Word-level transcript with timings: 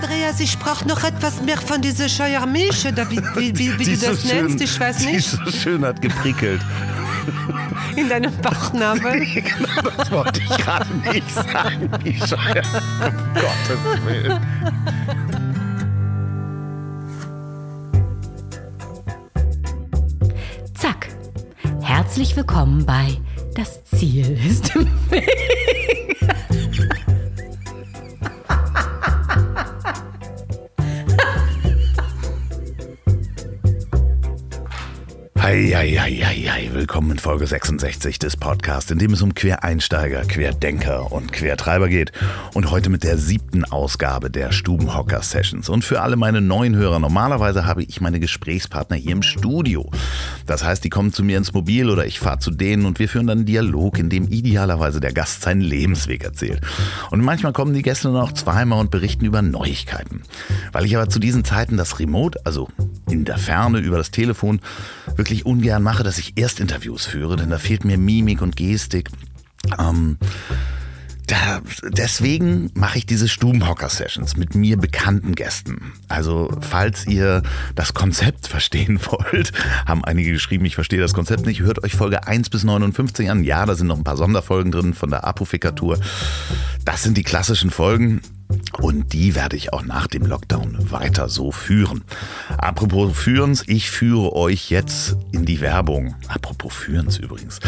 Andreas, 0.00 0.38
ich 0.38 0.56
brauche 0.60 0.86
noch 0.86 1.02
etwas 1.02 1.42
mehr 1.42 1.58
von 1.58 1.82
dieser 1.82 2.08
Scheiermilch 2.08 2.86
oder 2.86 3.10
wie, 3.10 3.20
wie, 3.34 3.58
wie, 3.58 3.78
wie 3.80 3.84
du 3.84 3.96
das 3.96 4.22
so 4.22 4.28
nennst, 4.28 4.60
ich 4.60 4.78
weiß 4.78 5.04
nicht. 5.06 5.32
Die 5.32 5.50
so 5.50 5.50
schön 5.50 5.84
hat 5.84 6.00
geprickelt. 6.00 6.60
In 7.96 8.08
deinem 8.08 8.32
Bauchnabel? 8.36 9.18
genau, 9.34 9.90
das 9.96 10.10
wollte 10.12 10.40
ich 10.40 10.56
gerade 10.56 10.94
nicht 11.12 11.28
sagen. 11.34 11.90
Die 12.04 12.16
Scheier. 12.16 12.62
Um 13.04 13.34
Gottes 13.34 14.04
Willen. 14.04 14.40
Zack. 20.74 21.08
Herzlich 21.80 22.36
willkommen 22.36 22.86
bei 22.86 23.18
Das 23.56 23.82
Ziel 23.82 24.38
ist 24.48 24.76
im 24.76 24.86
Weg. 25.10 25.28
Eieieiei, 35.48 36.68
willkommen 36.74 37.12
in 37.12 37.18
Folge 37.18 37.46
66 37.46 38.18
des 38.18 38.36
Podcasts, 38.36 38.90
in 38.90 38.98
dem 38.98 39.14
es 39.14 39.22
um 39.22 39.32
Quereinsteiger, 39.32 40.20
Querdenker 40.26 41.10
und 41.10 41.32
Quertreiber 41.32 41.88
geht. 41.88 42.12
Und 42.52 42.70
heute 42.70 42.90
mit 42.90 43.02
der 43.02 43.16
siebten 43.16 43.64
Ausgabe 43.64 44.30
der 44.30 44.52
Stubenhocker 44.52 45.22
Sessions. 45.22 45.70
Und 45.70 45.86
für 45.86 46.02
alle 46.02 46.16
meine 46.16 46.42
neuen 46.42 46.76
Hörer, 46.76 46.98
normalerweise 46.98 47.64
habe 47.64 47.82
ich 47.82 48.02
meine 48.02 48.20
Gesprächspartner 48.20 48.96
hier 48.96 49.12
im 49.12 49.22
Studio. 49.22 49.90
Das 50.44 50.64
heißt, 50.64 50.84
die 50.84 50.90
kommen 50.90 51.14
zu 51.14 51.24
mir 51.24 51.38
ins 51.38 51.54
Mobil 51.54 51.88
oder 51.88 52.04
ich 52.04 52.20
fahre 52.20 52.40
zu 52.40 52.50
denen 52.50 52.84
und 52.84 52.98
wir 52.98 53.08
führen 53.08 53.26
dann 53.26 53.38
einen 53.38 53.46
Dialog, 53.46 53.98
in 53.98 54.10
dem 54.10 54.28
idealerweise 54.28 55.00
der 55.00 55.14
Gast 55.14 55.40
seinen 55.40 55.62
Lebensweg 55.62 56.24
erzählt. 56.24 56.60
Und 57.10 57.24
manchmal 57.24 57.54
kommen 57.54 57.72
die 57.72 57.80
Gäste 57.80 58.10
noch 58.10 58.32
zweimal 58.32 58.80
und 58.80 58.90
berichten 58.90 59.24
über 59.24 59.40
Neuigkeiten. 59.40 60.24
Weil 60.72 60.84
ich 60.84 60.94
aber 60.94 61.08
zu 61.08 61.18
diesen 61.18 61.42
Zeiten 61.42 61.78
das 61.78 61.98
Remote, 61.98 62.38
also 62.44 62.68
in 63.10 63.24
der 63.24 63.38
Ferne 63.38 63.78
über 63.78 63.96
das 63.96 64.10
Telefon, 64.10 64.60
wirklich 65.16 65.37
ich 65.38 65.46
ungern 65.46 65.82
mache, 65.82 66.02
dass 66.02 66.18
ich 66.18 66.32
erst 66.36 66.60
Interviews 66.60 67.06
führe, 67.06 67.36
denn 67.36 67.50
da 67.50 67.58
fehlt 67.58 67.84
mir 67.84 67.98
Mimik 67.98 68.42
und 68.42 68.56
Gestik. 68.56 69.10
Ähm, 69.78 70.18
da, 71.28 71.60
deswegen 71.82 72.70
mache 72.74 72.98
ich 72.98 73.06
diese 73.06 73.28
Stubenhocker-Sessions 73.28 74.36
mit 74.36 74.54
mir 74.54 74.78
bekannten 74.78 75.34
Gästen. 75.34 75.92
Also, 76.08 76.50
falls 76.60 77.06
ihr 77.06 77.42
das 77.74 77.92
Konzept 77.94 78.46
verstehen 78.48 78.98
wollt, 79.10 79.52
haben 79.86 80.04
einige 80.04 80.32
geschrieben, 80.32 80.64
ich 80.64 80.74
verstehe 80.74 81.00
das 81.00 81.14
Konzept 81.14 81.46
nicht, 81.46 81.60
hört 81.60 81.84
euch 81.84 81.94
Folge 81.94 82.26
1 82.26 82.50
bis 82.50 82.64
59 82.64 83.30
an. 83.30 83.44
Ja, 83.44 83.66
da 83.66 83.74
sind 83.74 83.88
noch 83.88 83.98
ein 83.98 84.04
paar 84.04 84.16
Sonderfolgen 84.16 84.72
drin 84.72 84.94
von 84.94 85.10
der 85.10 85.24
Apofikatur. 85.24 86.00
Das 86.84 87.02
sind 87.02 87.16
die 87.16 87.24
klassischen 87.24 87.70
Folgen. 87.70 88.22
Und 88.80 89.12
die 89.12 89.34
werde 89.34 89.56
ich 89.56 89.72
auch 89.72 89.84
nach 89.84 90.06
dem 90.06 90.24
Lockdown 90.24 90.90
weiter 90.90 91.28
so 91.28 91.52
führen. 91.52 92.04
Apropos 92.56 93.16
Führens, 93.16 93.64
ich 93.66 93.90
führe 93.90 94.32
euch 94.34 94.70
jetzt 94.70 95.16
in 95.32 95.44
die 95.44 95.60
Werbung. 95.60 96.14
Apropos 96.28 96.72
Führens 96.72 97.18
übrigens. 97.18 97.58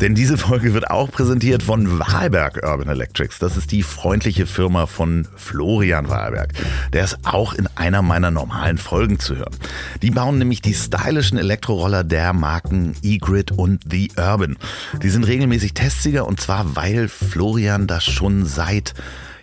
Denn 0.00 0.14
diese 0.14 0.36
Folge 0.36 0.74
wird 0.74 0.90
auch 0.90 1.10
präsentiert 1.10 1.62
von 1.62 1.98
Wahlberg 1.98 2.60
Urban 2.64 2.88
Electrics. 2.88 3.38
Das 3.38 3.56
ist 3.56 3.70
die 3.72 3.82
freundliche 3.82 4.46
Firma 4.46 4.86
von 4.86 5.28
Florian 5.36 6.08
Wahlberg. 6.08 6.52
Der 6.92 7.04
ist 7.04 7.18
auch 7.24 7.52
in 7.52 7.68
einer 7.76 8.02
meiner 8.02 8.30
normalen 8.30 8.78
Folgen 8.78 9.18
zu 9.18 9.36
hören. 9.36 9.54
Die 10.02 10.10
bauen 10.10 10.38
nämlich 10.38 10.62
die 10.62 10.74
stylischen 10.74 11.38
Elektroroller 11.38 12.04
der 12.04 12.32
Marken 12.32 12.96
E-Grid 13.02 13.52
und 13.52 13.82
The 13.88 14.10
Urban. 14.16 14.56
Die 15.02 15.10
sind 15.10 15.24
regelmäßig 15.24 15.74
Testsieger 15.74 16.26
und 16.26 16.40
zwar, 16.40 16.74
weil 16.74 17.08
Florian 17.08 17.86
das 17.86 18.04
schon 18.04 18.46
seit 18.46 18.94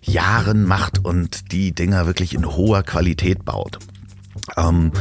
Jahren 0.01 0.65
macht 0.65 1.03
und 1.03 1.51
die 1.51 1.73
Dinger 1.73 2.05
wirklich 2.05 2.33
in 2.33 2.45
hoher 2.45 2.83
Qualität 2.83 3.45
baut. 3.45 3.79
Ähm, 4.57 4.91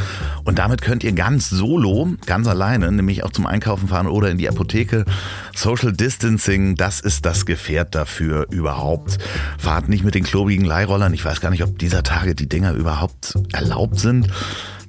und 0.44 0.58
damit 0.58 0.82
könnt 0.82 1.04
ihr 1.04 1.12
ganz 1.12 1.48
solo, 1.48 2.10
ganz 2.26 2.46
alleine, 2.48 2.90
nämlich 2.92 3.24
auch 3.24 3.30
zum 3.30 3.46
Einkaufen 3.46 3.88
fahren 3.88 4.06
oder 4.06 4.30
in 4.30 4.38
die 4.38 4.48
Apotheke. 4.48 5.04
Social 5.54 5.92
Distancing, 5.92 6.76
das 6.76 7.00
ist 7.00 7.24
das 7.26 7.46
Gefährt 7.46 7.94
dafür 7.94 8.46
überhaupt. 8.50 9.18
Fahrt 9.58 9.88
nicht 9.88 10.04
mit 10.04 10.14
den 10.14 10.24
klobigen 10.24 10.64
Leihrollern. 10.64 11.14
Ich 11.14 11.24
weiß 11.24 11.40
gar 11.40 11.50
nicht, 11.50 11.62
ob 11.62 11.78
dieser 11.78 12.02
Tage 12.02 12.34
die 12.34 12.48
Dinger 12.48 12.72
überhaupt 12.72 13.38
erlaubt 13.52 13.98
sind. 14.00 14.28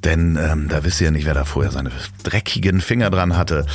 Denn 0.04 0.36
ähm, 0.36 0.68
da 0.68 0.84
wisst 0.84 1.00
ihr 1.00 1.06
ja 1.06 1.12
nicht, 1.12 1.26
wer 1.26 1.36
da 1.36 1.46
vorher 1.46 1.72
seine 1.72 1.92
dreckigen 2.24 2.82
Finger 2.82 3.12
dran 3.12 3.38
hatte. 3.38 3.68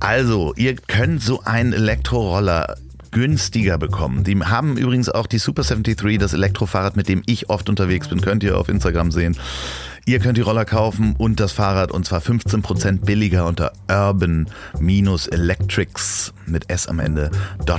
Also, 0.00 0.52
ihr 0.54 0.76
könnt 0.76 1.22
so 1.22 1.42
einen 1.44 1.72
Elektroroller 1.72 2.76
günstiger 3.12 3.78
bekommen. 3.78 4.24
Die 4.24 4.38
haben 4.40 4.76
übrigens 4.76 5.08
auch 5.08 5.26
die 5.26 5.38
Super 5.38 5.62
73, 5.62 6.18
das 6.18 6.32
Elektrofahrrad, 6.32 6.96
mit 6.96 7.08
dem 7.08 7.22
ich 7.26 7.48
oft 7.48 7.68
unterwegs 7.68 8.08
bin, 8.08 8.20
könnt 8.20 8.42
ihr 8.42 8.58
auf 8.58 8.68
Instagram 8.68 9.12
sehen. 9.12 9.36
Ihr 10.04 10.18
könnt 10.18 10.36
die 10.36 10.42
Roller 10.42 10.64
kaufen 10.64 11.14
und 11.16 11.38
das 11.38 11.52
Fahrrad 11.52 11.92
und 11.92 12.04
zwar 12.04 12.20
15% 12.20 13.04
billiger 13.04 13.46
unter 13.46 13.70
urban-electrics 13.88 16.34
mit 16.46 16.68
S 16.70 16.88
am 16.88 16.98
Ende 16.98 17.30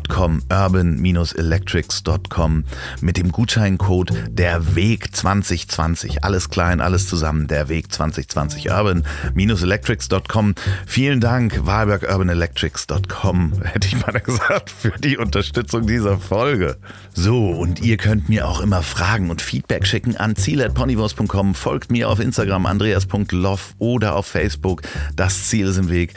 .com. 0.07 0.41
urban-electrics.com 0.49 2.63
mit 3.01 3.17
dem 3.17 3.33
Gutscheincode 3.33 4.13
der 4.29 4.73
Weg 4.75 5.13
2020 5.13 6.23
alles 6.23 6.49
klein 6.49 6.79
alles 6.79 7.09
zusammen 7.09 7.47
der 7.47 7.67
Weg 7.67 7.91
2020 7.91 8.71
urban-electrics.com 8.71 10.55
vielen 10.85 11.19
Dank 11.19 11.65
Wahlberg 11.65 12.09
urbanelectrics.com 12.09 13.51
hätte 13.63 13.89
ich 13.89 13.99
mal 13.99 14.13
gesagt 14.13 14.69
für 14.69 14.91
die 14.91 15.17
Unterstützung 15.17 15.87
dieser 15.87 16.19
Folge. 16.19 16.77
So 17.13 17.49
und 17.49 17.81
ihr 17.81 17.97
könnt 17.97 18.29
mir 18.29 18.47
auch 18.47 18.61
immer 18.61 18.81
Fragen 18.81 19.29
und 19.29 19.41
Feedback 19.41 19.85
schicken 19.85 20.15
an 20.15 20.37
ziel@ponywurst.com 20.37 21.53
folgt 21.53 21.91
mir 21.91 22.09
auf 22.09 22.12
Instagram 22.19 22.65
andreas.loff 22.65 23.75
oder 23.79 24.15
auf 24.15 24.25
Facebook 24.25 24.81
das 25.15 25.47
Ziel 25.47 25.67
ist 25.67 25.77
im 25.77 25.89
Weg 25.89 26.13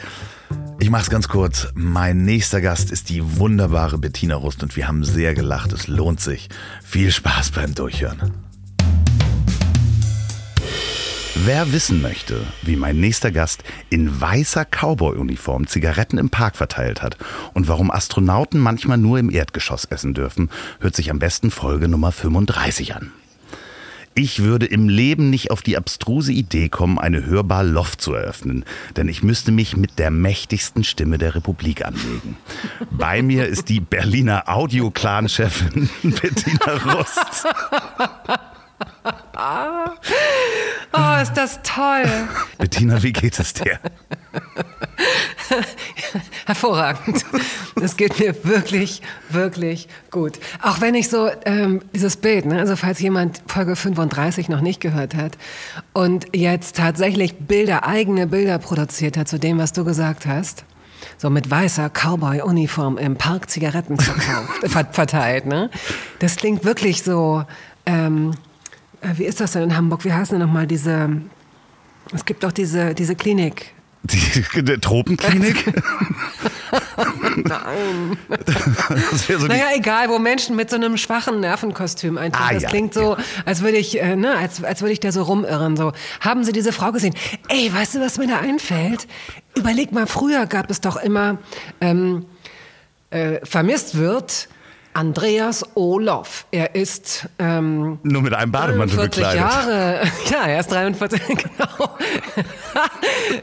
ich 0.79 0.91
mach's 0.91 1.09
ganz 1.09 1.27
kurz. 1.27 1.67
Mein 1.73 2.23
nächster 2.23 2.61
Gast 2.61 2.91
ist 2.91 3.09
die 3.09 3.39
wunderbare 3.39 3.97
Bettina 3.97 4.35
Rust 4.35 4.61
und 4.61 4.75
wir 4.75 4.87
haben 4.87 5.03
sehr 5.03 5.33
gelacht. 5.33 5.73
Es 5.73 5.87
lohnt 5.87 6.21
sich. 6.21 6.49
Viel 6.83 7.11
Spaß 7.11 7.51
beim 7.51 7.73
Durchhören. 7.73 8.31
Wer 11.35 11.71
wissen 11.71 12.01
möchte, 12.01 12.41
wie 12.61 12.75
mein 12.75 12.99
nächster 12.99 13.31
Gast 13.31 13.63
in 13.89 14.21
weißer 14.21 14.65
Cowboy-Uniform 14.65 15.67
Zigaretten 15.67 16.17
im 16.17 16.29
Park 16.29 16.55
verteilt 16.55 17.01
hat 17.01 17.17
und 17.53 17.67
warum 17.67 17.91
Astronauten 17.91 18.59
manchmal 18.59 18.97
nur 18.97 19.19
im 19.19 19.31
Erdgeschoss 19.31 19.85
essen 19.85 20.13
dürfen, 20.13 20.49
hört 20.79 20.95
sich 20.95 21.11
am 21.11 21.19
besten 21.19 21.51
Folge 21.51 21.87
Nummer 21.87 22.11
35 22.11 22.95
an. 22.95 23.11
Ich 24.17 24.41
würde 24.41 24.65
im 24.65 24.89
Leben 24.89 25.29
nicht 25.29 25.51
auf 25.51 25.61
die 25.61 25.77
abstruse 25.77 26.31
Idee 26.31 26.69
kommen, 26.69 26.97
eine 26.97 27.27
Hörbar 27.27 27.63
Loft 27.63 28.01
zu 28.01 28.15
eröffnen, 28.15 28.65
denn 28.95 29.09
ich 29.09 29.21
müsste 29.21 29.51
mich 29.51 29.77
mit 29.77 29.99
der 29.99 30.09
mächtigsten 30.09 30.83
Stimme 30.83 31.19
der 31.19 31.35
Republik 31.35 31.85
anlegen. 31.85 32.35
Bei 32.89 33.21
mir 33.21 33.45
ist 33.45 33.69
die 33.69 33.79
Berliner 33.79 34.45
Audio-Clan-Chefin 34.47 35.89
Bettina 36.01 36.95
Rust. 36.95 37.45
oh, 40.93 41.21
ist 41.21 41.33
das 41.33 41.59
toll. 41.63 42.05
Bettina, 42.57 43.01
wie 43.01 43.11
geht 43.11 43.39
es 43.39 43.53
dir? 43.53 43.79
Hervorragend. 46.45 47.25
Es 47.81 47.97
geht 47.97 48.19
mir 48.19 48.43
wirklich, 48.43 49.01
wirklich 49.29 49.87
gut. 50.11 50.39
Auch 50.61 50.81
wenn 50.81 50.95
ich 50.95 51.09
so 51.09 51.29
ähm, 51.45 51.81
dieses 51.93 52.17
Bild, 52.17 52.45
ne, 52.45 52.59
also 52.59 52.75
falls 52.75 52.99
jemand 52.99 53.41
Folge 53.47 53.75
35 53.75 54.49
noch 54.49 54.61
nicht 54.61 54.79
gehört 54.79 55.15
hat 55.15 55.37
und 55.93 56.35
jetzt 56.35 56.75
tatsächlich 56.75 57.35
Bilder, 57.35 57.87
eigene 57.87 58.27
Bilder 58.27 58.59
produziert 58.59 59.17
hat 59.17 59.27
zu 59.27 59.39
dem, 59.39 59.57
was 59.57 59.73
du 59.73 59.85
gesagt 59.85 60.25
hast, 60.25 60.65
so 61.17 61.29
mit 61.29 61.49
weißer 61.49 61.89
Cowboy-Uniform 61.89 62.97
im 62.97 63.17
Park 63.17 63.49
Zigaretten 63.49 63.97
verkauft, 63.97 64.67
verteilt, 64.93 65.45
ne? 65.45 65.69
Das 66.19 66.35
klingt 66.35 66.63
wirklich 66.63 67.03
so. 67.03 67.43
Ähm, 67.85 68.31
äh, 68.31 68.46
wie 69.15 69.25
ist 69.25 69.39
das 69.39 69.53
denn 69.53 69.63
in 69.63 69.77
Hamburg? 69.77 70.05
Wie 70.05 70.13
heißen 70.13 70.37
denn 70.37 70.47
nochmal 70.47 70.67
diese? 70.67 71.09
Es 72.13 72.25
gibt 72.25 72.43
doch 72.43 72.51
diese, 72.51 72.93
diese 72.93 73.15
Klinik. 73.15 73.73
Die, 74.03 74.17
die 74.61 74.77
Tropenklinik? 74.79 75.73
Nein. 77.35 78.17
So 79.37 79.47
naja, 79.47 79.67
egal, 79.75 80.09
wo 80.09 80.19
Menschen 80.19 80.55
mit 80.55 80.69
so 80.69 80.75
einem 80.75 80.97
schwachen 80.97 81.39
Nervenkostüm 81.39 82.17
eintreten. 82.17 82.47
Ah, 82.49 82.53
das 82.53 82.63
ja, 82.63 82.69
klingt 82.69 82.93
so, 82.93 83.15
ja. 83.15 83.23
als 83.45 83.61
würde 83.61 83.77
ich, 83.77 84.01
äh, 84.01 84.15
ne, 84.15 84.35
als, 84.35 84.63
als 84.63 84.81
würde 84.81 84.93
ich 84.93 84.99
da 84.99 85.11
so 85.11 85.23
rumirren. 85.23 85.75
So. 85.77 85.93
Haben 86.21 86.43
Sie 86.43 86.51
diese 86.51 86.71
Frau 86.71 86.91
gesehen? 86.91 87.13
Ey, 87.49 87.73
weißt 87.73 87.95
du, 87.95 88.01
was 88.01 88.17
mir 88.17 88.27
da 88.27 88.39
einfällt? 88.39 89.07
Überleg 89.55 89.91
mal, 89.91 90.07
früher 90.07 90.45
gab 90.45 90.69
es 90.69 90.81
doch 90.81 90.97
immer 90.97 91.37
ähm, 91.81 92.25
äh, 93.09 93.45
vermisst 93.45 93.97
wird 93.97 94.49
Andreas 94.97 95.63
Olof. 95.75 96.47
Er 96.49 96.73
ist 96.73 97.29
ähm, 97.37 97.99
nur 98.01 98.23
mit 98.23 98.33
einem 98.33 98.51
Bademantel 98.51 98.97
43 98.97 99.23
bekleidet. 99.23 99.41
Jahre. 99.41 100.01
Ja, 100.31 100.47
er 100.47 100.59
ist 100.59 100.71
43, 100.71 101.21
genau. 101.27 101.97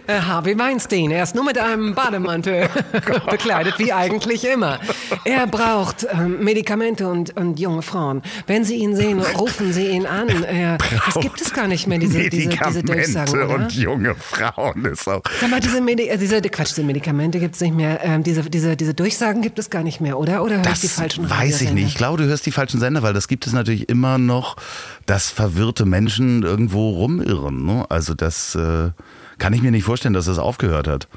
Äh, 0.07 0.21
Harvey 0.21 0.59
Weinstein. 0.59 1.13
Er 1.13 1.23
ist 1.23 1.35
nur 1.35 1.45
mit 1.45 1.57
einem 1.57 1.95
Bademantel 1.95 2.69
bekleidet, 3.31 3.79
wie 3.79 3.93
eigentlich 3.93 4.45
immer. 4.45 4.81
Er 5.25 5.47
braucht 5.47 6.07
ähm, 6.11 6.43
Medikamente 6.43 7.09
und, 7.09 7.37
und 7.37 7.61
junge 7.61 7.83
Frauen. 7.83 8.23
Wenn 8.49 8.65
Sie 8.65 8.75
ihn 8.77 8.97
sehen, 8.97 9.21
rufen 9.21 9.73
Sie 9.73 9.89
ihn 9.89 10.07
an. 10.07 10.29
Er, 10.43 10.79
das 11.07 11.21
gibt 11.21 11.41
es 11.41 11.53
gar 11.53 11.69
nicht 11.69 11.87
mehr, 11.87 11.99
diese, 11.99 12.19
diese, 12.19 12.31
diese 12.31 12.49
Medikamente 12.49 12.93
Durchsagen. 12.93 13.33
Oder? 13.33 13.55
und 13.55 13.73
junge 13.73 14.15
Frauen 14.17 14.85
ist 14.87 15.09
auch. 15.09 15.23
Sag 15.41 15.51
mal, 15.51 15.61
diese, 15.61 15.81
Medi 15.81 16.09
äh, 16.09 16.19
diese, 16.19 16.41
Quatsch, 16.43 16.71
diese 16.71 16.83
Medikamente 16.83 17.39
gibt 17.39 17.55
es 17.55 17.61
nicht 17.61 17.75
mehr. 17.75 18.01
Ähm, 18.03 18.25
diese, 18.25 18.43
diese, 18.43 18.77
diese 18.77 18.95
Durchsagen 18.95 19.41
gibt 19.41 19.61
es 19.61 19.71
gar 19.71 19.85
nicht 19.85 20.01
mehr, 20.01 20.19
oder? 20.19 20.43
Oder 20.43 20.57
höre 20.57 20.73
ich 20.73 20.81
die 20.81 20.89
falschen 20.89 21.31
weiß 21.45 21.63
ich 21.63 21.73
nicht. 21.73 21.87
Ich 21.89 21.95
glaube, 21.95 22.19
du 22.23 22.29
hörst 22.29 22.47
die 22.47 22.53
falschen 22.53 22.81
Sender, 22.81 23.03
weil 23.03 23.13
das 23.15 23.29
gibt 23.29 23.47
es 23.47 23.53
natürlich 23.53 23.89
immer 23.89 24.19
noch, 24.19 24.57
dass 25.07 25.31
verwirrte 25.31 25.85
Menschen 25.85 26.43
irgendwo 26.43 26.91
rumirren. 26.91 27.65
Ne? 27.65 27.87
Also 27.89 28.15
das 28.15 28.55
äh, 28.55 28.91
kann 29.39 29.53
ich 29.53 29.63
mir 29.63 29.71
nicht 29.71 29.85
vorstellen, 29.85 30.15
dass 30.15 30.27
das 30.27 30.39
aufgehört 30.39 30.89
hat. 30.89 31.09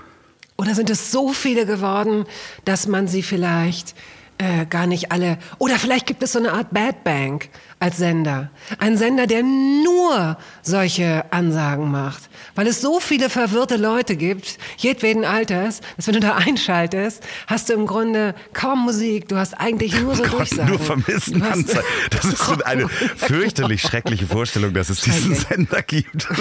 Oder 0.58 0.74
sind 0.74 0.90
es 0.90 1.12
so 1.12 1.34
viele 1.34 1.66
geworden, 1.66 2.26
dass 2.66 2.88
man 2.88 3.08
sie 3.08 3.22
vielleicht 3.22 3.96
äh, 4.40 4.66
gar 4.66 4.88
nicht 4.88 5.12
alle. 5.12 5.38
Oder 5.58 5.78
vielleicht 5.80 6.06
gibt 6.06 6.22
es 6.24 6.34
so 6.34 6.40
eine 6.40 6.54
Art 6.54 6.72
Bad 6.72 7.04
Bank 7.04 7.50
als 7.80 7.98
Sender. 7.98 8.50
Ein 8.80 8.98
Sender, 8.98 9.28
der 9.28 9.44
nur 9.44 10.38
solche 10.64 11.26
Ansagen 11.32 11.92
macht. 11.92 12.30
Weil 12.56 12.66
es 12.68 12.82
so 12.82 13.00
viele 13.00 13.30
verwirrte 13.30 13.78
Leute 13.78 14.16
gibt, 14.16 14.58
jedweden 14.78 15.26
Alters, 15.26 15.82
dass 15.96 16.08
wenn 16.08 16.16
du 16.16 16.20
da 16.20 16.36
einschaltest, 16.36 17.24
hast 17.46 17.70
du 17.70 17.74
im 17.74 17.86
Grunde 17.86 18.34
kaum 18.54 18.84
Musik. 18.84 19.28
Du 19.28 19.36
hast 19.38 19.54
eigentlich 19.54 20.00
nur 20.02 20.16
so 20.16 20.24
Gott, 20.24 20.40
Durchsagen. 20.40 20.70
nur 20.70 20.80
hast- 20.80 21.34
Anzeigen. 21.34 21.86
Das 22.10 22.26
ist 22.26 22.38
so 22.40 22.56
eine 22.64 22.90
fürchterlich 23.16 23.82
schreckliche 23.82 24.26
Vorstellung, 24.28 24.74
dass 24.74 24.90
es 24.90 25.02
diesen. 25.02 25.36
Sender 25.36 25.82
gibt. 25.84 26.28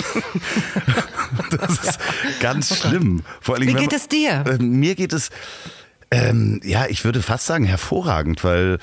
Das 1.51 1.71
ist 1.83 1.99
ganz 2.41 2.77
schlimm. 2.79 3.23
Vor 3.41 3.57
allem, 3.57 3.69
Wie 3.69 3.75
geht 3.75 3.93
es 3.93 4.09
dir? 4.09 4.45
Äh, 4.47 4.63
mir 4.63 4.95
geht 4.95 5.13
es, 5.13 5.31
ähm, 6.11 6.61
ja, 6.65 6.87
ich 6.89 7.05
würde 7.05 7.23
fast 7.23 7.47
sagen, 7.47 7.65
hervorragend, 7.65 8.45
weil 8.45 8.79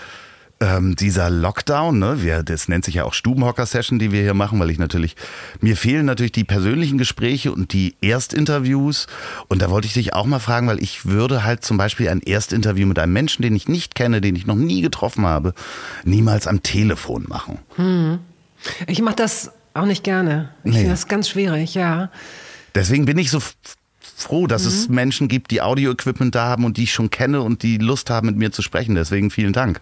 ähm, 0.60 0.96
dieser 0.96 1.30
Lockdown, 1.30 2.00
ne, 2.00 2.22
wir, 2.22 2.42
das 2.44 2.68
nennt 2.70 2.86
sich 2.86 2.96
ja 2.96 3.04
auch 3.04 3.14
Stubenhocker-Session, 3.14 4.00
die 4.00 4.12
wir 4.12 4.22
hier 4.22 4.34
machen, 4.34 4.60
weil 4.60 4.70
ich 4.70 4.78
natürlich, 4.80 5.16
mir 5.60 5.76
fehlen 5.76 6.06
natürlich 6.06 6.32
die 6.32 6.44
persönlichen 6.46 6.98
Gespräche 6.98 7.52
und 7.52 7.74
die 7.74 7.96
Erstinterviews. 8.02 9.08
Und 9.50 9.62
da 9.62 9.70
wollte 9.70 9.88
ich 9.88 9.94
dich 9.94 10.14
auch 10.14 10.26
mal 10.26 10.40
fragen, 10.40 10.68
weil 10.68 10.82
ich 10.82 11.06
würde 11.06 11.44
halt 11.44 11.66
zum 11.66 11.76
Beispiel 11.78 12.08
ein 12.08 12.22
Erstinterview 12.22 12.88
mit 12.88 13.00
einem 13.00 13.14
Menschen, 13.14 13.42
den 13.42 13.56
ich 13.56 13.68
nicht 13.68 13.96
kenne, 13.96 14.22
den 14.22 14.36
ich 14.36 14.46
noch 14.46 14.56
nie 14.56 14.82
getroffen 14.82 15.26
habe, 15.26 15.54
niemals 16.06 16.48
am 16.48 16.64
Telefon 16.64 17.26
machen. 17.28 17.60
Ich 18.88 19.02
mache 19.02 19.16
das 19.16 19.52
auch 19.74 19.86
nicht 19.86 20.04
gerne. 20.04 20.50
Ich 20.64 20.72
Nee. 20.72 20.78
finde 20.78 20.92
das 20.92 21.08
ganz 21.08 21.28
schwierig, 21.30 21.74
ja. 21.74 22.10
Deswegen 22.76 23.06
bin 23.06 23.18
ich 23.18 23.32
so 23.32 23.42
froh, 24.16 24.48
dass 24.48 24.66
es 24.66 24.88
Mhm. 24.90 24.96
Menschen 24.96 25.28
gibt, 25.28 25.52
die 25.52 25.62
Audio-Equipment 25.62 26.34
da 26.36 26.46
haben 26.46 26.66
und 26.66 26.78
die 26.78 26.84
ich 26.84 26.94
schon 26.94 27.10
kenne 27.10 27.42
und 27.42 27.64
die 27.64 27.78
Lust 27.78 28.10
haben, 28.10 28.28
mit 28.28 28.38
mir 28.38 28.52
zu 28.52 28.62
sprechen. 28.62 28.96
Deswegen 28.96 29.32
vielen 29.32 29.54
Dank. 29.54 29.82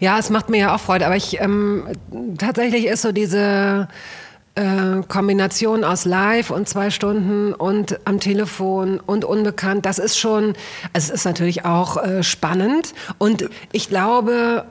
Ja, 0.00 0.18
es 0.18 0.30
macht 0.30 0.50
mir 0.50 0.58
ja 0.58 0.74
auch 0.74 0.80
Freude, 0.80 1.06
aber 1.06 1.14
ich 1.14 1.40
ähm, 1.40 1.84
tatsächlich 2.38 2.86
ist 2.86 3.02
so 3.02 3.12
diese 3.12 3.86
äh, 4.56 5.02
Kombination 5.06 5.84
aus 5.84 6.04
Live 6.04 6.50
und 6.50 6.68
zwei 6.68 6.90
Stunden 6.90 7.52
und 7.52 8.00
am 8.04 8.18
Telefon 8.18 8.98
und 8.98 9.24
unbekannt, 9.24 9.86
das 9.86 9.98
ist 9.98 10.18
schon, 10.18 10.54
es 10.92 11.08
ist 11.08 11.24
natürlich 11.24 11.64
auch 11.64 12.02
äh, 12.02 12.24
spannend 12.24 12.94
und 13.18 13.48
ich 13.70 13.88
glaube, 13.88 14.64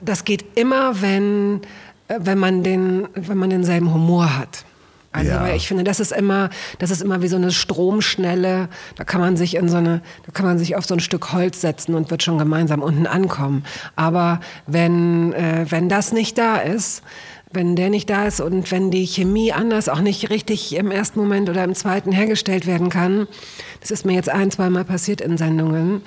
das 0.00 0.24
geht 0.24 0.58
immer, 0.58 1.02
wenn, 1.02 1.60
äh, 2.08 2.18
wenn 2.20 2.38
man 2.38 2.62
den, 2.62 3.08
wenn 3.14 3.36
man 3.36 3.50
denselben 3.50 3.92
Humor 3.92 4.38
hat. 4.38 4.64
Also, 5.14 5.30
Ja. 5.30 5.42
weil 5.42 5.54
ich 5.56 5.68
finde, 5.68 5.84
das 5.84 6.00
ist 6.00 6.10
immer, 6.10 6.50
das 6.80 6.90
ist 6.90 7.00
immer 7.00 7.22
wie 7.22 7.28
so 7.28 7.36
eine 7.36 7.52
Stromschnelle. 7.52 8.68
Da 8.96 9.04
kann 9.04 9.20
man 9.20 9.36
sich 9.36 9.54
in 9.54 9.68
so 9.68 9.76
eine, 9.76 10.02
da 10.26 10.32
kann 10.32 10.44
man 10.44 10.58
sich 10.58 10.74
auf 10.74 10.84
so 10.84 10.94
ein 10.94 11.00
Stück 11.00 11.32
Holz 11.32 11.60
setzen 11.60 11.94
und 11.94 12.10
wird 12.10 12.24
schon 12.24 12.36
gemeinsam 12.36 12.82
unten 12.82 13.06
ankommen. 13.06 13.64
Aber 13.94 14.40
wenn, 14.66 15.32
äh, 15.32 15.66
wenn 15.68 15.88
das 15.88 16.12
nicht 16.12 16.36
da 16.36 16.56
ist, 16.56 17.02
wenn 17.52 17.76
der 17.76 17.90
nicht 17.90 18.10
da 18.10 18.26
ist 18.26 18.40
und 18.40 18.72
wenn 18.72 18.90
die 18.90 19.06
Chemie 19.06 19.52
anders 19.52 19.88
auch 19.88 20.00
nicht 20.00 20.30
richtig 20.30 20.74
im 20.74 20.90
ersten 20.90 21.20
Moment 21.20 21.48
oder 21.48 21.62
im 21.62 21.76
zweiten 21.76 22.10
hergestellt 22.10 22.66
werden 22.66 22.88
kann, 22.88 23.28
das 23.80 23.92
ist 23.92 24.04
mir 24.04 24.14
jetzt 24.14 24.28
ein, 24.28 24.50
zweimal 24.50 24.84
passiert 24.84 25.20
in 25.20 25.36
Sendungen, 25.38 26.02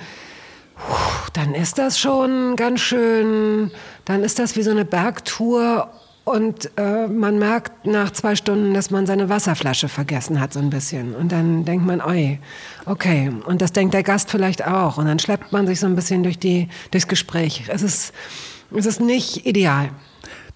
dann 1.31 1.55
ist 1.55 1.77
das 1.77 1.97
schon 1.97 2.57
ganz 2.57 2.81
schön, 2.81 3.71
dann 4.03 4.23
ist 4.23 4.37
das 4.39 4.57
wie 4.57 4.63
so 4.63 4.71
eine 4.71 4.83
Bergtour 4.83 5.89
und 6.27 6.71
äh, 6.75 7.07
man 7.07 7.39
merkt 7.39 7.87
nach 7.87 8.11
zwei 8.11 8.35
Stunden, 8.35 8.73
dass 8.73 8.91
man 8.91 9.05
seine 9.05 9.29
Wasserflasche 9.29 9.87
vergessen 9.87 10.41
hat 10.41 10.51
so 10.51 10.59
ein 10.59 10.69
bisschen. 10.69 11.15
Und 11.15 11.31
dann 11.31 11.63
denkt 11.63 11.85
man, 11.85 12.01
oi, 12.01 12.39
okay. 12.85 13.31
Und 13.45 13.61
das 13.61 13.71
denkt 13.71 13.93
der 13.93 14.03
Gast 14.03 14.29
vielleicht 14.29 14.67
auch. 14.67 14.97
Und 14.97 15.05
dann 15.05 15.19
schleppt 15.19 15.53
man 15.53 15.67
sich 15.67 15.79
so 15.79 15.87
ein 15.87 15.95
bisschen 15.95 16.23
durch 16.23 16.37
die, 16.37 16.67
durchs 16.91 17.07
Gespräch. 17.07 17.63
Es 17.69 17.81
ist, 17.81 18.13
es 18.75 18.85
ist 18.85 18.99
nicht 18.99 19.45
ideal. 19.45 19.89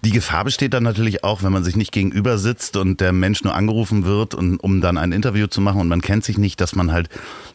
Die 0.04 0.10
Gefahr 0.10 0.44
besteht 0.44 0.74
dann 0.74 0.82
natürlich 0.82 1.24
auch, 1.24 1.42
wenn 1.42 1.52
man 1.52 1.64
sich 1.64 1.74
nicht 1.74 1.92
gegenüber 1.92 2.36
sitzt 2.36 2.76
und 2.76 3.00
der 3.00 3.12
Mensch 3.14 3.42
nur 3.42 3.54
angerufen 3.54 4.04
wird, 4.04 4.34
und, 4.34 4.58
um 4.58 4.82
dann 4.82 4.98
ein 4.98 5.12
Interview 5.12 5.46
zu 5.46 5.62
machen 5.62 5.80
und 5.80 5.88
man 5.88 6.02
kennt 6.02 6.24
sich 6.24 6.36
nicht, 6.36 6.60
dass 6.60 6.74
man 6.74 6.92
halt 6.92 7.08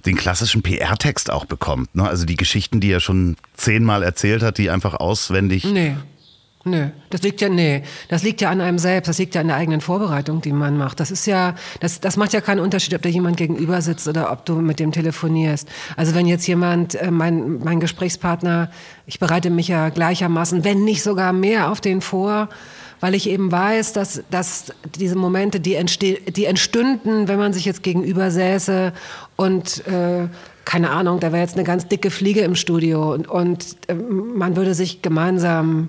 den 0.08 0.16
klassischen 0.16 0.64
PR-Text 0.64 1.30
auch 1.30 1.46
bekommt. 1.46 1.94
Ne? 1.94 2.08
Also 2.08 2.26
die 2.26 2.38
Geschichten, 2.38 2.80
die 2.80 2.90
er 2.90 3.00
schon 3.00 3.36
zehnmal 3.54 4.02
erzählt 4.02 4.42
hat, 4.42 4.58
die 4.58 4.72
einfach 4.72 4.96
auswendig. 4.96 5.66
Nee. 5.66 5.98
Nö, 6.68 6.88
das 7.10 7.22
liegt 7.22 7.40
ja, 7.40 7.48
nee, 7.48 7.84
das 8.10 8.24
liegt 8.24 8.42
ja 8.42 8.50
an 8.50 8.60
einem 8.60 8.78
selbst, 8.78 9.08
das 9.08 9.18
liegt 9.20 9.36
ja 9.36 9.42
an 9.42 9.48
der 9.48 9.56
eigenen 9.56 9.80
Vorbereitung, 9.80 10.42
die 10.42 10.52
man 10.52 10.78
macht. 10.78 11.00
Das 11.00 11.12
ist 11.12 11.26
ja, 11.26 11.56
das, 11.80 12.02
das 12.02 12.18
macht 12.18 12.34
ja 12.34 12.42
keinen 12.42 12.60
Unterschied, 12.60 12.94
ob 12.94 13.02
da 13.02 13.08
jemand 13.08 13.38
gegenüber 13.38 13.82
sitzt 13.82 14.06
oder 14.06 14.34
ob 14.34 14.46
du 14.46 14.56
mit 14.56 14.82
dem 14.82 14.92
telefonierst. 14.92 15.70
Also 15.96 16.14
wenn 16.14 16.28
jetzt 16.28 16.46
jemand, 16.46 16.96
äh, 16.96 17.10
mein, 17.10 17.60
mein 17.60 17.80
Gesprächspartner, 17.80 18.70
ich 19.06 19.18
bereite 19.18 19.50
mich 19.50 19.70
ja 19.70 19.88
gleichermaßen, 19.88 20.66
wenn 20.66 20.84
nicht 20.84 21.04
sogar 21.04 21.32
mehr 21.32 21.72
auf 21.72 21.80
den 21.80 22.02
vor, 22.02 22.50
weil 23.00 23.16
ich 23.16 23.30
eben 23.30 23.50
weiß, 23.50 23.94
dass, 23.94 24.24
dass 24.30 24.74
diese 24.96 25.16
Momente, 25.16 25.62
die, 25.62 25.76
entste 25.76 26.16
die 26.16 26.46
entstünden, 26.46 27.30
wenn 27.30 27.40
man 27.40 27.54
sich 27.54 27.64
jetzt 27.64 27.82
gegenüber 27.82 28.30
säße 28.30 28.92
und 29.38 29.88
äh, 29.88 30.28
keine 30.66 30.90
Ahnung, 30.90 31.22
da 31.22 31.32
wäre 31.32 31.42
jetzt 31.42 31.56
eine 31.56 31.64
ganz 31.64 31.88
dicke 31.88 32.12
Fliege 32.12 32.42
im 32.42 32.56
Studio 32.56 33.14
und, 33.14 33.30
und 33.30 33.78
äh, 33.88 33.94
man 33.94 34.58
würde 34.58 34.74
sich 34.74 35.02
gemeinsam 35.02 35.88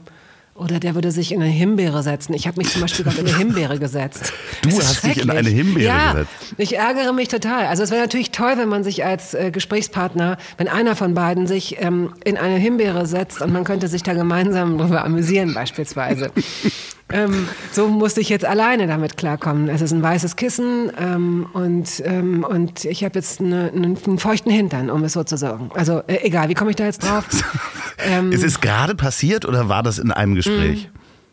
oder 0.58 0.80
der 0.80 0.94
würde 0.94 1.12
sich 1.12 1.32
in 1.32 1.40
eine 1.40 1.50
Himbeere 1.50 2.02
setzen. 2.02 2.34
Ich 2.34 2.46
habe 2.46 2.58
mich 2.58 2.70
zum 2.70 2.82
Beispiel 2.82 3.04
gerade 3.04 3.20
in 3.20 3.28
eine 3.28 3.36
Himbeere 3.36 3.78
gesetzt. 3.78 4.32
Du 4.62 4.76
hast 4.76 5.04
dich 5.04 5.22
in 5.22 5.30
eine 5.30 5.48
Himbeere 5.48 5.86
ja, 5.86 6.12
gesetzt. 6.12 6.54
Ich 6.56 6.76
ärgere 6.76 7.12
mich 7.12 7.28
total. 7.28 7.66
Also 7.66 7.84
es 7.84 7.90
wäre 7.90 8.00
natürlich 8.02 8.32
toll, 8.32 8.54
wenn 8.56 8.68
man 8.68 8.82
sich 8.82 9.04
als 9.04 9.34
äh, 9.34 9.52
Gesprächspartner, 9.52 10.36
wenn 10.56 10.66
einer 10.68 10.96
von 10.96 11.14
beiden 11.14 11.46
sich 11.46 11.80
ähm, 11.80 12.12
in 12.24 12.36
eine 12.36 12.56
Himbeere 12.56 13.06
setzt 13.06 13.40
und 13.40 13.52
man 13.52 13.62
könnte 13.62 13.86
sich 13.86 14.02
da 14.02 14.14
gemeinsam 14.14 14.78
drüber 14.78 15.04
amüsieren 15.04 15.54
beispielsweise. 15.54 16.32
ähm, 17.12 17.48
so 17.72 17.88
musste 17.88 18.20
ich 18.20 18.28
jetzt 18.28 18.44
alleine 18.44 18.86
damit 18.86 19.16
klarkommen. 19.16 19.68
Es 19.68 19.80
ist 19.80 19.92
ein 19.92 20.02
weißes 20.02 20.36
Kissen 20.36 20.90
ähm, 20.98 21.46
und, 21.52 22.02
ähm, 22.04 22.44
und 22.44 22.84
ich 22.84 23.04
habe 23.04 23.14
jetzt 23.16 23.40
eine, 23.40 23.70
einen, 23.74 23.96
feuchten 24.18 24.50
Hintern, 24.52 24.90
um 24.90 25.02
es 25.04 25.14
so 25.14 25.24
zu 25.24 25.36
sagen. 25.36 25.70
Also 25.74 26.02
äh, 26.06 26.18
egal, 26.22 26.48
wie 26.48 26.54
komme 26.54 26.70
ich 26.70 26.76
da 26.76 26.84
jetzt 26.84 27.02
drauf? 27.02 27.24
ähm, 28.04 28.32
Ist 28.32 28.44
es 28.44 28.60
gerade 28.60 28.94
passiert 28.94 29.44
oder 29.46 29.68
war 29.68 29.82
das 29.82 29.98
in 29.98 30.10
einem 30.12 30.34
Gespräch? 30.34 30.90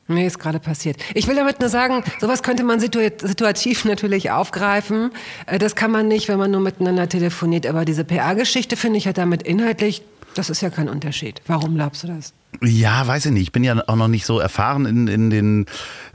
Nee, 0.07 0.27
ist 0.27 0.37
gerade 0.37 0.59
passiert. 0.59 0.97
Ich 1.15 1.27
will 1.27 1.35
damit 1.35 1.59
nur 1.59 1.69
sagen, 1.69 2.03
sowas 2.21 2.43
könnte 2.43 2.63
man 2.63 2.79
situa- 2.79 3.25
situativ 3.25 3.85
natürlich 3.85 4.29
aufgreifen. 4.29 5.11
Äh, 5.47 5.57
Das 5.57 5.75
kann 5.75 5.89
man 5.91 6.07
nicht, 6.07 6.27
wenn 6.27 6.37
man 6.37 6.51
nur 6.51 6.61
miteinander 6.61 7.09
telefoniert. 7.09 7.65
Aber 7.65 7.85
diese 7.85 8.03
PR-Geschichte 8.03 8.77
finde 8.77 8.97
ich 8.99 9.07
halt 9.07 9.17
damit 9.17 9.41
inhaltlich, 9.43 10.03
das 10.35 10.49
ist 10.49 10.61
ja 10.61 10.69
kein 10.69 10.89
Unterschied. 10.89 11.41
Warum 11.47 11.75
glaubst 11.75 12.03
du 12.03 12.07
das? 12.07 12.33
Ja, 12.61 13.05
weiß 13.05 13.27
ich 13.27 13.31
nicht. 13.31 13.43
Ich 13.43 13.51
bin 13.51 13.63
ja 13.63 13.81
auch 13.87 13.95
noch 13.95 14.07
nicht 14.07 14.25
so 14.25 14.39
erfahren 14.39 14.85
in, 14.85 15.07
in 15.07 15.29
den 15.29 15.65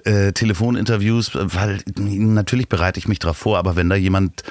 äh, 0.04 0.32
Telefoninterviews, 0.32 1.32
weil 1.34 1.80
natürlich 1.96 2.68
bereite 2.68 2.98
ich 2.98 3.08
mich 3.08 3.18
darauf 3.18 3.36
vor, 3.36 3.58
aber 3.58 3.76
wenn 3.76 3.88
da 3.88 3.96
jemand 3.96 4.44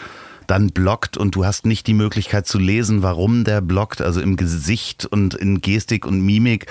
dann 0.47 0.69
blockt 0.69 1.15
und 1.15 1.35
du 1.35 1.45
hast 1.45 1.65
nicht 1.65 1.85
die 1.85 1.93
Möglichkeit 1.93 2.47
zu 2.47 2.57
lesen, 2.57 3.03
warum 3.03 3.43
der 3.43 3.61
blockt, 3.61 4.01
also 4.01 4.19
im 4.19 4.35
Gesicht 4.35 5.05
und 5.05 5.35
in 5.35 5.61
Gestik 5.61 6.05
und 6.05 6.21
Mimik, 6.21 6.65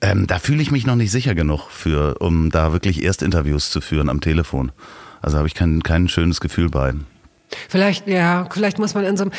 ähm, 0.00 0.26
da 0.26 0.38
fühle 0.38 0.62
ich 0.62 0.70
mich 0.70 0.86
noch 0.86 0.96
nicht 0.96 1.10
sicher 1.10 1.34
genug 1.34 1.68
für, 1.70 2.18
um 2.20 2.50
da 2.50 2.72
wirklich 2.72 3.02
Erstinterviews 3.02 3.70
zu 3.70 3.82
führen 3.82 4.08
am 4.08 4.22
Telefon. 4.22 4.72
Also 5.20 5.36
habe 5.36 5.46
ich 5.46 5.54
kein, 5.54 5.82
kein 5.82 6.08
schönes 6.08 6.40
Gefühl 6.40 6.70
bei. 6.70 6.94
Vielleicht, 7.68 8.06
ja, 8.06 8.48
vielleicht 8.50 8.78
muss 8.78 8.94
man 8.94 9.04
in 9.04 9.16
so 9.18 9.24
einem. 9.24 9.32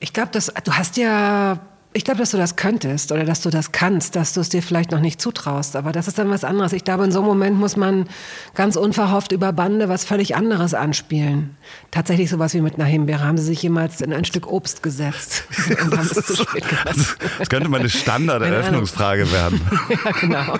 Ich 0.00 0.12
glaube, 0.12 0.30
du 0.32 0.72
hast 0.72 0.96
ja 0.96 1.60
ich 1.98 2.04
glaube, 2.04 2.20
dass 2.20 2.30
du 2.30 2.36
das 2.36 2.54
könntest 2.54 3.10
oder 3.10 3.24
dass 3.24 3.40
du 3.40 3.50
das 3.50 3.72
kannst, 3.72 4.14
dass 4.14 4.32
du 4.32 4.40
es 4.40 4.48
dir 4.48 4.62
vielleicht 4.62 4.92
noch 4.92 5.00
nicht 5.00 5.20
zutraust. 5.20 5.74
Aber 5.74 5.90
das 5.90 6.06
ist 6.06 6.16
dann 6.16 6.30
was 6.30 6.44
anderes. 6.44 6.72
Ich 6.72 6.84
glaube, 6.84 7.02
in 7.02 7.10
so 7.10 7.18
einem 7.18 7.26
Moment 7.26 7.58
muss 7.58 7.76
man 7.76 8.08
ganz 8.54 8.76
unverhofft 8.76 9.32
über 9.32 9.52
Bande 9.52 9.88
was 9.88 10.04
völlig 10.04 10.36
anderes 10.36 10.74
anspielen. 10.74 11.56
Tatsächlich 11.90 12.30
sowas 12.30 12.54
wie 12.54 12.60
mit 12.60 12.76
einer 12.76 12.84
Himbeere. 12.84 13.24
Haben 13.24 13.36
sie 13.36 13.46
sich 13.46 13.60
jemals 13.64 14.00
in 14.00 14.12
ein 14.12 14.24
Stück 14.24 14.46
Obst 14.46 14.84
gesetzt 14.84 15.42
und 15.68 15.98
haben 15.98 16.08
es 16.08 16.24
zu 16.24 16.36
spät 16.36 16.62
das, 16.84 17.16
das 17.40 17.48
könnte 17.48 17.68
meine 17.68 17.90
Standard-Eröffnungsfrage 17.90 19.32
werden. 19.32 19.60
ja, 20.04 20.12
genau. 20.20 20.54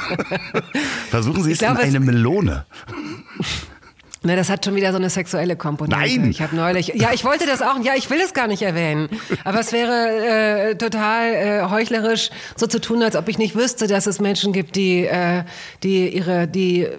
Versuchen 1.08 1.44
Sie 1.44 1.52
es 1.52 1.58
glaube, 1.58 1.82
in 1.82 1.90
eine 1.90 2.00
Melone. 2.00 2.66
Ne, 4.22 4.34
das 4.34 4.50
hat 4.50 4.64
schon 4.64 4.74
wieder 4.74 4.90
so 4.90 4.98
eine 4.98 5.10
sexuelle 5.10 5.54
Komponente. 5.54 5.96
Nein! 5.96 6.30
Ich 6.30 6.42
habe 6.42 6.56
neulich, 6.56 6.88
ja, 6.94 7.12
ich 7.12 7.24
wollte 7.24 7.46
das 7.46 7.62
auch, 7.62 7.78
ja, 7.84 7.92
ich 7.96 8.10
will 8.10 8.18
es 8.20 8.34
gar 8.34 8.48
nicht 8.48 8.62
erwähnen, 8.62 9.08
aber 9.44 9.60
es 9.60 9.72
wäre 9.72 10.70
äh, 10.70 10.74
total 10.74 11.34
äh, 11.34 11.70
heuchlerisch, 11.70 12.30
so 12.56 12.66
zu 12.66 12.80
tun, 12.80 13.02
als 13.02 13.14
ob 13.14 13.28
ich 13.28 13.38
nicht 13.38 13.54
wüsste, 13.54 13.86
dass 13.86 14.06
es 14.06 14.20
Menschen 14.20 14.52
gibt, 14.52 14.74
die, 14.74 15.04
äh, 15.04 15.44
die 15.84 16.08
ihre, 16.08 16.48
die 16.48 16.82
äh, 16.82 16.96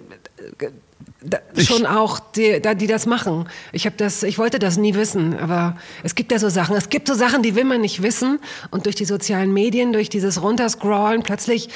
da, 1.22 1.38
schon 1.58 1.84
auch, 1.84 2.20
die, 2.20 2.62
die 2.76 2.86
das 2.86 3.04
machen. 3.04 3.46
Ich 3.72 3.84
habe 3.84 3.96
das, 3.98 4.22
ich 4.22 4.38
wollte 4.38 4.58
das 4.58 4.78
nie 4.78 4.94
wissen, 4.94 5.38
aber 5.38 5.76
es 6.02 6.14
gibt 6.14 6.32
ja 6.32 6.38
so 6.38 6.48
Sachen. 6.48 6.74
Es 6.76 6.88
gibt 6.88 7.08
so 7.08 7.14
Sachen, 7.14 7.42
die 7.42 7.54
will 7.54 7.64
man 7.64 7.82
nicht 7.82 8.02
wissen 8.02 8.38
und 8.70 8.86
durch 8.86 8.96
die 8.96 9.04
sozialen 9.04 9.52
Medien, 9.52 9.92
durch 9.92 10.08
dieses 10.08 10.40
Runterscrollen 10.40 11.22
plötzlich 11.22 11.68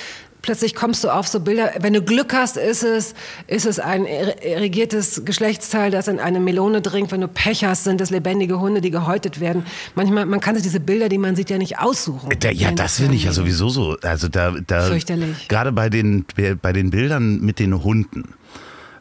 plötzlich 0.44 0.74
kommst 0.74 1.02
du 1.02 1.08
auf 1.08 1.26
so 1.26 1.40
Bilder. 1.40 1.72
Wenn 1.80 1.94
du 1.94 2.02
Glück 2.02 2.34
hast, 2.34 2.58
ist 2.58 2.82
es, 2.82 3.14
ist 3.46 3.64
es 3.64 3.80
ein 3.80 4.04
irrigiertes 4.06 5.24
Geschlechtsteil, 5.24 5.90
das 5.90 6.06
in 6.06 6.20
eine 6.20 6.38
Melone 6.38 6.82
dringt. 6.82 7.10
Wenn 7.12 7.22
du 7.22 7.28
Pech 7.28 7.64
hast, 7.64 7.84
sind 7.84 8.00
es 8.00 8.10
lebendige 8.10 8.60
Hunde, 8.60 8.82
die 8.82 8.90
gehäutet 8.90 9.40
werden. 9.40 9.64
Manchmal, 9.94 10.26
man 10.26 10.40
kann 10.40 10.54
sich 10.54 10.62
diese 10.62 10.80
Bilder, 10.80 11.08
die 11.08 11.16
man 11.16 11.34
sieht, 11.34 11.48
ja 11.48 11.56
nicht 11.56 11.78
aussuchen. 11.78 12.28
Da, 12.38 12.50
ja, 12.50 12.70
das 12.72 12.98
finde 12.98 13.14
ich 13.16 13.24
ja 13.24 13.32
sowieso 13.32 13.70
so. 13.70 13.96
Also 14.02 14.28
da, 14.28 14.54
da 14.66 14.82
Fürchterlich. 14.82 15.48
Gerade 15.48 15.72
bei 15.72 15.88
den, 15.88 16.26
bei 16.60 16.72
den 16.72 16.90
Bildern 16.90 17.40
mit 17.40 17.58
den 17.58 17.82
Hunden. 17.82 18.34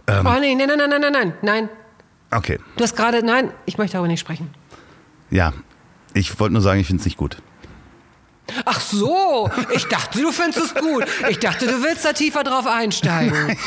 Ähm, 0.07 0.25
oh 0.25 0.39
nee, 0.39 0.55
nein, 0.55 0.67
nein, 0.67 0.89
nein, 0.89 1.01
nein, 1.01 1.11
nein, 1.11 1.33
nein. 1.41 1.69
Okay. 2.31 2.57
Du 2.77 2.83
hast 2.83 2.95
gerade, 2.95 3.23
nein, 3.23 3.51
ich 3.65 3.77
möchte 3.77 3.93
darüber 3.93 4.07
nicht 4.07 4.21
sprechen. 4.21 4.49
Ja, 5.29 5.53
ich 6.13 6.39
wollte 6.39 6.53
nur 6.53 6.61
sagen, 6.61 6.79
ich 6.79 6.87
finde 6.87 7.01
es 7.01 7.05
nicht 7.05 7.17
gut. 7.17 7.37
Ach 8.65 8.79
so, 8.79 9.49
ich 9.73 9.85
dachte, 9.85 10.21
du 10.21 10.31
findest 10.31 10.59
es 10.65 10.75
gut. 10.75 11.05
Ich 11.29 11.39
dachte, 11.39 11.65
du 11.65 11.81
willst 11.83 12.05
da 12.05 12.13
tiefer 12.13 12.43
drauf 12.43 12.67
einsteigen. 12.67 13.47
Nein, 13.47 13.57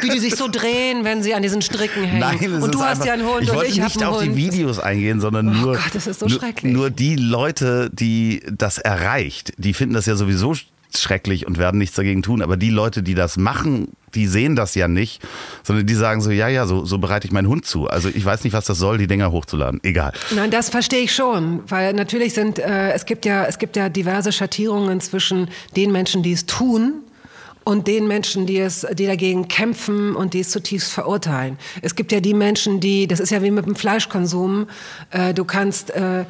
Wie 0.00 0.08
die 0.08 0.18
sich 0.18 0.36
so 0.36 0.48
drehen, 0.48 1.04
wenn 1.04 1.22
sie 1.22 1.34
an 1.34 1.42
diesen 1.42 1.60
Stricken 1.60 2.04
hängen. 2.04 2.20
Nein, 2.20 2.62
und 2.62 2.74
du 2.74 2.82
hast 2.82 3.04
ja 3.04 3.14
einen 3.14 3.26
Hund 3.26 3.42
ich 3.42 3.50
und 3.50 3.64
ich 3.64 3.80
habe 3.80 3.92
Hund. 3.92 3.96
Nicht 3.96 4.04
auf 4.04 4.22
die 4.22 4.36
Videos 4.36 4.78
eingehen, 4.78 5.20
sondern 5.20 5.48
oh 5.48 5.52
nur, 5.52 5.74
Gott, 5.74 5.94
das 5.94 6.06
ist 6.06 6.20
so 6.20 6.26
nur, 6.26 6.38
schrecklich. 6.38 6.72
nur 6.72 6.90
die 6.90 7.16
Leute, 7.16 7.90
die 7.92 8.42
das 8.50 8.78
erreicht, 8.78 9.52
die 9.58 9.74
finden 9.74 9.94
das 9.94 10.06
ja 10.06 10.16
sowieso 10.16 10.54
schrecklich 10.96 11.46
und 11.46 11.58
werden 11.58 11.78
nichts 11.78 11.96
dagegen 11.96 12.22
tun. 12.22 12.42
Aber 12.42 12.56
die 12.56 12.70
Leute, 12.70 13.02
die 13.02 13.14
das 13.14 13.36
machen, 13.36 13.88
die 14.14 14.26
sehen 14.26 14.56
das 14.56 14.74
ja 14.74 14.88
nicht, 14.88 15.22
sondern 15.62 15.86
die 15.86 15.94
sagen 15.94 16.20
so, 16.20 16.30
ja, 16.30 16.48
ja, 16.48 16.66
so, 16.66 16.84
so 16.84 16.98
bereite 16.98 17.26
ich 17.26 17.32
meinen 17.32 17.48
Hund 17.48 17.66
zu. 17.66 17.88
Also 17.88 18.08
ich 18.08 18.24
weiß 18.24 18.44
nicht, 18.44 18.52
was 18.52 18.64
das 18.64 18.78
soll, 18.78 18.98
die 18.98 19.06
Dinger 19.06 19.32
hochzuladen. 19.32 19.80
Egal. 19.82 20.12
Nein, 20.34 20.50
das 20.50 20.70
verstehe 20.70 21.00
ich 21.00 21.14
schon, 21.14 21.60
weil 21.68 21.92
natürlich 21.92 22.34
sind, 22.34 22.58
äh, 22.58 22.92
es 22.92 23.06
gibt 23.06 23.24
ja, 23.24 23.44
es 23.44 23.58
gibt 23.58 23.76
ja 23.76 23.88
diverse 23.88 24.32
Schattierungen 24.32 25.00
zwischen 25.00 25.48
den 25.76 25.92
Menschen, 25.92 26.22
die 26.22 26.32
es 26.32 26.46
tun 26.46 27.02
und 27.64 27.86
den 27.86 28.08
Menschen, 28.08 28.46
die 28.46 28.58
es, 28.58 28.86
die 28.94 29.06
dagegen 29.06 29.48
kämpfen 29.48 30.16
und 30.16 30.34
die 30.34 30.40
es 30.40 30.50
zutiefst 30.50 30.92
verurteilen. 30.92 31.58
Es 31.82 31.94
gibt 31.94 32.10
ja 32.12 32.20
die 32.20 32.34
Menschen, 32.34 32.80
die, 32.80 33.06
das 33.06 33.20
ist 33.20 33.30
ja 33.30 33.42
wie 33.42 33.50
mit 33.50 33.66
dem 33.66 33.76
Fleischkonsum, 33.76 34.66
äh, 35.10 35.34
du 35.34 35.44
kannst 35.44 35.90
äh, 35.90 36.24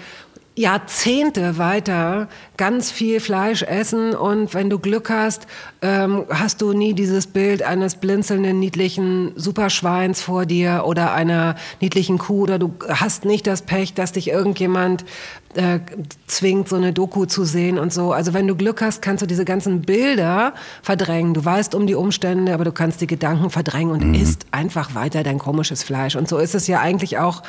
Jahrzehnte 0.61 1.57
weiter 1.57 2.29
ganz 2.59 2.91
viel 2.91 3.21
Fleisch 3.21 3.63
essen 3.63 4.15
und 4.15 4.53
wenn 4.53 4.69
du 4.69 4.79
Glück 4.79 5.09
hast, 5.09 5.47
ähm, 5.81 6.27
hast 6.29 6.61
du 6.61 6.75
nie 6.75 6.93
dieses 6.93 7.27
Bild 7.27 7.63
eines 7.63 7.95
blinzelnden, 7.95 8.59
niedlichen 8.59 9.33
Superschweins 9.37 10.21
vor 10.21 10.45
dir 10.45 10.83
oder 10.85 11.15
einer 11.15 11.57
niedlichen 11.81 12.19
Kuh 12.19 12.43
oder 12.43 12.59
du 12.59 12.75
hast 12.89 13.25
nicht 13.25 13.47
das 13.47 13.63
Pech, 13.63 13.95
dass 13.95 14.13
dich 14.13 14.29
irgendjemand 14.29 15.07
äh, 15.55 15.81
zwingt, 16.27 16.69
so 16.69 16.77
eine 16.77 16.93
Doku 16.93 17.25
zu 17.25 17.45
sehen 17.45 17.79
und 17.79 17.91
so. 17.91 18.13
Also 18.13 18.35
wenn 18.35 18.47
du 18.47 18.55
Glück 18.55 18.83
hast, 18.83 19.01
kannst 19.01 19.23
du 19.23 19.27
diese 19.27 19.47
ganzen 19.47 19.81
Bilder 19.81 20.53
verdrängen. 20.83 21.33
Du 21.33 21.43
weißt 21.43 21.75
um 21.75 21.87
die 21.87 21.95
Umstände, 21.95 22.53
aber 22.53 22.65
du 22.65 22.73
kannst 22.73 23.01
die 23.01 23.07
Gedanken 23.07 23.49
verdrängen 23.49 23.93
und 23.93 24.09
mhm. 24.09 24.15
isst 24.15 24.45
einfach 24.51 24.95
weiter 24.95 25.23
dein 25.23 25.39
komisches 25.39 25.83
Fleisch. 25.83 26.17
Und 26.17 26.29
so 26.29 26.37
ist 26.37 26.55
es 26.55 26.67
ja 26.67 26.81
eigentlich 26.81 27.17
auch 27.17 27.43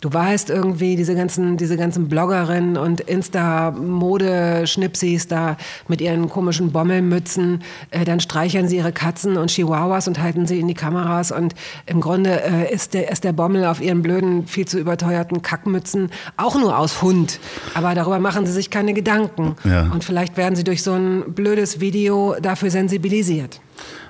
Du 0.00 0.12
weißt 0.12 0.50
irgendwie, 0.50 0.96
diese 0.96 1.14
ganzen, 1.14 1.56
diese 1.56 1.76
ganzen 1.76 2.08
Bloggerinnen 2.08 2.76
und 2.78 3.00
Insta-Mode-Schnipsis 3.02 5.28
da 5.28 5.56
mit 5.88 6.00
ihren 6.00 6.30
komischen 6.30 6.72
Bommelmützen, 6.72 7.62
äh, 7.90 8.04
dann 8.04 8.18
streichern 8.20 8.66
sie 8.66 8.78
ihre 8.78 8.92
Katzen 8.92 9.36
und 9.36 9.50
Chihuahuas 9.50 10.08
und 10.08 10.18
halten 10.20 10.46
sie 10.46 10.58
in 10.58 10.68
die 10.68 10.74
Kameras 10.74 11.32
und 11.32 11.54
im 11.84 12.00
Grunde 12.00 12.42
äh, 12.42 12.72
ist, 12.72 12.94
der, 12.94 13.10
ist 13.10 13.24
der 13.24 13.32
Bommel 13.32 13.66
auf 13.66 13.82
ihren 13.82 14.00
blöden, 14.02 14.46
viel 14.46 14.66
zu 14.66 14.78
überteuerten 14.78 15.42
Kackmützen 15.42 16.10
auch 16.36 16.58
nur 16.58 16.78
aus 16.78 17.02
Hund. 17.02 17.38
Aber 17.74 17.94
darüber 17.94 18.18
machen 18.18 18.46
sie 18.46 18.52
sich 18.52 18.70
keine 18.70 18.94
Gedanken. 18.94 19.56
Ja. 19.64 19.90
Und 19.92 20.04
vielleicht 20.04 20.38
werden 20.38 20.56
sie 20.56 20.64
durch 20.64 20.82
so 20.82 20.92
ein 20.92 21.34
blödes 21.34 21.80
Video 21.80 22.36
dafür 22.40 22.70
sensibilisiert. 22.70 23.60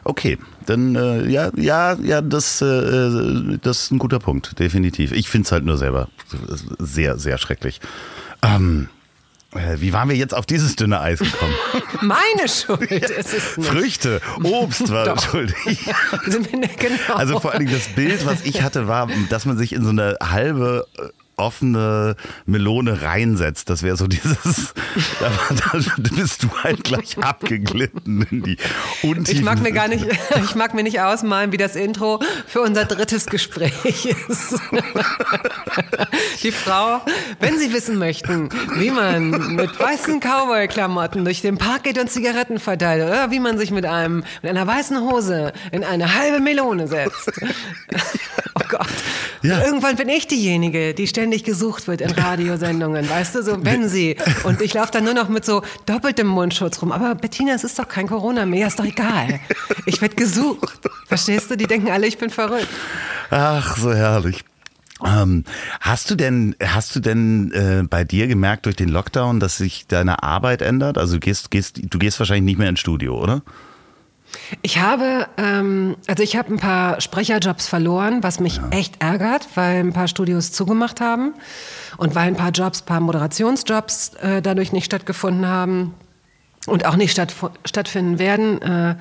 Okay, 0.04 0.38
dann 0.66 0.94
äh, 0.94 1.26
ja, 1.28 1.50
ja, 1.56 1.94
ja, 1.94 2.22
das, 2.22 2.62
äh, 2.62 3.58
das 3.60 3.82
ist 3.82 3.90
ein 3.90 3.98
guter 3.98 4.18
Punkt, 4.18 4.58
definitiv. 4.58 5.12
Ich 5.12 5.28
finde 5.28 5.46
es 5.46 5.52
halt 5.52 5.64
nur 5.64 5.76
selber 5.76 6.08
sehr, 6.78 7.18
sehr 7.18 7.38
schrecklich. 7.38 7.80
Ähm, 8.42 8.88
äh, 9.52 9.80
wie 9.80 9.92
waren 9.92 10.08
wir 10.08 10.16
jetzt 10.16 10.34
auf 10.34 10.46
dieses 10.46 10.76
dünne 10.76 11.00
Eis 11.00 11.18
gekommen? 11.18 11.54
Meine 12.00 12.48
Schuld 12.48 12.90
ist 12.90 13.34
es 13.34 13.56
nicht. 13.56 13.68
Früchte, 13.68 14.20
Obst 14.42 14.90
war 14.90 15.20
schuldig. 15.20 15.56
genau. 16.78 17.14
Also 17.14 17.40
vor 17.40 17.52
allem 17.52 17.68
das 17.70 17.88
Bild, 17.88 18.24
was 18.26 18.44
ich 18.44 18.62
hatte, 18.62 18.86
war, 18.86 19.08
dass 19.28 19.46
man 19.46 19.58
sich 19.58 19.72
in 19.72 19.82
so 19.82 19.90
eine 19.90 20.16
halbe 20.22 20.86
äh, 20.96 21.08
offene 21.40 22.16
Melone 22.46 23.02
reinsetzt. 23.02 23.70
Das 23.70 23.82
wäre 23.82 23.96
so 23.96 24.06
dieses, 24.06 24.74
da, 25.18 25.30
da, 25.50 25.80
bist 26.14 26.42
du 26.42 26.48
halt 26.62 26.84
gleich 26.84 27.18
abgeglitten 27.18 28.26
in 28.30 28.42
die 28.42 28.56
Untiefen. 29.02 29.36
Ich 29.36 29.42
mag 29.42 29.60
mir 29.60 29.72
gar 29.72 29.88
nicht, 29.88 30.06
ich 30.44 30.54
mag 30.54 30.74
mir 30.74 30.82
nicht 30.82 31.00
ausmalen, 31.00 31.52
wie 31.52 31.56
das 31.56 31.76
Intro 31.76 32.20
für 32.46 32.60
unser 32.60 32.84
drittes 32.84 33.26
Gespräch 33.26 34.06
ist. 34.28 34.54
Die 36.42 36.52
Frau, 36.52 37.02
wenn 37.40 37.58
Sie 37.58 37.72
wissen 37.72 37.98
möchten, 37.98 38.48
wie 38.76 38.90
man 38.90 39.54
mit 39.54 39.78
weißen 39.78 40.20
Cowboy-Klamotten 40.20 41.24
durch 41.24 41.42
den 41.42 41.58
Park 41.58 41.84
geht 41.84 41.98
und 41.98 42.10
Zigaretten 42.10 42.58
verteilt, 42.58 43.04
oder 43.04 43.30
wie 43.30 43.40
man 43.40 43.58
sich 43.58 43.70
mit 43.70 43.84
einem, 43.84 44.24
mit 44.42 44.50
einer 44.50 44.66
weißen 44.66 45.00
Hose 45.00 45.52
in 45.70 45.84
eine 45.84 46.14
halbe 46.14 46.40
Melone 46.40 46.88
setzt. 46.88 47.32
Oh 48.54 48.62
Gott. 48.68 48.88
Ja. 49.42 49.64
Irgendwann 49.64 49.96
bin 49.96 50.08
ich 50.08 50.26
diejenige, 50.26 50.94
die 50.94 51.06
ständig 51.06 51.29
ständig 51.30 51.44
gesucht 51.44 51.86
wird 51.86 52.00
in 52.00 52.10
Radiosendungen, 52.10 53.08
weißt 53.08 53.36
du, 53.36 53.42
so 53.44 53.56
wenn 53.64 53.88
sie. 53.88 54.16
Und 54.42 54.60
ich 54.60 54.74
laufe 54.74 54.90
dann 54.90 55.04
nur 55.04 55.14
noch 55.14 55.28
mit 55.28 55.44
so 55.44 55.62
doppeltem 55.86 56.26
Mundschutz 56.26 56.82
rum. 56.82 56.90
Aber 56.90 57.14
Bettina, 57.14 57.54
es 57.54 57.62
ist 57.62 57.78
doch 57.78 57.86
kein 57.86 58.08
Corona 58.08 58.46
mehr, 58.46 58.66
ist 58.66 58.80
doch 58.80 58.84
egal. 58.84 59.38
Ich 59.86 60.02
werde 60.02 60.16
gesucht. 60.16 60.80
Verstehst 61.06 61.48
du? 61.48 61.56
Die 61.56 61.68
denken 61.68 61.88
alle, 61.88 62.08
ich 62.08 62.18
bin 62.18 62.30
verrückt. 62.30 62.66
Ach, 63.30 63.76
so 63.76 63.94
herrlich. 63.94 64.44
Ähm, 65.04 65.44
hast 65.80 66.10
du 66.10 66.16
denn, 66.16 66.56
hast 66.60 66.96
du 66.96 67.00
denn 67.00 67.52
äh, 67.52 67.84
bei 67.88 68.02
dir 68.02 68.26
gemerkt 68.26 68.66
durch 68.66 68.76
den 68.76 68.88
Lockdown, 68.88 69.38
dass 69.38 69.56
sich 69.56 69.86
deine 69.86 70.24
Arbeit 70.24 70.62
ändert? 70.62 70.98
Also 70.98 71.14
du 71.14 71.20
gehst, 71.20 71.52
gehst, 71.52 71.80
du 71.80 71.98
gehst 71.98 72.18
wahrscheinlich 72.18 72.44
nicht 72.44 72.58
mehr 72.58 72.68
ins 72.68 72.80
Studio, 72.80 73.16
oder? 73.16 73.42
Ich 74.62 74.78
habe, 74.78 75.26
ähm, 75.36 75.96
also 76.06 76.22
ich 76.22 76.36
habe 76.36 76.52
ein 76.52 76.58
paar 76.58 77.00
Sprecherjobs 77.00 77.68
verloren, 77.68 78.22
was 78.22 78.40
mich 78.40 78.56
ja. 78.56 78.68
echt 78.70 79.00
ärgert, 79.00 79.48
weil 79.54 79.80
ein 79.80 79.92
paar 79.92 80.08
Studios 80.08 80.52
zugemacht 80.52 81.00
haben 81.00 81.34
und 81.96 82.14
weil 82.14 82.28
ein 82.28 82.36
paar 82.36 82.50
Jobs, 82.50 82.82
ein 82.82 82.86
paar 82.86 83.00
Moderationsjobs 83.00 84.14
äh, 84.20 84.42
dadurch 84.42 84.72
nicht 84.72 84.84
stattgefunden 84.84 85.46
haben 85.46 85.94
und 86.66 86.86
auch 86.86 86.96
nicht 86.96 87.12
statt, 87.12 87.34
stattfinden 87.64 88.18
werden. 88.18 88.62
Äh, 88.62 88.96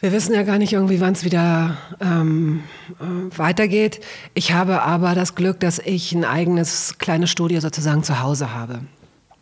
wir 0.00 0.12
wissen 0.12 0.34
ja 0.34 0.42
gar 0.42 0.58
nicht 0.58 0.72
irgendwie, 0.72 1.00
wann 1.00 1.14
es 1.14 1.24
wieder 1.24 1.78
ähm, 2.00 2.64
äh, 3.00 3.38
weitergeht. 3.38 4.00
Ich 4.34 4.52
habe 4.52 4.82
aber 4.82 5.14
das 5.14 5.34
Glück, 5.34 5.60
dass 5.60 5.78
ich 5.78 6.12
ein 6.12 6.24
eigenes 6.24 6.98
kleines 6.98 7.30
Studio 7.30 7.60
sozusagen 7.60 8.02
zu 8.02 8.20
Hause 8.20 8.52
habe. 8.52 8.80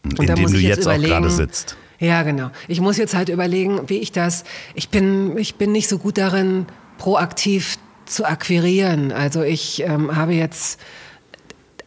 Und 0.04 0.20
in 0.20 0.34
dem 0.34 0.52
du 0.52 0.58
jetzt, 0.58 0.78
jetzt 0.78 0.86
auch 0.86 1.00
gerade 1.00 1.30
sitzt. 1.30 1.76
Ja, 2.02 2.24
genau. 2.24 2.50
Ich 2.66 2.80
muss 2.80 2.96
jetzt 2.96 3.14
halt 3.14 3.28
überlegen, 3.28 3.88
wie 3.88 3.98
ich 3.98 4.10
das. 4.10 4.42
Ich 4.74 4.88
bin, 4.88 5.38
ich 5.38 5.54
bin 5.54 5.70
nicht 5.70 5.88
so 5.88 5.98
gut 5.98 6.18
darin, 6.18 6.66
proaktiv 6.98 7.78
zu 8.06 8.24
akquirieren. 8.24 9.12
Also 9.12 9.42
ich 9.42 9.84
ähm, 9.84 10.16
habe 10.16 10.32
jetzt 10.32 10.80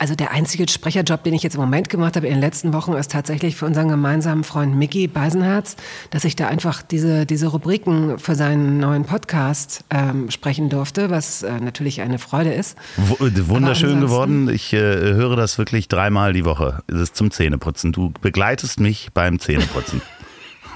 Also 0.05 0.13
der 0.13 0.29
einzige 0.29 0.69
Sprecherjob, 0.69 1.23
den 1.23 1.33
ich 1.33 1.41
jetzt 1.41 1.55
im 1.55 1.61
Moment 1.61 1.89
gemacht 1.89 2.15
habe 2.15 2.27
in 2.27 2.33
den 2.33 2.39
letzten 2.39 2.73
Wochen, 2.73 2.93
ist 2.93 3.09
tatsächlich 3.09 3.55
für 3.55 3.65
unseren 3.65 3.87
gemeinsamen 3.87 4.43
Freund 4.43 4.75
Mickey 4.75 5.07
Beisenherz, 5.07 5.77
dass 6.11 6.25
ich 6.25 6.35
da 6.35 6.47
einfach 6.47 6.83
diese, 6.83 7.25
diese 7.25 7.47
Rubriken 7.47 8.19
für 8.19 8.35
seinen 8.35 8.77
neuen 8.77 9.05
Podcast 9.05 9.83
ähm, 9.89 10.29
sprechen 10.29 10.69
durfte, 10.69 11.09
was 11.09 11.41
äh, 11.41 11.59
natürlich 11.59 12.01
eine 12.01 12.19
Freude 12.19 12.53
ist. 12.53 12.77
W 12.97 13.47
wunderschön 13.47 13.99
geworden. 13.99 14.47
Ich 14.47 14.73
äh, 14.73 14.77
höre 14.77 15.35
das 15.35 15.57
wirklich 15.57 15.87
dreimal 15.87 16.33
die 16.33 16.45
Woche. 16.45 16.83
Das 16.85 16.99
ist 16.99 17.15
zum 17.15 17.31
Zähneputzen. 17.31 17.91
Du 17.91 18.13
begleitest 18.21 18.79
mich 18.79 19.09
beim 19.11 19.39
Zähneputzen. 19.39 20.03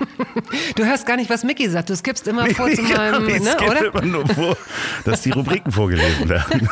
Du 0.76 0.86
hörst 0.86 1.06
gar 1.06 1.18
nicht, 1.18 1.30
was 1.30 1.44
Mickey 1.44 1.70
sagt. 1.70 1.90
Du 1.90 1.96
skippst 1.96 2.28
immer 2.28 2.46
vor 2.56 2.72
zu 2.72 2.82
meinem, 2.82 3.28
ich 3.28 3.42
ne, 3.42 3.58
oder? 3.66 3.86
immer 3.86 4.02
nur 4.02 4.28
vor, 4.28 4.58
dass 5.06 5.22
die 5.22 5.32
Rubriken 5.32 5.72
vorgelesen 5.72 6.30
werden. 6.30 6.70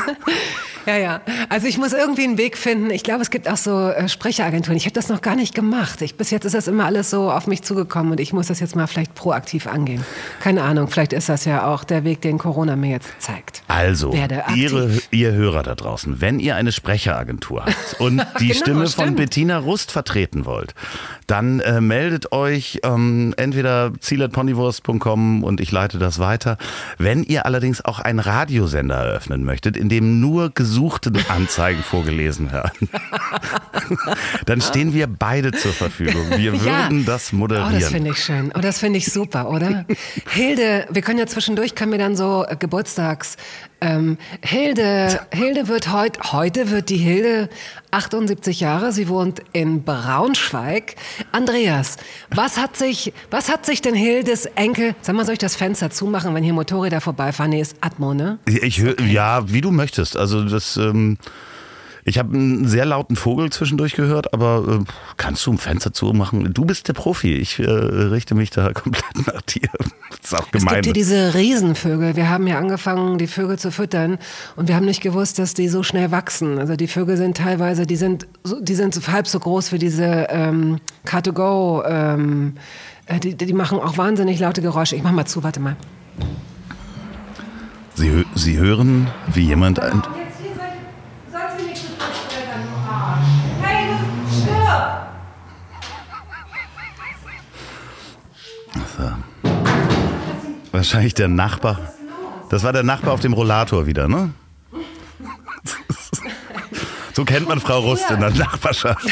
Ja, 0.87 0.95
ja. 0.95 1.21
Also 1.49 1.67
ich 1.67 1.77
muss 1.77 1.91
irgendwie 1.91 2.23
einen 2.23 2.37
Weg 2.37 2.57
finden. 2.57 2.91
Ich 2.91 3.03
glaube, 3.03 3.21
es 3.21 3.29
gibt 3.29 3.49
auch 3.49 3.57
so 3.57 3.89
äh, 3.89 4.07
Sprecheragenturen. 4.07 4.77
Ich 4.77 4.85
habe 4.85 4.93
das 4.93 5.09
noch 5.09 5.21
gar 5.21 5.35
nicht 5.35 5.53
gemacht. 5.53 6.01
Ich, 6.01 6.15
bis 6.15 6.31
jetzt 6.31 6.45
ist 6.45 6.55
das 6.55 6.69
immer 6.69 6.85
alles 6.85 7.09
so 7.09 7.29
auf 7.29 7.45
mich 7.45 7.61
zugekommen 7.61 8.13
und 8.13 8.21
ich 8.21 8.31
muss 8.31 8.47
das 8.47 8.61
jetzt 8.61 8.73
mal 8.73 8.87
vielleicht 8.87 9.13
proaktiv 9.13 9.67
angehen. 9.67 10.05
Keine 10.39 10.63
Ahnung, 10.63 10.87
vielleicht 10.87 11.11
ist 11.11 11.27
das 11.27 11.43
ja 11.43 11.67
auch 11.67 11.83
der 11.83 12.05
Weg, 12.05 12.21
den 12.21 12.37
Corona 12.37 12.77
mir 12.77 12.91
jetzt 12.91 13.09
zeigt. 13.19 13.63
Also, 13.67 14.13
ihre, 14.55 14.97
ihr 15.11 15.33
Hörer 15.33 15.61
da 15.63 15.75
draußen, 15.75 16.21
wenn 16.21 16.39
ihr 16.39 16.55
eine 16.55 16.71
Sprecheragentur 16.71 17.65
habt 17.65 17.99
und 17.99 18.25
die 18.39 18.47
genau, 18.47 18.59
Stimme 18.59 18.87
stimmt. 18.87 19.07
von 19.07 19.15
Bettina 19.17 19.57
Rust 19.57 19.91
vertreten 19.91 20.45
wollt, 20.45 20.73
dann 21.27 21.59
äh, 21.59 21.81
meldet 21.81 22.31
euch 22.31 22.79
ähm, 22.83 23.33
entweder 23.35 23.91
ziel.ponywurst.com 23.99 25.43
und 25.43 25.59
ich 25.59 25.69
leite 25.69 25.97
das 25.97 26.19
weiter. 26.19 26.57
Wenn 26.97 27.23
ihr 27.23 27.45
allerdings 27.45 27.83
auch 27.83 27.99
einen 27.99 28.19
Radiosender 28.19 28.95
eröffnen 28.95 29.43
möchtet, 29.43 29.75
in 29.75 29.89
dem 29.89 30.21
nur 30.21 30.49
gesuchte 30.77 31.11
Anzeigen 31.29 31.81
vorgelesen 31.81 32.51
werden, 32.51 32.87
dann 34.45 34.61
stehen 34.61 34.93
wir 34.93 35.07
beide 35.07 35.51
zur 35.51 35.73
Verfügung. 35.73 36.29
Wir 36.29 36.53
würden 36.53 36.99
ja. 36.99 37.05
das 37.05 37.33
moderieren. 37.33 37.73
Oh, 37.75 37.79
das 37.79 37.89
finde 37.89 38.11
ich 38.11 38.23
schön. 38.23 38.51
Oh, 38.55 38.59
das 38.59 38.79
finde 38.79 38.99
ich 38.99 39.11
super, 39.11 39.49
oder? 39.49 39.85
Hilde, 40.29 40.85
wir 40.91 41.01
können 41.01 41.17
ja 41.17 41.25
zwischendurch, 41.25 41.73
können 41.73 41.91
wir 41.91 41.99
dann 41.99 42.15
so 42.15 42.45
äh, 42.47 42.55
Geburtstags 42.55 43.37
ähm, 43.81 44.17
Hilde, 44.43 45.19
Hilde 45.31 45.67
wird 45.67 45.91
heute, 45.91 46.31
heute 46.31 46.71
wird 46.71 46.89
die 46.89 46.97
Hilde 46.97 47.49
78 47.91 48.59
Jahre. 48.59 48.91
Sie 48.91 49.07
wohnt 49.07 49.41
in 49.53 49.83
Braunschweig. 49.83 50.95
Andreas, 51.31 51.97
was 52.33 52.57
hat 52.57 52.75
sich, 52.75 53.13
was 53.29 53.49
hat 53.49 53.65
sich 53.65 53.81
denn 53.81 53.95
Hildes 53.95 54.45
Enkel, 54.55 54.95
sag 55.01 55.15
mal, 55.15 55.25
soll 55.25 55.33
ich 55.33 55.39
das 55.39 55.55
Fenster 55.55 55.89
zumachen, 55.89 56.33
wenn 56.33 56.43
hier 56.43 56.53
Motorräder 56.53 57.01
vorbeifahren? 57.01 57.51
Nee, 57.51 57.61
ist 57.61 57.75
Atmo, 57.81 58.13
ne? 58.13 58.39
Ich 58.45 58.81
höre, 58.81 58.93
okay. 58.93 59.11
ja, 59.11 59.49
wie 59.51 59.61
du 59.61 59.71
möchtest. 59.71 60.17
Also 60.17 60.43
das, 60.43 60.77
ähm, 60.77 61.17
ich 62.07 62.17
habe 62.17 62.33
einen 62.33 62.65
sehr 62.69 62.85
lauten 62.85 63.17
Vogel 63.17 63.49
zwischendurch 63.49 63.93
gehört, 63.93 64.33
aber 64.33 64.79
äh, 64.79 64.83
kannst 65.17 65.45
du 65.45 65.51
ein 65.51 65.57
Fenster 65.57 65.91
zumachen? 65.91 66.53
Du 66.53 66.63
bist 66.63 66.87
der 66.87 66.93
Profi. 66.93 67.33
Ich 67.33 67.59
äh, 67.59 67.63
richte 67.65 68.33
mich 68.33 68.49
da 68.49 68.71
komplett 68.73 69.27
nach 69.27 69.41
dir. 69.41 69.67
Das 70.21 70.31
ist 70.31 70.33
auch 70.33 70.49
gemein. 70.49 70.67
Es 70.67 70.73
gibt 70.75 70.85
hier 70.85 70.93
diese 70.93 71.33
Riesenvögel. 71.33 72.15
Wir 72.15 72.29
haben 72.29 72.47
ja 72.47 72.59
angefangen, 72.59 73.17
die 73.17 73.27
Vögel 73.27 73.59
zu 73.59 73.71
füttern 73.71 74.19
und 74.55 74.69
wir 74.69 74.77
haben 74.77 74.85
nicht 74.85 75.01
gewusst, 75.01 75.37
dass 75.37 75.53
die 75.53 75.67
so 75.67 75.83
schnell 75.83 76.09
wachsen. 76.11 76.59
Also 76.59 76.77
die 76.77 76.87
Vögel 76.87 77.17
sind 77.17 77.35
teilweise, 77.35 77.85
die 77.85 77.97
sind, 77.97 78.25
die 78.61 78.75
sind 78.75 78.95
halb 79.11 79.27
so 79.27 79.39
groß 79.39 79.73
wie 79.73 79.77
diese 79.77 80.27
ähm, 80.29 80.79
Car2Go. 81.05 81.83
Ähm, 81.85 82.53
äh, 83.07 83.19
die, 83.19 83.35
die 83.35 83.51
machen 83.51 83.79
auch 83.79 83.97
wahnsinnig 83.97 84.39
laute 84.39 84.61
Geräusche. 84.61 84.95
Ich 84.95 85.03
mach 85.03 85.11
mal 85.11 85.25
zu, 85.25 85.43
warte 85.43 85.59
mal. 85.59 85.75
Sie, 87.95 88.25
Sie 88.33 88.57
hören, 88.57 89.07
wie 89.33 89.41
jemand 89.41 89.81
ein... 89.81 90.03
Wahrscheinlich 100.77 101.15
der 101.15 101.27
Nachbar. 101.27 101.79
Das 102.51 102.61
war 102.61 102.71
der 102.71 102.83
Nachbar 102.83 103.15
auf 103.15 103.19
dem 103.19 103.33
Rollator 103.33 103.87
wieder, 103.87 104.07
ne? 104.07 104.29
So 107.13 107.25
kennt 107.25 107.47
man 107.47 107.59
Frau 107.59 107.79
Rust 107.79 108.11
in 108.11 108.19
der 108.19 108.29
Nachbarschaft. 108.29 109.09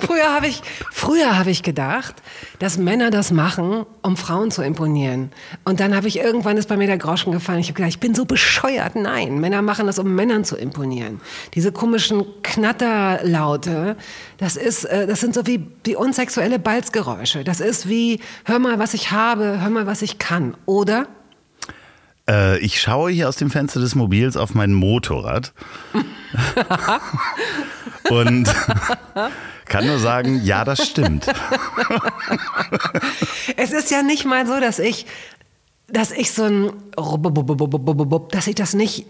früher 0.00 0.34
habe 0.34 0.48
ich, 0.48 0.60
früher 0.90 1.38
habe 1.38 1.50
ich 1.50 1.62
gedacht, 1.62 2.16
dass 2.60 2.76
Männer 2.76 3.10
das 3.10 3.32
machen, 3.32 3.86
um 4.02 4.16
Frauen 4.16 4.50
zu 4.50 4.62
imponieren. 4.62 5.32
Und 5.64 5.80
dann 5.80 5.96
habe 5.96 6.06
ich 6.06 6.18
irgendwann 6.18 6.58
ist 6.58 6.68
bei 6.68 6.76
mir 6.76 6.86
der 6.86 6.98
Groschen 6.98 7.32
gefallen. 7.32 7.58
Ich 7.58 7.68
habe 7.68 7.74
gedacht, 7.74 7.90
ich 7.90 8.00
bin 8.00 8.14
so 8.14 8.26
bescheuert. 8.26 8.94
Nein, 8.94 9.40
Männer 9.40 9.62
machen 9.62 9.86
das, 9.86 9.98
um 9.98 10.14
Männern 10.14 10.44
zu 10.44 10.56
imponieren. 10.56 11.20
Diese 11.54 11.72
komischen 11.72 12.24
Knatterlaute, 12.42 13.96
das 14.36 14.56
ist, 14.56 14.84
äh, 14.84 15.06
das 15.06 15.20
sind 15.20 15.34
so 15.34 15.46
wie, 15.46 15.66
wie 15.84 15.96
unsexuelle 15.96 16.58
Balzgeräusche. 16.58 17.44
Das 17.44 17.60
ist 17.60 17.88
wie, 17.88 18.20
hör 18.44 18.58
mal, 18.58 18.78
was 18.78 18.92
ich 18.92 19.10
habe, 19.10 19.60
hör 19.62 19.70
mal, 19.70 19.86
was 19.86 20.02
ich 20.02 20.18
kann. 20.18 20.54
Oder? 20.66 21.06
Äh, 22.28 22.58
ich 22.58 22.78
schaue 22.78 23.10
hier 23.10 23.30
aus 23.30 23.36
dem 23.36 23.50
Fenster 23.50 23.80
des 23.80 23.94
Mobils 23.94 24.36
auf 24.36 24.54
mein 24.54 24.74
Motorrad. 24.74 25.54
und 28.10 28.54
kann 29.70 29.86
nur 29.86 29.98
sagen, 29.98 30.42
ja, 30.44 30.64
das 30.64 30.86
stimmt. 30.86 31.26
es 33.56 33.72
ist 33.72 33.90
ja 33.90 34.02
nicht 34.02 34.26
mal 34.26 34.46
so, 34.46 34.60
dass 34.60 34.78
ich, 34.78 35.06
dass 35.88 36.10
ich 36.10 36.32
so 36.32 36.44
ein, 36.44 36.72
dass 38.32 38.46
ich 38.46 38.54
das 38.56 38.74
nicht 38.74 39.06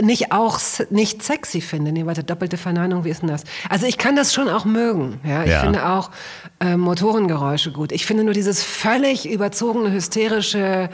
nicht 0.00 0.30
auch 0.30 0.60
nicht 0.90 1.24
sexy 1.24 1.60
finde. 1.60 1.90
Nee, 1.90 2.06
warte, 2.06 2.22
doppelte 2.22 2.56
Verneinung, 2.56 3.04
wie 3.04 3.10
ist 3.10 3.22
denn 3.22 3.30
das? 3.30 3.42
Also 3.68 3.84
ich 3.86 3.98
kann 3.98 4.14
das 4.14 4.32
schon 4.32 4.48
auch 4.48 4.64
mögen. 4.64 5.20
Ja, 5.24 5.42
ich 5.42 5.50
ja. 5.50 5.60
finde 5.60 5.88
auch 5.88 6.12
äh, 6.60 6.76
Motorengeräusche 6.76 7.72
gut. 7.72 7.90
Ich 7.90 8.06
finde 8.06 8.22
nur 8.22 8.32
dieses 8.32 8.62
völlig 8.62 9.28
überzogene, 9.28 9.90
hysterische, 9.90 10.88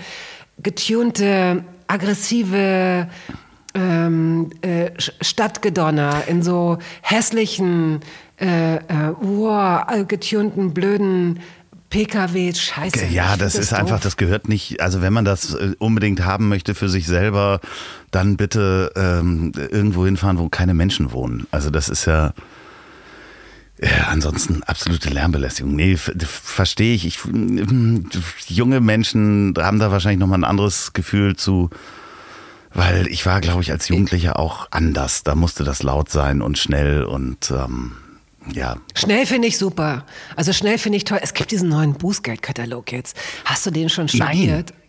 getunte, 0.62 1.64
aggressive 1.86 3.08
ähm, 3.74 4.50
äh, 4.62 4.92
Stadtgedonner 4.98 6.22
in 6.26 6.42
so 6.42 6.78
hässlichen, 7.02 8.00
äh, 8.40 8.76
äh, 8.76 8.80
wow, 9.20 9.84
getunten, 10.06 10.74
blöden 10.74 11.40
PKW, 11.94 12.52
scheiße. 12.52 13.06
Ja, 13.06 13.36
das 13.36 13.54
ist 13.54 13.70
doof. 13.70 13.78
einfach, 13.78 14.00
das 14.00 14.16
gehört 14.16 14.48
nicht, 14.48 14.80
also 14.80 15.00
wenn 15.00 15.12
man 15.12 15.24
das 15.24 15.54
äh, 15.54 15.74
unbedingt 15.78 16.24
haben 16.24 16.48
möchte 16.48 16.74
für 16.74 16.88
sich 16.88 17.06
selber, 17.06 17.60
dann 18.10 18.36
bitte 18.36 18.90
ähm, 18.96 19.52
irgendwo 19.56 20.04
hinfahren, 20.04 20.38
wo 20.38 20.48
keine 20.48 20.74
Menschen 20.74 21.12
wohnen. 21.12 21.46
Also 21.52 21.70
das 21.70 21.88
ist 21.88 22.06
ja, 22.06 22.32
ja 23.80 24.08
ansonsten 24.08 24.64
absolute 24.64 25.08
Lärmbelästigung. 25.10 25.76
Nee, 25.76 25.96
verstehe 25.96 26.96
ich. 26.96 27.06
ich. 27.06 27.20
Junge 28.48 28.80
Menschen 28.80 29.54
haben 29.56 29.78
da 29.78 29.92
wahrscheinlich 29.92 30.18
nochmal 30.18 30.40
ein 30.40 30.44
anderes 30.44 30.94
Gefühl 30.94 31.36
zu, 31.36 31.70
weil 32.72 33.06
ich 33.06 33.24
war, 33.24 33.40
glaube 33.40 33.62
ich, 33.62 33.70
als 33.70 33.86
Jugendlicher 33.86 34.36
auch 34.36 34.66
anders. 34.72 35.22
Da 35.22 35.36
musste 35.36 35.62
das 35.62 35.84
laut 35.84 36.10
sein 36.10 36.42
und 36.42 36.58
schnell 36.58 37.04
und 37.04 37.52
ähm, 37.52 37.92
ja. 38.52 38.76
Schnell 38.94 39.26
finde 39.26 39.48
ich 39.48 39.58
super. 39.58 40.04
Also 40.36 40.52
schnell 40.52 40.78
finde 40.78 40.96
ich 40.96 41.04
toll. 41.04 41.18
Es 41.22 41.34
gibt 41.34 41.50
diesen 41.50 41.68
neuen 41.68 41.94
Bußgeldkatalog 41.94 42.92
jetzt. 42.92 43.16
Hast 43.44 43.66
du 43.66 43.70
den 43.70 43.88
schon 43.88 44.08
studiert? 44.08 44.70
Nein. 44.70 44.84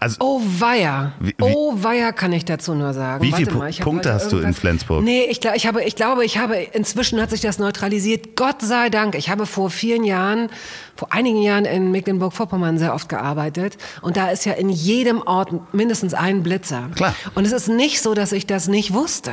Also, 0.00 0.16
oh 0.20 0.40
weia. 0.42 1.12
Wie, 1.20 1.28
wie, 1.28 1.34
oh 1.40 1.74
weia 1.76 2.12
kann 2.12 2.32
ich 2.32 2.44
dazu 2.44 2.74
nur 2.74 2.94
sagen. 2.94 3.22
Wie 3.22 3.32
viele 3.32 3.50
Punkte 3.50 4.12
hast 4.12 4.32
du 4.32 4.38
in 4.38 4.54
Flensburg? 4.54 5.04
Nee, 5.04 5.24
ich, 5.24 5.44
ich, 5.44 5.66
habe, 5.66 5.84
ich 5.84 5.94
glaube, 5.94 6.24
ich 6.24 6.38
habe, 6.38 6.56
inzwischen 6.56 7.20
hat 7.20 7.30
sich 7.30 7.40
das 7.40 7.58
neutralisiert. 7.58 8.34
Gott 8.34 8.60
sei 8.60 8.88
Dank. 8.90 9.14
Ich 9.14 9.30
habe 9.30 9.46
vor 9.46 9.70
vielen 9.70 10.04
Jahren 10.04 10.48
vor 10.96 11.12
einigen 11.12 11.42
Jahren 11.42 11.64
in 11.64 11.90
Mecklenburg-Vorpommern 11.90 12.78
sehr 12.78 12.94
oft 12.94 13.08
gearbeitet 13.08 13.76
und 14.02 14.16
da 14.16 14.30
ist 14.30 14.44
ja 14.44 14.52
in 14.52 14.68
jedem 14.68 15.22
Ort 15.22 15.74
mindestens 15.74 16.14
ein 16.14 16.42
Blitzer. 16.42 16.90
Klar. 16.94 17.14
Und 17.34 17.46
es 17.46 17.52
ist 17.52 17.68
nicht 17.68 18.00
so, 18.02 18.14
dass 18.14 18.32
ich 18.32 18.46
das 18.46 18.68
nicht 18.68 18.92
wusste. 18.92 19.32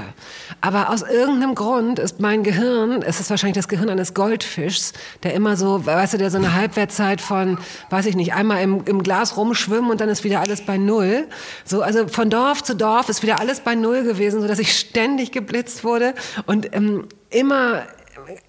Aber 0.61 0.89
aus 0.89 1.01
irgendeinem 1.01 1.55
Grund 1.55 1.99
ist 1.99 2.19
mein 2.19 2.43
Gehirn, 2.43 3.01
es 3.01 3.19
ist 3.19 3.29
wahrscheinlich 3.29 3.55
das 3.55 3.67
Gehirn 3.67 3.89
eines 3.89 4.13
Goldfischs, 4.13 4.93
der 5.23 5.33
immer 5.33 5.57
so, 5.57 5.85
weißt 5.85 6.13
du, 6.13 6.17
der 6.17 6.31
so 6.31 6.37
eine 6.37 6.53
Halbwertzeit 6.53 7.21
von, 7.21 7.57
weiß 7.89 8.05
ich 8.05 8.15
nicht, 8.15 8.33
einmal 8.33 8.61
im, 8.61 8.83
im 8.85 9.03
Glas 9.03 9.37
rumschwimmen 9.37 9.91
und 9.91 10.01
dann 10.01 10.09
ist 10.09 10.23
wieder 10.23 10.41
alles 10.41 10.65
bei 10.65 10.77
Null. 10.77 11.27
So, 11.65 11.81
also 11.81 12.07
von 12.07 12.29
Dorf 12.29 12.63
zu 12.63 12.75
Dorf 12.75 13.09
ist 13.09 13.23
wieder 13.23 13.39
alles 13.39 13.61
bei 13.61 13.75
Null 13.75 14.03
gewesen, 14.03 14.41
so 14.41 14.47
dass 14.47 14.59
ich 14.59 14.77
ständig 14.77 15.31
geblitzt 15.31 15.83
wurde 15.83 16.13
und 16.45 16.73
ähm, 16.75 17.07
immer 17.29 17.83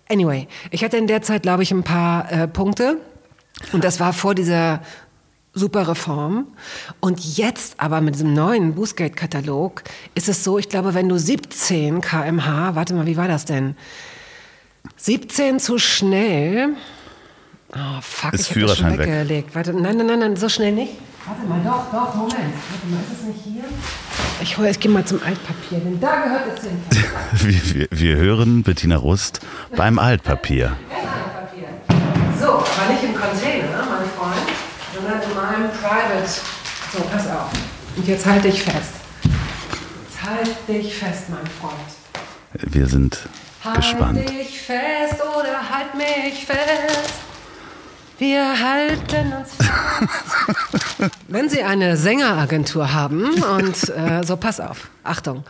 Anyway, 0.08 0.48
ich 0.70 0.84
hatte 0.84 0.96
in 0.96 1.06
der 1.06 1.22
Zeit, 1.22 1.42
glaube 1.42 1.62
ich, 1.62 1.70
ein 1.70 1.82
paar 1.82 2.30
äh, 2.30 2.48
Punkte. 2.48 2.98
Und 3.72 3.84
das 3.84 4.00
war 4.00 4.12
vor 4.12 4.34
dieser 4.34 4.80
super 5.54 5.88
Reform. 5.88 6.46
Und 7.00 7.36
jetzt 7.36 7.80
aber 7.80 8.00
mit 8.00 8.14
diesem 8.14 8.32
neuen 8.32 8.74
Bußgeldkatalog 8.74 9.82
ist 10.14 10.28
es 10.28 10.44
so, 10.44 10.58
ich 10.58 10.68
glaube, 10.68 10.94
wenn 10.94 11.08
du 11.08 11.18
17 11.18 12.00
kmh, 12.00 12.74
warte 12.74 12.94
mal, 12.94 13.06
wie 13.06 13.16
war 13.16 13.28
das 13.28 13.44
denn? 13.44 13.76
17 14.96 15.58
zu 15.60 15.78
schnell. 15.78 16.70
Oh, 17.74 18.00
fuck, 18.00 18.32
ist 18.32 18.42
ich 18.42 18.48
Führerschein 18.48 18.96
das 18.96 19.06
schon 19.06 19.06
weggelegt. 19.06 19.48
Weg. 19.48 19.54
Warte, 19.54 19.74
nein, 19.74 19.96
nein, 19.96 20.06
nein, 20.06 20.18
nein, 20.20 20.36
so 20.36 20.48
schnell 20.48 20.72
nicht. 20.72 20.92
Warte 21.26 21.42
mal, 21.46 21.60
doch, 21.62 21.90
doch, 21.92 22.14
Moment. 22.14 22.32
Warte 22.34 22.86
mal, 22.86 23.00
ist 23.00 23.20
es 23.20 23.26
nicht 23.26 23.40
hier? 23.44 23.64
Ich, 24.40 24.56
hol- 24.56 24.66
ich 24.66 24.78
gehe 24.80 24.90
mal 24.90 25.04
zum 25.04 25.20
Altpapier, 25.22 25.80
denn 25.80 26.00
da 26.00 26.22
gehört 26.24 26.42
es 26.58 26.64
hin. 26.64 26.80
Wir, 27.32 27.74
wir, 27.74 27.88
wir 27.90 28.16
hören 28.16 28.62
Bettina 28.62 28.96
Rust 28.96 29.40
beim 29.76 29.98
Altpapier. 29.98 30.76
Altpapier. 30.90 31.68
So, 32.40 32.46
aber 32.54 32.92
nicht 32.92 33.02
im 33.04 33.14
Container, 33.14 33.84
mein 33.84 34.08
Freund, 34.16 34.48
sondern 34.94 35.20
in 35.22 35.34
meinem 35.34 35.70
Private. 35.72 36.26
So, 36.92 37.02
pass 37.12 37.26
auf. 37.26 37.50
Und 37.96 38.06
jetzt 38.08 38.24
halt 38.24 38.44
dich 38.44 38.62
fest. 38.62 38.92
Jetzt 39.24 40.22
halt 40.24 40.48
dich 40.68 40.94
fest, 40.94 41.24
mein 41.28 41.46
Freund. 41.60 42.72
Wir 42.72 42.86
sind 42.86 43.28
gespannt. 43.74 44.18
Halt 44.18 44.30
dich 44.30 44.60
fest 44.60 45.20
oder 45.20 45.58
halt 45.70 45.94
mich 45.94 46.46
fest. 46.46 47.12
Wir 48.18 48.60
halten 48.60 49.32
uns. 49.32 49.50
Wenn 51.28 51.48
Sie 51.48 51.62
eine 51.62 51.96
Sängeragentur 51.96 52.92
haben 52.92 53.26
und 53.44 53.88
äh, 53.90 54.24
so, 54.24 54.36
pass 54.36 54.58
auf, 54.58 54.90
Achtung, 55.04 55.44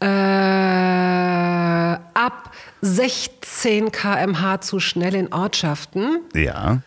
äh, 0.00 0.06
ab 0.06 2.50
16 2.82 3.92
km/h 3.92 4.60
zu 4.60 4.80
schnell 4.80 5.14
in 5.14 5.32
Ortschaften, 5.32 6.18
Ja, 6.34 6.78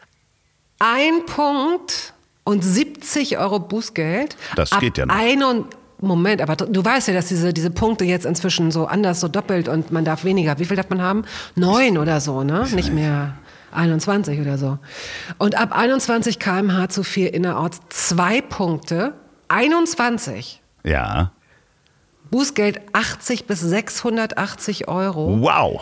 ein 0.80 1.26
Punkt 1.26 2.14
und 2.44 2.62
70 2.62 3.38
Euro 3.38 3.60
Bußgeld. 3.60 4.36
Das 4.58 4.74
ab 4.74 4.82
geht 4.82 4.98
ja 4.98 5.06
noch. 5.06 5.16
Ein 5.16 5.42
und 5.44 5.68
Moment, 6.02 6.42
aber 6.42 6.58
du 6.58 6.84
weißt 6.84 7.08
ja, 7.08 7.14
dass 7.14 7.28
diese, 7.28 7.54
diese 7.54 7.70
Punkte 7.70 8.04
jetzt 8.04 8.26
inzwischen 8.26 8.72
so 8.72 8.88
anders, 8.88 9.22
so 9.22 9.30
doppelt 9.30 9.70
und 9.70 9.94
man 9.94 10.04
darf 10.04 10.26
weniger. 10.26 10.60
Wie 10.60 10.66
viel 10.66 10.76
darf 10.76 10.90
man 10.90 11.02
haben? 11.02 11.24
Neun 11.56 11.98
oder 11.98 12.20
so, 12.20 12.44
ne? 12.44 12.68
Nicht 12.74 12.92
mehr 12.92 13.36
21 13.74 14.40
oder 14.40 14.58
so. 14.58 14.78
Und 15.38 15.56
ab 15.56 15.76
21 15.76 16.40
km/h 16.40 16.90
zu 16.90 17.04
viel 17.04 17.28
innerorts 17.28 17.80
zwei 17.90 18.42
Punkte. 18.42 19.14
21. 19.50 20.62
ja. 20.84 21.32
Bußgeld 22.32 22.82
80 22.94 23.46
bis 23.46 23.60
680 23.60 24.88
Euro. 24.88 25.40
Wow. 25.40 25.82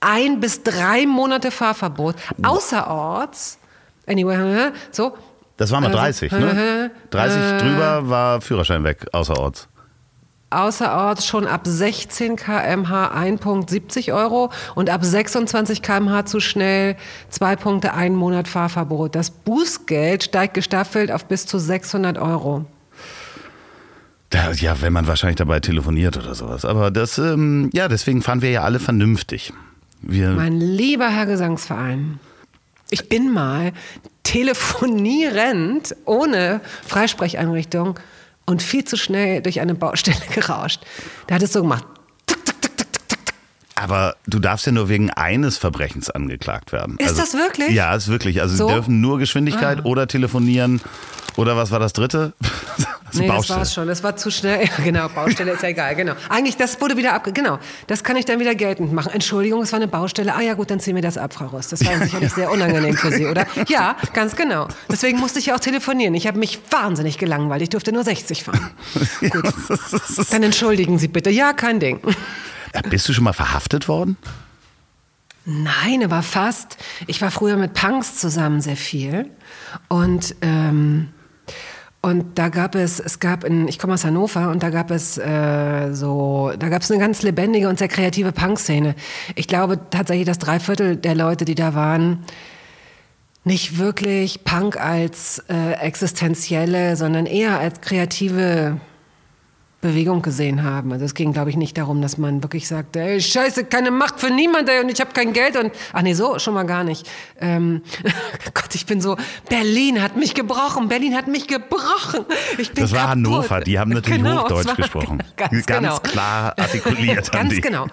Ein 0.00 0.38
bis 0.38 0.62
drei 0.62 1.06
Monate 1.06 1.50
Fahrverbot. 1.50 2.16
Außerorts. 2.42 3.58
Anyway, 4.06 4.72
so. 4.90 5.16
Das 5.56 5.70
war 5.70 5.80
mal 5.80 5.86
Also, 5.86 5.98
30, 5.98 6.32
ne? 6.32 6.90
30 7.10 7.62
drüber 7.62 8.10
war 8.10 8.40
Führerschein 8.42 8.84
weg, 8.84 9.06
außerorts. 9.12 9.68
Außerorts 10.50 11.26
schon 11.26 11.46
ab 11.46 11.62
16 11.64 12.36
km/h 12.36 13.08
1 13.08 13.40
Punkt 13.40 13.70
70 13.70 14.12
Euro 14.12 14.50
und 14.74 14.90
ab 14.90 15.04
26 15.04 15.80
km/h 15.80 16.26
zu 16.26 16.40
schnell 16.40 16.96
2 17.28 17.56
Punkte, 17.56 17.94
ein 17.94 18.16
Monat 18.16 18.48
Fahrverbot. 18.48 19.14
Das 19.14 19.30
Bußgeld 19.30 20.24
steigt 20.24 20.54
gestaffelt 20.54 21.12
auf 21.12 21.26
bis 21.26 21.46
zu 21.46 21.58
600 21.58 22.18
Euro. 22.18 22.66
Da, 24.30 24.52
ja, 24.52 24.80
wenn 24.80 24.92
man 24.92 25.06
wahrscheinlich 25.06 25.36
dabei 25.36 25.60
telefoniert 25.60 26.16
oder 26.16 26.34
sowas. 26.34 26.64
Aber 26.64 26.90
das, 26.90 27.18
ähm, 27.18 27.70
ja, 27.72 27.88
deswegen 27.88 28.22
fahren 28.22 28.42
wir 28.42 28.50
ja 28.50 28.62
alle 28.62 28.78
vernünftig. 28.78 29.52
Wir, 30.02 30.30
Mein 30.30 30.58
lieber 30.58 31.08
Herr 31.08 31.26
Gesangsverein, 31.26 32.20
ich 32.90 33.08
bin 33.08 33.32
mal 33.32 33.72
telefonierend 34.22 35.94
ohne 36.06 36.60
Freisprecheinrichtung 36.86 37.98
und 38.50 38.62
viel 38.62 38.84
zu 38.84 38.96
schnell 38.96 39.42
durch 39.42 39.60
eine 39.60 39.74
Baustelle 39.74 40.18
gerauscht. 40.34 40.82
Da 41.28 41.36
hat 41.36 41.42
es 41.42 41.52
so 41.52 41.62
gemacht. 41.62 41.84
aber 43.76 44.16
du 44.26 44.38
darfst 44.40 44.66
ja 44.66 44.72
nur 44.72 44.88
wegen 44.88 45.10
eines 45.10 45.56
Verbrechens 45.56 46.10
angeklagt 46.10 46.72
werden. 46.72 46.96
Ist 46.98 47.18
das 47.18 47.32
wirklich? 47.34 47.70
Ja, 47.70 47.94
ist 47.94 48.08
wirklich. 48.08 48.42
Also 48.42 48.56
So? 48.56 48.68
sie 48.68 48.74
dürfen 48.74 49.00
nur 49.00 49.18
Geschwindigkeit 49.18 49.84
oder 49.84 50.06
telefonieren. 50.06 50.80
Oder 51.36 51.56
was 51.56 51.70
war 51.70 51.78
das 51.78 51.92
dritte? 51.92 52.34
Das 53.10 53.20
Nee, 53.20 53.26
das 53.26 53.36
Baustelle. 53.36 53.58
war's 53.58 53.74
schon. 53.74 53.88
Das 53.88 54.02
war 54.02 54.16
zu 54.16 54.30
schnell. 54.30 54.60
Ja, 54.78 54.84
genau, 54.84 55.08
Baustelle 55.08 55.52
ist 55.52 55.62
ja 55.62 55.70
egal. 55.70 55.94
Genau. 55.96 56.14
Eigentlich, 56.28 56.56
das 56.56 56.80
wurde 56.80 56.96
wieder 56.96 57.12
abge... 57.12 57.32
Genau, 57.32 57.58
das 57.88 58.04
kann 58.04 58.16
ich 58.16 58.24
dann 58.24 58.38
wieder 58.38 58.54
geltend 58.54 58.92
machen. 58.92 59.12
Entschuldigung, 59.12 59.62
es 59.62 59.72
war 59.72 59.78
eine 59.78 59.88
Baustelle. 59.88 60.34
Ah 60.34 60.40
ja 60.42 60.54
gut, 60.54 60.70
dann 60.70 60.78
ziehen 60.80 60.94
wir 60.94 61.02
das 61.02 61.18
ab, 61.18 61.34
Frau 61.34 61.46
Rost. 61.46 61.72
Das 61.72 61.84
war 61.84 61.98
sicherlich 62.02 62.32
sehr 62.32 62.50
unangenehm 62.50 62.96
für 62.96 63.10
Sie, 63.10 63.26
oder? 63.26 63.46
Ja, 63.68 63.96
ganz 64.12 64.36
genau. 64.36 64.68
Deswegen 64.90 65.18
musste 65.18 65.38
ich 65.40 65.46
ja 65.46 65.56
auch 65.56 65.60
telefonieren. 65.60 66.14
Ich 66.14 66.26
habe 66.26 66.38
mich 66.38 66.60
wahnsinnig 66.70 67.18
gelangweilt. 67.18 67.62
Ich 67.62 67.68
durfte 67.70 67.92
nur 67.92 68.04
60 68.04 68.44
fahren. 68.44 68.70
Gut. 69.20 69.52
Dann 70.30 70.42
entschuldigen 70.42 70.98
Sie 70.98 71.08
bitte. 71.08 71.30
Ja, 71.30 71.52
kein 71.52 71.80
Ding. 71.80 72.00
Bist 72.88 73.08
du 73.08 73.12
schon 73.12 73.24
mal 73.24 73.32
verhaftet 73.32 73.88
worden? 73.88 74.16
Nein, 75.44 76.04
aber 76.04 76.22
fast. 76.22 76.76
Ich 77.06 77.20
war 77.22 77.30
früher 77.30 77.56
mit 77.56 77.72
Punks 77.74 78.16
zusammen 78.18 78.60
sehr 78.60 78.76
viel. 78.76 79.30
Und, 79.88 80.36
ähm, 80.42 81.08
und 82.02 82.38
da 82.38 82.48
gab 82.48 82.74
es, 82.74 82.98
es 82.98 83.18
gab 83.18 83.44
in, 83.44 83.68
ich 83.68 83.78
komme 83.78 83.92
aus 83.92 84.04
Hannover 84.04 84.50
und 84.50 84.62
da 84.62 84.70
gab 84.70 84.90
es 84.90 85.18
äh, 85.18 85.92
so, 85.92 86.50
da 86.58 86.70
gab 86.70 86.80
es 86.80 86.90
eine 86.90 86.98
ganz 86.98 87.22
lebendige 87.22 87.68
und 87.68 87.78
sehr 87.78 87.88
kreative 87.88 88.32
Punk-Szene. 88.32 88.94
Ich 89.34 89.46
glaube 89.46 89.78
tatsächlich, 89.90 90.26
dass 90.26 90.38
drei 90.38 90.60
Viertel 90.60 90.96
der 90.96 91.14
Leute, 91.14 91.44
die 91.44 91.54
da 91.54 91.74
waren, 91.74 92.24
nicht 93.44 93.78
wirklich 93.78 94.44
Punk 94.44 94.80
als 94.80 95.44
äh, 95.48 95.72
existenzielle, 95.72 96.96
sondern 96.96 97.26
eher 97.26 97.58
als 97.58 97.82
kreative 97.82 98.80
Bewegung 99.80 100.20
gesehen 100.20 100.62
haben. 100.62 100.92
Also 100.92 101.06
es 101.06 101.14
ging, 101.14 101.32
glaube 101.32 101.48
ich, 101.50 101.56
nicht 101.56 101.78
darum, 101.78 102.02
dass 102.02 102.18
man 102.18 102.42
wirklich 102.42 102.68
sagt, 102.68 102.96
ey, 102.96 103.20
scheiße, 103.20 103.64
keine 103.64 103.90
Macht 103.90 104.20
für 104.20 104.30
niemand 104.30 104.68
ey, 104.68 104.80
und 104.82 104.90
ich 104.90 105.00
habe 105.00 105.12
kein 105.12 105.32
Geld 105.32 105.56
und 105.56 105.72
ach 105.94 106.02
nee, 106.02 106.12
so 106.12 106.38
schon 106.38 106.52
mal 106.54 106.64
gar 106.64 106.84
nicht. 106.84 107.08
Ähm, 107.40 107.82
Gott, 108.54 108.74
ich 108.74 108.84
bin 108.84 109.00
so, 109.00 109.16
Berlin 109.48 110.02
hat 110.02 110.16
mich 110.16 110.34
gebrochen, 110.34 110.88
Berlin 110.88 111.16
hat 111.16 111.28
mich 111.28 111.46
gebrochen. 111.48 112.26
Ich 112.58 112.72
bin 112.72 112.82
Das 112.84 112.92
war 112.92 112.98
kaputt. 112.98 113.10
Hannover, 113.10 113.60
die 113.60 113.78
haben 113.78 113.90
natürlich 113.92 114.22
Genau, 114.22 114.42
Hochdeutsch 114.44 114.66
war- 114.66 114.74
gesprochen. 114.76 115.22
Ganz, 115.36 115.64
Ganz 115.64 115.66
genau. 115.66 115.98
klar 116.00 116.54
artikuliert 116.58 117.32
Ganz 117.32 117.60
genau. 117.62 117.86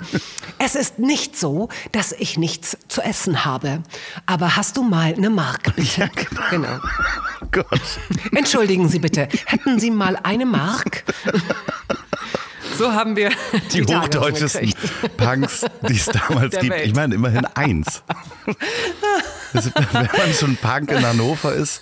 Es 0.60 0.76
ist 0.76 1.00
nicht 1.00 1.38
so, 1.38 1.70
dass 1.94 2.12
ich 2.12 2.38
nichts 2.38 2.78
zu 2.90 3.02
essen 3.02 3.46
habe. 3.46 3.82
Aber 4.26 4.58
hast 4.58 4.76
du 4.76 4.84
mal 4.84 5.14
eine 5.16 5.30
Mark, 5.30 5.74
bitte? 5.76 6.10
genau. 6.50 6.80
Oh 7.42 7.46
Gott. 7.52 7.82
Entschuldigen 8.36 8.90
Sie 8.90 9.00
bitte, 9.00 9.30
hätten 9.46 9.80
Sie 9.80 9.92
mal 9.92 10.18
eine 10.24 10.46
Mark? 10.46 11.04
So 12.78 12.92
haben 12.94 13.16
wir 13.16 13.32
Die, 13.74 13.82
Tage 13.82 14.02
hochdeutschesten. 14.02 14.74
Punks, 15.18 15.66
die 15.88 15.96
es 15.96 16.06
damals 16.06 16.52
Der 16.52 16.62
gibt. 16.62 16.76
Welt. 16.76 16.86
Ich 16.86 16.94
meine, 16.94 17.16
immerhin 17.16 17.46
eins. 17.56 18.04
Das, 19.54 19.72
wenn 19.74 20.10
man 20.18 20.34
schon 20.38 20.58
Punk 20.58 20.92
in 20.92 21.04
Hannover 21.06 21.54
ist, 21.54 21.82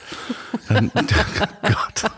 dann, 0.69 0.91
Gott. 1.61 2.11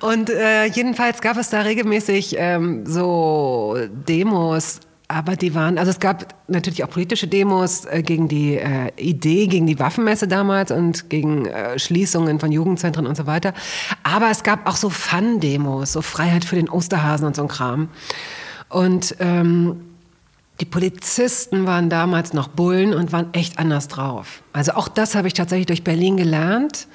Und 0.00 0.30
äh, 0.30 0.64
jedenfalls 0.66 1.20
gab 1.20 1.36
es 1.36 1.50
da 1.50 1.60
regelmäßig 1.60 2.36
ähm, 2.38 2.86
so 2.86 3.76
Demos, 3.90 4.80
aber 5.10 5.34
die 5.34 5.54
waren, 5.56 5.76
also 5.76 5.90
es 5.90 5.98
gab 5.98 6.34
natürlich 6.46 6.84
auch 6.84 6.90
politische 6.90 7.26
Demos 7.26 7.84
äh, 7.84 8.02
gegen 8.02 8.28
die 8.28 8.56
äh, 8.56 8.92
Idee, 8.96 9.48
gegen 9.48 9.66
die 9.66 9.80
Waffenmesse 9.80 10.28
damals 10.28 10.70
und 10.70 11.10
gegen 11.10 11.46
äh, 11.46 11.78
Schließungen 11.78 12.38
von 12.38 12.52
Jugendzentren 12.52 13.08
und 13.08 13.16
so 13.16 13.26
weiter. 13.26 13.52
Aber 14.04 14.30
es 14.30 14.44
gab 14.44 14.68
auch 14.68 14.76
so 14.76 14.88
Fun-Demos, 14.88 15.92
so 15.92 16.02
Freiheit 16.02 16.44
für 16.44 16.54
den 16.54 16.68
Osterhasen 16.68 17.26
und 17.26 17.34
so 17.34 17.42
ein 17.42 17.48
Kram. 17.48 17.88
Und 18.68 19.16
ähm, 19.18 19.80
die 20.60 20.64
Polizisten 20.64 21.66
waren 21.66 21.90
damals 21.90 22.32
noch 22.32 22.46
Bullen 22.46 22.94
und 22.94 23.12
waren 23.12 23.34
echt 23.34 23.58
anders 23.58 23.88
drauf. 23.88 24.42
Also 24.52 24.72
auch 24.72 24.86
das 24.86 25.16
habe 25.16 25.26
ich 25.26 25.34
tatsächlich 25.34 25.66
durch 25.66 25.82
Berlin 25.82 26.18
gelernt. 26.18 26.86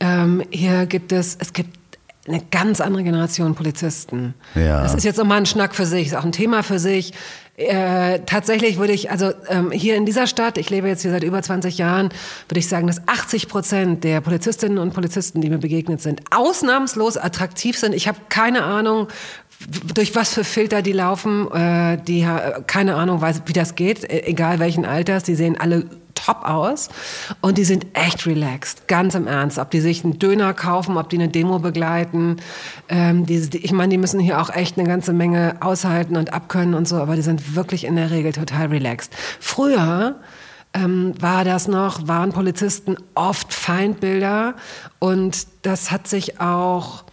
Ähm, 0.00 0.42
hier 0.50 0.86
gibt 0.86 1.12
es, 1.12 1.36
es 1.38 1.52
gibt 1.52 1.78
eine 2.28 2.42
ganz 2.50 2.80
andere 2.80 3.02
Generation 3.02 3.54
Polizisten. 3.54 4.34
Ja. 4.54 4.82
Das 4.82 4.94
ist 4.94 5.04
jetzt 5.04 5.16
nochmal 5.18 5.38
ein 5.38 5.46
Schnack 5.46 5.74
für 5.74 5.86
sich, 5.86 6.08
ist 6.08 6.14
auch 6.14 6.24
ein 6.24 6.32
Thema 6.32 6.62
für 6.62 6.78
sich. 6.78 7.12
Äh, 7.56 8.20
tatsächlich 8.24 8.78
würde 8.78 8.92
ich, 8.92 9.10
also 9.10 9.32
ähm, 9.48 9.72
hier 9.72 9.96
in 9.96 10.06
dieser 10.06 10.28
Stadt, 10.28 10.58
ich 10.58 10.70
lebe 10.70 10.86
jetzt 10.86 11.02
hier 11.02 11.10
seit 11.10 11.24
über 11.24 11.42
20 11.42 11.76
Jahren, 11.76 12.10
würde 12.48 12.60
ich 12.60 12.68
sagen, 12.68 12.86
dass 12.86 13.02
80 13.08 13.48
Prozent 13.48 14.04
der 14.04 14.20
Polizistinnen 14.20 14.78
und 14.78 14.94
Polizisten, 14.94 15.40
die 15.40 15.50
mir 15.50 15.58
begegnet 15.58 16.00
sind, 16.00 16.20
ausnahmslos 16.30 17.16
attraktiv 17.16 17.76
sind. 17.76 17.96
Ich 17.96 18.06
habe 18.06 18.18
keine 18.28 18.62
Ahnung, 18.62 19.08
durch 19.92 20.14
was 20.14 20.34
für 20.34 20.44
Filter 20.44 20.82
die 20.82 20.92
laufen, 20.92 21.50
äh, 21.50 21.98
die 22.06 22.24
keine 22.68 22.94
Ahnung, 22.94 23.20
weiß, 23.20 23.42
wie 23.46 23.52
das 23.52 23.74
geht, 23.74 24.04
e- 24.04 24.22
egal 24.26 24.60
welchen 24.60 24.84
Alters, 24.84 25.24
die 25.24 25.34
sehen 25.34 25.60
alle 25.60 25.86
top 26.24 26.44
aus 26.44 26.88
und 27.40 27.58
die 27.58 27.64
sind 27.64 27.86
echt 27.94 28.26
relaxed, 28.26 28.88
ganz 28.88 29.14
im 29.14 29.26
Ernst. 29.26 29.58
Ob 29.58 29.70
die 29.70 29.80
sich 29.80 30.04
einen 30.04 30.18
Döner 30.18 30.54
kaufen, 30.54 30.96
ob 30.96 31.08
die 31.08 31.16
eine 31.16 31.28
Demo 31.28 31.58
begleiten. 31.58 32.36
Ähm, 32.88 33.26
die, 33.26 33.48
ich 33.56 33.72
meine, 33.72 33.90
die 33.90 33.98
müssen 33.98 34.20
hier 34.20 34.40
auch 34.40 34.50
echt 34.50 34.78
eine 34.78 34.88
ganze 34.88 35.12
Menge 35.12 35.56
aushalten 35.60 36.16
und 36.16 36.32
abkönnen 36.32 36.74
und 36.74 36.88
so, 36.88 36.96
aber 36.96 37.16
die 37.16 37.22
sind 37.22 37.54
wirklich 37.54 37.84
in 37.84 37.96
der 37.96 38.10
Regel 38.10 38.32
total 38.32 38.66
relaxed. 38.66 39.12
Früher 39.40 40.16
ähm, 40.74 41.14
war 41.20 41.44
das 41.44 41.68
noch, 41.68 42.08
waren 42.08 42.32
Polizisten 42.32 42.96
oft 43.14 43.52
Feindbilder 43.52 44.54
und 44.98 45.46
das 45.62 45.90
hat 45.90 46.06
sich 46.06 46.40
auch 46.40 47.04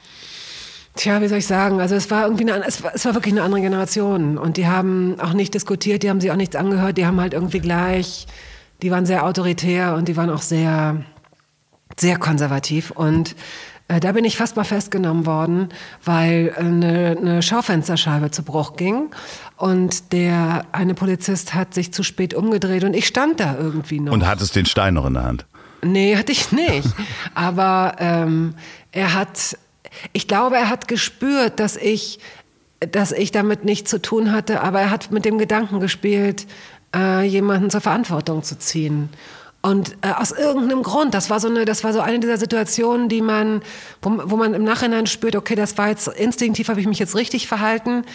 Tja, 0.95 1.21
wie 1.21 1.27
soll 1.27 1.39
ich 1.39 1.47
sagen? 1.47 1.81
Also 1.81 1.95
es 1.95 2.09
war 2.09 2.23
irgendwie 2.23 2.49
eine, 2.49 2.65
es 2.65 2.81
war, 2.81 2.95
es 2.95 3.03
war 3.03 3.13
wirklich 3.15 3.33
eine 3.33 3.43
andere 3.43 3.59
Generation 3.59 4.37
und 4.37 4.55
die 4.55 4.65
haben 4.65 5.19
auch 5.19 5.33
nicht 5.33 5.53
diskutiert, 5.53 6.03
die 6.03 6.09
haben 6.09 6.21
sich 6.21 6.31
auch 6.31 6.37
nichts 6.37 6.55
angehört, 6.55 6.97
die 6.97 7.05
haben 7.05 7.19
halt 7.19 7.33
irgendwie 7.33 7.59
gleich, 7.59 8.27
die 8.81 8.91
waren 8.91 9.05
sehr 9.05 9.25
autoritär 9.25 9.95
und 9.95 10.07
die 10.07 10.17
waren 10.17 10.29
auch 10.29 10.41
sehr 10.41 11.03
sehr 11.97 12.17
konservativ 12.17 12.91
und 12.91 13.35
äh, 13.88 13.99
da 13.99 14.11
bin 14.13 14.25
ich 14.25 14.38
fast 14.38 14.55
mal 14.55 14.63
festgenommen 14.63 15.25
worden, 15.25 15.69
weil 16.03 16.53
eine, 16.57 17.15
eine 17.19 17.41
Schaufensterscheibe 17.43 18.31
zu 18.31 18.43
Bruch 18.43 18.75
ging 18.75 19.11
und 19.57 20.11
der 20.11 20.65
eine 20.71 20.95
Polizist 20.95 21.53
hat 21.53 21.73
sich 21.73 21.93
zu 21.93 22.01
spät 22.03 22.33
umgedreht 22.33 22.83
und 22.83 22.95
ich 22.95 23.05
stand 23.05 23.39
da 23.39 23.55
irgendwie 23.57 23.99
noch. 23.99 24.11
Und 24.11 24.25
hattest 24.25 24.55
den 24.55 24.65
Stein 24.65 24.95
noch 24.95 25.05
in 25.05 25.13
der 25.13 25.23
Hand? 25.23 25.45
Nee, 25.83 26.17
hatte 26.17 26.31
ich 26.31 26.51
nicht. 26.51 26.89
Aber 27.35 27.95
ähm, 27.99 28.55
er 28.91 29.13
hat, 29.13 29.57
ich 30.13 30.27
glaube, 30.27 30.55
er 30.55 30.69
hat 30.69 30.88
gespürt, 30.88 31.59
dass 31.59 31.77
ich, 31.77 32.19
dass 32.79 33.11
ich 33.11 33.31
damit 33.31 33.65
nichts 33.65 33.91
zu 33.91 34.01
tun 34.01 34.31
hatte, 34.31 34.61
aber 34.61 34.81
er 34.81 34.89
hat 34.89 35.11
mit 35.11 35.25
dem 35.25 35.38
Gedanken 35.38 35.79
gespielt, 35.79 36.45
äh, 36.95 37.23
jemanden 37.23 37.69
zur 37.69 37.81
Verantwortung 37.81 38.43
zu 38.43 38.58
ziehen. 38.58 39.10
Und 39.62 39.97
äh, 40.01 40.12
aus 40.12 40.31
irgendeinem 40.31 40.84
Grund, 40.84 41.13
das 41.13 41.29
war 41.29 41.39
so 41.39 41.47
eine, 41.47 41.65
das 41.65 41.84
war 41.84 41.91
so 41.91 41.99
eine 41.99 42.19
dieser 42.19 42.38
Situationen, 42.38 43.10
die 43.10 43.21
man, 43.21 43.62
wo, 44.01 44.12
wo 44.25 44.38
man 44.38 44.53
im 44.53 44.63
Nachhinein 44.63 45.08
spürt, 45.08 45.36
okay, 45.36 45.55
das 45.55 45.77
war 45.77 45.89
jetzt 45.89 46.08
instinktiv, 46.08 46.69
habe 46.69 46.79
ich 46.79 46.88
mich 46.88 46.99
jetzt 46.99 47.15
richtig 47.15 47.47
verhalten, 47.47 48.05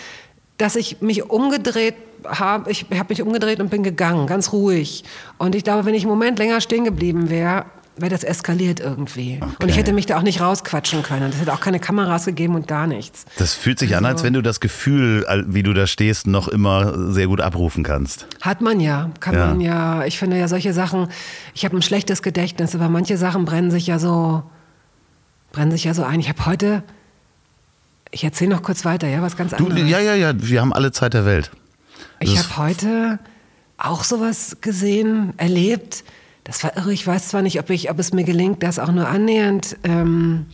dass 0.59 0.77
ich 0.77 1.01
mich 1.01 1.29
umgedreht 1.29 1.97
habe, 2.25 2.71
ich 2.71 2.87
habe 2.97 3.07
mich 3.09 3.23
umgedreht 3.23 3.61
und 3.61 3.71
bin 3.71 3.83
gegangen, 3.83 4.27
ganz 4.27 4.53
ruhig. 4.53 5.05
Und 5.39 5.55
ich 5.55 5.65
glaube, 5.65 5.85
wenn 5.87 5.95
ich 5.95 6.03
einen 6.03 6.11
Moment 6.11 6.39
länger 6.39 6.61
stehen 6.61 6.85
geblieben 6.85 7.31
wäre, 7.31 7.65
wäre 8.01 8.11
das 8.11 8.25
eskaliert 8.25 8.81
irgendwie. 8.81 9.39
Okay. 9.41 9.55
Und 9.63 9.69
ich 9.69 9.77
hätte 9.77 9.93
mich 9.93 10.07
da 10.07 10.19
auch 10.19 10.23
nicht 10.23 10.41
rausquatschen 10.41 11.03
können. 11.03 11.31
Es 11.31 11.41
hätte 11.41 11.53
auch 11.53 11.61
keine 11.61 11.81
Kameras 11.81 12.25
gegeben 12.25 12.55
und 12.55 12.69
gar 12.69 12.87
nichts. 12.87 13.25
Das 13.39 13.55
fühlt 13.55 13.79
sich 13.79 13.95
also, 13.95 14.05
an, 14.05 14.13
als 14.13 14.23
wenn 14.23 14.33
du 14.33 14.43
das 14.43 14.61
Gefühl, 14.61 15.27
wie 15.47 15.63
du 15.63 15.73
da 15.73 15.87
stehst, 15.87 16.27
noch 16.27 16.49
immer 16.49 17.13
sehr 17.13 17.27
gut 17.27 17.41
abrufen 17.41 17.83
kannst. 17.85 18.27
Hat 18.41 18.61
man 18.61 18.81
ja, 18.81 19.11
kann 19.21 19.35
ja. 19.35 19.47
man 19.47 19.61
ja. 19.61 20.05
Ich 20.05 20.19
finde 20.19 20.39
ja 20.39 20.49
solche 20.49 20.73
Sachen, 20.73 21.09
ich 21.55 21.65
habe 21.65 21.77
ein 21.77 21.83
schlechtes 21.83 22.23
Gedächtnis, 22.23 22.75
aber 22.75 22.89
manche 22.89 23.17
Sachen 23.17 23.45
brennen 23.45 23.71
sich 23.71 23.87
ja 23.87 23.99
so, 23.99 24.43
brennen 25.53 25.71
sich 25.71 25.85
ja 25.85 25.95
so 25.95 26.05
ein. 26.05 26.21
Ich 26.21 26.29
habe 26.29 26.47
heute, 26.47 26.83
ich 28.11 28.25
erzähle 28.25 28.51
noch 28.51 28.63
kurz 28.63 28.85
weiter, 28.85 29.09
ja, 29.09 29.23
was 29.23 29.37
ganz 29.37 29.53
anderes. 29.53 29.81
Du, 29.81 29.87
ja, 29.87 30.01
ja, 30.01 30.15
ja, 30.15 30.33
wir 30.37 30.61
haben 30.61 30.73
alle 30.73 30.93
Zeit 30.93 31.15
der 31.15 31.25
Welt. 31.25 31.51
Ich 32.21 32.39
habe 32.39 32.57
heute 32.59 33.19
auch 33.79 34.05
sowas 34.05 34.59
gesehen, 34.61 35.33
erlebt 35.39 36.05
das 36.45 36.65
war 36.65 36.77
irre. 36.77 36.93
Ich 36.93 37.07
weiß 37.07 37.29
zwar 37.29 37.43
nicht, 37.43 37.59
ob, 37.59 37.71
ich, 37.71 37.91
ob 37.91 37.99
es 37.99 38.13
mir 38.13 38.25
gelingt, 38.25 38.63
das 38.63 38.79
auch 38.79 38.93
nur 38.93 39.09
annähernd 39.09 39.77
ähm, 39.85 40.47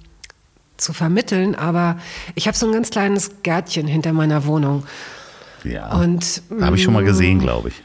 zu 0.77 0.93
vermitteln, 0.93 1.55
aber 1.55 1.99
ich 2.35 2.47
habe 2.47 2.57
so 2.57 2.67
ein 2.67 2.73
ganz 2.73 2.91
kleines 2.91 3.43
Gärtchen 3.43 3.87
hinter 3.87 4.13
meiner 4.13 4.45
Wohnung. 4.47 4.85
Ja. 5.65 5.93
Und 5.97 6.43
habe 6.61 6.77
ich 6.77 6.83
schon 6.83 6.95
mal 6.95 7.05
gesehen, 7.05 7.39
glaube 7.39 7.69
ich. 7.71 7.83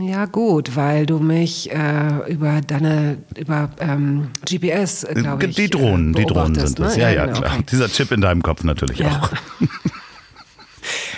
Ja 0.00 0.24
gut, 0.24 0.74
weil 0.74 1.04
du 1.04 1.18
mich 1.18 1.70
äh, 1.70 2.32
über 2.32 2.60
deine 2.62 3.18
über 3.36 3.70
ähm, 3.78 4.28
GPS, 4.48 5.04
äh, 5.04 5.14
glaube 5.14 5.46
ich, 5.46 5.56
die 5.56 5.68
Drohnen, 5.68 6.14
äh, 6.14 6.20
die 6.20 6.24
Drohnen 6.24 6.54
sind 6.54 6.80
es. 6.80 6.96
Ne? 6.96 7.02
Ja, 7.02 7.10
ja, 7.10 7.26
genau, 7.26 7.40
klar. 7.40 7.52
Okay. 7.54 7.64
Dieser 7.70 7.88
Chip 7.88 8.10
in 8.12 8.22
deinem 8.22 8.42
Kopf 8.42 8.64
natürlich 8.64 8.98
ja. 8.98 9.20
auch. 9.20 9.30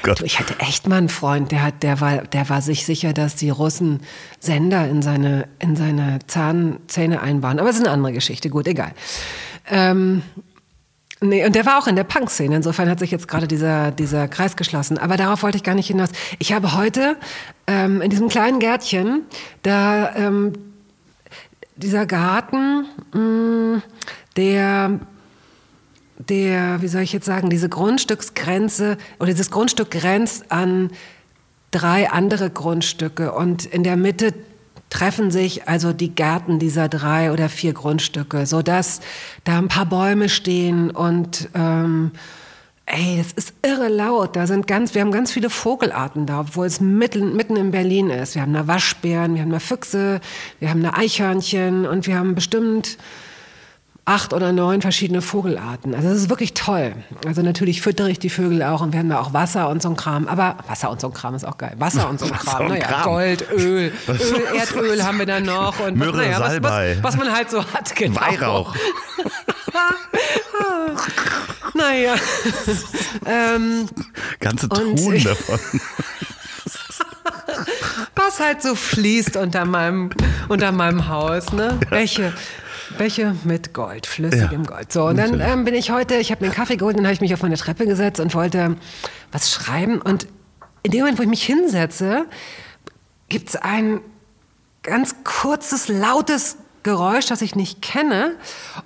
Gott. 0.03 0.21
Ich 0.23 0.39
hatte 0.39 0.59
echt 0.61 0.89
mal 0.89 0.97
einen 0.97 1.09
Freund, 1.09 1.53
der, 1.53 1.63
hat, 1.63 1.83
der, 1.83 2.01
war, 2.01 2.19
der 2.19 2.49
war 2.49 2.63
sich 2.63 2.85
sicher, 2.85 3.13
dass 3.13 3.37
die 3.37 3.51
Russen 3.51 4.01
Sender 4.39 4.89
in 4.89 5.03
seine, 5.03 5.49
in 5.59 5.77
seine 5.77 6.19
Zahnzähne 6.27 7.21
einbauen. 7.21 7.59
Aber 7.59 7.69
es 7.69 7.77
ist 7.77 7.83
eine 7.83 7.93
andere 7.93 8.13
Geschichte, 8.13 8.51
gut, 8.51 8.67
egal. 8.67 8.93
Ähm, 9.71 10.23
Nee, 11.23 11.45
und 11.45 11.55
der 11.55 11.67
war 11.67 11.79
auch 11.79 11.87
in 11.87 11.97
der 11.97 12.05
Punk-Szene. 12.05 12.57
Insofern 12.57 12.89
hat 12.89 12.99
sich 12.99 13.11
jetzt 13.11 13.29
gerade 13.29 13.47
dieser, 13.47 13.91
dieser 13.91 14.27
Kreis 14.27 14.57
geschlossen. 14.57 14.97
Aber 14.97 15.19
darauf 15.19 15.43
wollte 15.43 15.59
ich 15.59 15.63
gar 15.63 15.75
nicht 15.75 15.89
hinaus. 15.89 16.09
Ich 16.39 16.55
habe 16.55 16.75
heute 16.75 17.17
ähm, 17.67 18.01
in 18.01 18.09
diesem 18.09 18.29
kleinen 18.29 18.59
Gärtchen, 18.59 19.25
da 19.63 20.15
ähm, 20.17 20.55
dieser 21.77 22.07
Garten, 22.07 22.87
mh, 23.13 23.21
mm, 23.21 23.83
der 24.37 25.01
der, 26.29 26.83
wie 26.83 26.89
soll 26.89 27.03
ich 27.03 27.13
jetzt 27.13 27.27
sagen, 27.27 27.51
diese 27.51 27.69
Grundstücksgrenze 27.69 28.99
oder 29.19 29.31
dieses 29.31 29.51
Grundstück 29.51 29.91
grenzt 29.91 30.51
an 30.53 30.91
drei 31.71 32.11
andere 32.11 32.51
Grundstücke 32.51 33.33
und 33.33 33.65
in 33.65 33.85
der 33.85 33.97
Mitte 33.97 34.35
treffen 34.91 35.31
sich 35.31 35.69
also 35.69 35.93
die 35.93 36.15
Gärten 36.15 36.59
dieser 36.59 36.89
drei 36.89 37.33
oder 37.33 37.49
vier 37.49 37.73
Grundstücke, 37.73 38.45
so 38.45 38.61
dass 38.61 39.01
da 39.45 39.59
ein 39.59 39.69
paar 39.69 39.87
Bäume 39.87 40.29
stehen 40.29 40.91
und 40.91 41.49
ähm, 41.55 42.11
ey, 42.87 43.19
das 43.19 43.33
ist 43.33 43.55
irre 43.63 43.89
laut. 43.89 44.35
Da 44.35 44.49
sind 44.49 44.67
ganz, 44.67 44.95
wir 44.95 45.03
haben 45.03 45.13
ganz 45.13 45.31
viele 45.31 45.49
Vogelarten 45.49 46.27
da, 46.27 46.41
obwohl 46.41 46.67
es 46.67 46.81
mitten, 46.81 47.37
mitten 47.37 47.55
in 47.55 47.71
Berlin 47.71 48.11
ist. 48.11 48.35
Wir 48.35 48.43
haben 48.43 48.53
da 48.53 48.67
Waschbären, 48.67 49.37
wir 49.37 49.43
haben 49.43 49.53
da 49.53 49.61
Füchse, 49.61 50.21
wir 50.59 50.71
haben 50.71 50.83
da 50.83 50.95
Eichhörnchen 50.95 51.87
und 51.87 52.09
wir 52.09 52.19
haben 52.19 52.35
bestimmt 52.35 52.99
acht 54.05 54.33
oder 54.33 54.53
neun 54.53 54.81
verschiedene 54.81 55.23
Vogelarten. 55.23 55.95
Also 55.95 56.09
das 56.09 56.19
ist 56.19 56.31
wirklich 56.31 56.55
toll. 56.55 56.95
Also 57.27 57.43
natürlich 57.43 57.83
füttere 57.83 58.11
ich 58.11 58.19
die 58.19 58.31
Vögel 58.31 58.63
auch 58.63 58.81
und 58.81 58.93
wir 58.93 58.99
haben 58.99 59.09
da 59.09 59.21
auch 59.21 59.33
Wasser 59.33 59.69
und 59.69 59.83
so 59.83 59.91
ein 59.91 59.97
Kram. 59.97 60.27
Aber 60.27 60.57
Wasser 60.67 60.91
und 60.91 61.01
so 61.01 61.09
ein 61.09 61.15
Kram 61.15 61.35
ist 61.35 61.45
auch 61.45 61.59
geil. 61.59 61.75
Wasser 61.79 62.09
und 62.09 62.19
so 62.19 62.27
ein 62.27 62.33
Kram. 62.39 62.69
Naja, 62.69 62.87
Kram. 62.87 63.03
Gold, 63.05 63.47
Öl, 63.53 63.93
Öl, 64.09 64.45
Erdöl 64.57 65.05
haben 65.05 65.19
wir 65.19 65.27
dann 65.27 65.45
noch. 65.45 65.79
Und 65.81 65.97
Möhre, 65.97 66.19
was, 66.19 66.27
naja, 66.27 66.41
was, 66.41 66.63
was, 66.63 67.03
was, 67.03 67.17
man 67.17 67.33
halt 67.33 67.51
so 67.51 67.65
hat. 67.65 67.95
Genau. 68.01 68.21
Weihrauch. 68.21 68.75
naja. 71.75 72.15
ähm, 73.27 73.89
Ganze 74.39 74.69
Truhen 74.69 75.23
davon. 75.23 75.59
was 78.17 78.41
halt 78.41 78.63
so 78.63 78.75
fließt 78.75 79.37
unter 79.37 79.67
meinem, 79.67 80.11
unter 80.49 80.73
meinem 80.73 81.09
Haus. 81.09 81.53
Ne? 81.53 81.79
Ja. 81.85 81.91
Welche 81.91 82.33
Becher 82.97 83.35
mit 83.45 83.60
Gold, 83.73 84.07
flüssigem 84.07 84.65
ja, 84.65 84.71
Gold. 84.71 84.93
So, 84.93 85.07
und 85.07 85.17
dann 85.17 85.41
ähm, 85.41 85.65
bin 85.65 85.75
ich 85.75 85.91
heute, 85.91 86.17
ich 86.17 86.31
habe 86.31 86.43
mir 86.43 86.49
einen 86.49 86.57
Kaffee 86.57 86.77
geholt, 86.77 86.97
dann 86.97 87.05
habe 87.05 87.15
ich 87.15 87.21
mich 87.21 87.35
auf 87.35 87.43
meine 87.43 87.57
Treppe 87.57 87.87
gesetzt 87.87 88.21
und 88.21 88.35
wollte 88.35 88.77
was 89.33 89.51
schreiben. 89.51 90.01
Und 90.01 90.27
in 90.83 90.93
dem 90.93 91.01
Moment, 91.01 91.19
wo 91.19 91.23
ich 91.23 91.29
mich 91.29 91.45
hinsetze, 91.45 92.27
gibt 93.29 93.51
es 93.51 93.57
ein 93.57 94.01
ganz 94.83 95.17
kurzes, 95.25 95.89
lautes 95.89 96.57
Geräusch, 96.83 97.27
das 97.27 97.43
ich 97.43 97.55
nicht 97.55 97.83
kenne. 97.83 98.37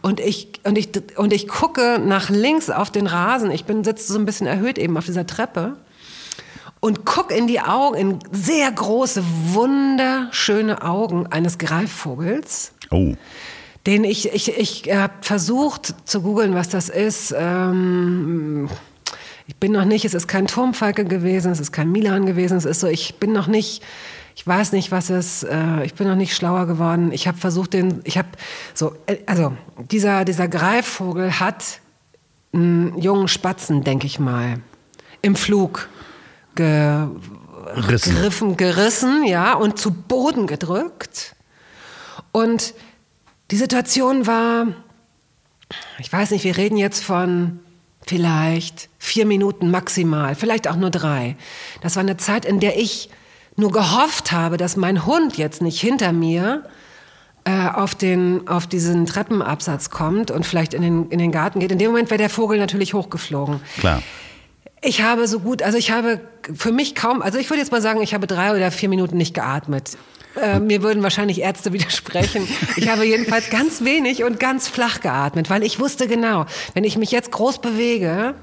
Und 0.03 0.21
ich, 0.21 0.61
und 0.65 0.77
ich, 0.77 0.91
und 1.17 1.33
ich 1.33 1.49
gucke 1.49 2.01
nach 2.05 2.29
links 2.29 2.71
auf 2.71 2.91
den 2.91 3.07
Rasen. 3.07 3.51
Ich 3.51 3.65
bin 3.65 3.85
sitze 3.85 4.13
so 4.13 4.19
ein 4.19 4.25
bisschen 4.25 4.47
erhöht 4.47 4.79
eben 4.79 4.97
auf 4.97 5.07
dieser 5.07 5.27
Treppe 5.27 5.77
und 6.85 7.07
guck 7.07 7.31
in 7.31 7.47
die 7.47 7.61
Augen, 7.61 7.97
in 7.97 8.19
sehr 8.31 8.71
große, 8.71 9.25
wunderschöne 9.53 10.83
Augen 10.83 11.27
eines 11.29 11.57
Greifvogels. 11.57 12.73
Oh 12.91 13.15
den 13.87 14.05
ich, 14.05 14.33
ich, 14.33 14.57
ich 14.57 14.95
habe 14.95 15.15
versucht 15.21 15.95
zu 16.05 16.23
googeln, 16.23 16.55
was 16.55 16.69
das 16.69 16.89
ist. 16.89 17.35
Ähm, 17.37 18.69
ich 19.47 19.57
bin 19.57 19.73
noch 19.73 19.85
nicht, 19.85 20.05
es 20.05 20.15
ist 20.15 20.27
kein 20.27 20.47
Turmfalke 20.47 21.05
gewesen, 21.05 21.53
es 21.53 21.61
ist 21.61 21.73
kein 21.73 21.93
Milan 21.93 22.25
gewesen, 22.25 22.57
es 22.57 22.65
ist 22.65 22.81
so, 22.81 22.87
ich 22.87 23.17
bin 23.17 23.33
noch 23.33 23.47
nicht, 23.47 23.83
ich 24.35 24.47
weiß 24.47 24.73
nicht, 24.73 24.91
was 24.91 25.11
es, 25.11 25.43
äh, 25.43 25.85
ich 25.85 25.95
bin 25.95 26.09
noch 26.09 26.17
nicht 26.17 26.35
schlauer 26.35 26.67
geworden. 26.67 27.13
Ich 27.13 27.29
habe 27.29 27.37
versucht, 27.37 27.75
den, 27.75 28.01
ich 28.05 28.17
habe 28.17 28.29
so, 28.73 28.95
äh, 29.07 29.19
also 29.27 29.53
dieser, 29.91 30.25
dieser 30.25 30.49
Greifvogel 30.49 31.39
hat 31.39 31.81
einen 32.55 32.99
jungen 32.99 33.29
Spatzen, 33.29 33.85
denke 33.85 34.07
ich 34.07 34.19
mal, 34.19 34.61
im 35.21 35.37
Flug 35.37 35.89
gerissen. 36.55 38.15
gegriffen, 38.15 38.57
gerissen, 38.57 39.25
ja, 39.27 39.55
und 39.55 39.79
zu 39.79 39.91
Boden 39.91 40.47
gedrückt. 40.47 41.35
Und 42.33 42.75
die 43.55 43.59
Situation 43.59 44.27
war, 44.27 44.67
ich 46.01 46.13
weiß 46.13 46.33
nicht, 46.33 46.43
wir 46.43 46.57
reden 46.57 46.77
jetzt 46.77 47.05
von 47.05 47.61
vielleicht 48.05 48.89
vier 48.99 49.27
Minuten 49.27 49.71
maximal, 49.71 50.35
vielleicht 50.35 50.67
auch 50.67 50.75
nur 50.75 50.91
drei. 50.91 51.37
Das 51.81 51.95
war 51.95 52.01
eine 52.01 52.17
Zeit, 52.17 52.45
in 52.45 52.59
der 52.59 52.77
ich 52.77 53.11
nur 53.55 53.71
gehofft 53.71 54.33
habe, 54.33 54.57
dass 54.57 54.77
mein 54.77 55.07
Hund 55.07 55.39
jetzt 55.39 55.63
nicht 55.63 55.81
hinter 55.81 56.11
mir 56.11 56.65
äh, 57.45 57.69
auf, 57.69 57.95
den, 57.95 58.49
auf 58.49 58.67
diesen 58.67 59.07
Treppenabsatz 59.07 59.89
kommt 59.89 60.33
und 60.33 60.45
vielleicht 60.45 60.75
in 60.75 60.83
den, 60.83 61.09
in 61.11 61.21
den 61.21 61.31
Garten 61.31 61.61
geht. 61.61 61.71
In 61.71 61.79
dem 61.79 61.93
Moment 61.93 62.11
wäre 62.11 62.19
der 62.19 62.31
Vogel 62.31 62.59
natürlich 62.59 62.93
hochgeflogen. 62.93 63.61
Klar. 63.79 64.03
Ich 64.85 65.01
habe 65.01 65.27
so 65.27 65.41
gut, 65.41 65.63
also 65.63 65.79
ich 65.79 65.91
habe 65.91 66.21
für 66.55 66.71
mich 66.71 66.95
kaum, 66.95 67.23
also 67.23 67.39
ich 67.39 67.49
würde 67.49 67.61
jetzt 67.61 67.73
mal 67.73 67.81
sagen, 67.81 68.03
ich 68.03 68.13
habe 68.13 68.27
drei 68.27 68.55
oder 68.55 68.71
vier 68.71 68.91
Minuten 68.91 69.17
nicht 69.17 69.33
geatmet. 69.33 69.97
Äh, 70.41 70.61
mir 70.61 70.83
würden 70.83 71.03
wahrscheinlich 71.03 71.41
Ärzte 71.41 71.73
widersprechen. 71.73 72.47
Ich 72.77 72.89
habe 72.89 73.05
jedenfalls 73.05 73.49
ganz 73.49 73.85
wenig 73.85 74.25
und 74.25 74.39
ganz 74.39 74.69
flach 74.69 75.01
geatmet, 75.01 75.49
weil 75.49 75.63
ich 75.63 75.81
wusste 75.81 76.07
genau, 76.07 76.45
wenn 76.75 76.85
ich 76.85 76.99
mich 76.99 77.13
jetzt 77.13 77.31
groß 77.31 77.63
bewege, 77.63 78.35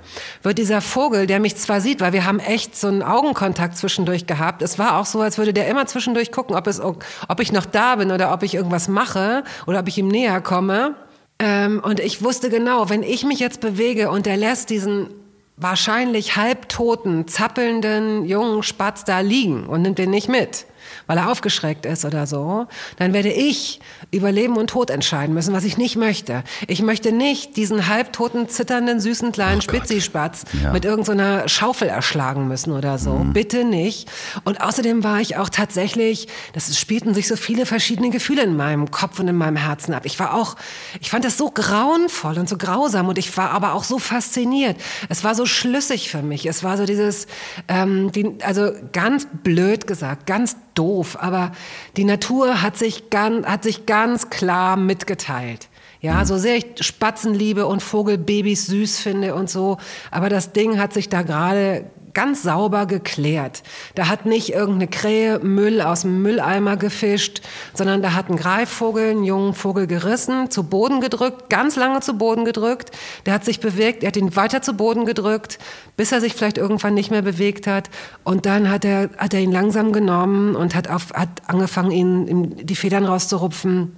wird 0.41 0.57
dieser 0.57 0.81
Vogel, 0.81 1.27
der 1.27 1.39
mich 1.39 1.57
zwar 1.57 1.79
sieht, 1.79 2.01
weil 2.01 2.13
wir 2.13 2.25
haben 2.25 2.39
echt 2.39 2.75
so 2.75 2.87
einen 2.87 3.03
Augenkontakt 3.03 3.77
zwischendurch 3.77 4.25
gehabt. 4.25 4.63
Es 4.63 4.79
war 4.79 4.97
auch 4.97 5.05
so, 5.05 5.21
als 5.21 5.37
würde 5.37 5.53
der 5.53 5.67
immer 5.67 5.85
zwischendurch 5.85 6.31
gucken, 6.31 6.55
ob, 6.55 6.65
es, 6.65 6.79
ob 6.79 7.03
ich 7.39 7.51
noch 7.51 7.65
da 7.65 7.97
bin 7.97 8.11
oder 8.11 8.33
ob 8.33 8.41
ich 8.41 8.55
irgendwas 8.55 8.87
mache 8.87 9.43
oder 9.67 9.81
ob 9.81 9.87
ich 9.87 9.97
ihm 9.97 10.07
näher 10.07 10.41
komme. 10.41 10.95
Ähm, 11.37 11.81
und 11.83 11.99
ich 11.99 12.23
wusste 12.23 12.49
genau, 12.49 12.89
wenn 12.89 13.03
ich 13.03 13.25
mich 13.25 13.39
jetzt 13.39 13.61
bewege 13.61 14.09
und 14.09 14.25
der 14.25 14.37
lässt 14.37 14.71
diesen 14.71 15.20
wahrscheinlich 15.61 16.35
halbtoten, 16.35 17.27
zappelnden 17.27 18.25
jungen 18.25 18.63
Spatz 18.63 19.05
da 19.05 19.19
liegen 19.19 19.67
und 19.67 19.83
nimmt 19.83 19.99
den 19.99 20.09
nicht 20.09 20.27
mit 20.27 20.65
weil 21.11 21.17
er 21.17 21.29
aufgeschreckt 21.29 21.85
ist 21.85 22.05
oder 22.05 22.25
so, 22.25 22.67
dann 22.95 23.11
werde 23.11 23.27
ich 23.33 23.81
über 24.11 24.31
Leben 24.31 24.55
und 24.55 24.69
Tod 24.69 24.89
entscheiden 24.89 25.35
müssen, 25.35 25.53
was 25.53 25.65
ich 25.65 25.77
nicht 25.77 25.97
möchte. 25.97 26.41
Ich 26.67 26.81
möchte 26.81 27.11
nicht 27.11 27.57
diesen 27.57 27.89
halbtoten, 27.89 28.47
zitternden, 28.47 29.01
süßen 29.01 29.33
kleinen 29.33 29.57
Oh. 29.57 29.61
Spitzi-Spatz 29.61 30.45
Ja. 30.63 30.71
mit 30.71 30.85
irgendeiner 30.85 31.49
Schaufel 31.49 31.89
erschlagen 31.89 32.47
müssen 32.47 32.71
oder 32.71 32.97
so. 32.97 33.11
Mhm. 33.15 33.33
Bitte 33.33 33.65
nicht. 33.65 34.09
Und 34.45 34.61
außerdem 34.61 35.03
war 35.03 35.19
ich 35.19 35.35
auch 35.35 35.49
tatsächlich, 35.49 36.29
das 36.53 36.79
spielten 36.79 37.13
sich 37.13 37.27
so 37.27 37.35
viele 37.35 37.65
verschiedene 37.65 38.09
Gefühle 38.09 38.43
in 38.43 38.55
meinem 38.55 38.89
Kopf 38.89 39.19
und 39.19 39.27
in 39.27 39.35
meinem 39.35 39.57
Herzen 39.57 39.93
ab. 39.93 40.03
Ich 40.05 40.17
war 40.17 40.33
auch, 40.33 40.55
ich 41.01 41.09
fand 41.09 41.25
das 41.25 41.37
so 41.37 41.51
grauenvoll 41.51 42.37
und 42.39 42.47
so 42.47 42.55
grausam 42.57 43.09
und 43.09 43.17
ich 43.17 43.35
war 43.35 43.49
aber 43.49 43.73
auch 43.73 43.83
so 43.83 43.99
fasziniert. 43.99 44.77
Es 45.09 45.25
war 45.25 45.35
so 45.35 45.45
schlüssig 45.45 46.09
für 46.09 46.21
mich. 46.21 46.45
Es 46.45 46.63
war 46.63 46.77
so 46.77 46.85
dieses, 46.85 47.27
ähm, 47.67 48.13
die, 48.13 48.37
also 48.45 48.71
ganz 48.93 49.27
blöd 49.43 49.87
gesagt, 49.87 50.25
ganz 50.25 50.55
doof, 50.75 51.00
aber 51.19 51.51
die 51.97 52.03
Natur 52.03 52.61
hat 52.61 52.77
sich 52.77 53.09
ganz, 53.09 53.45
hat 53.45 53.63
sich 53.63 53.85
ganz 53.85 54.29
klar 54.29 54.77
mitgeteilt. 54.77 55.69
Ja, 56.01 56.25
so 56.25 56.37
sehr 56.37 56.55
ich 56.55 56.65
Spatzen 56.79 57.33
liebe 57.33 57.67
und 57.67 57.83
Vogelbabys 57.83 58.65
süß 58.65 58.99
finde 58.99 59.35
und 59.35 59.49
so, 59.49 59.77
aber 60.09 60.29
das 60.29 60.51
Ding 60.51 60.79
hat 60.79 60.93
sich 60.93 61.09
da 61.09 61.21
gerade 61.21 61.85
ganz 62.13 62.43
sauber 62.43 62.85
geklärt. 62.85 63.63
Da 63.95 64.07
hat 64.07 64.25
nicht 64.25 64.53
irgendeine 64.53 64.87
Krähe 64.87 65.39
Müll 65.39 65.81
aus 65.81 66.01
dem 66.01 66.21
Mülleimer 66.21 66.77
gefischt, 66.77 67.41
sondern 67.73 68.01
da 68.01 68.13
hat 68.13 68.29
ein 68.29 68.37
Greifvogel 68.37 69.11
einen 69.11 69.23
jungen 69.23 69.53
Vogel 69.53 69.87
gerissen, 69.87 70.51
zu 70.51 70.63
Boden 70.63 71.01
gedrückt, 71.01 71.49
ganz 71.49 71.75
lange 71.75 72.01
zu 72.01 72.13
Boden 72.13 72.45
gedrückt. 72.45 72.91
Der 73.25 73.33
hat 73.33 73.45
sich 73.45 73.59
bewegt, 73.59 74.03
er 74.03 74.07
hat 74.07 74.17
ihn 74.17 74.35
weiter 74.35 74.61
zu 74.61 74.73
Boden 74.73 75.05
gedrückt, 75.05 75.59
bis 75.97 76.11
er 76.11 76.21
sich 76.21 76.33
vielleicht 76.33 76.57
irgendwann 76.57 76.93
nicht 76.93 77.11
mehr 77.11 77.21
bewegt 77.21 77.67
hat. 77.67 77.89
Und 78.23 78.45
dann 78.45 78.69
hat 78.69 78.85
er, 78.85 79.09
hat 79.17 79.33
er 79.33 79.41
ihn 79.41 79.51
langsam 79.51 79.91
genommen 79.93 80.55
und 80.55 80.75
hat, 80.75 80.89
auf, 80.89 81.13
hat 81.13 81.29
angefangen, 81.47 81.91
ihn, 81.91 82.65
die 82.65 82.75
Federn 82.75 83.05
rauszurupfen. 83.05 83.95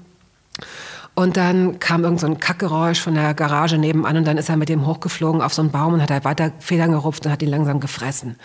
Und 1.16 1.38
dann 1.38 1.80
kam 1.80 2.04
irgend 2.04 2.20
so 2.20 2.26
ein 2.28 2.40
Kackgeräusch 2.40 3.00
von 3.00 3.14
der 3.14 3.34
Garage 3.36 3.78
nebenan 3.78 4.18
und 4.18 4.26
dann 4.26 4.38
ist 4.38 4.50
er 4.50 4.58
mit 4.58 4.68
dem 4.70 4.88
hochgeflogen 4.88 5.42
auf 5.42 5.54
so 5.54 5.62
einen 5.62 5.70
Baum 5.72 5.94
und 5.94 6.02
hat 6.02 6.10
halt 6.10 6.26
weiter 6.26 6.52
Federn 6.60 6.92
gerupft 6.92 7.26
und 7.26 7.32
hat 7.32 7.42
ihn 7.44 7.50
langsam 7.50 7.80
gefressen. 7.80 8.38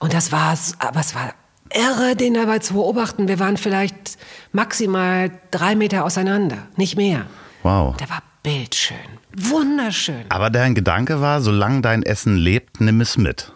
Und 0.00 0.12
das 0.12 0.32
war, 0.32 0.52
s- 0.54 0.74
aber 0.80 0.98
es 1.00 1.14
war 1.14 1.32
irre, 1.72 2.16
den 2.16 2.34
dabei 2.34 2.58
zu 2.58 2.74
beobachten. 2.74 3.28
Wir 3.28 3.38
waren 3.38 3.56
vielleicht 3.56 4.18
maximal 4.50 5.30
drei 5.52 5.76
Meter 5.76 6.04
auseinander, 6.04 6.58
nicht 6.76 6.96
mehr. 6.96 7.26
Wow. 7.62 7.96
Der 7.98 8.10
war 8.10 8.22
bildschön, 8.42 8.96
wunderschön. 9.36 10.24
Aber 10.30 10.50
dein 10.50 10.74
Gedanke 10.74 11.20
war, 11.20 11.40
solange 11.40 11.80
dein 11.82 12.02
Essen 12.02 12.36
lebt, 12.36 12.80
nimm 12.80 13.00
es 13.00 13.18
mit. 13.18 13.52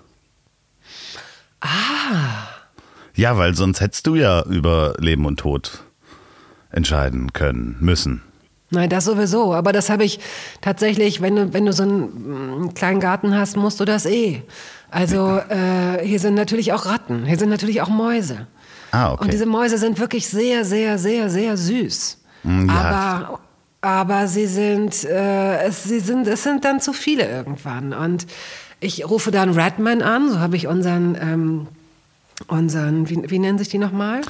Ah. 1.61 2.47
Ja, 3.14 3.37
weil 3.37 3.55
sonst 3.55 3.81
hättest 3.81 4.07
du 4.07 4.14
ja 4.14 4.43
über 4.45 4.95
Leben 4.99 5.25
und 5.27 5.40
Tod 5.40 5.85
entscheiden 6.71 7.33
können, 7.33 7.77
müssen. 7.81 8.23
Nein, 8.74 8.90
das 8.90 9.04
sowieso. 9.04 9.54
Aber 9.54 9.72
das 9.72 9.88
habe 9.88 10.04
ich 10.04 10.20
tatsächlich, 10.60 11.20
wenn 11.22 11.37
du, 11.37 11.52
wenn 11.54 11.64
du 11.64 11.72
so 11.72 11.84
einen 11.84 12.66
mm, 12.66 12.74
kleinen 12.74 13.00
Garten 13.00 13.34
hast, 13.37 13.56
musst 13.56 13.80
du 13.80 13.84
das 13.84 14.04
eh. 14.06 14.42
Also 14.90 15.40
äh, 15.48 16.04
hier 16.04 16.18
sind 16.18 16.34
natürlich 16.34 16.72
auch 16.72 16.87
Ratten, 16.87 17.24
hier 17.24 17.38
sind 17.38 17.48
natürlich 17.48 17.80
auch 17.82 17.88
Mäuse. 17.88 18.46
Ah, 18.92 19.12
okay. 19.12 19.24
Und 19.24 19.32
diese 19.32 19.46
Mäuse 19.46 19.78
sind 19.78 19.98
wirklich 19.98 20.28
sehr, 20.28 20.64
sehr, 20.64 20.98
sehr, 20.98 21.28
sehr 21.30 21.56
süß. 21.56 22.18
Mm, 22.44 22.68
ja. 22.68 22.74
Aber, 22.74 23.40
aber 23.80 24.28
sie 24.28 24.46
sind, 24.46 25.04
äh, 25.04 25.64
es, 25.64 25.84
sie 25.84 26.00
sind, 26.00 26.28
es 26.28 26.42
sind 26.42 26.64
dann 26.64 26.80
zu 26.80 26.92
viele 26.92 27.28
irgendwann. 27.28 27.92
Und 27.92 28.26
ich 28.80 29.08
rufe 29.08 29.30
dann 29.30 29.58
Redman 29.58 30.02
an, 30.02 30.30
so 30.30 30.38
habe 30.38 30.56
ich 30.56 30.66
unseren, 30.66 31.16
ähm, 31.20 31.66
unseren, 32.48 33.08
wie, 33.08 33.30
wie 33.30 33.38
nennen 33.38 33.58
sich 33.58 33.68
die 33.68 33.78
nochmal? 33.78 34.20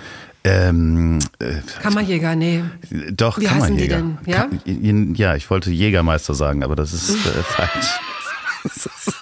Ähm, 0.46 1.20
äh, 1.38 1.54
Kammerjäger, 1.82 2.36
nee. 2.36 2.62
doch, 3.10 3.38
Wie 3.40 3.48
heißen 3.48 3.76
die 3.76 3.88
Kammerjäger. 3.88 4.50
denn? 4.66 5.14
Ja? 5.16 5.30
Ja, 5.30 5.36
ich 5.36 5.48
wollte 5.48 5.70
Jägermeister 5.70 6.34
sagen, 6.34 6.62
aber 6.62 6.76
das 6.76 6.92
ist 6.92 7.10
äh, 7.10 7.14
falsch. 7.42 7.98
Das 8.64 9.14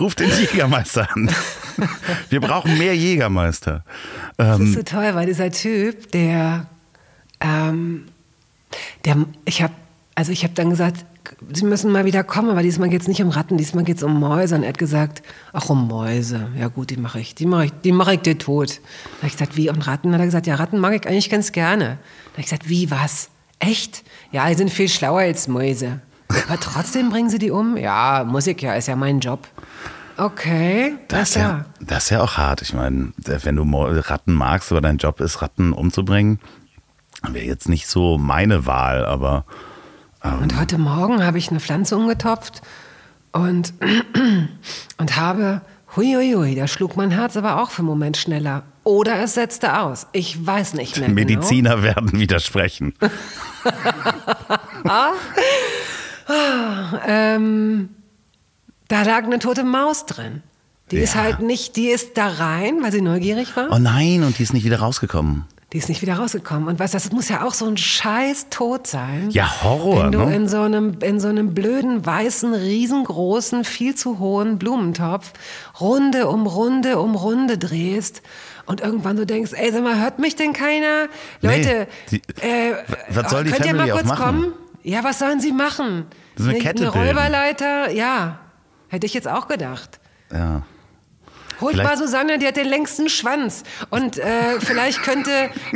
Ruf 0.00 0.14
den 0.14 0.28
Jägermeister 0.30 1.08
an. 1.14 1.30
Wir 2.30 2.40
brauchen 2.40 2.76
mehr 2.78 2.96
Jägermeister. 2.96 3.84
Das 4.36 4.58
Ähm, 4.58 4.66
ist 4.66 4.74
so 4.74 4.82
toll, 4.82 5.14
weil 5.14 5.26
dieser 5.26 5.50
Typ, 5.50 6.10
der, 6.12 6.66
ähm, 7.40 8.06
der, 9.04 9.16
ich 9.44 9.62
habe, 9.62 9.74
also 10.14 10.32
ich 10.32 10.44
habe 10.44 10.54
dann 10.54 10.70
gesagt, 10.70 11.04
Sie 11.52 11.64
müssen 11.64 11.90
mal 11.90 12.04
wieder 12.04 12.22
kommen, 12.22 12.50
aber 12.50 12.62
diesmal 12.62 12.90
geht 12.90 13.00
es 13.00 13.08
nicht 13.08 13.22
um 13.22 13.30
Ratten, 13.30 13.56
diesmal 13.56 13.84
geht 13.84 13.96
es 13.96 14.02
um 14.02 14.20
Mäuse. 14.20 14.56
Und 14.56 14.62
er 14.62 14.68
hat 14.68 14.78
gesagt, 14.78 15.22
ach 15.52 15.70
um 15.70 15.88
Mäuse, 15.88 16.48
ja 16.58 16.68
gut, 16.68 16.90
die 16.90 16.98
mache 16.98 17.18
ich, 17.18 17.34
die 17.34 17.46
mache 17.46 17.66
ich, 17.66 17.72
die 17.82 17.92
mache 17.92 18.14
ich 18.14 18.20
dir 18.20 18.36
tot. 18.36 18.78
Da 18.78 19.16
habe 19.18 19.26
ich 19.28 19.32
gesagt, 19.32 19.56
wie 19.56 19.70
und 19.70 19.86
Ratten? 19.86 20.08
Dann 20.08 20.14
hat 20.14 20.20
er 20.20 20.26
gesagt, 20.26 20.46
ja 20.46 20.54
Ratten 20.56 20.78
mag 20.78 20.94
ich 20.94 21.06
eigentlich 21.08 21.30
ganz 21.30 21.52
gerne. 21.52 21.84
Da 21.84 22.32
habe 22.32 22.40
ich 22.40 22.44
gesagt, 22.44 22.68
wie 22.68 22.90
was? 22.90 23.30
Echt? 23.58 24.04
Ja, 24.32 24.48
die 24.48 24.54
sind 24.54 24.70
viel 24.70 24.88
schlauer 24.88 25.20
als 25.20 25.48
Mäuse. 25.48 26.00
Aber 26.28 26.60
trotzdem 26.60 27.10
bringen 27.10 27.30
Sie 27.30 27.38
die 27.38 27.50
um? 27.50 27.76
Ja, 27.76 28.24
muss 28.26 28.46
ich 28.46 28.60
ja, 28.60 28.74
ist 28.74 28.88
ja 28.88 28.96
mein 28.96 29.20
Job. 29.20 29.48
Okay, 30.16 30.94
das, 31.08 31.30
ist 31.30 31.36
ja. 31.36 31.64
das 31.80 32.04
ist 32.04 32.10
ja 32.10 32.22
auch 32.22 32.36
hart. 32.36 32.62
Ich 32.62 32.72
meine, 32.72 33.12
wenn 33.16 33.56
du 33.56 33.64
Ratten 33.64 34.34
magst, 34.34 34.70
aber 34.70 34.80
dein 34.80 34.98
Job 34.98 35.20
ist, 35.20 35.42
Ratten 35.42 35.72
umzubringen, 35.72 36.38
wäre 37.28 37.44
jetzt 37.44 37.68
nicht 37.68 37.88
so 37.88 38.18
meine 38.18 38.66
Wahl, 38.66 39.04
aber 39.04 39.44
Und 40.24 40.58
heute 40.58 40.78
Morgen 40.78 41.22
habe 41.22 41.36
ich 41.38 41.50
eine 41.50 41.60
Pflanze 41.60 41.96
umgetopft 41.96 42.62
und, 43.32 43.74
und 44.98 45.16
habe, 45.16 45.60
huiuiui, 45.96 46.54
da 46.54 46.66
schlug 46.66 46.96
mein 46.96 47.10
Herz 47.10 47.36
aber 47.36 47.60
auch 47.62 47.70
für 47.70 47.80
einen 47.80 47.88
Moment 47.88 48.16
schneller. 48.16 48.62
Oder 48.84 49.20
es 49.22 49.34
setzte 49.34 49.78
aus. 49.80 50.06
Ich 50.12 50.44
weiß 50.46 50.74
nicht 50.74 50.96
mehr. 50.98 51.08
Genau. 51.08 51.14
Mediziner 51.20 51.82
werden 51.82 52.18
widersprechen. 52.18 52.94
Ähm, 57.06 57.90
da 58.88 59.02
lag 59.02 59.24
eine 59.24 59.38
tote 59.38 59.62
Maus 59.64 60.06
drin. 60.06 60.42
Die 60.90 60.96
ist 60.96 61.14
Ja. 61.14 61.22
halt 61.22 61.40
nicht, 61.40 61.76
die 61.76 61.88
ist 61.88 62.16
da 62.16 62.28
rein, 62.28 62.82
weil 62.82 62.92
sie 62.92 63.00
neugierig 63.02 63.54
war. 63.56 63.68
Oh 63.70 63.78
nein, 63.78 64.22
und 64.22 64.38
die 64.38 64.42
ist 64.42 64.54
nicht 64.54 64.64
wieder 64.64 64.78
rausgekommen. 64.80 65.44
Die 65.74 65.78
ist 65.78 65.88
nicht 65.88 66.02
wieder 66.02 66.14
rausgekommen. 66.14 66.68
Und 66.68 66.78
weißt 66.78 66.94
du, 66.94 66.98
das 66.98 67.10
muss 67.10 67.28
ja 67.28 67.42
auch 67.42 67.52
so 67.52 67.66
ein 67.66 67.76
scheiß 67.76 68.46
Tod 68.48 68.86
sein. 68.86 69.28
Ja, 69.30 69.64
Horror, 69.64 70.04
Wenn 70.04 70.12
du 70.12 70.18
ne? 70.20 70.36
in, 70.36 70.48
so 70.48 70.60
einem, 70.60 70.98
in 71.02 71.18
so 71.18 71.26
einem 71.26 71.52
blöden, 71.52 72.06
weißen, 72.06 72.54
riesengroßen, 72.54 73.64
viel 73.64 73.96
zu 73.96 74.20
hohen 74.20 74.56
Blumentopf 74.58 75.32
Runde 75.80 76.28
um 76.28 76.46
Runde 76.46 77.00
um 77.00 77.16
Runde 77.16 77.58
drehst 77.58 78.22
und 78.66 78.82
irgendwann 78.82 79.16
so 79.16 79.24
denkst, 79.24 79.50
ey, 79.52 79.72
sag 79.72 79.82
mal, 79.82 79.98
hört 80.00 80.20
mich 80.20 80.36
denn 80.36 80.52
keiner? 80.52 81.08
Nee, 81.42 81.56
Leute, 81.56 81.88
die- 82.12 82.22
äh, 82.40 82.74
was 83.10 83.32
soll 83.32 83.42
die 83.42 83.50
könnt 83.50 83.66
ihr 83.66 83.72
Family 83.72 83.88
mal 83.88 83.92
auch 83.94 83.96
kurz 83.96 84.08
machen? 84.18 84.24
kommen? 84.42 84.52
Ja, 84.84 85.02
was 85.02 85.18
sollen 85.18 85.40
sie 85.40 85.50
machen? 85.50 86.06
So 86.36 86.50
eine 86.50 86.58
Kette 86.60 86.92
eine. 86.92 87.08
Räuberleiter? 87.08 87.90
Ja, 87.90 88.38
hätte 88.86 89.06
ich 89.06 89.14
jetzt 89.14 89.26
auch 89.26 89.48
gedacht. 89.48 89.98
Ja. 90.32 90.62
Holt 91.60 91.74
Vielleicht- 91.74 91.88
mal 91.90 91.96
Susanne, 91.98 92.38
die 92.38 92.46
hat 92.46 92.56
den 92.56 92.68
längsten 92.68 93.08
Schwanz. 93.08 93.62
Und 93.90 94.18
äh, 94.18 94.60
vielleicht 94.60 95.02
könnte 95.02 95.30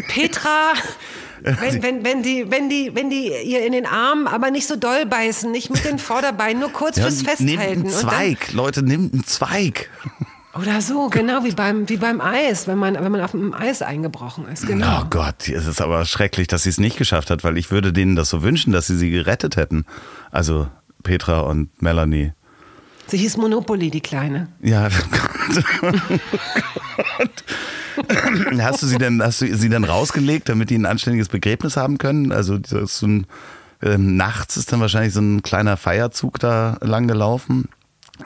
Petra, 0.08 0.72
wenn, 1.42 1.82
wenn, 1.82 2.04
wenn, 2.04 2.22
die, 2.22 2.50
wenn, 2.50 2.68
die, 2.68 2.90
wenn 2.94 3.10
die 3.10 3.32
ihr 3.44 3.64
in 3.64 3.72
den 3.72 3.86
Arm, 3.86 4.26
aber 4.26 4.50
nicht 4.50 4.66
so 4.66 4.76
doll 4.76 5.06
beißen, 5.06 5.50
nicht 5.50 5.70
mit 5.70 5.84
den 5.84 5.98
Vorderbeinen, 5.98 6.60
nur 6.60 6.72
kurz 6.72 6.96
ja 6.96 7.04
fürs 7.04 7.20
Nehmt 7.22 7.30
Festhalten. 7.60 7.72
einen 7.72 7.82
Und 7.84 7.92
Zweig, 7.92 8.52
Leute, 8.52 8.82
nimmt 8.82 9.12
einen 9.14 9.24
Zweig. 9.24 9.88
Dann, 10.02 10.26
oder 10.62 10.80
so, 10.80 11.08
genau 11.08 11.44
wie 11.44 11.52
beim, 11.52 11.88
wie 11.88 11.98
beim 11.98 12.20
Eis, 12.20 12.66
wenn 12.66 12.78
man, 12.78 12.94
wenn 12.94 13.12
man 13.12 13.20
auf 13.20 13.30
dem 13.30 13.54
Eis 13.54 13.80
eingebrochen 13.80 14.48
ist. 14.48 14.66
Genau. 14.66 15.02
Oh 15.02 15.06
Gott, 15.08 15.48
es 15.48 15.66
ist 15.68 15.80
aber 15.80 16.04
schrecklich, 16.04 16.48
dass 16.48 16.64
sie 16.64 16.70
es 16.70 16.78
nicht 16.78 16.96
geschafft 16.96 17.30
hat, 17.30 17.44
weil 17.44 17.56
ich 17.58 17.70
würde 17.70 17.92
denen 17.92 18.16
das 18.16 18.28
so 18.30 18.42
wünschen, 18.42 18.72
dass 18.72 18.88
sie 18.88 18.96
sie 18.96 19.10
gerettet 19.10 19.56
hätten. 19.56 19.84
Also 20.32 20.66
Petra 21.04 21.40
und 21.40 21.80
Melanie. 21.80 22.32
Sie 23.08 23.16
hieß 23.16 23.36
Monopoly, 23.38 23.90
die 23.90 24.00
Kleine. 24.00 24.48
Ja, 24.62 24.88
oh 25.82 25.92
Gott. 27.18 27.44
hast 28.60 28.82
du 28.82 28.86
sie 28.86 28.98
denn, 28.98 29.22
hast 29.22 29.40
du 29.40 29.54
sie 29.56 29.68
dann 29.68 29.84
rausgelegt, 29.84 30.48
damit 30.48 30.70
die 30.70 30.76
ein 30.78 30.86
anständiges 30.86 31.28
Begräbnis 31.28 31.76
haben 31.76 31.98
können? 31.98 32.32
Also 32.32 32.58
so 32.66 33.06
ein, 33.06 33.26
ähm, 33.82 34.16
nachts 34.16 34.56
ist 34.56 34.72
dann 34.72 34.80
wahrscheinlich 34.80 35.14
so 35.14 35.20
ein 35.20 35.42
kleiner 35.42 35.76
Feierzug 35.76 36.38
da 36.38 36.78
lang 36.80 37.08
gelaufen 37.08 37.68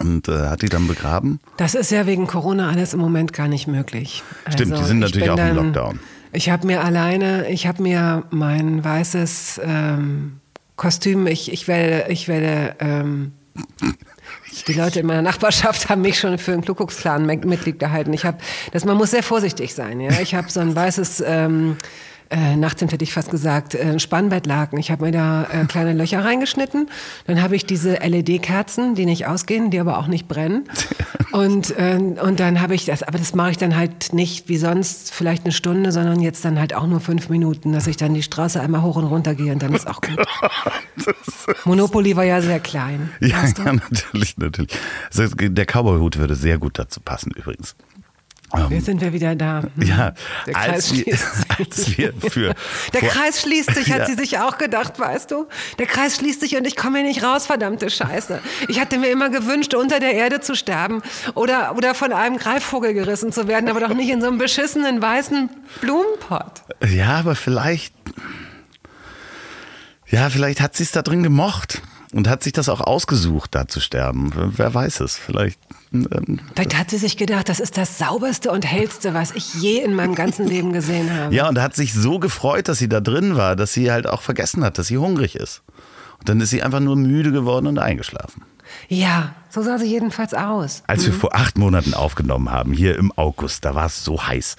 und 0.01 0.29
äh, 0.29 0.49
hat 0.49 0.63
die 0.63 0.69
dann 0.69 0.89
begraben. 0.89 1.41
Das 1.59 1.75
ist 1.75 1.91
ja 1.91 2.07
wegen 2.07 2.27
Corona 2.27 2.71
alles 2.71 2.95
im 2.95 3.01
Moment 3.01 3.33
gar 3.33 3.49
nicht 3.49 3.67
möglich. 3.69 4.23
Stimmt, 4.49 4.71
die 4.71 4.75
Also, 4.75 4.87
sind 4.87 4.97
ich 4.99 5.03
natürlich 5.03 5.31
auch 5.31 5.39
im 5.39 5.55
dann- 5.57 5.57
Lockdown. 5.57 6.01
Ich 6.35 6.49
habe 6.49 6.67
mir 6.67 6.83
alleine, 6.83 7.51
ich 7.51 7.67
habe 7.67 7.83
mir 7.83 8.25
mein 8.31 8.83
weißes 8.83 9.61
ähm, 9.63 10.41
Kostüm, 10.77 11.27
ich, 11.27 11.53
ich 11.53 11.69
werde, 11.69 12.11
ich 12.11 12.27
werde, 12.27 12.75
ähm, 12.81 13.33
die 14.67 14.73
Leute 14.75 15.01
in 15.01 15.07
meiner 15.07 15.23
Nachbarschaft 15.23 15.89
haben 15.89 16.03
mich 16.03 16.19
schon 16.19 16.39
für 16.39 16.53
ein 16.53 16.65
Kuckucksklan-Mitglied 16.65 17.79
gehalten. 17.79 18.13
Ich 18.13 18.25
habe, 18.25 18.39
das, 18.73 18.85
man 18.85 18.97
muss 18.97 19.11
sehr 19.11 19.23
vorsichtig 19.23 19.75
sein. 19.75 20.01
Ja? 20.01 20.21
Ich 20.21 20.35
habe 20.35 20.51
so 20.51 20.61
ein 20.61 20.75
weißes 20.75 21.23
ähm, 21.27 21.77
äh, 22.33 22.57
Nachthemd 22.57 22.93
hätte 22.93 23.05
ich 23.05 23.13
fast 23.13 23.31
gesagt, 23.31 23.75
äh, 23.75 23.99
Spannbettlaken. 23.99 24.79
Ich 24.79 24.91
habe 24.91 25.05
mir 25.05 25.13
da 25.13 25.45
äh, 25.45 25.67
kleine 25.67 25.93
Löcher 25.93 26.25
reingeschnitten. 26.25 26.89
Dann 27.27 27.43
habe 27.43 27.57
ich 27.57 27.67
diese 27.67 27.97
LED-Kerzen, 27.97 28.95
die 28.95 29.05
nicht 29.05 29.27
ausgehen, 29.27 29.71
die 29.71 29.79
aber 29.79 29.99
auch 29.99 30.07
nicht 30.07 30.29
brennen. 30.29 30.65
Und, 31.33 31.77
äh, 31.79 31.99
und 31.99 32.41
dann 32.41 32.61
habe 32.61 32.75
ich 32.75 32.85
das, 32.85 33.03
aber 33.03 33.17
das 33.17 33.35
mache 33.35 33.53
ich 33.53 33.57
dann 33.57 33.75
halt 33.75 34.13
nicht 34.13 34.51
wie 34.51 34.59
sonst 34.59 35.15
vielleicht 35.15 35.45
eine 35.45 35.53
Stunde, 35.53 35.91
sondern 35.91 36.21
jetzt 36.21 36.45
dann 36.45 36.59
halt 36.59 36.75
auch 36.75 36.87
nur 36.87 37.01
fünf 37.01 37.31
Minuten, 37.31 37.73
dass 37.73 37.87
ich 37.87 37.97
dann 37.97 38.13
die 38.13 38.23
Straße 38.23 38.61
einmal 38.61 38.83
hoch 38.83 38.97
und 38.97 39.05
runter 39.05 39.35
gehe 39.35 39.51
und 39.51 39.63
dann 39.63 39.73
ist 39.73 39.87
auch 39.87 40.03
gut. 40.03 40.23
Monopoly 41.65 42.17
war 42.17 42.25
ja 42.25 42.43
sehr 42.43 42.61
klein. 42.61 43.11
Ja, 43.21 43.45
ja 43.65 43.73
natürlich, 43.73 44.37
natürlich. 44.37 44.73
Also, 45.17 45.35
der 45.35 45.65
Cowboy-Hut 45.65 46.19
würde 46.19 46.35
sehr 46.35 46.59
gut 46.59 46.79
dazu 46.79 47.01
passen 47.01 47.33
übrigens. 47.35 47.77
Jetzt 48.55 48.73
ähm, 48.73 48.81
sind 48.81 49.01
wir 49.01 49.13
wieder 49.13 49.35
da. 49.35 49.63
Hm. 49.63 49.71
Ja, 49.83 50.13
der 50.47 50.55
Kreis 50.55 50.69
als 50.69 50.93
wir, 50.93 51.05
sich. 51.05 51.59
Als 51.59 51.99
wir 51.99 52.13
für, 52.31 52.55
der 52.93 53.01
Kreis 53.01 53.41
schließt 53.41 53.75
sich, 53.75 53.93
hat 53.93 54.01
ja. 54.01 54.07
sie 54.07 54.15
sich 54.15 54.39
auch 54.39 54.59
gedacht, 54.59 54.99
weißt 54.99 55.31
du? 55.31 55.47
Der 55.79 55.87
Kreis 55.87 56.17
schließt 56.17 56.41
sich 56.41 56.57
und 56.57 56.67
ich 56.67 56.77
komme 56.77 56.99
hier 56.99 57.09
nicht 57.09 57.23
raus, 57.23 57.47
verdammte 57.47 57.91
Scheiße. 57.91 58.41
Ich 58.69 58.81
hatte 58.81 58.99
mir 58.99 59.11
immer 59.11 59.31
gewünscht, 59.31 59.75
unter 59.75 60.01
der 60.01 60.15
Erde 60.15 60.41
zu 60.41 60.55
sterben 60.55 61.03
oder, 61.35 61.77
oder 61.77 61.95
von 61.95 62.13
einem 62.13 62.37
Greifvogel 62.37 62.95
gerissen 62.95 63.33
zu 63.33 63.49
werden, 63.49 63.69
aber 63.71 63.81
doch 63.81 63.95
nicht 63.95 64.11
in 64.11 64.21
so 64.21 64.27
einem 64.29 64.39
beschissenen 64.39 65.01
weißen 65.01 65.49
Blumenpott. 65.81 66.63
Ja, 66.87 67.17
aber 67.19 67.35
vielleicht, 67.35 67.95
ja, 70.09 70.29
vielleicht 70.29 70.61
hat 70.61 70.77
sie 70.77 70.83
es 70.83 70.93
da 70.93 71.03
drin 71.03 71.23
gemocht 71.23 71.81
und 72.13 72.29
hat 72.29 72.43
sich 72.43 72.53
das 72.53 72.69
auch 72.69 72.81
ausgesucht, 72.81 73.55
da 73.55 73.67
zu 73.67 73.81
sterben. 73.81 74.33
Wer 74.57 74.73
weiß 74.73 75.01
es, 75.01 75.17
vielleicht 75.17 75.59
ähm, 75.93 76.41
Vielleicht 76.55 76.79
hat 76.79 76.91
sie 76.91 76.99
sich 76.99 77.17
gedacht, 77.17 77.49
das 77.49 77.61
ist 77.61 77.77
das 77.77 77.99
sauberste 77.99 78.51
und 78.51 78.65
hellste, 78.65 79.15
was 79.15 79.33
ich 79.33 79.55
je 79.55 79.79
in 79.79 79.95
meinem 79.95 80.15
ganzen 80.15 80.47
Leben 80.47 80.73
gesehen 80.73 81.13
habe. 81.13 81.35
Ja, 81.35 81.49
und 81.49 81.61
hat 81.61 81.75
sich 81.75 81.93
so 81.93 82.19
gefreut, 82.19 82.69
dass 82.69 82.79
sie 82.79 82.89
da 82.89 83.01
drin 83.01 83.37
war, 83.37 83.57
dass 83.57 83.73
sie 83.73 83.91
halt 83.91 84.07
auch 84.07 84.23
vergessen 84.23 84.65
hat, 84.65 84.79
dass 84.79 84.89
sie 84.89 84.99
hungrig 84.99 85.37
ist. 85.37 85.63
Und 86.19 86.29
dann 86.29 86.41
ist 86.41 86.51
sie 86.51 86.63
einfach 86.63 86.81
nur 86.81 86.97
müde 86.97 87.33
geworden 87.33 87.67
und 87.67 87.79
eingeschlafen. 87.79 88.43
Ja, 88.89 89.35
so 89.53 89.63
sah 89.63 89.77
sie 89.77 89.87
jedenfalls 89.87 90.33
aus. 90.33 90.83
Als 90.87 91.05
wir 91.05 91.13
mhm. 91.13 91.19
vor 91.19 91.35
acht 91.35 91.59
Monaten 91.59 91.93
aufgenommen 91.93 92.51
haben, 92.51 92.73
hier 92.73 92.97
im 92.97 93.13
August, 93.17 93.67
da 93.67 93.75
war 93.75 93.87
es 93.87 94.03
so 94.03 94.27
heiß 94.27 94.57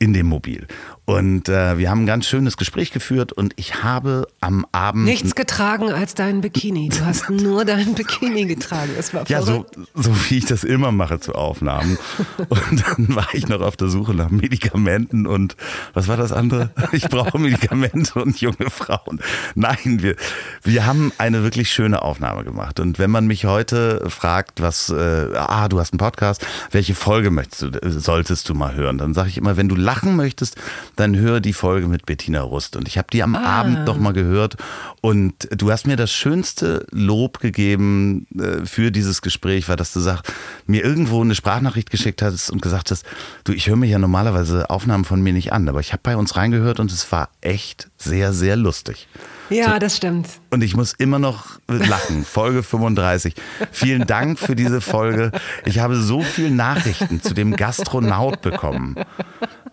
in 0.00 0.12
dem 0.12 0.26
Mobil. 0.26 0.66
Und 1.04 1.48
äh, 1.48 1.78
wir 1.78 1.90
haben 1.90 2.02
ein 2.02 2.06
ganz 2.06 2.26
schönes 2.26 2.56
Gespräch 2.56 2.92
geführt 2.92 3.32
und 3.32 3.54
ich 3.56 3.82
habe 3.82 4.26
am 4.40 4.64
Abend. 4.72 5.04
Nichts 5.04 5.34
getragen 5.34 5.92
als 5.92 6.14
deinen 6.14 6.40
Bikini. 6.40 6.88
Du 6.88 7.04
hast 7.04 7.28
nur 7.30 7.64
deinen 7.64 7.94
Bikini 7.94 8.46
getragen. 8.46 8.92
Das 8.96 9.12
war 9.12 9.28
ja, 9.28 9.42
so, 9.42 9.66
so 9.94 10.10
wie 10.28 10.38
ich 10.38 10.46
das 10.46 10.64
immer 10.64 10.90
mache 10.90 11.20
zu 11.20 11.34
Aufnahmen. 11.34 11.98
Und 12.48 12.84
dann 12.86 13.14
war 13.14 13.28
ich 13.32 13.48
noch 13.48 13.60
auf 13.60 13.76
der 13.76 13.88
Suche 13.88 14.14
nach 14.14 14.30
Medikamenten 14.30 15.26
und 15.26 15.56
was 15.92 16.08
war 16.08 16.16
das 16.16 16.32
andere? 16.32 16.70
Ich 16.92 17.08
brauche 17.08 17.38
Medikamente 17.38 18.20
und 18.22 18.40
junge 18.40 18.70
Frauen. 18.70 19.20
Nein, 19.54 20.02
wir, 20.02 20.16
wir 20.62 20.86
haben 20.86 21.12
eine 21.18 21.42
wirklich 21.42 21.70
schöne 21.72 22.02
Aufnahme 22.02 22.44
gemacht. 22.44 22.80
Und 22.80 22.98
wenn 22.98 23.10
man 23.10 23.26
mich 23.26 23.44
heute 23.44 24.08
fragt, 24.08 24.31
was, 24.56 24.90
äh, 24.90 25.28
ah, 25.34 25.68
du 25.68 25.80
hast 25.80 25.92
einen 25.92 25.98
Podcast, 25.98 26.46
welche 26.70 26.94
Folge 26.94 27.30
möchtest 27.30 27.62
du, 27.62 28.00
solltest 28.00 28.48
du 28.48 28.54
mal 28.54 28.74
hören, 28.74 28.98
dann 28.98 29.14
sage 29.14 29.28
ich 29.28 29.38
immer, 29.38 29.56
wenn 29.56 29.68
du 29.68 29.74
lachen 29.74 30.16
möchtest, 30.16 30.56
dann 30.96 31.16
höre 31.16 31.40
die 31.40 31.52
Folge 31.52 31.86
mit 31.86 32.06
Bettina 32.06 32.40
Rust. 32.40 32.76
Und 32.76 32.88
ich 32.88 32.98
habe 32.98 33.08
die 33.12 33.22
am 33.22 33.36
ah. 33.36 33.60
Abend 33.60 33.84
noch 33.84 33.98
mal 33.98 34.12
gehört 34.12 34.56
und 35.00 35.48
du 35.50 35.70
hast 35.70 35.86
mir 35.86 35.96
das 35.96 36.12
schönste 36.12 36.86
Lob 36.90 37.40
gegeben 37.40 38.26
äh, 38.38 38.64
für 38.64 38.90
dieses 38.90 39.22
Gespräch, 39.22 39.68
war, 39.68 39.76
dass 39.76 39.92
du 39.92 40.00
sagst, 40.00 40.32
mir 40.66 40.84
irgendwo 40.84 41.20
eine 41.20 41.34
Sprachnachricht 41.34 41.90
geschickt 41.90 42.22
hast 42.22 42.50
und 42.50 42.62
gesagt 42.62 42.90
hast, 42.90 43.04
du, 43.44 43.52
ich 43.52 43.68
höre 43.68 43.76
mir 43.76 43.86
ja 43.86 43.98
normalerweise 43.98 44.70
Aufnahmen 44.70 45.04
von 45.04 45.22
mir 45.22 45.32
nicht 45.32 45.52
an, 45.52 45.68
aber 45.68 45.80
ich 45.80 45.92
habe 45.92 46.00
bei 46.02 46.16
uns 46.16 46.36
reingehört 46.36 46.80
und 46.80 46.90
es 46.90 47.10
war 47.12 47.28
echt 47.40 47.90
sehr, 47.96 48.32
sehr 48.32 48.56
lustig. 48.56 49.08
Ja, 49.50 49.74
so, 49.74 49.78
das 49.78 49.96
stimmt. 49.96 50.28
Und 50.50 50.62
ich 50.62 50.76
muss 50.76 50.92
immer 50.94 51.18
noch 51.18 51.58
lachen. 51.68 52.24
Folge 52.24 52.62
35. 52.62 53.34
Vielen 53.70 54.06
Dank 54.06 54.38
für 54.38 54.56
diese 54.56 54.80
Folge. 54.80 55.32
Ich 55.64 55.78
habe 55.78 55.96
so 55.96 56.22
viele 56.22 56.50
Nachrichten 56.50 57.22
zu 57.22 57.34
dem 57.34 57.56
Gastronaut 57.56 58.40
bekommen. 58.42 58.96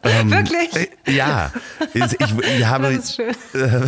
Ähm, 0.03 0.31
wirklich? 0.31 0.75
Äh, 0.75 1.11
ja. 1.11 1.51
Ich, 1.93 2.19
ich 2.19 2.65
habe 2.65 2.87
äh, 2.93 3.81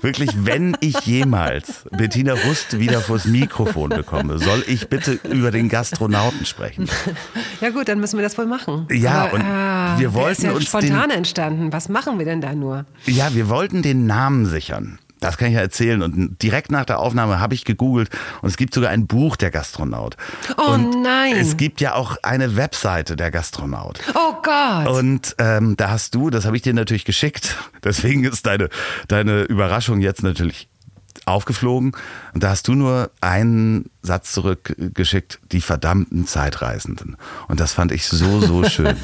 wirklich, 0.00 0.30
wenn 0.44 0.76
ich 0.80 1.00
jemals 1.00 1.84
Bettina 1.90 2.32
Rust 2.32 2.78
wieder 2.78 3.00
vors 3.00 3.26
Mikrofon 3.26 3.90
bekomme, 3.90 4.38
soll 4.38 4.64
ich 4.66 4.88
bitte 4.88 5.20
über 5.30 5.50
den 5.50 5.68
Gastronauten 5.68 6.46
sprechen. 6.46 6.88
Ja 7.60 7.70
gut, 7.70 7.88
dann 7.88 8.00
müssen 8.00 8.18
wir 8.18 8.24
das 8.24 8.36
wohl 8.38 8.46
machen. 8.46 8.88
Ja, 8.90 9.24
Aber, 9.24 9.34
und 9.34 9.40
äh, 9.40 10.00
wir 10.00 10.14
wollten 10.14 10.32
ist 10.32 10.42
ja 10.42 10.52
uns 10.52 10.64
spontan 10.64 11.10
den, 11.10 11.18
entstanden. 11.18 11.72
Was 11.72 11.88
machen 11.88 12.18
wir 12.18 12.26
denn 12.26 12.40
da 12.40 12.54
nur? 12.54 12.84
Ja, 13.06 13.32
wir 13.34 13.48
wollten 13.48 13.82
den 13.82 14.06
Namen 14.06 14.46
sichern. 14.46 14.98
Das 15.22 15.38
kann 15.38 15.48
ich 15.48 15.54
ja 15.54 15.60
erzählen. 15.60 16.02
Und 16.02 16.42
direkt 16.42 16.72
nach 16.72 16.84
der 16.84 16.98
Aufnahme 16.98 17.38
habe 17.38 17.54
ich 17.54 17.64
gegoogelt 17.64 18.10
und 18.42 18.48
es 18.48 18.56
gibt 18.56 18.74
sogar 18.74 18.90
ein 18.90 19.06
Buch 19.06 19.36
der 19.36 19.50
Gastronaut. 19.50 20.16
Oh 20.58 20.72
und 20.72 21.02
nein. 21.02 21.36
Es 21.36 21.56
gibt 21.56 21.80
ja 21.80 21.94
auch 21.94 22.16
eine 22.22 22.56
Webseite 22.56 23.14
der 23.14 23.30
Gastronaut. 23.30 24.00
Oh 24.14 24.34
Gott. 24.42 24.88
Und 24.88 25.36
ähm, 25.38 25.76
da 25.76 25.90
hast 25.90 26.16
du, 26.16 26.28
das 26.28 26.44
habe 26.44 26.56
ich 26.56 26.62
dir 26.62 26.74
natürlich 26.74 27.04
geschickt. 27.04 27.56
Deswegen 27.84 28.24
ist 28.24 28.46
deine, 28.46 28.68
deine 29.06 29.42
Überraschung 29.42 30.00
jetzt 30.00 30.24
natürlich 30.24 30.68
aufgeflogen. 31.24 31.92
Und 32.34 32.42
da 32.42 32.50
hast 32.50 32.66
du 32.66 32.74
nur 32.74 33.12
einen 33.20 33.90
Satz 34.02 34.32
zurückgeschickt, 34.32 35.38
die 35.52 35.60
verdammten 35.60 36.26
Zeitreisenden. 36.26 37.16
Und 37.46 37.60
das 37.60 37.72
fand 37.72 37.92
ich 37.92 38.06
so, 38.06 38.40
so 38.40 38.64
schön. 38.68 38.96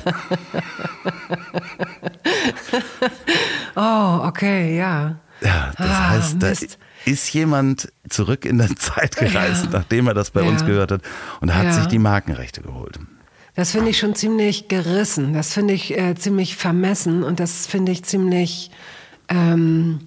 oh, 3.77 4.21
okay, 4.25 4.77
ja. 4.77 5.21
Ja, 5.41 5.73
das 5.77 5.87
ah, 5.87 6.09
heißt, 6.11 6.37
da 6.41 6.49
Mist. 6.49 6.79
ist 7.05 7.33
jemand 7.33 7.93
zurück 8.09 8.45
in 8.45 8.59
der 8.59 8.75
Zeit 8.77 9.17
gereist, 9.17 9.67
ja. 9.67 9.71
nachdem 9.73 10.09
er 10.09 10.15
das 10.15 10.31
bei 10.31 10.43
ja. 10.43 10.49
uns 10.49 10.65
gehört 10.65 10.93
hat 10.93 11.03
und 11.41 11.55
hat 11.55 11.65
ja. 11.65 11.73
sich 11.73 11.87
die 11.87 11.99
Markenrechte 11.99 12.63
geholt. 12.63 12.99
Das 13.55 13.73
finde 13.73 13.91
ich 13.91 13.99
schon 13.99 14.15
ziemlich 14.15 14.69
gerissen. 14.69 15.33
Das 15.33 15.53
finde 15.53 15.75
ich 15.75 15.99
äh, 15.99 16.15
ziemlich 16.15 16.57
vermessen 16.57 17.25
und 17.25 17.41
das 17.41 17.67
finde 17.67 17.91
ich 17.91 18.05
ziemlich 18.05 18.71
ähm, 19.29 20.01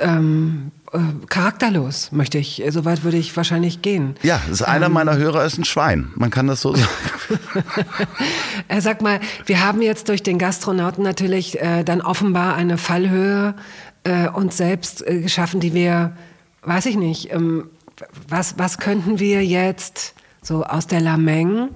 ähm, 0.00 0.72
äh, 0.92 0.98
charakterlos, 1.28 2.12
möchte 2.12 2.38
ich. 2.38 2.62
Soweit 2.68 3.04
würde 3.04 3.16
ich 3.16 3.36
wahrscheinlich 3.36 3.82
gehen. 3.82 4.16
Ja, 4.22 4.40
ist 4.50 4.62
einer 4.62 4.86
ähm, 4.86 4.92
meiner 4.92 5.16
Hörer 5.16 5.44
ist 5.44 5.58
ein 5.58 5.64
Schwein. 5.64 6.10
Man 6.16 6.30
kann 6.30 6.46
das 6.46 6.60
so 6.60 6.74
sagen. 6.74 6.88
äh, 8.68 8.80
sag 8.80 9.02
mal, 9.02 9.20
wir 9.46 9.64
haben 9.64 9.82
jetzt 9.82 10.08
durch 10.08 10.22
den 10.22 10.38
Gastronauten 10.38 11.04
natürlich 11.04 11.60
äh, 11.60 11.84
dann 11.84 12.00
offenbar 12.00 12.54
eine 12.54 12.78
Fallhöhe 12.78 13.54
äh, 14.04 14.28
uns 14.28 14.56
selbst 14.56 15.06
äh, 15.06 15.20
geschaffen, 15.20 15.60
die 15.60 15.74
wir, 15.74 16.16
weiß 16.62 16.86
ich 16.86 16.96
nicht, 16.96 17.32
ähm, 17.32 17.70
was, 18.28 18.58
was 18.58 18.78
könnten 18.78 19.18
wir 19.18 19.44
jetzt 19.44 20.14
so 20.42 20.64
aus 20.64 20.86
der 20.86 21.00
Lameng, 21.00 21.70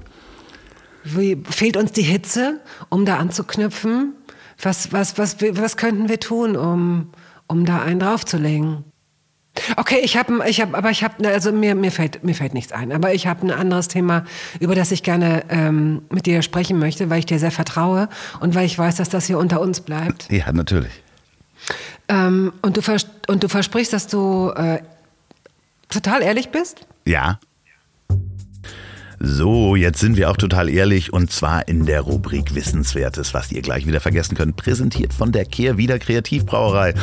wie, 1.05 1.43
fehlt 1.49 1.77
uns 1.77 1.93
die 1.93 2.03
Hitze, 2.03 2.61
um 2.89 3.05
da 3.05 3.17
anzuknüpfen? 3.17 4.15
Was, 4.61 4.93
was, 4.93 5.17
was, 5.17 5.37
was 5.41 5.77
könnten 5.77 6.09
wir 6.09 6.21
tun, 6.21 6.57
um, 6.57 7.11
um 7.47 7.65
da 7.65 7.81
einen 7.81 8.01
draufzulegen? 8.01 8.85
Okay, 9.77 10.01
ich 10.03 10.17
habe, 10.17 10.49
ich 10.49 10.61
habe, 10.61 10.77
aber 10.77 10.91
ich 10.91 11.03
habe, 11.03 11.27
also 11.29 11.53
mir, 11.53 11.75
mir 11.75 11.91
fällt, 11.91 12.23
mir 12.25 12.35
fällt 12.35 12.55
nichts 12.55 12.73
ein. 12.73 12.93
Aber 12.93 13.15
ich 13.15 13.27
habe 13.27 13.47
ein 13.47 13.51
anderes 13.51 13.89
Thema, 13.89 14.25
über 14.61 14.75
das 14.75 14.93
ich 14.93 15.03
gerne 15.03 15.45
ähm, 15.49 16.03
mit 16.11 16.27
dir 16.27 16.43
sprechen 16.43 16.79
möchte, 16.79 17.11
weil 17.11 17.21
ich 17.21 17.27
dir 17.27 17.39
sehr 17.39 17.51
vertraue 17.51 18.09
und 18.41 18.55
weil 18.55 18.67
ich 18.67 18.79
weiß, 18.79 18.97
dass 18.97 19.09
das 19.09 19.27
hier 19.27 19.39
unter 19.39 19.61
uns 19.61 19.81
bleibt. 19.81 20.31
Ja, 20.31 20.53
natürlich. 20.53 20.93
Ähm, 22.09 22.53
und, 22.63 22.77
du 22.77 22.83
und 23.29 23.43
du 23.43 23.49
versprichst, 23.49 23.93
dass 23.93 24.07
du 24.07 24.51
äh, 24.51 24.81
total 25.89 26.23
ehrlich 26.23 26.51
bist? 26.51 26.87
Ja. 27.05 27.39
So, 29.21 29.75
jetzt 29.75 29.99
sind 29.99 30.17
wir 30.17 30.31
auch 30.31 30.37
total 30.37 30.69
ehrlich 30.69 31.13
und 31.13 31.33
zwar 31.33 31.67
in 31.67 31.87
der 31.87 32.03
Rubrik 32.03 32.55
Wissenswertes, 32.55 33.35
was 33.35 33.51
ihr 33.51 33.63
gleich 33.63 33.85
wieder 33.85 34.01
vergessen 34.01 34.37
könnt, 34.37 34.57
präsentiert 34.57 35.13
von 35.13 35.33
der 35.33 35.45
Kehrwieder 35.45 35.99
Kreativbrauerei. 35.99 36.95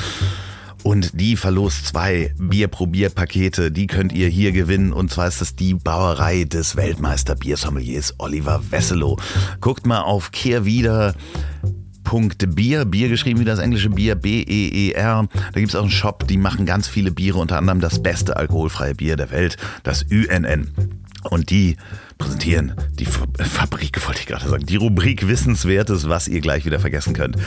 Und 0.81 1.19
die 1.19 1.35
verlost 1.35 1.87
zwei 1.87 2.33
Bierprobierpakete, 2.37 3.71
die 3.71 3.87
könnt 3.87 4.13
ihr 4.13 4.29
hier 4.29 4.51
gewinnen. 4.51 4.93
Und 4.93 5.11
zwar 5.11 5.27
ist 5.27 5.41
das 5.41 5.55
die 5.55 5.73
Brauerei 5.73 6.43
des 6.43 6.75
Weltmeister 6.75 7.35
Biersommeliers 7.35 8.13
Oliver 8.19 8.61
Wesselow. 8.69 9.17
Guckt 9.61 9.87
mal 9.87 10.01
auf 10.01 10.31
Kehrwieder 10.31 11.15
Bier, 12.47 12.85
Bier 12.85 13.09
geschrieben 13.09 13.39
wie 13.39 13.45
das 13.45 13.59
englische 13.59 13.89
Bier, 13.89 14.15
B-E-E-R. 14.15 15.27
Da 15.53 15.59
gibt 15.59 15.69
es 15.69 15.75
auch 15.75 15.81
einen 15.81 15.91
Shop, 15.91 16.27
die 16.27 16.37
machen 16.37 16.65
ganz 16.65 16.87
viele 16.87 17.11
Biere, 17.11 17.39
unter 17.39 17.57
anderem 17.57 17.81
das 17.81 18.01
beste 18.01 18.37
alkoholfreie 18.37 18.95
Bier 18.95 19.17
der 19.17 19.31
Welt, 19.31 19.57
das 19.83 20.03
UNN. 20.03 20.69
Und 21.29 21.49
die 21.49 21.77
präsentieren 22.17 22.73
die 22.99 23.05
Fabrik, 23.05 24.05
wollte 24.07 24.21
ich 24.21 24.25
gerade 24.25 24.47
sagen, 24.47 24.65
die 24.65 24.77
Rubrik 24.77 25.27
Wissenswertes, 25.27 26.07
was 26.07 26.27
ihr 26.27 26.39
gleich 26.41 26.65
wieder 26.65 26.79
vergessen 26.79 27.13
könnt. 27.13 27.37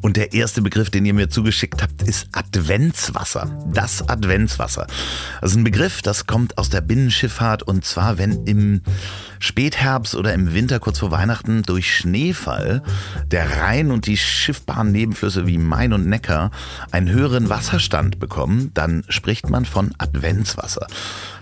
Und 0.00 0.16
der 0.16 0.32
erste 0.32 0.62
Begriff, 0.62 0.90
den 0.90 1.04
ihr 1.04 1.14
mir 1.14 1.28
zugeschickt 1.28 1.82
habt, 1.82 2.02
ist 2.02 2.28
Adventswasser. 2.32 3.58
Das 3.72 4.08
Adventswasser. 4.08 4.86
Das 5.40 5.50
ist 5.50 5.56
ein 5.56 5.64
Begriff, 5.64 6.02
das 6.02 6.26
kommt 6.26 6.56
aus 6.56 6.70
der 6.70 6.80
Binnenschifffahrt 6.80 7.62
und 7.62 7.84
zwar, 7.84 8.18
wenn 8.18 8.46
im 8.46 8.82
Spätherbst 9.40 10.14
oder 10.14 10.32
im 10.32 10.54
Winter 10.54 10.80
kurz 10.80 11.00
vor 11.00 11.10
Weihnachten 11.10 11.62
durch 11.62 11.94
Schneefall 11.94 12.82
der 13.26 13.60
Rhein 13.60 13.90
und 13.90 14.06
die 14.06 14.16
schiffbaren 14.16 14.90
Nebenflüsse 14.90 15.46
wie 15.46 15.58
Main 15.58 15.92
und 15.92 16.06
Neckar 16.06 16.50
einen 16.92 17.10
höheren 17.10 17.50
Wasserstand 17.50 18.18
bekommen, 18.18 18.70
dann 18.72 19.04
spricht 19.08 19.50
man 19.50 19.66
von 19.66 19.92
Adventswasser. 19.98 20.86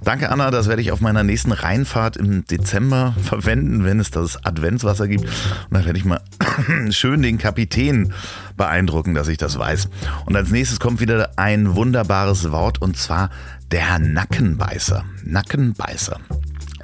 Danke 0.03 0.31
Anna, 0.31 0.51
das 0.51 0.67
werde 0.67 0.83
ich 0.83 0.91
auf 0.91 1.01
meiner 1.01 1.23
nächsten 1.23 1.53
Rheinfahrt 1.53 2.17
im 2.17 2.45
Dezember 2.45 2.72
verwenden, 2.81 3.85
wenn 3.85 4.01
es 4.01 4.11
das 4.11 4.45
Adventswasser 4.45 5.09
gibt. 5.09 5.25
Und 5.25 5.31
dann 5.71 5.85
werde 5.85 5.99
ich 5.99 6.05
mal 6.05 6.21
schön 6.91 7.23
den 7.23 7.39
Kapitän 7.39 8.13
beeindrucken, 8.57 9.15
dass 9.15 9.29
ich 9.29 9.39
das 9.39 9.59
weiß. 9.59 9.89
Und 10.27 10.37
als 10.37 10.51
nächstes 10.51 10.81
kommt 10.81 11.01
wieder 11.01 11.33
ein 11.37 11.75
wunderbares 11.75 12.51
Wort 12.51 12.81
und 12.81 12.97
zwar 12.97 13.31
der 13.71 13.99
Nackenbeißer. 13.99 15.05
Nackenbeißer. 15.25 16.19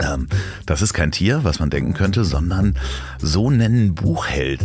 Ähm, 0.00 0.28
das 0.66 0.82
ist 0.82 0.94
kein 0.94 1.12
Tier, 1.12 1.44
was 1.44 1.58
man 1.58 1.70
denken 1.70 1.94
könnte, 1.94 2.24
sondern 2.24 2.74
so 3.18 3.50
nennen 3.50 3.94
Buchheld, 3.94 4.60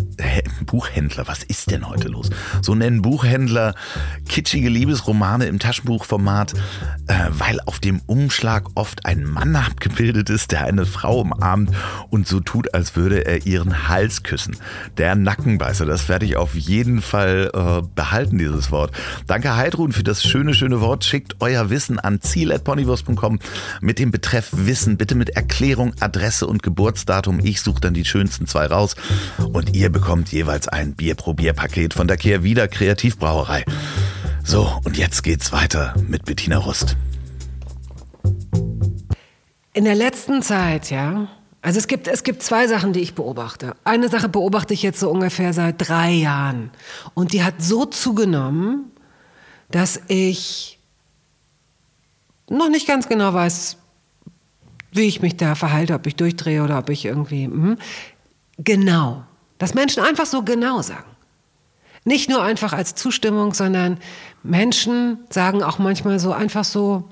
Buchhändler, 0.66 1.28
was 1.28 1.44
ist 1.44 1.72
denn 1.72 1.88
heute 1.88 2.08
los? 2.08 2.30
So 2.62 2.76
nennen 2.76 3.02
Buchhändler 3.02 3.76
kitschige 4.28 4.70
Liebesromane 4.70 5.46
im 5.46 5.60
Taschenbuchformat, 5.60 6.54
äh, 7.08 7.14
weil 7.30 7.60
auf 7.66 7.80
dem 7.80 8.02
Umschlag 8.06 8.66
oft 8.76 9.06
ein 9.06 9.26
Mann 9.26 9.56
abgebildet 9.56 10.30
ist, 10.30 10.52
der 10.52 10.66
eine 10.66 10.86
Frau 10.86 11.22
umarmt 11.22 11.72
und 12.10 12.28
so 12.28 12.40
tut, 12.40 12.74
als 12.74 12.96
würde 12.96 13.26
er 13.26 13.46
ihren 13.46 13.88
Hals 13.88 14.24
küssen. 14.24 14.56
Der 14.98 15.16
Nackenbeißer, 15.16 15.86
das 15.86 16.10
werde 16.10 16.26
ich 16.26 16.38
auf 16.38 16.56
jeden 16.56 17.02
Fall 17.02 17.52
äh, 17.54 17.82
behalten, 17.96 18.38
dieses 18.38 18.72
Wort. 18.72 18.92
Danke 19.28 19.56
Heidrun 19.56 19.92
für 19.92 20.04
das 20.04 20.24
schöne, 20.24 20.54
schöne 20.54 20.82
Wort. 20.82 21.06
Schickt 21.06 21.38
euer 21.40 21.70
Wissen 21.70 22.00
an 22.00 22.22
ziel.ponywurst.com 22.22 23.40
mit 23.82 24.00
dem 24.00 24.12
Betreff 24.12 24.50
Wissen, 24.52 24.98
bitte 24.98 25.16
mit 25.16 25.23
mit 25.24 25.38
Erklärung, 25.38 25.94
Adresse 26.02 26.48
und 26.48 26.64
Geburtsdatum. 26.64 27.40
Ich 27.40 27.62
suche 27.62 27.80
dann 27.80 27.94
die 27.94 28.04
schönsten 28.04 28.46
zwei 28.46 28.66
raus 28.66 28.98
und 29.54 29.74
ihr 29.74 29.90
bekommt 29.90 30.34
jeweils 30.34 30.68
ein 30.68 30.96
Bierprobierpaket 30.96 31.94
von 31.94 32.10
der 32.10 32.18
Kehrwieder 32.18 32.68
Kreativbrauerei. 32.68 33.64
So, 34.44 34.82
und 34.84 34.98
jetzt 34.98 35.24
geht's 35.24 35.54
weiter 35.54 35.94
mit 36.10 36.26
Bettina 36.26 36.58
Rust. 36.58 36.98
In 39.72 39.86
der 39.86 39.96
letzten 39.96 40.42
Zeit, 40.42 40.92
ja, 40.92 41.30
also 41.62 41.80
es 41.80 41.88
gibt, 41.88 42.10
es 42.10 42.24
gibt 42.24 42.44
zwei 42.44 42.68
Sachen, 42.68 42.92
die 42.92 43.00
ich 43.00 43.16
beobachte. 43.16 43.78
Eine 43.86 44.10
Sache 44.10 44.28
beobachte 44.28 44.74
ich 44.74 44.84
jetzt 44.84 45.00
so 45.00 45.10
ungefähr 45.10 45.54
seit 45.54 45.88
drei 45.88 46.12
Jahren. 46.12 46.70
Und 47.14 47.32
die 47.32 47.46
hat 47.46 47.62
so 47.62 47.86
zugenommen, 47.86 48.92
dass 49.72 50.02
ich 50.10 50.80
noch 52.50 52.68
nicht 52.68 52.86
ganz 52.86 53.08
genau 53.08 53.34
weiß, 53.34 53.78
wie 54.96 55.08
ich 55.08 55.22
mich 55.22 55.38
da 55.38 55.56
verhalte, 55.56 55.94
ob 55.94 56.08
ich 56.08 56.16
durchdrehe 56.16 56.64
oder 56.64 56.78
ob 56.80 56.90
ich 56.90 57.06
irgendwie. 57.06 57.48
Mh. 57.48 57.76
Genau. 58.58 59.24
Dass 59.58 59.74
Menschen 59.74 60.04
einfach 60.04 60.26
so 60.26 60.44
genau 60.44 60.82
sagen. 60.82 61.06
Nicht 62.06 62.30
nur 62.30 62.44
einfach 62.44 62.74
als 62.74 62.96
Zustimmung, 62.96 63.54
sondern 63.54 63.98
Menschen 64.44 65.20
sagen 65.30 65.64
auch 65.64 65.80
manchmal 65.80 66.20
so 66.20 66.34
einfach 66.34 66.66
so, 66.66 67.06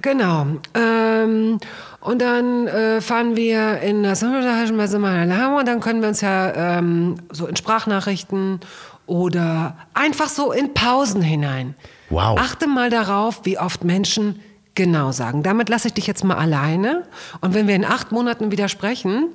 genau. 0.00 0.46
Ähm, 0.74 1.58
und 2.00 2.22
dann 2.22 2.66
äh, 2.68 3.00
fahren 3.00 3.36
wir 3.36 3.80
in 3.80 4.02
das 4.02 4.22
und 4.22 5.66
dann 5.66 5.80
können 5.80 6.00
wir 6.00 6.08
uns 6.08 6.20
ja 6.22 6.78
ähm, 6.78 7.16
so 7.30 7.46
in 7.46 7.56
Sprachnachrichten 7.56 8.60
oder 9.06 9.76
einfach 9.92 10.28
so 10.28 10.52
in 10.52 10.72
Pausen 10.72 11.20
hinein. 11.20 11.74
Wow. 12.08 12.38
Achte 12.38 12.66
mal 12.66 12.90
darauf, 12.90 13.40
wie 13.44 13.58
oft 13.58 13.84
Menschen 13.84 14.40
genau 14.76 15.10
sagen. 15.10 15.42
Damit 15.42 15.68
lasse 15.68 15.88
ich 15.88 15.94
dich 15.94 16.06
jetzt 16.06 16.22
mal 16.22 16.36
alleine. 16.36 17.02
Und 17.40 17.54
wenn 17.54 17.66
wir 17.66 17.74
in 17.74 17.84
acht 17.84 18.12
Monaten 18.12 18.52
wieder 18.52 18.68
sprechen, 18.68 19.30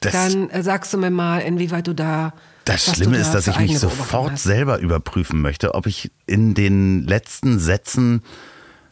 das, 0.00 0.12
dann 0.12 0.50
äh, 0.50 0.62
sagst 0.62 0.92
du 0.92 0.98
mir 0.98 1.10
mal, 1.10 1.38
inwieweit 1.38 1.86
du 1.86 1.94
da. 1.94 2.34
Das 2.66 2.84
Schlimme 2.84 3.16
ist, 3.16 3.32
dass 3.32 3.46
ich 3.46 3.58
mich 3.58 3.78
sofort 3.78 4.38
selber 4.38 4.78
überprüfen 4.78 5.40
möchte, 5.40 5.74
ob 5.74 5.86
ich 5.86 6.10
in 6.26 6.54
den 6.54 7.06
letzten 7.06 7.58
Sätzen 7.58 8.22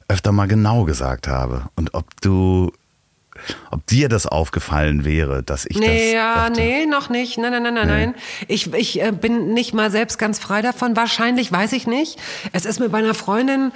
öfter 0.08 0.32
mal 0.32 0.46
genau 0.46 0.84
gesagt 0.84 1.26
habe 1.26 1.66
und 1.74 1.94
ob 1.94 2.20
du 2.20 2.70
ob 3.70 3.86
dir 3.86 4.08
das 4.08 4.26
aufgefallen 4.26 5.04
wäre, 5.04 5.42
dass 5.42 5.64
ich 5.64 5.78
nee, 5.78 5.86
das. 5.86 6.12
Ja, 6.12 6.46
öfter... 6.46 6.60
nee, 6.60 6.86
noch 6.86 7.08
nicht. 7.08 7.38
Nein, 7.38 7.52
nein, 7.52 7.62
nein, 7.62 7.74
nein, 7.74 7.86
nee. 7.86 7.92
nein. 7.92 8.14
Ich, 8.46 8.72
ich 8.74 9.02
äh, 9.02 9.10
bin 9.10 9.54
nicht 9.54 9.72
mal 9.72 9.90
selbst 9.90 10.18
ganz 10.18 10.38
frei 10.38 10.62
davon. 10.62 10.96
Wahrscheinlich, 10.96 11.50
weiß 11.50 11.72
ich 11.72 11.86
nicht. 11.86 12.20
Es 12.52 12.66
ist 12.66 12.78
mir 12.78 12.90
bei 12.90 12.98
einer 12.98 13.14
Freundin 13.14 13.72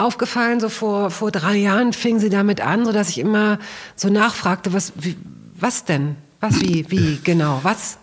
aufgefallen, 0.00 0.60
so 0.60 0.68
vor, 0.68 1.10
vor 1.10 1.30
drei 1.30 1.56
Jahren 1.56 1.92
fing 1.92 2.18
sie 2.18 2.30
damit 2.30 2.60
an, 2.60 2.84
so 2.84 2.92
dass 2.92 3.08
ich 3.10 3.18
immer 3.18 3.58
so 3.96 4.08
nachfragte, 4.08 4.72
was, 4.72 4.92
wie, 4.96 5.16
was 5.54 5.84
denn? 5.84 6.16
Was, 6.40 6.60
wie, 6.60 6.86
wie, 6.88 7.20
genau, 7.22 7.60
was? 7.62 7.98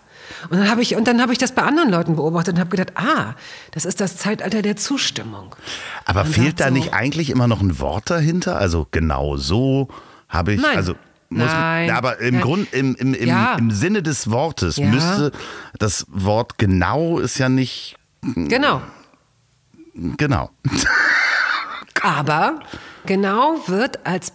Und 0.50 0.58
dann 0.58 0.70
habe 0.70 0.82
ich, 0.82 0.94
und 0.94 1.08
dann 1.08 1.20
habe 1.20 1.32
ich 1.32 1.38
das 1.38 1.52
bei 1.52 1.62
anderen 1.62 1.90
Leuten 1.90 2.16
beobachtet 2.16 2.54
und 2.54 2.60
habe 2.60 2.70
gedacht, 2.70 2.92
ah, 2.96 3.34
das 3.72 3.84
ist 3.84 4.00
das 4.00 4.16
Zeitalter 4.16 4.62
der 4.62 4.76
Zustimmung. 4.76 5.56
Aber 6.04 6.24
Man 6.24 6.32
fehlt 6.32 6.60
da 6.60 6.68
so, 6.68 6.74
nicht 6.74 6.92
eigentlich 6.92 7.30
immer 7.30 7.48
noch 7.48 7.60
ein 7.60 7.80
Wort 7.80 8.10
dahinter? 8.10 8.58
Also 8.58 8.86
genau 8.90 9.36
so 9.36 9.88
habe 10.28 10.52
ich, 10.52 10.62
Nein. 10.62 10.76
also 10.76 10.94
muss, 11.30 11.46
Nein. 11.46 11.90
Aber 11.90 12.20
im. 12.20 12.40
Grund, 12.40 12.72
im, 12.72 12.94
im, 12.94 13.12
im, 13.12 13.28
ja. 13.28 13.56
im 13.56 13.70
Sinne 13.70 14.02
des 14.02 14.30
Wortes 14.30 14.76
ja. 14.76 14.86
müsste 14.86 15.32
das 15.78 16.06
Wort 16.08 16.56
genau 16.58 17.18
ist 17.18 17.38
ja 17.38 17.48
nicht. 17.48 17.96
Genau. 18.22 18.80
Genau. 19.94 20.50
Aber 22.02 22.60
genau 23.06 23.56
wird 23.66 24.06
als 24.06 24.32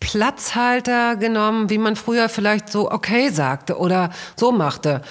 Platzhalter 0.00 1.16
genommen, 1.16 1.70
wie 1.70 1.78
man 1.78 1.96
früher 1.96 2.28
vielleicht 2.28 2.70
so 2.70 2.90
okay 2.90 3.30
sagte 3.30 3.78
oder 3.78 4.10
so 4.36 4.52
machte. 4.52 5.02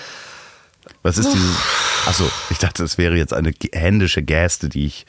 Was 1.01 1.17
ist 1.17 1.33
dieses? 1.33 1.57
Achso, 2.05 2.25
ich 2.49 2.59
dachte, 2.59 2.83
es 2.83 2.97
wäre 2.97 3.15
jetzt 3.15 3.33
eine 3.33 3.53
händische 3.73 4.21
Geste, 4.21 4.69
die 4.69 4.85
ich. 4.85 5.05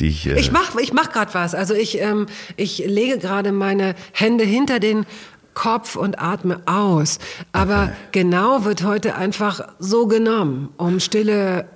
Die 0.00 0.08
ich, 0.08 0.26
äh 0.26 0.38
ich 0.38 0.52
mache 0.52 0.80
ich 0.80 0.92
mach 0.92 1.12
gerade 1.12 1.32
was. 1.34 1.54
Also 1.54 1.74
ich, 1.74 2.00
ähm, 2.00 2.26
ich 2.56 2.78
lege 2.78 3.18
gerade 3.18 3.52
meine 3.52 3.94
Hände 4.12 4.44
hinter 4.44 4.80
den 4.80 5.06
Kopf 5.54 5.96
und 5.96 6.18
atme 6.18 6.62
aus. 6.66 7.18
Aber 7.52 7.84
okay. 7.84 7.92
genau 8.12 8.64
wird 8.64 8.82
heute 8.84 9.14
einfach 9.14 9.60
so 9.78 10.06
genommen, 10.06 10.70
um 10.76 10.98
stille 10.98 11.68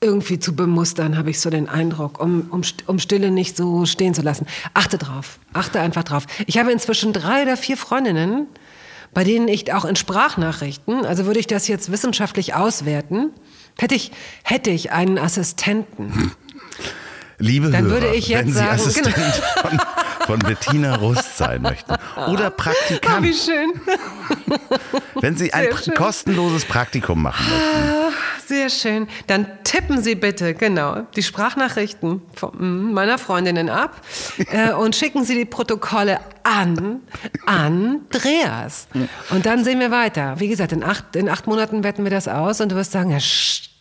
irgendwie 0.00 0.38
zu 0.38 0.54
bemustern, 0.54 1.16
habe 1.16 1.30
ich 1.30 1.40
so 1.40 1.50
den 1.50 1.68
Eindruck, 1.68 2.20
um, 2.20 2.48
um, 2.50 2.62
um 2.86 2.98
Stille 2.98 3.30
nicht 3.30 3.56
so 3.56 3.86
stehen 3.86 4.14
zu 4.14 4.22
lassen. 4.22 4.46
Achte 4.74 4.98
drauf, 4.98 5.38
achte 5.52 5.80
einfach 5.80 6.04
drauf. 6.04 6.26
Ich 6.46 6.58
habe 6.58 6.70
inzwischen 6.70 7.12
drei 7.12 7.42
oder 7.42 7.56
vier 7.56 7.76
Freundinnen, 7.76 8.46
bei 9.14 9.24
denen 9.24 9.48
ich 9.48 9.72
auch 9.72 9.84
in 9.84 9.96
Sprachnachrichten, 9.96 11.06
also 11.06 11.24
würde 11.24 11.40
ich 11.40 11.46
das 11.46 11.68
jetzt 11.68 11.90
wissenschaftlich 11.90 12.54
auswerten, 12.54 13.30
hätte 13.78 13.94
ich, 13.94 14.12
hätte 14.42 14.70
ich 14.70 14.92
einen 14.92 15.18
Assistenten. 15.18 16.32
Liebe 17.38 17.70
Dann 17.70 17.84
Hörer, 17.84 18.02
würde 18.02 18.14
ich 18.14 18.28
jetzt 18.28 18.40
wenn 18.40 18.46
Sie 18.48 18.58
sagen, 18.58 18.70
Assistent 18.70 19.14
genau. 19.14 19.26
von, 19.62 19.78
von 20.26 20.38
Bettina 20.40 20.96
Rust 20.96 21.36
sein 21.36 21.62
möchten 21.62 21.94
oder 22.28 22.50
Praktikant. 22.50 23.20
Oh, 23.20 23.22
wie 23.22 23.34
schön. 23.34 23.72
Wenn 25.14 25.36
Sie 25.36 25.52
ein 25.54 25.68
kostenloses 25.94 26.64
Praktikum 26.64 27.22
machen 27.22 27.46
möchten. 27.48 27.88
Ah, 27.88 28.10
sehr 28.44 28.68
schön. 28.68 29.06
Dann 29.28 29.46
tippen 29.64 30.02
Sie 30.02 30.16
bitte, 30.16 30.54
genau, 30.54 31.02
die 31.14 31.22
Sprachnachrichten 31.22 32.22
von 32.34 32.92
meiner 32.92 33.18
Freundinnen 33.18 33.70
ab 33.70 34.00
äh, 34.50 34.72
und 34.72 34.96
schicken 34.96 35.24
Sie 35.24 35.34
die 35.34 35.44
Protokolle 35.44 36.18
an 36.42 37.00
Andreas. 37.46 38.88
Und 39.30 39.46
dann 39.46 39.64
sehen 39.64 39.80
wir 39.80 39.90
weiter. 39.90 40.40
Wie 40.40 40.48
gesagt, 40.48 40.72
in 40.72 40.82
acht, 40.82 41.14
in 41.14 41.28
acht 41.28 41.46
Monaten 41.46 41.84
wetten 41.84 42.04
wir 42.04 42.10
das 42.10 42.26
aus 42.26 42.60
und 42.60 42.72
du 42.72 42.76
wirst 42.76 42.92
sagen, 42.92 43.10
ja, 43.10 43.20
Stimmt. 43.20 43.75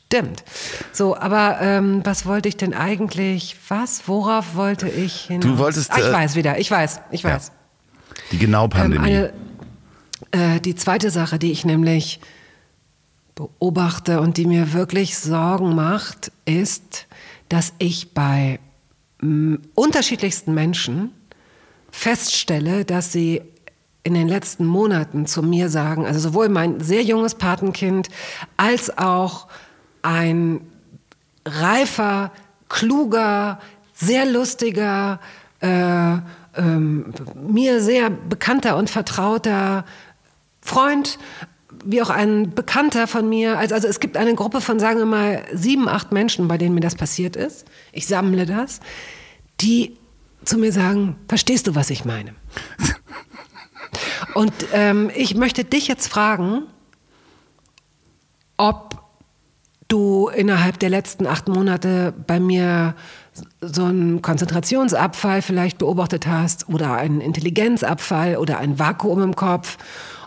So, 0.91 1.17
aber 1.17 1.57
ähm, 1.61 2.01
was 2.03 2.25
wollte 2.25 2.47
ich 2.47 2.57
denn 2.57 2.73
eigentlich? 2.73 3.55
Was? 3.67 4.07
Worauf 4.07 4.55
wollte 4.55 4.87
ich 4.87 5.21
hinaus? 5.25 5.43
Du 5.43 5.57
wolltest. 5.57 5.91
Ah, 5.91 5.99
ich 5.99 6.05
äh, 6.05 6.13
weiß 6.13 6.35
wieder. 6.35 6.59
Ich 6.59 6.69
weiß. 6.71 7.01
Ich 7.11 7.23
weiß. 7.23 7.47
Ja. 7.47 7.53
Die 8.31 8.37
Genau-Pandemie. 8.37 9.11
Ähm, 9.11 9.29
äh, 10.31 10.59
die 10.59 10.75
zweite 10.75 11.11
Sache, 11.11 11.39
die 11.39 11.51
ich 11.51 11.65
nämlich 11.65 12.19
beobachte 13.35 14.21
und 14.21 14.37
die 14.37 14.45
mir 14.45 14.73
wirklich 14.73 15.17
Sorgen 15.17 15.75
macht, 15.75 16.31
ist, 16.45 17.07
dass 17.49 17.73
ich 17.79 18.13
bei 18.13 18.59
m, 19.21 19.59
unterschiedlichsten 19.75 20.53
Menschen 20.53 21.11
feststelle, 21.91 22.85
dass 22.85 23.11
sie 23.11 23.41
in 24.03 24.13
den 24.13 24.27
letzten 24.27 24.65
Monaten 24.65 25.25
zu 25.25 25.41
mir 25.41 25.69
sagen, 25.69 26.05
also 26.05 26.19
sowohl 26.19 26.47
mein 26.47 26.79
sehr 26.79 27.01
junges 27.01 27.35
Patenkind 27.35 28.09
als 28.55 28.95
auch 28.97 29.47
ein 30.05 30.61
reifer, 31.45 32.31
kluger, 32.69 33.59
sehr 33.93 34.25
lustiger, 34.25 35.19
äh, 35.61 36.17
ähm, 36.57 37.13
mir 37.35 37.81
sehr 37.81 38.09
bekannter 38.09 38.77
und 38.77 38.89
vertrauter 38.89 39.85
Freund, 40.61 41.17
wie 41.83 42.01
auch 42.01 42.09
ein 42.09 42.51
Bekannter 42.51 43.07
von 43.07 43.27
mir, 43.27 43.57
also, 43.57 43.75
also 43.75 43.87
es 43.87 43.99
gibt 43.99 44.17
eine 44.17 44.33
Gruppe 44.35 44.61
von, 44.61 44.79
sagen 44.79 44.99
wir 44.99 45.05
mal, 45.05 45.43
sieben, 45.53 45.87
acht 45.87 46.11
Menschen, 46.11 46.47
bei 46.47 46.57
denen 46.57 46.75
mir 46.75 46.81
das 46.81 46.95
passiert 46.95 47.35
ist. 47.35 47.65
Ich 47.91 48.07
sammle 48.07 48.45
das, 48.45 48.79
die 49.61 49.97
zu 50.43 50.57
mir 50.57 50.71
sagen, 50.71 51.15
verstehst 51.27 51.67
du, 51.67 51.75
was 51.75 51.89
ich 51.89 52.05
meine? 52.05 52.33
Und 54.33 54.53
ähm, 54.73 55.11
ich 55.15 55.35
möchte 55.35 55.63
dich 55.63 55.87
jetzt 55.87 56.07
fragen, 56.07 56.63
ob 58.57 59.04
du 59.87 60.29
innerhalb 60.29 60.79
der 60.79 60.89
letzten 60.89 61.27
acht 61.27 61.47
Monate 61.47 62.13
bei 62.25 62.39
mir 62.39 62.95
so 63.61 63.83
einen 63.83 64.21
Konzentrationsabfall 64.21 65.41
vielleicht 65.41 65.77
beobachtet 65.77 66.27
hast 66.27 66.69
oder 66.69 66.93
einen 66.93 67.21
Intelligenzabfall 67.21 68.37
oder 68.37 68.59
ein 68.59 68.79
Vakuum 68.79 69.21
im 69.21 69.35
Kopf 69.35 69.77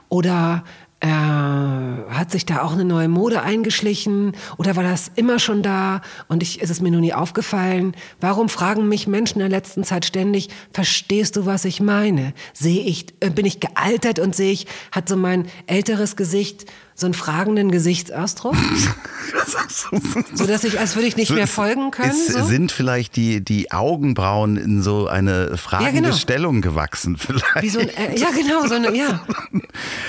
oder 0.09 0.65
äh, 1.01 1.07
hat 1.07 2.33
sich 2.33 2.45
da 2.45 2.63
auch 2.63 2.73
eine 2.73 2.85
neue 2.85 3.09
Mode 3.09 3.41
eingeschlichen 3.43 4.33
oder 4.57 4.75
war 4.75 4.83
das 4.83 5.13
immer 5.15 5.39
schon 5.39 5.63
da 5.63 6.01
und 6.27 6.43
ich, 6.43 6.61
ist 6.61 6.71
es 6.71 6.81
mir 6.81 6.91
nur 6.91 7.01
nie 7.01 7.15
aufgefallen? 7.15 7.95
Warum 8.21 8.49
fragen 8.49 8.89
mich 8.89 9.07
Menschen 9.07 9.37
in 9.41 9.49
der 9.49 9.59
letzten 9.59 9.85
Zeit 9.85 10.07
ständig, 10.07 10.49
verstehst 10.73 11.37
du, 11.37 11.47
was 11.47 11.65
ich 11.65 11.81
meine? 11.81 12.35
Sehe 12.53 12.83
ich, 12.83 13.07
äh, 13.21 13.31
bin 13.31 13.47
ich 13.47 13.61
gealtert 13.61 14.19
und 14.19 14.35
sehe 14.35 14.51
ich, 14.51 14.67
hat 14.91 15.09
so 15.09 15.17
mein 15.17 15.47
älteres 15.67 16.17
Gesicht 16.17 16.67
so 16.99 17.07
einen 17.07 17.15
fragenden 17.15 17.71
Gesichtsausdruck? 17.71 18.57
so 20.35 20.47
dass 20.47 20.65
ich, 20.65 20.81
als 20.81 20.97
würde 20.97 21.07
ich 21.07 21.17
nicht 21.17 21.31
mehr 21.31 21.47
folgen 21.47 21.93
können. 21.93 22.11
Es 22.11 22.33
so? 22.33 22.45
sind 22.45 22.73
vielleicht 22.73 23.15
die, 23.15 23.41
die 23.41 23.71
Augenbrauen 23.71 24.57
in 24.57 24.83
so 24.83 25.07
eine 25.07 25.57
fragende 25.57 25.95
Ja, 25.95 26.01
genau. 26.01 26.17
Stellung 26.17 26.61
gewachsen, 26.61 27.17
vielleicht. 27.17 27.63
Wie 27.63 27.69
so 27.69 27.79
ein, 27.79 27.89
äh, 27.89 28.19
ja, 28.19 28.31
genau, 28.31 28.67
so 28.67 28.75
eine, 28.75 28.97
ja. 28.97 29.25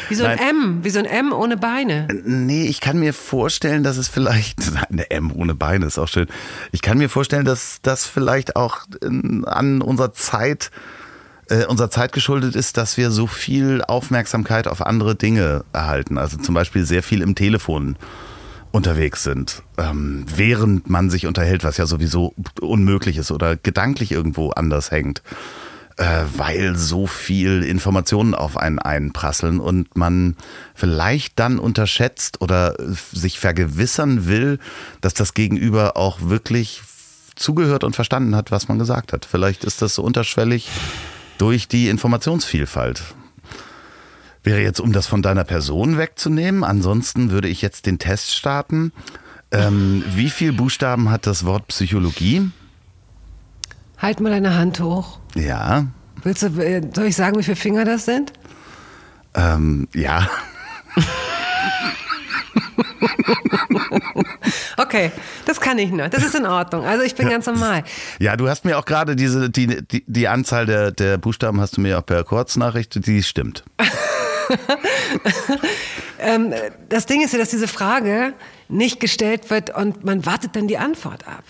Wie 0.09 0.15
so 0.15 0.23
ein 0.25 0.37
Nein. 0.37 0.49
M, 0.49 0.79
wie 0.83 0.89
so 0.89 0.97
ein 0.97 1.05
M 1.05 1.31
ohne 1.31 1.57
Beine. 1.57 2.07
Nee, 2.25 2.65
ich 2.65 2.81
kann 2.81 2.97
mir 2.99 3.13
vorstellen, 3.13 3.83
dass 3.83 3.97
es 3.97 4.07
vielleicht, 4.07 4.59
eine 4.89 5.11
M 5.11 5.31
ohne 5.31 5.53
Beine 5.53 5.85
ist 5.85 5.99
auch 5.99 6.07
schön. 6.07 6.27
Ich 6.71 6.81
kann 6.81 6.97
mir 6.97 7.09
vorstellen, 7.09 7.45
dass 7.45 7.79
das 7.83 8.07
vielleicht 8.07 8.55
auch 8.55 8.79
in, 9.03 9.45
an 9.45 9.83
unserer 9.83 10.13
Zeit, 10.13 10.71
äh, 11.49 11.65
unserer 11.65 11.89
Zeit 11.89 12.11
geschuldet 12.11 12.55
ist, 12.55 12.77
dass 12.77 12.97
wir 12.97 13.11
so 13.11 13.27
viel 13.27 13.83
Aufmerksamkeit 13.83 14.67
auf 14.67 14.85
andere 14.85 15.15
Dinge 15.15 15.65
erhalten. 15.73 16.17
Also 16.17 16.37
zum 16.37 16.55
Beispiel 16.55 16.85
sehr 16.85 17.03
viel 17.03 17.21
im 17.21 17.35
Telefon 17.35 17.95
unterwegs 18.71 19.23
sind, 19.23 19.63
ähm, 19.77 20.25
während 20.35 20.89
man 20.89 21.09
sich 21.09 21.25
unterhält, 21.25 21.63
was 21.63 21.77
ja 21.77 21.87
sowieso 21.87 22.33
unmöglich 22.61 23.17
ist 23.17 23.31
oder 23.31 23.55
gedanklich 23.55 24.11
irgendwo 24.11 24.51
anders 24.51 24.91
hängt 24.91 25.23
äh, 25.99 26.23
weil 26.37 26.77
so 26.77 27.07
viel 27.07 27.61
Informationen 27.63 28.33
auf 28.33 28.55
einen 28.55 28.79
einprasseln 28.79 29.59
und 29.59 29.97
man 29.97 30.37
vielleicht 30.73 31.37
dann 31.39 31.59
unterschätzt 31.59 32.41
oder 32.41 32.75
sich 33.11 33.37
vergewissern 33.37 34.25
will, 34.25 34.59
dass 35.01 35.13
das 35.13 35.33
Gegenüber 35.33 35.97
auch 35.97 36.19
wirklich 36.21 36.81
zugehört 37.35 37.83
und 37.83 37.95
verstanden 37.95 38.35
hat, 38.35 38.49
was 38.49 38.69
man 38.69 38.79
gesagt 38.79 39.11
hat. 39.11 39.25
Vielleicht 39.25 39.65
ist 39.65 39.81
das 39.81 39.95
so 39.95 40.03
unterschwellig 40.03 40.69
durch 41.39 41.67
die 41.67 41.89
Informationsvielfalt. 41.89 43.01
Wäre 44.43 44.61
jetzt, 44.61 44.79
um 44.79 44.93
das 44.93 45.07
von 45.07 45.21
deiner 45.23 45.43
Person 45.43 45.97
wegzunehmen, 45.97 46.63
ansonsten 46.63 47.31
würde 47.31 47.49
ich 47.49 47.61
jetzt 47.61 47.87
den 47.87 47.99
Test 47.99 48.35
starten. 48.35 48.93
Ähm, 49.51 50.03
wie 50.15 50.29
viel 50.29 50.53
Buchstaben 50.53 51.09
hat 51.09 51.25
das 51.25 51.45
Wort 51.45 51.67
Psychologie? 51.67 52.51
Halt 53.97 54.19
mal 54.19 54.29
deine 54.29 54.55
Hand 54.55 54.79
hoch. 54.79 55.19
Ja, 55.35 55.87
Willst 56.23 56.43
du, 56.43 56.47
äh, 56.61 56.81
soll 56.93 57.05
ich 57.05 57.15
sagen, 57.15 57.39
wie 57.39 57.43
viele 57.43 57.55
Finger 57.55 57.85
das 57.85 58.05
sind? 58.05 58.33
ähm, 59.35 59.87
ja. 59.93 60.29
Okay, 64.79 65.11
das 65.45 65.59
kann 65.59 65.77
ich 65.77 65.91
noch. 65.91 66.07
Das 66.07 66.23
ist 66.23 66.35
in 66.35 66.45
Ordnung. 66.45 66.85
Also 66.85 67.03
ich 67.03 67.13
bin 67.13 67.29
ganz 67.29 67.45
normal. 67.45 67.83
Ja, 68.19 68.37
du 68.37 68.47
hast 68.47 68.63
mir 68.63 68.77
auch 68.77 68.85
gerade 68.85 69.15
diese, 69.17 69.49
die, 69.49 69.85
die, 69.85 70.03
die 70.07 70.27
Anzahl 70.29 70.65
der, 70.65 70.91
der 70.91 71.17
Buchstaben 71.17 71.59
hast 71.59 71.75
du 71.75 71.81
mir 71.81 71.99
auch 71.99 72.05
per 72.05 72.23
Kurznachricht, 72.23 73.05
die 73.05 73.23
stimmt. 73.23 73.63
Ähm, 76.21 76.53
das 76.89 77.05
Ding 77.05 77.23
ist 77.23 77.31
ja, 77.31 77.39
dass 77.39 77.49
diese 77.49 77.67
Frage 77.67 78.33
nicht 78.67 78.99
gestellt 78.99 79.49
wird 79.49 79.75
und 79.75 80.03
man 80.03 80.25
wartet 80.25 80.55
dann 80.55 80.67
die 80.67 80.77
Antwort 80.77 81.27
ab. 81.27 81.43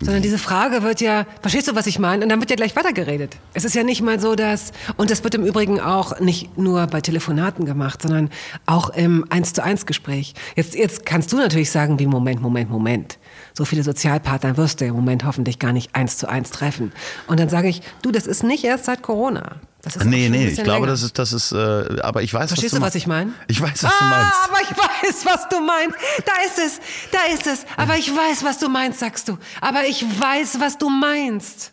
Sondern 0.00 0.22
diese 0.22 0.38
Frage 0.38 0.82
wird 0.82 1.00
ja, 1.00 1.24
verstehst 1.40 1.68
du, 1.68 1.74
was 1.76 1.86
ich 1.86 1.98
meine? 1.98 2.24
Und 2.24 2.28
dann 2.28 2.40
wird 2.40 2.50
ja 2.50 2.56
gleich 2.56 2.74
weitergeredet. 2.74 3.36
Es 3.54 3.64
ist 3.64 3.74
ja 3.74 3.84
nicht 3.84 4.02
mal 4.02 4.18
so, 4.18 4.34
dass, 4.34 4.72
und 4.96 5.10
das 5.10 5.22
wird 5.22 5.34
im 5.36 5.46
Übrigen 5.46 5.80
auch 5.80 6.18
nicht 6.18 6.58
nur 6.58 6.86
bei 6.88 7.00
Telefonaten 7.00 7.64
gemacht, 7.64 8.02
sondern 8.02 8.30
auch 8.66 8.90
im 8.90 9.24
Eins 9.30 9.52
zu 9.52 9.62
eins 9.62 9.86
Gespräch. 9.86 10.34
Jetzt, 10.56 10.74
jetzt 10.74 11.06
kannst 11.06 11.32
du 11.32 11.36
natürlich 11.36 11.70
sagen, 11.70 11.98
wie 12.00 12.06
Moment, 12.06 12.42
Moment, 12.42 12.70
Moment. 12.70 13.18
So 13.56 13.64
viele 13.64 13.84
Sozialpartner 13.84 14.56
wirst 14.56 14.80
du 14.80 14.84
im 14.84 14.94
Moment 14.94 15.24
hoffentlich 15.24 15.60
gar 15.60 15.72
nicht 15.72 15.94
eins 15.94 16.18
zu 16.18 16.28
eins 16.28 16.50
treffen. 16.50 16.92
Und 17.28 17.38
dann 17.38 17.48
sage 17.48 17.68
ich, 17.68 17.82
du, 18.02 18.10
das 18.10 18.26
ist 18.26 18.42
nicht 18.42 18.64
erst 18.64 18.86
seit 18.86 19.02
Corona. 19.02 19.56
Das 19.80 19.94
ist 19.94 20.04
Nee, 20.04 20.28
nee, 20.28 20.48
ich 20.48 20.54
glaube, 20.56 20.70
länger. 20.72 20.86
das 20.88 21.02
ist, 21.02 21.18
das 21.18 21.32
ist, 21.32 21.52
äh, 21.52 22.00
aber 22.02 22.22
ich 22.22 22.34
weiß, 22.34 22.48
Verstehst 22.48 22.72
was 22.72 22.78
du, 22.78 22.80
du 22.80 22.86
was 22.86 22.94
ich 22.96 23.06
meine? 23.06 23.32
Ich 23.46 23.60
weiß, 23.60 23.84
was 23.84 23.92
du 23.98 24.04
ah, 24.04 24.08
meinst. 24.08 24.34
aber 24.44 24.60
ich 24.62 24.70
weiß, 24.76 25.26
was 25.26 25.48
du 25.48 25.60
meinst. 25.60 25.96
Da 26.24 26.32
ist 26.46 26.58
es, 26.58 26.80
da 27.12 27.18
ist 27.32 27.46
es. 27.46 27.66
Aber 27.76 27.96
ich 27.96 28.10
weiß, 28.10 28.42
was 28.44 28.58
du 28.58 28.68
meinst, 28.68 28.98
sagst 28.98 29.28
du. 29.28 29.38
Aber 29.60 29.84
ich 29.86 30.02
weiß, 30.02 30.58
was 30.58 30.76
du 30.78 30.88
meinst. 30.88 31.72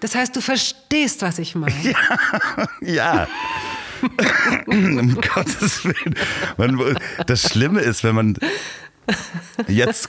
Das 0.00 0.14
heißt, 0.14 0.34
du 0.34 0.40
verstehst, 0.40 1.20
was 1.22 1.38
ich 1.38 1.54
meine. 1.56 1.94
Ja. 2.80 3.28
um 4.66 5.14
Gottes 5.20 5.84
Willen. 5.84 6.16
Man, 6.56 6.96
das 7.26 7.42
Schlimme 7.42 7.80
ist, 7.80 8.02
wenn 8.02 8.14
man 8.14 8.36
jetzt 9.68 10.08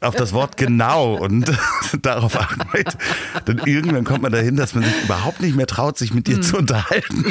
auf 0.00 0.14
das 0.16 0.32
Wort 0.32 0.56
genau 0.56 1.14
und 1.14 1.50
darauf 2.02 2.36
achtet, 2.36 2.96
dann 3.44 3.58
irgendwann 3.64 4.04
kommt 4.04 4.22
man 4.22 4.32
dahin, 4.32 4.56
dass 4.56 4.74
man 4.74 4.84
sich 4.84 5.04
überhaupt 5.04 5.40
nicht 5.40 5.54
mehr 5.56 5.66
traut, 5.66 5.98
sich 5.98 6.12
mit 6.12 6.26
dir 6.26 6.36
Hm. 6.36 6.42
zu 6.42 6.58
unterhalten. 6.58 7.24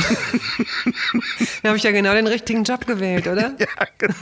Da 1.63 1.69
habe 1.69 1.77
ich 1.77 1.83
ja 1.83 1.91
genau 1.91 2.13
den 2.13 2.27
richtigen 2.27 2.63
Job 2.63 2.85
gewählt, 2.87 3.27
oder? 3.27 3.53
Ja, 3.57 3.67
genau. 3.97 4.13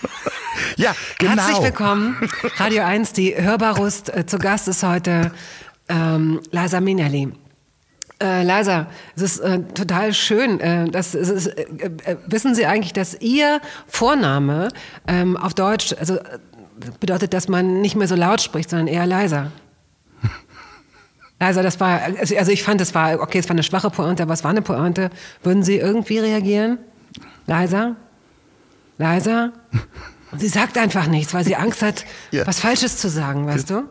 Ja, 0.78 0.96
genau. 1.18 1.42
Herzlich 1.42 1.62
willkommen. 1.64 2.18
Radio 2.58 2.84
1, 2.84 3.14
die 3.14 3.36
Hörbarust. 3.36 4.10
Äh, 4.16 4.26
Zu 4.26 4.38
Gast 4.40 4.68
ist 4.68 4.84
heute 4.84 5.32
ähm, 5.88 6.42
Liza 6.52 6.80
Minnelli. 6.82 7.32
Äh, 8.22 8.44
Liza, 8.44 8.88
es 9.16 9.22
ist 9.22 9.40
äh, 9.40 9.60
total 9.74 10.14
schön. 10.14 10.60
Äh, 10.60 10.90
dass, 10.90 11.14
es 11.14 11.30
ist, 11.30 11.48
äh, 11.48 11.64
äh, 12.04 12.18
wissen 12.28 12.54
Sie 12.54 12.66
eigentlich, 12.66 12.92
dass 12.94 13.16
Ihr 13.22 13.62
Vorname 13.88 14.70
ähm, 15.08 15.38
auf 15.38 15.54
Deutsch 15.54 15.96
also, 15.98 16.20
bedeutet, 17.00 17.34
dass 17.34 17.48
man 17.48 17.82
nicht 17.82 17.96
mehr 17.96 18.08
so 18.08 18.16
laut 18.16 18.42
spricht, 18.42 18.70
sondern 18.70 18.88
eher 18.88 19.06
leiser? 19.06 19.52
Also 21.42 21.64
das 21.64 21.80
war, 21.80 22.02
also 22.02 22.36
also 22.36 22.52
ich 22.52 22.64
fand, 22.64 22.82
das 22.82 22.94
war, 22.94 23.22
okay, 23.22 23.40
es 23.40 23.46
war 23.48 23.52
eine 23.52 23.64
schwache 23.64 23.90
Pointe, 23.90 24.24
aber 24.24 24.34
es 24.34 24.44
war 24.44 24.52
eine 24.52 24.62
Pointe. 24.62 25.10
Würden 25.42 25.64
Sie 25.64 25.78
irgendwie 25.78 26.20
reagieren? 26.20 26.80
Leiser? 27.48 27.96
Leiser? 28.98 29.54
Und 30.32 30.40
sie 30.40 30.50
sagt 30.50 30.78
einfach 30.78 31.08
nichts, 31.08 31.34
weil 31.34 31.46
sie 31.46 31.56
Angst 31.56 31.82
hat, 31.82 32.06
Ja. 32.32 32.46
was 32.46 32.60
Falsches 32.60 32.98
zu 32.98 33.10
sagen, 33.10 33.48
weißt 33.48 33.70
du? 33.70 33.84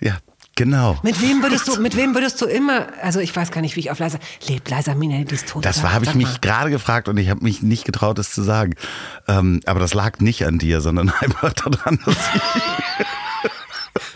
Ja, 0.00 0.16
genau. 0.56 0.98
Mit 1.02 1.20
wem 1.20 1.42
würdest 1.42 1.68
du, 1.68 1.80
mit 1.80 1.96
wem 1.96 2.14
würdest 2.14 2.40
du 2.40 2.46
immer, 2.46 2.86
also 3.02 3.20
ich 3.20 3.34
weiß 3.34 3.50
gar 3.50 3.60
nicht, 3.60 3.76
wie 3.76 3.80
ich 3.80 3.90
auf 3.90 3.98
leiser, 3.98 4.18
lebt 4.48 4.68
leiser 4.70 4.94
Mine, 4.94 5.24
die 5.24 5.34
ist 5.34 5.48
tot. 5.48 5.64
Das 5.64 5.82
habe 5.82 6.04
ich 6.04 6.14
mich 6.14 6.40
gerade 6.40 6.70
gefragt 6.70 7.08
und 7.08 7.16
ich 7.16 7.28
habe 7.30 7.42
mich 7.42 7.62
nicht 7.62 7.84
getraut, 7.84 8.18
es 8.18 8.32
zu 8.32 8.42
sagen. 8.42 8.74
Ähm, 9.28 9.60
aber 9.66 9.80
das 9.80 9.94
lag 9.94 10.18
nicht 10.20 10.46
an 10.46 10.58
dir, 10.58 10.80
sondern 10.80 11.10
einfach 11.20 11.52
daran, 11.52 11.98
dass 12.04 12.14
ich 12.34 12.42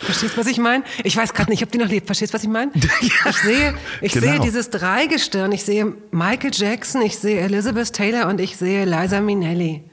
Verstehst 0.01 0.33
du, 0.35 0.39
was 0.39 0.47
ich 0.47 0.57
meine? 0.57 0.83
Ich 1.03 1.15
weiß 1.15 1.33
gerade 1.33 1.49
nicht, 1.51 1.63
ob 1.63 1.71
die 1.71 1.77
noch 1.77 1.87
lebt. 1.87 2.07
Verstehst 2.07 2.33
du, 2.33 2.35
was 2.35 2.43
ich 2.43 2.49
meine? 2.49 2.71
ich 3.01 3.13
sehe, 3.43 3.75
ich 4.01 4.11
genau. 4.11 4.25
sehe 4.27 4.39
dieses 4.39 4.69
Dreigestirn. 4.71 5.51
Ich 5.51 5.63
sehe 5.63 5.93
Michael 6.11 6.51
Jackson, 6.53 7.01
ich 7.01 7.17
sehe 7.17 7.39
Elizabeth 7.41 7.93
Taylor 7.93 8.27
und 8.27 8.41
ich 8.41 8.57
sehe 8.57 8.85
Liza 8.85 9.21
Minnelli. 9.21 9.83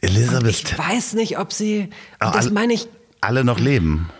Elizabeth 0.00 0.50
Ich 0.50 0.78
weiß 0.78 1.14
nicht, 1.14 1.38
ob 1.38 1.52
sie, 1.52 1.88
Ah, 2.18 2.26
und 2.26 2.34
das 2.34 2.46
alle- 2.46 2.54
meine 2.54 2.74
ich, 2.74 2.88
alle 3.22 3.42
noch 3.44 3.58
leben. 3.58 4.10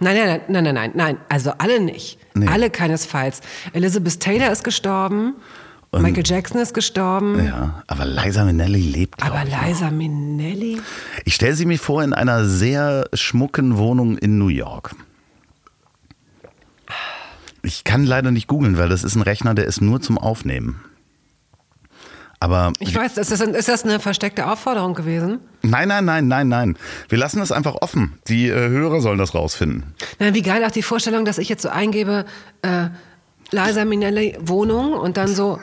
Nein, 0.00 0.16
nein, 0.16 0.40
nein, 0.48 0.64
nein, 0.64 0.74
nein, 0.74 0.90
nein. 0.94 1.16
Also 1.28 1.52
alle 1.58 1.80
nicht. 1.80 2.18
Nee. 2.34 2.46
Alle 2.46 2.70
keinesfalls. 2.70 3.40
Elizabeth 3.72 4.20
Taylor 4.20 4.52
ist 4.52 4.64
gestorben. 4.64 5.34
Michael 5.90 6.22
Jackson 6.24 6.60
ist 6.60 6.74
gestorben. 6.74 7.42
Ja, 7.44 7.82
aber 7.86 8.04
Liza 8.04 8.44
Minnelli 8.44 8.80
lebt. 8.80 9.22
Aber 9.22 9.42
ich, 9.44 9.52
noch. 9.52 9.66
Liza 9.66 9.90
Minnelli? 9.90 10.80
Ich 11.24 11.34
stelle 11.34 11.54
sie 11.54 11.64
mir 11.64 11.78
vor 11.78 12.02
in 12.02 12.12
einer 12.12 12.44
sehr 12.44 13.08
schmucken 13.14 13.78
Wohnung 13.78 14.18
in 14.18 14.36
New 14.38 14.48
York. 14.48 14.94
Ich 17.62 17.84
kann 17.84 18.04
leider 18.04 18.30
nicht 18.30 18.46
googeln, 18.48 18.76
weil 18.76 18.88
das 18.88 19.02
ist 19.02 19.16
ein 19.16 19.22
Rechner, 19.22 19.54
der 19.54 19.64
ist 19.64 19.80
nur 19.80 20.00
zum 20.00 20.18
Aufnehmen. 20.18 20.80
Aber 22.40 22.72
Ich 22.78 22.94
weiß, 22.94 23.18
ist 23.18 23.32
das, 23.32 23.40
ist 23.40 23.68
das 23.68 23.84
eine 23.84 23.98
versteckte 23.98 24.46
Aufforderung 24.50 24.94
gewesen? 24.94 25.40
nein, 25.62 25.88
nein, 25.88 26.04
nein, 26.04 26.28
nein, 26.28 26.48
nein. 26.48 26.78
Wir 27.08 27.18
lassen 27.18 27.40
das 27.40 27.50
einfach 27.50 27.74
offen. 27.80 28.18
Die 28.28 28.48
äh, 28.48 28.68
Hörer 28.68 29.00
sollen 29.00 29.18
das 29.18 29.34
rausfinden. 29.34 29.94
Nein, 30.20 30.34
wie 30.34 30.42
geil 30.42 30.64
auch 30.64 30.70
die 30.70 30.82
Vorstellung, 30.82 31.24
dass 31.24 31.38
ich 31.38 31.48
jetzt 31.48 31.62
so 31.62 31.68
eingebe, 31.68 32.24
äh, 32.62 32.88
Liza 33.50 33.84
Minnelli 33.84 34.36
Wohnung 34.40 34.92
und 34.92 35.16
dann 35.16 35.34
so 35.34 35.58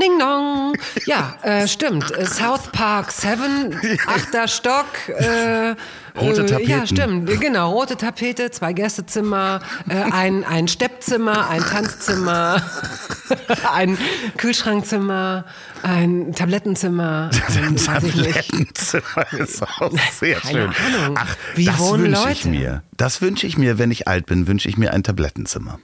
Ding 0.00 0.18
Dong. 0.18 0.74
Ja, 1.06 1.36
äh, 1.42 1.68
stimmt. 1.68 2.10
Äh, 2.16 2.26
South 2.26 2.70
Park 2.72 3.10
7, 3.12 3.74
achter 4.06 4.48
Stock. 4.48 4.86
Äh, 5.08 5.74
Rote 6.16 6.42
äh, 6.42 6.46
Tapeten. 6.46 6.70
Ja, 6.70 6.86
stimmt. 6.86 7.40
Genau, 7.40 7.72
rote 7.72 7.96
Tapete, 7.96 8.50
zwei 8.50 8.72
Gästezimmer, 8.72 9.60
äh, 9.88 9.94
ein, 9.94 10.44
ein 10.44 10.68
Steppzimmer, 10.68 11.48
ein 11.48 11.62
Tanzzimmer, 11.62 12.62
ein 13.72 13.98
Kühlschrankzimmer, 14.36 15.44
ein 15.82 16.32
Tablettenzimmer. 16.34 17.30
Ein. 17.56 17.76
Tablettenzimmer 17.76 19.32
ist 19.38 19.62
auch 19.62 19.92
sehr 20.12 20.36
Keine 20.40 20.72
schön. 20.72 20.94
Ahnung. 21.02 21.18
Ach, 21.18 21.36
Wie 21.56 21.64
das 21.64 21.78
wohnen 21.78 22.04
wünsche 22.04 22.30
ich 22.30 22.44
Leute? 22.44 22.48
mir. 22.48 22.82
Das 22.96 23.20
wünsche 23.20 23.46
ich 23.46 23.58
mir, 23.58 23.78
wenn 23.78 23.90
ich 23.90 24.06
alt 24.06 24.26
bin, 24.26 24.46
wünsche 24.46 24.68
ich 24.68 24.76
mir 24.76 24.92
ein 24.92 25.02
Tablettenzimmer. 25.02 25.78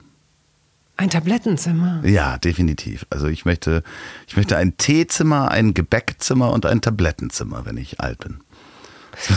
Ein 0.97 1.09
Tablettenzimmer. 1.09 2.05
Ja, 2.05 2.37
definitiv. 2.37 3.05
Also 3.09 3.27
ich 3.27 3.45
möchte, 3.45 3.83
ich 4.27 4.37
möchte 4.37 4.57
ein 4.57 4.77
Teezimmer, 4.77 5.49
ein 5.49 5.73
Gebäckzimmer 5.73 6.51
und 6.51 6.65
ein 6.65 6.81
Tablettenzimmer, 6.81 7.65
wenn 7.65 7.77
ich 7.77 7.99
alt 7.99 8.19
bin. 8.19 8.39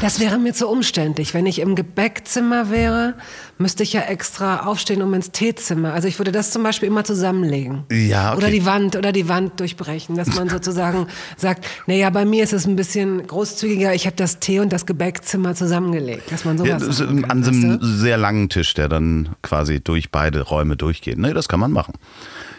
Das 0.00 0.20
wäre 0.20 0.38
mir 0.38 0.52
zu 0.54 0.68
umständlich. 0.68 1.34
Wenn 1.34 1.46
ich 1.46 1.58
im 1.60 1.74
Gebäckzimmer 1.74 2.70
wäre, 2.70 3.14
müsste 3.58 3.82
ich 3.82 3.92
ja 3.92 4.02
extra 4.02 4.66
aufstehen, 4.66 5.02
um 5.02 5.12
ins 5.14 5.30
Teezimmer. 5.30 5.92
Also 5.92 6.08
ich 6.08 6.18
würde 6.18 6.32
das 6.32 6.50
zum 6.50 6.62
Beispiel 6.62 6.88
immer 6.88 7.04
zusammenlegen. 7.04 7.84
Ja, 7.90 8.30
okay. 8.32 8.38
Oder 8.38 8.50
die 8.50 8.64
Wand 8.66 8.96
oder 8.96 9.12
die 9.12 9.28
Wand 9.28 9.60
durchbrechen, 9.60 10.16
dass 10.16 10.34
man 10.34 10.48
sozusagen 10.50 11.06
sagt, 11.36 11.66
naja, 11.86 12.10
bei 12.10 12.24
mir 12.24 12.44
ist 12.44 12.52
es 12.52 12.66
ein 12.66 12.76
bisschen 12.76 13.26
großzügiger. 13.26 13.94
Ich 13.94 14.06
habe 14.06 14.16
das 14.16 14.40
Tee- 14.40 14.60
und 14.60 14.72
das 14.72 14.86
Gebäckzimmer 14.86 15.54
zusammengelegt, 15.54 16.30
dass 16.32 16.44
man 16.44 16.58
sowas 16.58 16.98
Ja, 16.98 17.06
kann, 17.06 17.24
an 17.26 17.42
so 17.44 17.50
weißt 17.50 17.64
einem 17.64 17.80
du? 17.80 17.86
sehr 17.86 18.16
langen 18.16 18.48
Tisch, 18.48 18.74
der 18.74 18.88
dann 18.88 19.30
quasi 19.42 19.80
durch 19.80 20.10
beide 20.10 20.42
Räume 20.42 20.76
durchgeht. 20.76 21.18
Nee, 21.18 21.32
das 21.32 21.48
kann 21.48 21.60
man 21.60 21.72
machen. 21.72 21.94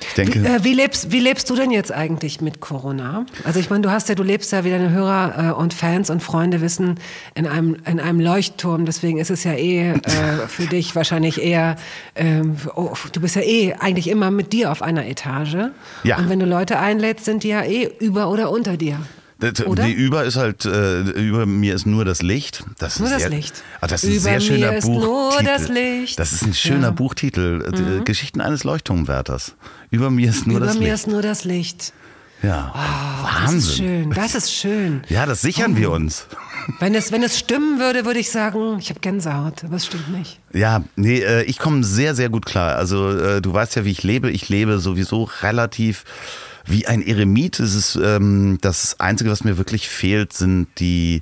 Ich 0.10 0.14
denke, 0.16 0.40
Äh, 0.40 0.64
wie, 0.64 0.74
lebst, 0.74 1.12
wie 1.12 1.20
lebst 1.20 1.50
du 1.50 1.56
denn 1.56 1.72
jetzt 1.72 1.92
eigentlich 1.92 2.42
mit 2.42 2.60
Corona? 2.60 3.26
Also 3.44 3.60
ich 3.60 3.70
meine, 3.70 3.82
du 3.82 3.92
hast 3.92 4.10
ja, 4.10 4.16
du 4.16 4.24
lebst 4.24 4.52
ja, 4.52 4.64
wie 4.64 4.70
deine 4.70 4.92
Hörer 4.92 5.50
äh, 5.50 5.52
und 5.54 5.74
Fans 5.74 6.10
und 6.10 6.22
Freunde 6.22 6.62
wissen, 6.62 7.00
in 7.34 7.48
einem, 7.48 7.78
in 7.86 8.00
einem 8.00 8.20
Leuchtturm. 8.20 8.86
Deswegen 8.86 9.18
ist 9.20 9.30
es 9.30 9.44
ja 9.44 9.54
eh 9.54 9.92
äh, 9.92 9.96
für 10.48 10.68
dich 10.68 10.96
wahrscheinlich 10.96 11.42
eher, 11.42 11.76
ähm, 12.16 12.58
oh, 12.76 12.94
du 13.12 13.22
bist 13.22 13.36
ja 13.36 13.42
eh 13.42 13.74
eigentlich 13.74 14.10
immer 14.10 14.32
mit 14.32 14.54
dir 14.54 14.72
auf 14.72 14.82
einer 14.82 15.06
Etage. 15.06 15.72
Ja. 16.04 16.18
Und 16.18 16.30
wenn 16.30 16.40
du 16.40 16.46
Leute 16.46 16.80
einlädst, 16.80 17.26
sind 17.26 17.44
die 17.44 17.50
ja 17.50 17.64
eh 17.64 17.90
über 18.00 18.30
oder 18.30 18.52
unter 18.52 18.78
dir. 18.78 19.00
Das, 19.40 19.66
Oder? 19.66 19.84
Nee, 19.84 19.92
über 19.92 20.24
ist 20.24 20.38
halt, 20.38 20.64
äh, 20.66 21.02
über 21.02 21.46
mir 21.46 21.76
ist 21.76 21.86
nur 21.86 22.06
das 22.06 22.22
Licht. 22.22 22.64
Das 22.80 23.00
Nur 23.00 23.08
ist 23.10 23.14
das 23.16 23.22
sehr, 23.24 23.30
Licht. 23.32 23.64
Ah, 23.82 23.88
das 23.88 24.04
ist 24.04 24.10
ein 24.10 24.14
Über 24.14 24.22
sehr 24.22 24.40
schöner 24.40 24.72
mir 24.72 24.78
ist 24.78 24.86
Buchtitel. 24.86 25.06
nur 25.06 25.44
das 25.44 25.68
Licht. 25.68 26.20
Das 26.20 26.32
ist 26.32 26.42
ein 26.44 26.54
schöner 26.54 26.82
Ja. 26.84 26.92
Mhm. 26.92 26.96
Buchtitel. 26.96 28.00
äh, 28.00 28.04
Geschichten 28.06 28.40
eines 28.40 28.64
Leuchtturmwärters. 28.64 29.56
Über 29.92 30.10
mir 30.10 30.30
ist 30.30 30.48
nur 30.48 30.58
über 30.58 30.66
das 30.68 30.76
mir 30.76 30.82
Licht. 30.86 30.94
ist 30.94 31.08
nur 31.08 31.22
das 31.22 31.44
Licht. 31.44 31.92
ja. 32.42 32.72
Das 32.74 33.42
Wahnsinn. 33.52 33.58
ist 33.58 33.76
schön, 33.78 34.10
das 34.12 34.36
ist 34.36 34.54
schön. 34.54 35.02
Ja, 35.10 35.26
das 35.26 35.42
sichern 35.42 35.76
wir 35.76 35.92
uns. 35.92 36.28
Wenn 36.80 36.96
es, 36.96 37.12
wenn 37.12 37.22
es 37.22 37.38
stimmen 37.38 37.80
würde, 37.80 38.06
würde 38.06 38.20
ich 38.20 38.32
sagen, 38.32 38.78
ich 38.80 38.90
habe 38.90 39.00
Gänsehaut, 39.02 39.64
aber 39.66 39.76
es 39.76 39.86
stimmt 39.86 40.10
nicht. 40.18 40.40
Ja, 40.54 40.84
nee, 40.96 41.20
äh, 41.20 41.44
ich 41.44 41.60
komme 41.60 41.84
sehr, 41.84 42.16
sehr 42.16 42.30
gut 42.30 42.46
klar. 42.46 42.76
Also 42.78 43.10
äh, 43.10 43.42
du 43.42 43.52
weißt 43.54 43.76
ja, 43.76 43.84
wie 43.86 43.92
ich 43.92 44.02
lebe. 44.04 44.32
Ich 44.32 44.48
lebe 44.50 44.80
sowieso 44.80 45.24
relativ 45.42 46.06
wie 46.66 46.88
ein 46.88 47.02
Eremit. 47.02 47.60
Es 47.60 47.76
ist 47.76 47.96
ähm, 48.02 48.58
das 48.62 49.00
Einzige, 49.00 49.30
was 49.30 49.44
mir 49.44 49.58
wirklich 49.58 49.88
fehlt, 49.90 50.34
sind 50.34 50.68
die 50.80 51.22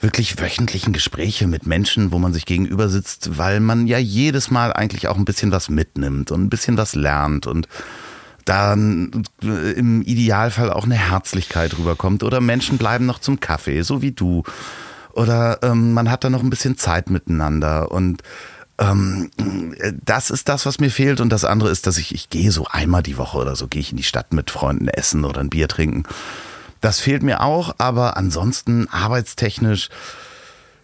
wirklich 0.00 0.38
wöchentlichen 0.40 0.92
Gespräche 0.92 1.46
mit 1.46 1.66
Menschen, 1.66 2.12
wo 2.12 2.18
man 2.18 2.32
sich 2.32 2.44
gegenüber 2.44 2.88
sitzt, 2.88 3.38
weil 3.38 3.60
man 3.60 3.86
ja 3.86 3.98
jedes 3.98 4.50
Mal 4.50 4.72
eigentlich 4.72 5.08
auch 5.08 5.16
ein 5.16 5.24
bisschen 5.24 5.52
was 5.52 5.70
mitnimmt 5.70 6.30
und 6.30 6.44
ein 6.44 6.50
bisschen 6.50 6.76
was 6.76 6.94
lernt 6.94 7.46
und 7.46 7.66
dann 8.44 9.24
im 9.42 10.02
Idealfall 10.02 10.70
auch 10.70 10.84
eine 10.84 10.94
Herzlichkeit 10.94 11.76
rüberkommt 11.78 12.22
oder 12.22 12.40
Menschen 12.40 12.78
bleiben 12.78 13.06
noch 13.06 13.18
zum 13.18 13.40
Kaffee, 13.40 13.82
so 13.82 14.02
wie 14.02 14.12
du. 14.12 14.44
Oder 15.12 15.58
ähm, 15.62 15.94
man 15.94 16.10
hat 16.10 16.24
da 16.24 16.30
noch 16.30 16.42
ein 16.42 16.50
bisschen 16.50 16.76
Zeit 16.76 17.10
miteinander 17.10 17.90
und 17.90 18.22
ähm, 18.78 19.30
äh, 19.78 19.92
das 20.04 20.30
ist 20.30 20.48
das, 20.48 20.66
was 20.66 20.80
mir 20.80 20.90
fehlt 20.90 21.20
und 21.20 21.30
das 21.30 21.44
andere 21.44 21.70
ist, 21.70 21.86
dass 21.86 21.98
ich, 21.98 22.14
ich 22.14 22.30
gehe 22.30 22.52
so 22.52 22.66
einmal 22.66 23.02
die 23.02 23.16
Woche 23.16 23.38
oder 23.38 23.56
so, 23.56 23.68
gehe 23.68 23.80
ich 23.80 23.90
in 23.90 23.96
die 23.96 24.02
Stadt 24.02 24.32
mit 24.32 24.50
Freunden 24.50 24.88
essen 24.88 25.24
oder 25.24 25.40
ein 25.40 25.50
Bier 25.50 25.68
trinken. 25.68 26.04
Das 26.80 27.00
fehlt 27.00 27.22
mir 27.22 27.40
auch, 27.40 27.74
aber 27.78 28.16
ansonsten 28.16 28.88
arbeitstechnisch 28.88 29.88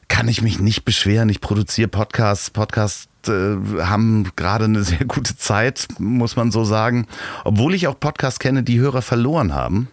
kann 0.09 0.29
ich 0.29 0.43
mich 0.43 0.59
nicht 0.59 0.85
beschweren. 0.85 1.29
Ich 1.29 1.41
produziere 1.41 1.89
Podcasts. 1.89 2.51
Podcasts 2.51 3.09
äh, 3.29 3.57
haben 3.83 4.31
gerade 4.37 4.65
eine 4.65 4.83
sehr 4.83 5.05
gute 5.07 5.37
Zeit, 5.37 5.89
muss 5.99 6.37
man 6.37 6.51
so 6.51 6.65
sagen. 6.65 7.07
Obwohl 7.45 7.75
ich 7.75 7.87
auch 7.87 7.99
Podcasts 7.99 8.39
kenne, 8.39 8.63
die 8.63 8.79
Hörer 8.79 9.03
verloren 9.03 9.55
haben, 9.55 9.89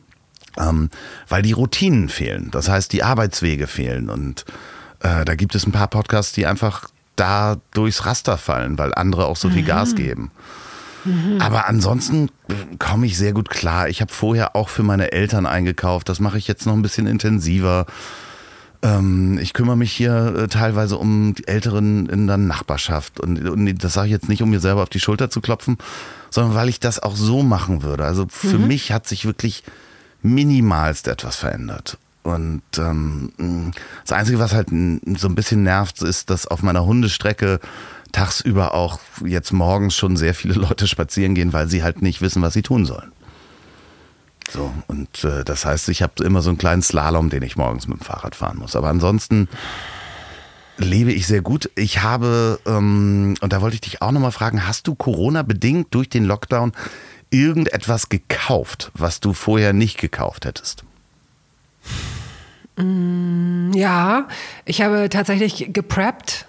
ähm, 0.57 0.89
weil 1.27 1.41
die 1.41 1.51
Routinen 1.51 2.09
fehlen. 2.09 2.49
Das 2.51 2.69
heißt, 2.69 2.91
die 2.91 3.03
Arbeitswege 3.03 3.67
fehlen. 3.67 4.09
Und 4.09 4.45
äh, 5.01 5.25
da 5.25 5.35
gibt 5.35 5.55
es 5.55 5.65
ein 5.65 5.71
paar 5.71 5.87
Podcasts, 5.87 6.33
die 6.33 6.45
einfach 6.45 6.89
da 7.19 7.57
durchs 7.73 8.05
Raster 8.05 8.37
fallen, 8.37 8.77
weil 8.77 8.93
andere 8.93 9.25
auch 9.25 9.37
so 9.37 9.49
viel 9.49 9.63
Gas 9.63 9.95
geben. 9.95 10.31
Aber 11.39 11.67
ansonsten 11.67 12.29
komme 12.77 13.05
ich 13.05 13.17
sehr 13.17 13.33
gut 13.33 13.49
klar. 13.49 13.87
Ich 13.87 14.01
habe 14.01 14.11
vorher 14.11 14.55
auch 14.55 14.69
für 14.69 14.83
meine 14.83 15.11
Eltern 15.11 15.45
eingekauft. 15.45 16.09
Das 16.09 16.19
mache 16.19 16.37
ich 16.37 16.47
jetzt 16.47 16.65
noch 16.65 16.73
ein 16.73 16.81
bisschen 16.81 17.07
intensiver. 17.07 17.85
Ähm, 18.81 19.37
ich 19.41 19.53
kümmere 19.53 19.77
mich 19.77 19.91
hier 19.91 20.35
äh, 20.35 20.47
teilweise 20.47 20.97
um 20.97 21.35
die 21.35 21.47
Älteren 21.47 22.07
in 22.07 22.27
der 22.27 22.37
Nachbarschaft. 22.37 23.19
Und, 23.19 23.47
und 23.47 23.83
das 23.83 23.93
sage 23.93 24.07
ich 24.07 24.11
jetzt 24.11 24.29
nicht, 24.29 24.41
um 24.41 24.49
mir 24.49 24.59
selber 24.59 24.83
auf 24.83 24.89
die 24.89 24.99
Schulter 24.99 25.29
zu 25.29 25.41
klopfen, 25.41 25.77
sondern 26.29 26.55
weil 26.55 26.69
ich 26.69 26.79
das 26.79 26.99
auch 26.99 27.15
so 27.15 27.43
machen 27.43 27.81
würde. 27.81 28.05
Also 28.05 28.27
für 28.29 28.59
mich 28.59 28.91
hat 28.91 29.07
sich 29.07 29.25
wirklich 29.25 29.63
minimalst 30.21 31.07
etwas 31.07 31.37
verändert. 31.37 31.97
Und 32.23 32.61
ähm, 32.77 33.71
das 34.05 34.17
Einzige, 34.17 34.39
was 34.39 34.53
halt 34.53 34.69
so 34.69 35.27
ein 35.27 35.35
bisschen 35.35 35.63
nervt, 35.63 36.01
ist, 36.01 36.29
dass 36.29 36.47
auf 36.47 36.61
meiner 36.61 36.85
Hundestrecke 36.85 37.59
tagsüber 38.11 38.73
auch 38.73 38.99
jetzt 39.23 39.53
morgens 39.53 39.95
schon 39.95 40.17
sehr 40.17 40.33
viele 40.33 40.53
Leute 40.59 40.87
spazieren 40.87 41.35
gehen, 41.35 41.53
weil 41.53 41.67
sie 41.67 41.83
halt 41.83 42.01
nicht 42.01 42.21
wissen, 42.21 42.41
was 42.41 42.53
sie 42.53 42.61
tun 42.61 42.85
sollen. 42.85 43.11
So, 44.51 44.73
und 44.87 45.23
äh, 45.23 45.43
das 45.43 45.65
heißt, 45.65 45.89
ich 45.89 46.01
habe 46.01 46.23
immer 46.23 46.41
so 46.41 46.49
einen 46.49 46.57
kleinen 46.57 46.81
Slalom, 46.81 47.29
den 47.29 47.43
ich 47.43 47.55
morgens 47.55 47.87
mit 47.87 47.99
dem 47.99 48.03
Fahrrad 48.03 48.35
fahren 48.35 48.57
muss. 48.57 48.75
Aber 48.75 48.89
ansonsten 48.89 49.47
lebe 50.77 51.11
ich 51.11 51.27
sehr 51.27 51.41
gut. 51.41 51.69
Ich 51.75 52.01
habe, 52.01 52.59
ähm, 52.65 53.35
und 53.41 53.53
da 53.53 53.61
wollte 53.61 53.75
ich 53.75 53.81
dich 53.81 54.01
auch 54.01 54.11
nochmal 54.11 54.31
fragen, 54.31 54.65
hast 54.67 54.87
du 54.87 54.95
Corona-bedingt 54.95 55.93
durch 55.93 56.09
den 56.09 56.25
Lockdown 56.25 56.71
irgendetwas 57.29 58.09
gekauft, 58.09 58.91
was 58.95 59.19
du 59.19 59.33
vorher 59.33 59.73
nicht 59.73 59.99
gekauft 59.99 60.45
hättest? 60.45 60.83
Ja, 63.73 64.27
ich 64.65 64.81
habe 64.81 65.09
tatsächlich 65.09 65.69
gepreppt. 65.73 66.45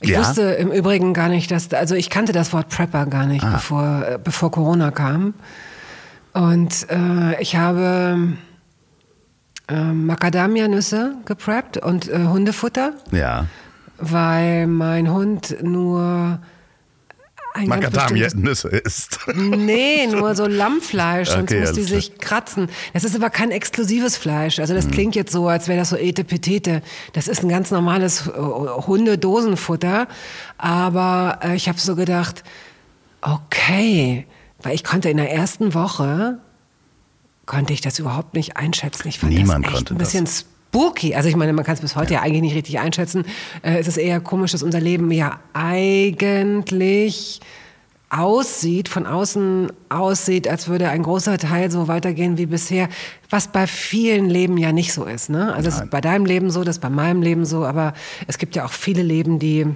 Ich 0.00 0.10
Ja? 0.10 0.18
wusste 0.20 0.42
im 0.42 0.70
Übrigen 0.72 1.14
gar 1.14 1.28
nicht, 1.28 1.50
dass, 1.50 1.72
also 1.72 1.94
ich 1.94 2.10
kannte 2.10 2.32
das 2.32 2.52
Wort 2.52 2.68
Prepper 2.68 3.06
gar 3.06 3.24
nicht, 3.26 3.44
Ah. 3.44 3.52
bevor, 3.52 4.04
äh, 4.06 4.18
bevor 4.22 4.50
Corona 4.50 4.90
kam. 4.90 5.34
Und 6.34 6.90
äh, 6.90 7.40
ich 7.40 7.56
habe 7.56 8.34
äh, 9.68 9.74
Macadamia-Nüsse 9.80 11.14
gepreppt 11.24 11.78
und 11.78 12.08
äh, 12.08 12.24
Hundefutter, 12.26 12.92
Ja. 13.12 13.46
weil 13.98 14.66
mein 14.66 15.10
Hund 15.10 15.56
nur 15.62 16.40
Macadamia-Nüsse 17.54 18.68
ist. 18.68 19.18
Nee, 19.34 20.06
nur 20.06 20.34
so 20.34 20.46
Lammfleisch, 20.46 21.28
sonst 21.30 21.50
Okay, 21.52 21.60
muss 21.60 21.72
die 21.72 21.82
sich 21.82 22.18
kratzen. 22.18 22.68
Das 22.92 23.04
ist 23.04 23.14
aber 23.14 23.30
kein 23.30 23.50
exklusives 23.50 24.16
Fleisch. 24.16 24.58
Also 24.58 24.72
Mhm. 24.72 24.76
das 24.78 24.88
klingt 24.90 25.14
jetzt 25.14 25.32
so, 25.32 25.48
als 25.48 25.68
wäre 25.68 25.78
das 25.78 25.90
so 25.90 25.96
Etepetete. 25.96 26.82
Das 27.12 27.28
ist 27.28 27.42
ein 27.42 27.48
ganz 27.48 27.70
normales 27.70 28.26
äh, 28.28 28.30
Hundedosenfutter. 28.32 30.08
Aber 30.58 31.38
äh, 31.42 31.54
ich 31.56 31.68
habe 31.68 31.78
so 31.78 31.94
gedacht, 31.96 32.42
okay, 33.20 34.26
weil 34.62 34.74
ich 34.74 34.84
konnte 34.84 35.08
in 35.10 35.16
der 35.16 35.30
ersten 35.32 35.74
Woche, 35.74 36.38
konnte 37.46 37.72
ich 37.72 37.80
das 37.80 37.98
überhaupt 37.98 38.34
nicht 38.34 38.56
einschätzen. 38.56 39.08
Ich 39.08 39.18
fand 39.18 39.32
Niemand 39.34 39.64
das 39.66 39.72
echt 39.72 39.76
konnte 39.88 39.94
ein 39.94 39.98
das. 39.98 40.46
Spooky. 40.72 41.14
Also 41.14 41.28
ich 41.28 41.36
meine, 41.36 41.52
man 41.52 41.64
kann 41.64 41.74
es 41.74 41.80
bis 41.80 41.96
heute 41.96 42.14
ja. 42.14 42.22
eigentlich 42.22 42.40
nicht 42.40 42.54
richtig 42.54 42.78
einschätzen. 42.78 43.26
Äh, 43.62 43.78
es 43.78 43.86
ist 43.86 43.98
eher 43.98 44.20
komisch, 44.20 44.52
dass 44.52 44.62
unser 44.62 44.80
Leben 44.80 45.10
ja 45.10 45.38
eigentlich 45.52 47.40
aussieht, 48.08 48.88
von 48.88 49.06
außen 49.06 49.72
aussieht, 49.88 50.48
als 50.48 50.68
würde 50.68 50.88
ein 50.88 51.02
großer 51.02 51.38
Teil 51.38 51.70
so 51.70 51.88
weitergehen 51.88 52.36
wie 52.36 52.46
bisher, 52.46 52.88
was 53.30 53.48
bei 53.48 53.66
vielen 53.66 54.28
Leben 54.28 54.58
ja 54.58 54.72
nicht 54.72 54.92
so 54.92 55.04
ist. 55.04 55.30
Ne? 55.30 55.52
Also 55.54 55.68
es 55.68 55.76
ist 55.76 55.90
bei 55.90 56.00
deinem 56.00 56.26
Leben 56.26 56.50
so, 56.50 56.64
das 56.64 56.76
ist 56.76 56.82
bei 56.82 56.90
meinem 56.90 57.22
Leben 57.22 57.44
so, 57.46 57.64
aber 57.64 57.94
es 58.26 58.38
gibt 58.38 58.54
ja 58.54 58.64
auch 58.64 58.72
viele 58.72 59.02
Leben, 59.02 59.38
die 59.38 59.66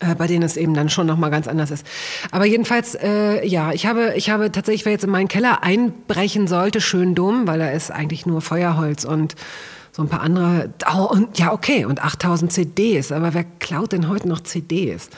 äh, 0.00 0.14
bei 0.14 0.26
denen 0.26 0.42
es 0.42 0.56
eben 0.56 0.74
dann 0.74 0.88
schon 0.88 1.06
nochmal 1.06 1.30
ganz 1.30 1.46
anders 1.46 1.70
ist. 1.70 1.86
Aber 2.30 2.46
jedenfalls, 2.46 2.94
äh, 2.94 3.46
ja, 3.46 3.72
ich 3.72 3.86
habe, 3.86 4.14
ich 4.16 4.30
habe 4.30 4.50
tatsächlich, 4.50 4.84
wer 4.86 4.92
jetzt 4.92 5.04
in 5.04 5.10
meinen 5.10 5.28
Keller 5.28 5.62
einbrechen 5.62 6.46
sollte, 6.46 6.80
schön 6.80 7.14
dumm, 7.14 7.46
weil 7.46 7.58
da 7.58 7.68
ist 7.68 7.90
eigentlich 7.90 8.24
nur 8.24 8.40
Feuerholz 8.40 9.04
und 9.04 9.34
so 9.94 10.02
ein 10.02 10.08
paar 10.08 10.22
andere, 10.22 10.70
oh, 10.92 11.04
und 11.04 11.38
ja, 11.38 11.52
okay, 11.52 11.84
und 11.84 12.04
8000 12.04 12.52
CDs, 12.52 13.12
aber 13.12 13.32
wer 13.32 13.44
klaut 13.44 13.92
denn 13.92 14.08
heute 14.08 14.28
noch 14.28 14.40
CDs? 14.40 15.08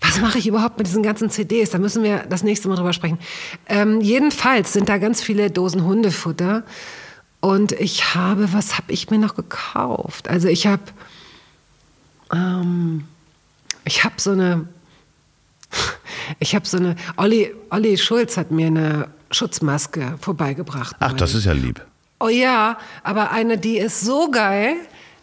Was 0.00 0.20
mache 0.20 0.38
ich 0.38 0.48
überhaupt 0.48 0.78
mit 0.78 0.88
diesen 0.88 1.04
ganzen 1.04 1.30
CDs? 1.30 1.70
Da 1.70 1.78
müssen 1.78 2.02
wir 2.02 2.24
das 2.28 2.42
nächste 2.42 2.68
Mal 2.68 2.74
drüber 2.74 2.92
sprechen. 2.92 3.18
Ähm, 3.68 4.00
jedenfalls 4.00 4.72
sind 4.72 4.88
da 4.88 4.98
ganz 4.98 5.22
viele 5.22 5.50
Dosen 5.52 5.84
Hundefutter. 5.84 6.64
Und 7.40 7.70
ich 7.72 8.16
habe, 8.16 8.52
was 8.52 8.76
habe 8.76 8.92
ich 8.92 9.10
mir 9.10 9.18
noch 9.18 9.36
gekauft? 9.36 10.28
Also 10.28 10.48
ich 10.48 10.66
habe, 10.66 10.82
ähm, 12.32 13.04
ich 13.84 14.02
habe 14.02 14.16
so 14.18 14.32
eine, 14.32 14.66
ich 16.40 16.56
habe 16.56 16.66
so 16.66 16.78
eine, 16.78 16.96
Olli, 17.16 17.54
Olli 17.70 17.96
Schulz 17.96 18.36
hat 18.36 18.50
mir 18.50 18.66
eine 18.66 19.08
Schutzmaske 19.30 20.16
vorbeigebracht. 20.20 20.96
Ach, 20.98 21.12
das 21.12 21.34
ist 21.34 21.44
ja 21.44 21.52
lieb. 21.52 21.80
Oh 22.18 22.28
ja, 22.28 22.78
aber 23.02 23.30
eine, 23.30 23.58
die 23.58 23.78
ist 23.78 24.00
so 24.00 24.30
geil. 24.30 24.74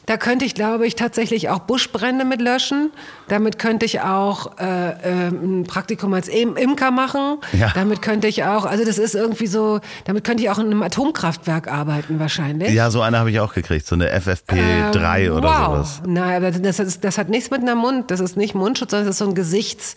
Da 0.05 0.17
könnte 0.17 0.43
ich, 0.43 0.53
glaube 0.53 0.85
ich, 0.85 0.95
tatsächlich 0.95 1.47
auch 1.49 1.59
Buschbrände 1.59 2.25
mit 2.25 2.41
löschen. 2.41 2.91
Damit 3.29 3.57
könnte 3.57 3.85
ich 3.85 4.01
auch 4.01 4.57
äh, 4.59 4.89
äh, 4.89 5.27
ein 5.29 5.63
Praktikum 5.63 6.13
als 6.13 6.27
Im 6.27 6.57
Imker 6.57 6.91
machen. 6.91 7.37
Ja. 7.57 7.71
Damit 7.73 8.01
könnte 8.01 8.27
ich 8.27 8.43
auch, 8.43 8.65
also 8.65 8.83
das 8.83 8.97
ist 8.97 9.15
irgendwie 9.15 9.47
so, 9.47 9.79
damit 10.03 10.25
könnte 10.25 10.43
ich 10.43 10.49
auch 10.49 10.59
in 10.59 10.65
einem 10.65 10.83
Atomkraftwerk 10.83 11.71
arbeiten 11.71 12.19
wahrscheinlich. 12.19 12.73
Ja, 12.73 12.91
so 12.91 13.01
eine 13.01 13.17
habe 13.17 13.31
ich 13.31 13.39
auch 13.39 13.53
gekriegt, 13.53 13.87
so 13.87 13.95
eine 13.95 14.13
FFP3 14.13 15.19
Ähm, 15.19 15.31
oder 15.31 15.47
wow. 15.47 15.67
sowas. 15.67 16.01
Nein, 16.05 16.43
aber 16.43 16.51
das, 16.51 16.79
ist, 16.79 17.03
das 17.05 17.17
hat 17.17 17.29
nichts 17.29 17.49
mit 17.49 17.61
einem 17.61 17.77
Mund, 17.77 18.11
das 18.11 18.19
ist 18.19 18.35
nicht 18.35 18.55
Mundschutz, 18.55 18.91
sondern 18.91 19.07
das 19.07 19.15
ist 19.15 19.19
so 19.19 19.27
ein 19.29 19.35
Gesichts, 19.35 19.95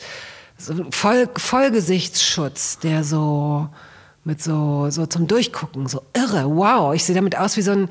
so 0.57 0.73
ein 0.73 0.93
Voll, 0.93 1.29
Vollgesichtsschutz, 1.37 2.79
der 2.79 3.03
so 3.03 3.69
mit 4.27 4.43
so, 4.43 4.91
so 4.91 5.07
zum 5.07 5.27
Durchgucken, 5.27 5.87
so 5.87 6.03
irre, 6.15 6.45
wow. 6.47 6.95
Ich 6.95 7.05
sehe 7.05 7.15
damit 7.15 7.39
aus 7.39 7.57
wie 7.57 7.63
so 7.63 7.71
ein, 7.73 7.89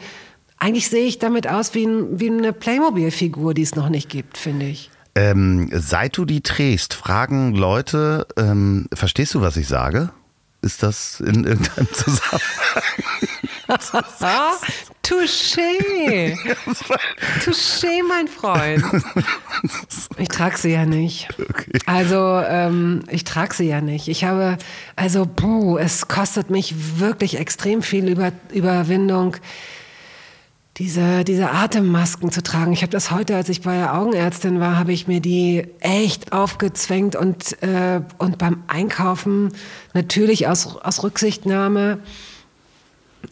eigentlich 0.60 0.90
sehe 0.90 1.06
ich 1.06 1.18
damit 1.18 1.48
aus 1.48 1.74
wie, 1.74 1.86
ein, 1.86 2.20
wie 2.20 2.30
eine 2.30 2.54
Playmobil-Figur, 2.54 3.54
die 3.54 3.62
es 3.62 3.76
noch 3.76 3.90
nicht 3.90 4.10
gibt, 4.10 4.38
finde 4.38 4.68
ich. 4.68 4.92
Ähm, 5.16 5.70
seit 5.72 6.18
du 6.18 6.26
die 6.26 6.42
trägst, 6.42 6.94
fragen 6.94 7.56
Leute, 7.56 8.28
ähm, 8.38 8.88
verstehst 8.94 9.34
du, 9.34 9.42
was 9.42 9.56
ich 9.56 9.68
sage? 9.68 10.12
Ist 10.66 10.82
das 10.82 11.20
in 11.20 11.43
irgendeinem 11.43 11.88
Zusammenhang? 11.93 12.82
Touché. 15.03 16.36
Touché, 17.43 18.01
mein 18.07 18.28
Freund. 18.28 18.84
Ich 20.18 20.28
trage 20.30 20.57
sie 20.57 20.72
ja 20.72 20.88
nicht. 20.88 21.28
Also, 21.86 22.41
ähm, 22.43 23.03
ich 23.11 23.24
trage 23.26 23.53
sie 23.53 23.68
ja 23.68 23.80
nicht. 23.80 24.07
Ich 24.07 24.24
habe, 24.24 24.57
also, 24.95 25.28
puh, 25.28 25.78
es 25.78 26.07
kostet 26.07 26.49
mich 26.49 26.74
wirklich 26.97 27.38
extrem 27.38 27.84
viel 27.84 28.09
Über 28.09 28.32
Überwindung, 28.51 29.38
diese, 30.78 31.24
diese 31.24 31.52
Atemmasken 31.52 32.32
zu 32.32 32.44
tragen. 32.44 32.74
Ich 32.74 32.82
habe 32.82 32.92
das 32.92 33.10
heute, 33.10 33.36
als 33.36 33.48
ich 33.48 33.62
bei 33.62 33.78
der 33.78 33.98
Augenärztin 33.98 34.60
war, 34.60 34.78
habe 34.78 34.92
ich 34.92 35.08
mir 35.08 35.22
die 35.22 35.68
echt 35.80 36.34
aufgezwängt 36.34 37.16
und, 37.16 37.62
äh, 37.64 38.02
und 38.18 38.38
beim 38.38 38.64
Einkaufen 38.68 39.54
natürlich 39.94 40.48
aus, 40.48 40.76
aus 40.76 41.04
Rücksichtnahme 41.04 42.00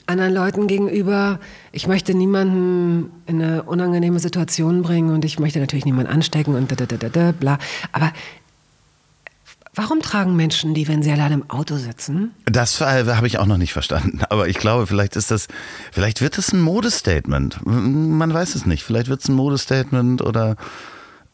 anderen 0.06 0.34
Leuten 0.34 0.68
gegenüber. 0.68 1.40
Ich 1.72 1.88
möchte 1.88 2.14
niemanden 2.16 3.12
in 3.26 3.42
eine 3.42 3.64
unangenehme 3.64 4.20
Situation 4.20 4.82
bringen 4.82 5.14
und 5.14 5.26
ich 5.26 5.40
möchte 5.40 5.60
natürlich 5.60 5.86
niemanden 5.86 6.12
anstecken 6.12 6.56
und 6.56 6.72
da, 6.72 6.76
da, 6.76 6.98
da, 6.98 7.10
da, 7.10 7.32
bla. 7.32 7.58
Aber 7.92 8.12
warum 9.76 10.02
tragen 10.02 10.36
Menschen 10.36 10.74
die, 10.74 10.88
wenn 10.88 11.04
sie 11.04 11.12
allein 11.12 11.32
im 11.32 11.50
Auto 11.50 11.78
sitzen? 11.78 12.32
Das 12.46 12.80
äh, 12.82 13.06
habe 13.06 13.28
ich 13.28 13.40
auch 13.40 13.46
noch 13.46 13.58
nicht 13.58 13.74
verstanden. 13.74 14.22
Aber 14.30 14.48
ich 14.48 14.58
glaube, 14.58 14.88
vielleicht 14.88 15.16
ist 15.16 15.32
das, 15.32 15.48
vielleicht 15.92 16.22
wird 16.22 16.38
es 16.38 16.54
ein 16.54 16.62
Modestatement. 16.62 17.60
Man 17.66 18.34
weiß 18.34 18.56
es 18.56 18.66
nicht. 18.66 18.84
Vielleicht 18.84 19.10
wird 19.10 19.22
es 19.22 19.28
ein 19.28 19.36
Modestatement 19.36 20.22
oder. 20.22 20.56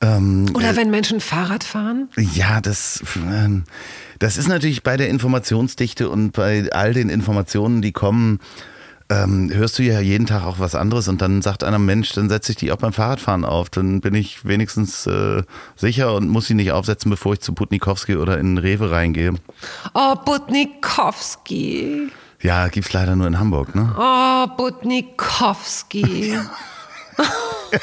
Ähm, 0.01 0.45
Oder 0.53 0.77
wenn 0.77 0.91
Menschen 0.91 1.19
Fahrrad 1.19 1.65
fahren? 1.65 2.07
Ja, 2.15 2.61
das, 2.61 3.03
ähm, 3.17 3.65
das 4.17 4.37
ist 4.37 4.47
natürlich 4.47 4.81
bei 4.81 4.95
der 4.95 5.09
Informationsdichte 5.09 6.09
und 6.09 6.31
bei 6.31 6.71
all 6.71 6.93
den 6.93 7.09
Informationen, 7.09 7.81
die 7.81 7.91
kommen, 7.91 8.39
ähm, 9.09 9.49
hörst 9.51 9.79
du 9.79 9.83
ja 9.83 9.99
jeden 9.99 10.27
Tag 10.27 10.43
auch 10.43 10.59
was 10.59 10.75
anderes 10.75 11.07
und 11.07 11.21
dann 11.21 11.41
sagt 11.41 11.63
einer 11.63 11.79
Mensch, 11.79 12.13
dann 12.13 12.29
setze 12.29 12.51
ich 12.51 12.57
die 12.57 12.71
auch 12.71 12.77
beim 12.77 12.93
Fahrradfahren 12.93 13.43
auf. 13.43 13.69
Dann 13.69 14.01
bin 14.01 14.13
ich 14.13 14.45
wenigstens 14.45 15.07
äh, 15.07 15.43
sicher 15.75 16.13
und 16.13 16.29
muss 16.29 16.45
sie 16.45 16.53
nicht 16.53 16.71
aufsetzen, 16.71 17.09
bevor 17.09 17.33
ich 17.33 17.39
zu 17.39 17.53
Putnikowski 17.53 18.15
oder 18.17 18.37
in 18.37 18.57
Rewe 18.57 18.91
reingehe. 18.91 19.33
Oh, 19.93 20.15
Butnikowski. 20.23 22.09
Ja, 22.41 22.67
gibt's 22.67 22.93
leider 22.93 23.15
nur 23.15 23.27
in 23.27 23.39
Hamburg, 23.39 23.75
ne? 23.75 23.95
Oh, 23.97 24.47
Butnikowski. 24.55 26.37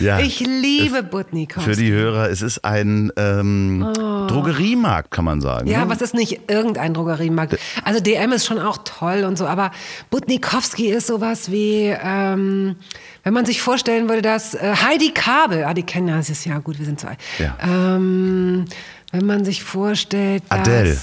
Ja. 0.00 0.20
Ich 0.20 0.40
liebe 0.40 1.02
Butnikowski. 1.02 1.70
Für 1.70 1.76
die 1.76 1.90
Hörer, 1.90 2.30
es 2.30 2.40
ist 2.40 2.64
ein 2.64 3.10
ähm, 3.16 3.80
Drogeriemarkt, 4.28 5.10
kann 5.10 5.24
man 5.24 5.40
sagen. 5.40 5.66
Oh. 5.68 5.72
Ja, 5.72 5.78
ne? 5.78 5.84
aber 5.84 5.94
es 5.94 6.00
ist 6.00 6.14
nicht 6.14 6.48
irgendein 6.48 6.94
Drogeriemarkt. 6.94 7.58
Also 7.84 8.00
DM 8.00 8.32
ist 8.32 8.46
schon 8.46 8.60
auch 8.60 8.78
toll 8.84 9.24
und 9.24 9.36
so, 9.36 9.46
aber 9.46 9.72
Butnikowski 10.10 10.88
ist 10.88 11.08
sowas 11.08 11.50
wie, 11.50 11.94
ähm, 12.00 12.76
wenn 13.24 13.34
man 13.34 13.44
sich 13.44 13.60
vorstellen 13.60 14.08
würde, 14.08 14.22
dass 14.22 14.54
äh, 14.54 14.74
Heidi 14.82 15.10
Kabel, 15.12 15.64
ah, 15.64 15.74
die 15.74 15.82
kennen 15.82 16.08
das 16.08 16.30
ist 16.30 16.44
ja 16.44 16.58
gut, 16.58 16.78
wir 16.78 16.86
sind 16.86 17.00
zwei. 17.00 17.16
Ja. 17.38 17.56
Ähm, 17.60 18.66
wenn 19.10 19.26
man 19.26 19.44
sich 19.44 19.64
vorstellt, 19.64 20.44
dass... 20.48 20.60
Adele. 20.60 20.98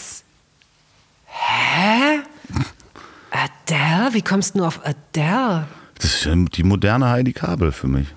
Hä? 1.26 2.20
Adele? 3.32 4.14
Wie 4.14 4.22
kommst 4.22 4.56
du 4.56 4.60
nur 4.60 4.68
auf 4.68 4.80
Adele? 4.86 5.68
Das 5.96 6.26
ist 6.26 6.30
die 6.58 6.64
moderne 6.64 7.10
Heidi 7.10 7.34
Kabel 7.34 7.72
für 7.72 7.88
mich. 7.88 8.08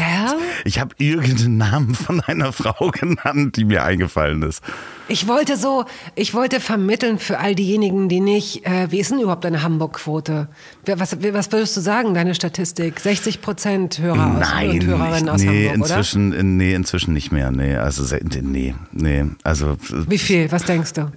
Adele? 0.00 0.38
Ich 0.64 0.78
habe 0.80 0.94
irgendeinen 0.98 1.56
Namen 1.58 1.94
von 1.94 2.20
einer 2.20 2.52
Frau 2.52 2.90
genannt, 2.90 3.56
die 3.56 3.64
mir 3.64 3.84
eingefallen 3.84 4.42
ist. 4.42 4.62
Ich 5.08 5.26
wollte 5.28 5.56
so, 5.56 5.84
ich 6.14 6.32
wollte 6.32 6.60
vermitteln 6.60 7.18
für 7.18 7.38
all 7.38 7.54
diejenigen, 7.54 8.08
die 8.08 8.20
nicht, 8.20 8.64
äh, 8.66 8.90
wie 8.90 9.00
ist 9.00 9.10
denn 9.10 9.20
überhaupt 9.20 9.44
deine 9.44 9.62
Hamburg-Quote? 9.62 10.48
Was, 10.86 11.16
was 11.20 11.52
würdest 11.52 11.76
du 11.76 11.80
sagen, 11.80 12.14
deine 12.14 12.34
Statistik? 12.34 13.00
60 13.00 13.40
Prozent 13.42 13.98
Hörer 13.98 14.36
aus, 14.36 14.40
Nein, 14.40 14.70
und 14.70 14.84
Hörerinnen 14.86 15.28
aus 15.28 15.42
nee, 15.42 15.46
Hamburg, 15.68 15.86
oder? 15.86 15.96
inzwischen, 15.96 16.32
in- 16.32 16.56
nee, 16.56 16.74
inzwischen 16.74 17.12
nicht 17.12 17.32
mehr. 17.32 17.50
Nee, 17.50 17.76
also 17.76 18.04
nee, 18.42 18.74
nee, 18.92 19.24
also 19.42 19.76
Wie 20.08 20.18
viel? 20.18 20.50
Was 20.52 20.64
denkst 20.64 20.92
du? 20.94 21.10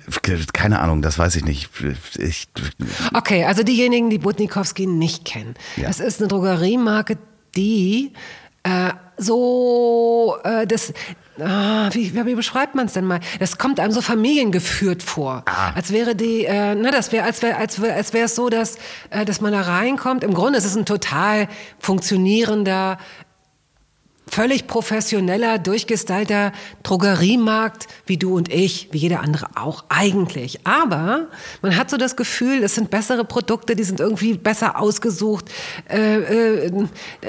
keine 0.53 0.79
Ahnung, 0.79 1.01
das 1.01 1.17
weiß 1.19 1.35
ich 1.35 1.45
nicht. 1.45 1.69
Ich, 2.17 2.47
Okay, 3.13 3.45
also 3.45 3.63
diejenigen, 3.63 4.09
die 4.09 4.17
Butnikowski 4.17 4.87
nicht 4.87 5.25
kennen. 5.25 5.53
Ja. 5.77 5.87
Das 5.87 5.99
ist 5.99 6.19
eine 6.19 6.27
Drogeriemarke, 6.27 7.17
die 7.55 8.11
äh, 8.65 8.93
so, 9.17 10.37
äh, 10.43 10.65
das, 10.65 10.91
ah, 11.39 11.89
wie, 11.91 12.13
wie 12.25 12.35
beschreibt 12.35 12.73
man 12.73 12.87
es 12.87 12.93
denn 12.93 13.05
mal? 13.05 13.19
Das 13.39 13.57
kommt 13.57 13.79
einem 13.79 13.93
so 13.93 14.01
familiengeführt 14.01 15.03
vor. 15.03 15.43
Ah. 15.45 15.71
Als 15.75 15.91
wäre 15.91 16.15
die, 16.15 16.45
äh, 16.45 16.73
ne, 16.73 16.89
das 16.91 17.11
wäre, 17.11 17.25
als 17.25 17.41
wäre, 17.43 17.57
als 17.57 17.79
wäre, 17.79 17.93
als 17.93 18.13
wäre 18.13 18.25
es 18.25 18.35
so, 18.35 18.49
dass, 18.49 18.77
äh, 19.11 19.23
dass 19.23 19.39
man 19.39 19.53
da 19.53 19.61
reinkommt. 19.61 20.23
Im 20.23 20.33
Grunde 20.33 20.57
ist 20.57 20.65
es 20.65 20.75
ein 20.75 20.85
total 20.85 21.47
funktionierender, 21.79 22.97
völlig 24.27 24.67
professioneller, 24.67 25.59
durchgestylter 25.59 26.51
Drogeriemarkt, 26.83 27.87
wie 28.05 28.17
du 28.17 28.35
und 28.35 28.51
ich, 28.51 28.89
wie 28.91 28.97
jeder 28.97 29.19
andere 29.21 29.47
auch 29.55 29.83
eigentlich. 29.89 30.59
Aber 30.65 31.27
man 31.61 31.75
hat 31.77 31.89
so 31.89 31.97
das 31.97 32.15
Gefühl, 32.15 32.63
es 32.63 32.75
sind 32.75 32.89
bessere 32.89 33.23
Produkte, 33.23 33.75
die 33.75 33.83
sind 33.83 33.99
irgendwie 33.99 34.33
besser 34.33 34.79
ausgesucht. 34.79 35.45
Äh, 35.89 36.65
äh, 36.67 36.71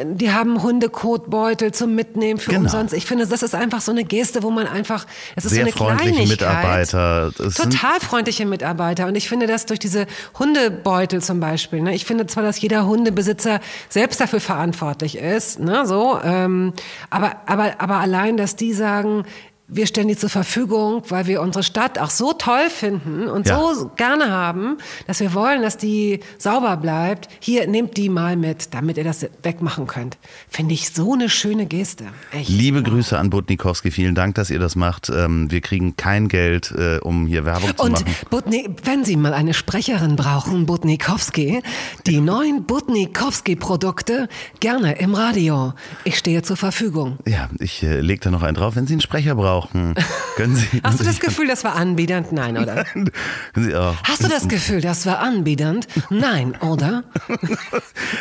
die 0.04 0.32
haben 0.32 0.62
Hundekotbeutel 0.62 1.72
zum 1.72 1.94
Mitnehmen 1.94 2.38
für 2.40 2.50
Genau. 2.50 2.62
umsonst. 2.62 2.94
Ich 2.94 3.06
finde, 3.06 3.26
das 3.26 3.42
ist 3.42 3.54
einfach 3.54 3.80
so 3.80 3.92
eine 3.92 4.04
Geste, 4.04 4.42
wo 4.42 4.50
man 4.50 4.66
einfach, 4.66 5.06
es 5.36 5.44
ist 5.44 5.52
Sehr 5.52 5.66
so 5.72 5.84
eine 5.86 5.96
freundliche. 5.98 6.28
Mitarbeiter. 6.28 7.30
Sind- 7.36 7.56
Total 7.56 8.00
freundliche 8.00 8.46
Mitarbeiter. 8.46 9.06
Und 9.06 9.16
ich 9.16 9.28
finde 9.28 9.46
das 9.46 9.66
durch 9.66 9.78
diese 9.78 10.06
Hundebeutel 10.38 11.22
zum 11.22 11.40
Beispiel. 11.40 11.82
Ne? 11.82 11.94
Ich 11.94 12.04
finde 12.04 12.26
zwar, 12.26 12.42
dass 12.42 12.60
jeder 12.60 12.86
Hundebesitzer 12.86 13.60
selbst 13.88 14.20
dafür 14.20 14.40
verantwortlich 14.40 15.18
ist, 15.18 15.60
ne? 15.60 15.86
so, 15.86 16.18
ähm, 16.24 16.72
aber, 17.10 17.36
aber, 17.46 17.80
aber 17.80 17.96
allein, 17.96 18.36
dass 18.36 18.56
die 18.56 18.72
sagen, 18.72 19.24
wir 19.68 19.86
stellen 19.88 20.06
die 20.06 20.16
zur 20.16 20.30
Verfügung, 20.30 21.02
weil 21.08 21.26
wir 21.26 21.42
unsere 21.42 21.64
Stadt 21.64 21.98
auch 21.98 22.10
so 22.10 22.32
toll 22.32 22.70
finden 22.70 23.26
und 23.26 23.48
Ja. 23.48 23.58
so 23.74 23.90
gerne 23.96 24.30
haben, 24.30 24.78
dass 25.08 25.18
wir 25.18 25.34
wollen, 25.34 25.62
dass 25.62 25.76
die 25.76 26.20
sauber 26.38 26.76
bleibt. 26.76 27.28
Hier, 27.40 27.66
nehmt 27.66 27.96
die 27.96 28.08
mal 28.08 28.36
mit, 28.36 28.72
damit 28.74 28.96
ihr 28.96 29.02
das 29.02 29.26
wegmachen 29.42 29.88
könnt. 29.88 30.18
Finde 30.48 30.74
ich 30.74 30.90
so 30.90 31.14
eine 31.14 31.28
schöne 31.28 31.66
Geste. 31.66 32.04
Echt. 32.30 32.48
Liebe 32.48 32.82
Grüße 32.84 33.18
an 33.18 33.28
Butnikowski, 33.30 33.90
vielen 33.90 34.14
Dank, 34.14 34.36
dass 34.36 34.50
ihr 34.50 34.60
das 34.60 34.76
macht. 34.76 35.08
Ähm, 35.10 35.50
Wir 35.50 35.60
kriegen 35.62 35.96
kein 35.96 36.28
Geld, 36.28 36.70
äh, 36.70 36.98
um 36.98 37.26
hier 37.26 37.44
Werbung 37.44 37.76
zu 37.76 37.82
Und 37.82 37.92
machen. 37.92 38.04
Butni, 38.30 38.68
wenn 38.84 39.04
Sie 39.04 39.16
mal 39.16 39.34
eine 39.34 39.52
Sprecherin 39.52 40.14
brauchen, 40.14 40.66
Butnikowski, 40.66 41.62
die 42.06 42.20
neuen 42.20 42.64
Butnikowski-Produkte 42.66 44.28
gerne 44.60 44.98
im 44.98 45.14
Radio. 45.14 45.72
Ich 46.04 46.18
stehe 46.18 46.42
zur 46.42 46.56
Verfügung. 46.56 47.18
Ja, 47.26 47.48
ich 47.58 47.82
äh, 47.82 48.00
leg 48.00 48.20
da 48.20 48.30
noch 48.30 48.42
einen 48.42 48.54
drauf. 48.54 48.76
Wenn 48.76 48.86
Sie 48.86 48.94
einen 48.94 49.00
Sprecher 49.00 49.34
brauchen, 49.34 49.55
rauchen? 49.56 49.94
Können 50.36 50.56
Sie, 50.56 50.80
Hast 50.82 51.00
du 51.00 51.04
das 51.04 51.20
Gefühl, 51.20 51.46
das 51.48 51.64
war 51.64 51.76
anbiedernd? 51.76 52.32
Nein, 52.32 52.58
oder? 52.58 52.84
Können 52.92 53.10
Sie 53.54 53.74
auch? 53.74 53.94
Hast 54.04 54.22
du 54.22 54.28
das 54.28 54.48
Gefühl, 54.48 54.80
das 54.80 55.06
war 55.06 55.20
anbiedernd? 55.20 55.86
Nein, 56.10 56.56
oder? 56.60 57.04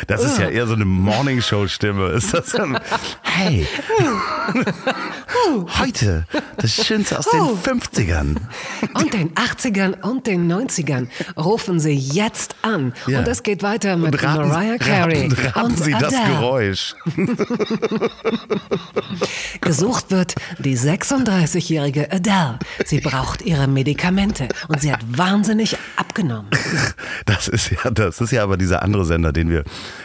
Das 0.06 0.24
ist 0.24 0.38
ja 0.38 0.48
eher 0.48 0.66
so 0.66 0.74
eine 0.74 0.84
Morningshow-Stimme. 0.84 2.08
Ist 2.08 2.32
das 2.32 2.52
dann, 2.52 2.78
hey, 3.22 3.66
heute 5.78 6.26
das 6.56 6.72
Schönste 6.72 7.18
aus 7.18 7.26
den 7.30 7.40
50ern. 7.40 8.36
Und 8.94 9.12
den 9.12 9.34
80ern 9.34 10.00
und 10.02 10.26
den 10.26 10.50
90ern 10.50 11.08
rufen 11.36 11.80
Sie 11.80 11.94
jetzt 11.94 12.56
an. 12.62 12.94
Ja. 13.06 13.18
Und 13.20 13.28
es 13.28 13.42
geht 13.42 13.62
weiter 13.62 13.96
mit 13.96 14.22
raten, 14.22 14.48
Mariah 14.48 14.78
Carey 14.78 15.28
raten, 15.28 15.46
raten 15.46 15.60
und 15.66 15.84
Sie 15.84 15.92
das. 15.92 16.14
Geräusch. 16.26 16.94
Gesucht 19.60 20.10
wird 20.10 20.34
die 20.58 20.76
36-jährige 21.26 22.12
Adele. 22.12 22.58
Sie 22.84 23.00
braucht 23.00 23.42
ihre 23.42 23.66
Medikamente 23.66 24.48
und 24.68 24.80
sie 24.80 24.92
hat 24.92 25.00
wahnsinnig 25.06 25.76
abgenommen. 25.96 26.50
Das 27.24 27.48
ist 27.48 27.70
ja, 27.70 27.90
das 27.90 28.20
ist 28.20 28.30
ja 28.30 28.42
aber 28.42 28.56
dieser 28.56 28.82
andere 28.82 29.04
Sender, 29.04 29.32
den 29.32 29.50
wir, 29.50 29.64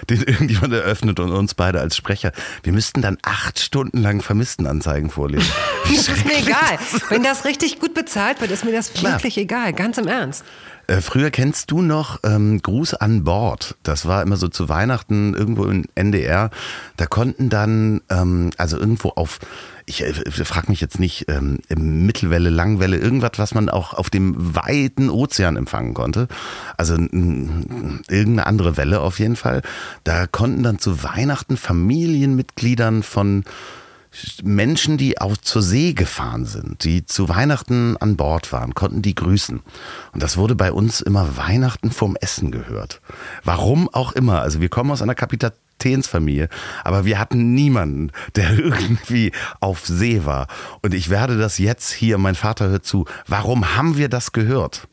den 0.10 0.24
irgendjemand 0.24 0.74
eröffnet 0.74 1.20
und 1.20 1.32
uns 1.32 1.54
beide 1.54 1.80
als 1.80 1.96
Sprecher. 1.96 2.32
Wir 2.64 2.74
müssten 2.74 3.02
dann 3.02 3.18
acht 3.22 3.60
Stunden 3.60 4.02
lang 4.02 4.22
Vermisstenanzeigen 4.22 5.10
vorlesen. 5.10 5.52
Das 5.92 6.08
ist 6.08 6.26
mir 6.26 6.38
egal. 6.38 6.80
Wenn 7.10 7.22
das 7.22 7.44
richtig 7.44 7.80
gut 7.80 7.94
bezahlt 7.94 8.40
wird, 8.40 8.50
ist 8.52 8.64
mir 8.64 8.72
das 8.72 8.94
Klar. 8.94 9.14
wirklich 9.14 9.38
egal. 9.38 9.74
Ganz 9.74 9.98
im 9.98 10.08
Ernst. 10.08 10.46
Äh, 10.88 11.02
früher 11.02 11.32
kennst 11.32 11.72
du 11.72 11.82
noch 11.82 12.20
ähm, 12.24 12.62
Gruß 12.62 12.96
an 12.96 13.24
Bord. 13.24 13.76
Das 13.84 14.06
war 14.06 14.22
immer 14.22 14.38
so 14.38 14.48
zu 14.48 14.68
Weihnachten 14.70 15.34
irgendwo 15.34 15.66
im 15.66 15.86
NDR. 15.96 16.50
Da 16.98 17.06
konnten 17.06 17.50
dann, 17.50 18.02
ähm, 18.10 18.52
also 18.58 18.78
irgendwo 18.78 19.10
auf, 19.10 19.40
ich 19.92 20.04
äh, 20.04 20.46
frag 20.46 20.70
mich 20.70 20.82
jetzt 20.82 21.00
nicht, 21.00 21.26
ähm, 21.28 21.60
Mittelwelle, 21.76 22.50
Langwelle, 22.50 22.98
irgendwas, 22.98 23.32
was 23.36 23.54
man 23.54 23.70
auch 23.70 23.94
auf 23.94 24.10
dem 24.10 24.56
weiten 24.56 25.10
Ozean 25.10 25.58
empfangen 25.58 25.94
konnte. 25.94 26.28
Also 26.78 26.94
irgendeine 26.96 28.48
andere 28.48 28.78
Welle 28.78 29.02
auf 29.02 29.20
jeden 29.20 29.36
Fall. 29.36 29.62
Da 30.04 30.28
konnten 30.28 30.64
dann 30.64 30.80
zu 30.80 31.04
Weihnachten 31.04 31.58
Familienmitgliedern 31.58 33.04
von 33.04 33.44
Menschen, 34.44 34.98
die 34.98 35.22
auch 35.22 35.38
zur 35.38 35.62
See 35.62 35.94
gefahren 35.94 36.46
sind, 36.46 36.84
die 36.84 37.06
zu 37.06 37.30
Weihnachten 37.30 37.96
an 37.98 38.18
Bord 38.18 38.52
waren, 38.52 38.76
konnten 38.76 39.02
die 39.02 39.16
grüßen. 39.16 39.62
Und 40.12 40.24
das 40.24 40.36
wurde 40.36 40.56
bei 40.56 40.74
uns 40.74 41.00
immer 41.00 41.38
Weihnachten 41.38 41.92
vom 41.92 42.18
Essen 42.18 42.52
gehört. 42.52 43.00
Warum 43.46 43.88
auch 43.88 44.12
immer. 44.12 44.42
Also 44.42 44.60
wir 44.60 44.68
kommen 44.68 44.92
aus 44.92 45.02
einer 45.02 45.16
Kapitänsfamilie, 45.82 46.48
aber 46.84 47.06
wir 47.06 47.20
hatten 47.20 47.54
niemanden, 47.54 48.12
der 48.36 48.52
irgendwie 48.58 49.32
auf 49.60 49.86
See 49.86 50.26
war. 50.26 50.48
Und 50.82 50.94
ich 50.94 51.10
werde 51.10 51.38
das 51.38 51.58
jetzt 51.58 51.92
hier, 51.92 52.18
mein 52.18 52.36
Vater 52.36 52.70
hört 52.70 52.86
zu, 52.86 53.06
warum 53.28 53.76
haben 53.76 53.98
wir 53.98 54.10
das 54.10 54.32
gehört? 54.32 54.88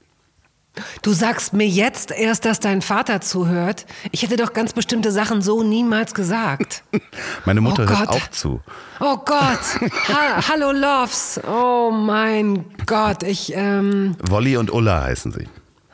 Du 1.03 1.13
sagst 1.13 1.55
mir 1.55 1.67
jetzt 1.67 2.13
erst, 2.13 2.45
dass 2.45 2.61
dein 2.61 2.83
Vater 2.83 3.21
zuhört. 3.21 3.85
Ich 4.13 4.23
hätte 4.23 4.37
doch 4.37 4.53
ganz 4.53 4.73
bestimmte 4.73 5.11
Sachen 5.11 5.43
so 5.43 5.65
niemals 5.65 6.15
gesagt. 6.15 6.85
Meine 7.45 7.61
Mutter 7.61 7.85
Oh 7.85 7.99
hört 7.99 8.09
auch 8.09 8.29
zu. 8.29 8.61
Oh 9.01 9.17
Gott. 9.17 9.59
Ha 10.09 10.49
Hallo 10.49 10.71
Loves. 10.71 11.41
Oh 11.49 11.91
mein 11.91 12.65
Gott. 12.87 13.25
Ich, 13.25 13.53
ähm, 13.55 14.17
Wolli 14.23 14.57
und 14.57 14.73
Ulla 14.73 15.03
heißen 15.03 15.33
sie. 15.33 15.49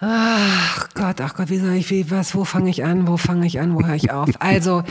Ach 0.05 0.88
Gott, 0.94 1.20
ach 1.20 1.34
Gott, 1.34 1.50
wie 1.50 1.59
soll 1.59 1.74
ich, 1.74 1.90
wie, 1.90 2.11
was, 2.11 2.34
wo 2.34 2.44
fange 2.44 2.70
ich 2.70 2.84
an, 2.84 3.07
wo 3.07 3.16
fange 3.16 3.46
ich 3.46 3.61
an, 3.61 3.74
wo 3.74 3.84
höre 3.84 3.94
ich 3.94 4.11
auf? 4.11 4.28
Also, 4.38 4.82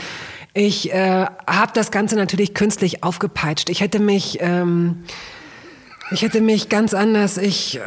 ich 0.52 0.92
äh, 0.92 1.26
habe 1.46 1.72
das 1.74 1.90
Ganze 1.90 2.16
natürlich 2.16 2.54
künstlich 2.54 3.02
aufgepeitscht. 3.02 3.68
Ich 3.70 3.80
hätte 3.80 3.98
mich, 3.98 4.38
ähm, 4.40 5.04
ich 6.10 6.22
hätte 6.22 6.40
mich 6.40 6.68
ganz 6.68 6.94
anders, 6.94 7.38
ich, 7.38 7.76
äh, 7.76 7.80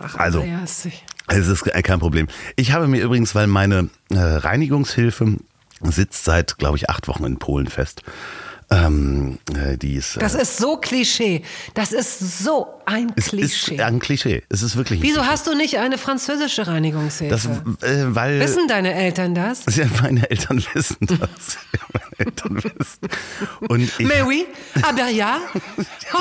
ach, 0.00 0.16
Also, 0.16 0.44
ich, 0.86 1.04
Es 1.28 1.48
ist 1.48 1.64
kein 1.64 1.98
Problem. 1.98 2.28
Ich 2.56 2.72
habe 2.72 2.88
mir 2.88 3.02
übrigens, 3.02 3.34
weil 3.34 3.46
meine 3.46 3.88
äh, 4.10 4.18
Reinigungshilfe 4.18 5.36
sitzt 5.80 6.24
seit, 6.24 6.58
glaube 6.58 6.76
ich, 6.76 6.90
acht 6.90 7.08
Wochen 7.08 7.24
in 7.24 7.38
Polen 7.38 7.66
fest. 7.68 8.02
Ähm, 8.72 9.38
äh, 9.54 9.76
die 9.76 9.96
ist, 9.96 10.16
äh, 10.16 10.20
das 10.20 10.34
ist 10.34 10.56
so 10.56 10.78
Klischee. 10.78 11.42
Das 11.74 11.92
ist 11.92 12.42
so 12.42 12.68
ein 12.86 13.12
es 13.16 13.26
Klischee. 13.26 13.74
ist 13.74 13.80
ein 13.82 13.98
Klischee. 13.98 14.42
Es 14.48 14.62
ist 14.62 14.76
wirklich 14.76 15.02
Wieso 15.02 15.26
hast 15.26 15.46
du 15.46 15.54
nicht 15.54 15.76
eine 15.78 15.98
französische 15.98 16.66
Reinigungshilfe? 16.66 17.28
das, 17.28 17.46
äh, 17.82 18.14
weil 18.14 18.40
Wissen 18.40 18.68
deine 18.68 18.94
Eltern 18.94 19.34
das? 19.34 19.64
ja, 19.76 19.84
meine 20.00 20.28
Eltern 20.30 20.64
wissen 20.72 20.96
das. 21.00 21.18
Meine 21.92 22.30
Eltern 22.30 22.56
wissen. 22.64 23.68
Und 23.68 23.80
ich, 23.80 23.98
Mais 23.98 24.22
oui, 24.24 24.46
aber 24.82 25.08
ja. 25.08 25.38
Oh, 26.14 26.18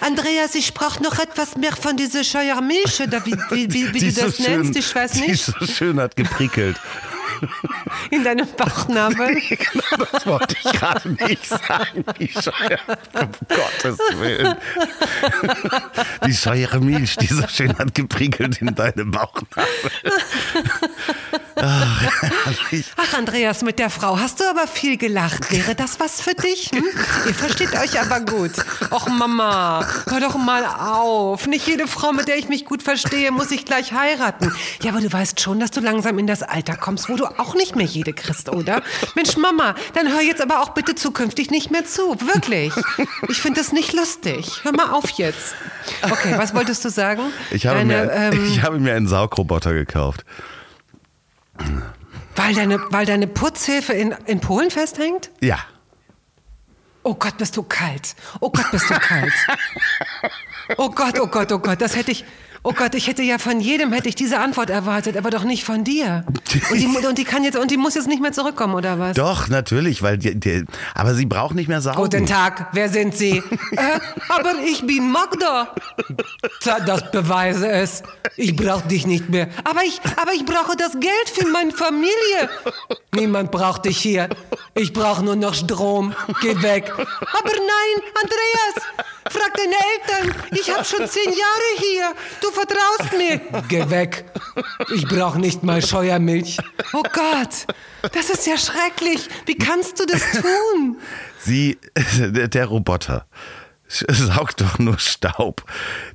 Andreas, 0.00 0.54
ich 0.54 0.74
brauche 0.74 1.02
noch 1.02 1.18
etwas 1.18 1.56
mehr 1.56 1.72
von 1.72 1.96
dieser 1.96 2.22
Scheuermilch, 2.24 3.02
oder 3.02 3.24
wie, 3.26 3.32
wie, 3.50 3.72
wie, 3.72 3.94
wie 3.94 3.98
die 3.98 4.12
du 4.12 4.20
so 4.20 4.26
das 4.26 4.36
schön, 4.36 4.62
nennst, 4.62 4.76
ich 4.76 4.94
weiß 4.94 5.12
Die 5.12 5.20
nicht, 5.22 5.44
so 5.44 5.66
schön 5.66 5.98
hat 6.00 6.14
geprickelt. 6.16 6.76
In 8.10 8.24
deinem 8.24 8.46
Bauchnabel. 8.56 9.34
genau, 9.48 10.06
das 10.12 10.26
wollte 10.26 10.56
ich 10.62 10.72
gerade 10.72 11.08
nicht 11.10 11.46
sagen. 11.46 12.04
Die 12.18 12.28
Scheuer, 12.28 12.78
um 13.14 13.30
Gottes 13.48 13.98
Willen. 14.18 14.56
Die 16.26 16.34
Scheuere 16.34 16.80
Milch, 16.80 17.16
die 17.16 17.26
so 17.26 17.46
schön 17.48 17.76
hat 17.78 17.94
geprickelt 17.94 18.60
in 18.60 18.74
deinem 18.74 19.10
Bauchnabel. 19.10 19.90
Ach. 21.56 22.02
Ach, 22.96 23.14
Andreas, 23.14 23.62
mit 23.62 23.78
der 23.78 23.90
Frau 23.90 24.18
hast 24.18 24.40
du 24.40 24.44
aber 24.48 24.66
viel 24.66 24.96
gelacht. 24.96 25.50
Wäre 25.52 25.74
das 25.74 26.00
was 26.00 26.20
für 26.20 26.34
dich? 26.34 26.70
Hm? 26.72 26.84
Ihr 27.26 27.34
versteht 27.34 27.74
euch 27.78 28.00
aber 28.00 28.20
gut. 28.20 28.52
Och, 28.90 29.08
Mama, 29.08 29.86
hör 30.08 30.20
doch 30.20 30.36
mal 30.36 30.64
auf. 30.64 31.46
Nicht 31.46 31.66
jede 31.66 31.86
Frau, 31.86 32.12
mit 32.12 32.28
der 32.28 32.36
ich 32.36 32.48
mich 32.48 32.64
gut 32.64 32.82
verstehe, 32.82 33.30
muss 33.30 33.50
ich 33.50 33.64
gleich 33.64 33.92
heiraten. 33.92 34.52
Ja, 34.82 34.90
aber 34.92 35.00
du 35.00 35.12
weißt 35.12 35.40
schon, 35.40 35.60
dass 35.60 35.70
du 35.70 35.80
langsam 35.80 36.18
in 36.18 36.26
das 36.26 36.42
Alter 36.42 36.76
kommst, 36.76 37.08
wo 37.08 37.16
du 37.16 37.26
auch 37.26 37.54
nicht 37.54 37.76
mehr 37.76 37.86
jede 37.86 38.12
kriegst, 38.12 38.48
oder? 38.48 38.82
Mensch, 39.14 39.36
Mama, 39.36 39.74
dann 39.94 40.08
hör 40.12 40.20
jetzt 40.20 40.42
aber 40.42 40.60
auch 40.60 40.70
bitte 40.70 40.94
zukünftig 40.94 41.50
nicht 41.50 41.70
mehr 41.70 41.84
zu. 41.84 42.16
Wirklich. 42.20 42.72
Ich 43.28 43.40
finde 43.40 43.60
das 43.60 43.72
nicht 43.72 43.92
lustig. 43.92 44.60
Hör 44.62 44.72
mal 44.72 44.90
auf 44.90 45.10
jetzt. 45.10 45.54
Okay, 46.02 46.34
was 46.36 46.54
wolltest 46.54 46.84
du 46.84 46.90
sagen? 46.90 47.22
Ich 47.50 47.66
habe, 47.66 47.78
Deine, 47.78 48.06
mir, 48.06 48.12
ähm, 48.12 48.46
ich 48.48 48.62
habe 48.62 48.78
mir 48.78 48.94
einen 48.94 49.06
Saugroboter 49.06 49.72
gekauft. 49.72 50.24
Weil, 52.36 52.54
deine, 52.54 52.80
weil 52.90 53.06
deine 53.06 53.26
Putzhilfe 53.26 53.92
in, 53.92 54.14
in 54.26 54.40
Polen 54.40 54.70
festhängt? 54.70 55.30
Ja. 55.40 55.58
Oh 57.02 57.14
Gott, 57.14 57.36
bist 57.36 57.56
du 57.56 57.62
kalt. 57.62 58.16
Oh 58.40 58.50
Gott, 58.50 58.70
bist 58.70 58.88
du 58.90 58.94
kalt. 58.94 59.32
Oh 60.78 60.88
Gott, 60.88 61.20
oh 61.20 61.26
Gott, 61.26 61.52
oh 61.52 61.58
Gott, 61.58 61.82
das 61.82 61.94
hätte 61.94 62.10
ich. 62.10 62.24
Oh 62.66 62.72
Gott, 62.72 62.94
ich 62.94 63.08
hätte 63.08 63.22
ja 63.22 63.36
von 63.36 63.60
jedem 63.60 63.92
hätte 63.92 64.08
ich 64.08 64.14
diese 64.14 64.40
Antwort 64.40 64.70
erwartet, 64.70 65.18
aber 65.18 65.28
doch 65.28 65.44
nicht 65.44 65.64
von 65.64 65.84
dir. 65.84 66.24
Und 66.70 66.80
die, 66.80 66.86
und 66.86 67.18
die 67.18 67.24
kann 67.24 67.44
jetzt 67.44 67.58
und 67.58 67.70
die 67.70 67.76
muss 67.76 67.94
jetzt 67.94 68.08
nicht 68.08 68.22
mehr 68.22 68.32
zurückkommen 68.32 68.74
oder 68.74 68.98
was? 68.98 69.14
Doch, 69.16 69.48
natürlich, 69.48 70.02
weil 70.02 70.16
die, 70.16 70.34
die, 70.34 70.64
aber 70.94 71.14
sie 71.14 71.26
braucht 71.26 71.54
nicht 71.54 71.68
mehr 71.68 71.82
saugen. 71.82 71.98
Guten 71.98 72.24
Tag, 72.24 72.68
wer 72.72 72.88
sind 72.88 73.14
Sie? 73.14 73.36
äh, 73.72 74.00
aber 74.30 74.54
ich 74.64 74.86
bin 74.86 75.12
Magda. 75.12 75.74
Das 76.64 77.10
beweise 77.10 77.68
es. 77.68 78.02
Ich 78.38 78.56
brauche 78.56 78.88
dich 78.88 79.06
nicht 79.06 79.28
mehr. 79.28 79.48
Aber 79.64 79.82
ich, 79.84 80.00
aber 80.16 80.32
ich 80.32 80.46
brauche 80.46 80.74
das 80.74 80.92
Geld 80.92 81.30
für 81.34 81.46
meine 81.46 81.70
Familie. 81.70 82.48
Niemand 83.14 83.50
braucht 83.50 83.84
dich 83.84 83.98
hier. 83.98 84.30
Ich 84.74 84.94
brauche 84.94 85.22
nur 85.22 85.36
noch 85.36 85.52
Strom. 85.52 86.14
Geh 86.40 86.62
weg. 86.62 86.90
Aber 86.96 87.50
nein, 87.50 88.10
Andreas, 88.22 89.06
frag 89.34 89.52
deine 89.54 89.74
Eltern. 89.74 90.42
Ich 90.52 90.70
habe 90.70 90.84
schon 90.84 91.06
zehn 91.08 91.32
Jahre 91.32 91.70
hier. 91.78 92.14
Du 92.40 92.50
vertraust 92.50 93.12
mir. 93.16 93.40
Geh 93.68 93.90
weg. 93.90 94.24
Ich 94.94 95.06
brauche 95.06 95.38
nicht 95.38 95.62
mal 95.62 95.84
Scheuermilch. 95.84 96.58
Oh 96.92 97.02
Gott, 97.02 97.66
das 98.12 98.30
ist 98.30 98.46
ja 98.46 98.56
schrecklich. 98.56 99.28
Wie 99.46 99.56
kannst 99.56 99.98
du 100.00 100.06
das 100.06 100.22
tun? 100.32 100.98
Sie, 101.40 101.78
der, 102.18 102.48
der 102.48 102.66
Roboter, 102.66 103.26
saugt 103.88 104.60
doch 104.60 104.78
nur 104.78 104.98
Staub. 104.98 105.64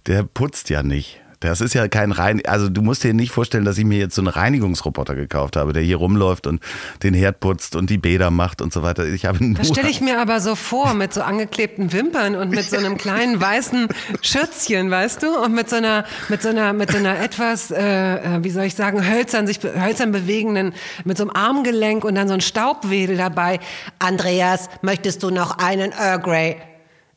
Der 0.07 0.23
putzt 0.23 0.69
ja 0.69 0.83
nicht. 0.83 1.21
Das 1.41 1.61
ist 1.61 1.73
ja 1.73 1.87
kein 1.87 2.11
Rein, 2.11 2.41
also 2.45 2.67
du 2.67 2.81
musst 2.81 3.03
dir 3.03 3.13
nicht 3.13 3.31
vorstellen, 3.31 3.63
dass 3.63 3.77
ich 3.77 3.85
mir 3.85 3.97
jetzt 3.97 4.15
so 4.15 4.21
einen 4.21 4.27
Reinigungsroboter 4.27 5.15
gekauft 5.15 5.55
habe, 5.55 5.71
der 5.71 5.81
hier 5.81 5.95
rumläuft 5.95 6.47
und 6.47 6.61
den 7.01 7.13
Herd 7.13 7.39
putzt 7.39 7.77
und 7.77 7.89
die 7.89 7.97
Bäder 7.97 8.29
macht 8.29 8.61
und 8.61 8.73
so 8.73 8.83
weiter. 8.83 9.05
Ich 9.05 9.25
habe 9.25 9.41
nur 9.43 9.57
Das 9.57 9.69
stelle 9.69 9.89
ich 9.89 10.01
mir 10.01 10.19
aber 10.19 10.41
so 10.41 10.55
vor, 10.55 10.93
mit 10.93 11.13
so 11.13 11.21
angeklebten 11.21 11.93
Wimpern 11.93 12.35
und 12.35 12.49
mit 12.49 12.69
so 12.69 12.75
einem 12.75 12.97
kleinen 12.97 13.39
weißen 13.39 13.87
Schürzchen, 14.21 14.91
weißt 14.91 15.23
du? 15.23 15.39
Und 15.41 15.53
mit 15.53 15.69
so 15.69 15.77
einer, 15.77 16.03
mit 16.27 16.41
so 16.41 16.49
einer, 16.49 16.73
mit 16.73 16.91
so 16.91 16.97
einer 16.97 17.17
etwas, 17.21 17.71
äh, 17.71 17.79
äh, 17.79 18.43
wie 18.43 18.49
soll 18.49 18.63
ich 18.63 18.75
sagen, 18.75 19.07
hölzern, 19.09 19.47
sich 19.47 19.59
hölzern 19.63 20.11
bewegenden, 20.11 20.73
mit 21.05 21.17
so 21.17 21.23
einem 21.23 21.31
Armgelenk 21.33 22.03
und 22.03 22.15
dann 22.15 22.27
so 22.27 22.33
ein 22.33 22.41
Staubwedel 22.41 23.15
dabei. 23.15 23.59
Andreas, 23.97 24.69
möchtest 24.81 25.23
du 25.23 25.29
noch 25.29 25.57
einen 25.57 25.93
Earl 25.93 26.19
Grey? 26.19 26.57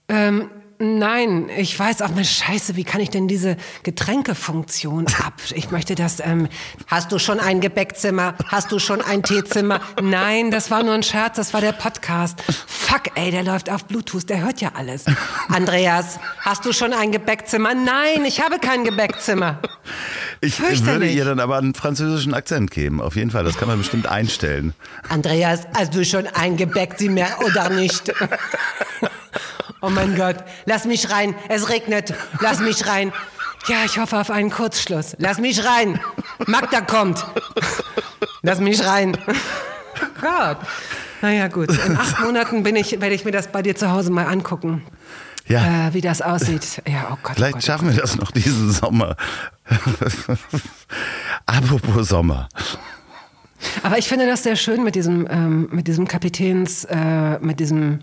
Ähm, 0.09 0.49
Nein, 0.85 1.49
ich 1.57 1.79
weiß 1.79 2.03
auch 2.03 2.11
mal 2.11 2.25
Scheiße, 2.25 2.75
wie 2.75 2.83
kann 2.83 3.01
ich 3.01 3.09
denn 3.09 3.29
diese 3.29 3.57
Getränkefunktion 3.85 5.07
ab? 5.25 5.35
Ich 5.55 5.71
möchte 5.71 5.95
das, 5.95 6.19
ähm, 6.19 6.49
hast 6.89 7.13
du 7.13 7.21
schon 7.21 7.39
ein 7.39 7.61
Gebäckzimmer? 7.61 8.35
Hast 8.49 8.73
du 8.73 8.81
schon 8.81 9.01
ein 9.01 9.23
Teezimmer? 9.23 9.81
Nein, 10.03 10.51
das 10.51 10.73
war 10.73 10.83
nur 10.83 10.95
ein 10.95 11.05
Scherz, 11.05 11.37
das 11.37 11.55
war 11.55 11.61
der 11.61 11.71
Podcast. 11.71 12.43
Fuck, 12.67 13.17
ey, 13.17 13.31
der 13.31 13.45
läuft 13.45 13.71
auf 13.71 13.85
Bluetooth, 13.85 14.29
der 14.29 14.43
hört 14.43 14.61
ja 14.61 14.73
alles. 14.75 15.05
Andreas, 15.49 16.19
hast 16.41 16.65
du 16.65 16.73
schon 16.73 16.93
ein 16.93 17.13
Gebäckzimmer? 17.13 17.75
Nein, 17.75 18.25
ich 18.27 18.41
habe 18.41 18.59
kein 18.59 18.83
Gebäckzimmer. 18.83 19.61
Ich 20.41 20.59
würde 20.61 21.07
ihr 21.07 21.25
dann 21.25 21.39
aber 21.39 21.59
einen 21.59 21.75
französischen 21.75 22.35
Akzent 22.35 22.73
geben, 22.73 23.01
auf 23.01 23.15
jeden 23.15 23.31
Fall, 23.31 23.45
das 23.45 23.57
kann 23.57 23.69
man 23.69 23.79
bestimmt 23.79 24.09
einstellen. 24.09 24.75
Andreas, 25.09 25.61
hast 25.77 25.95
du 25.95 26.05
schon 26.05 26.27
ein 26.27 26.57
Gebäckzimmer 26.57 27.29
oder 27.47 27.69
nicht? 27.71 28.13
Oh 29.83 29.91
mein 29.91 30.15
Gott, 30.15 30.37
lass 30.65 30.85
mich 30.85 31.11
rein, 31.11 31.35
es 31.49 31.69
regnet, 31.69 32.15
lass 32.41 32.61
mich 32.61 32.87
rein. 32.87 33.13
Ja, 33.67 33.85
ich 33.85 33.99
hoffe 33.99 34.19
auf 34.19 34.31
einen 34.31 34.51
Kurzschluss. 34.51 35.17
Lass 35.19 35.39
mich 35.39 35.65
rein. 35.65 36.01
Magda 36.47 36.81
kommt. 36.81 37.25
Lass 38.43 38.59
mich 38.61 38.85
rein. 38.85 39.17
Oh 39.27 40.21
Gott. 40.21 40.59
Naja, 41.21 41.47
gut. 41.49 41.71
In 41.87 41.97
acht 41.97 42.21
Monaten 42.21 42.63
bin 42.65 42.75
ich, 42.75 43.01
werde 43.01 43.15
ich 43.15 43.25
mir 43.25 43.31
das 43.31 43.49
bei 43.49 43.63
dir 43.63 43.77
zu 43.77 43.91
Hause 43.91 44.11
mal 44.11 44.27
angucken. 44.27 44.83
Ja. 45.47 45.89
Äh, 45.89 45.95
wie 45.95 46.01
das 46.01 46.23
aussieht. 46.23 46.83
Ja, 46.89 47.09
oh 47.13 47.19
Gott. 47.23 47.37
Vielleicht 47.37 47.55
oh 47.55 47.57
Gott, 47.59 47.65
schaffen 47.65 47.91
wir 47.93 48.01
das 48.01 48.17
noch 48.17 48.31
diesen 48.31 48.73
Sommer. 48.73 49.17
Apropos 51.47 52.09
Sommer. 52.09 52.49
Aber 53.83 53.99
ich 53.99 54.09
finde 54.09 54.27
das 54.27 54.43
sehr 54.43 54.57
schön 54.57 54.83
mit 54.83 54.95
diesem, 54.97 55.29
ähm, 55.31 55.69
mit 55.71 55.87
diesem 55.87 56.09
Kapitäns, 56.09 56.85
äh, 56.85 57.39
mit 57.41 57.61
diesem 57.61 58.01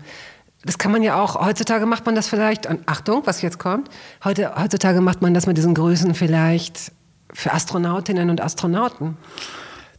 das 0.64 0.78
kann 0.78 0.92
man 0.92 1.02
ja 1.02 1.20
auch, 1.20 1.36
heutzutage 1.44 1.86
macht 1.86 2.06
man 2.06 2.14
das 2.14 2.28
vielleicht, 2.28 2.66
und 2.66 2.86
Achtung, 2.86 3.22
was 3.24 3.42
jetzt 3.42 3.58
kommt, 3.58 3.88
heute, 4.24 4.54
heutzutage 4.56 5.00
macht 5.00 5.22
man 5.22 5.32
das 5.32 5.46
mit 5.46 5.56
diesen 5.56 5.74
Größen 5.74 6.14
vielleicht 6.14 6.92
für 7.32 7.52
Astronautinnen 7.52 8.28
und 8.30 8.40
Astronauten. 8.40 9.16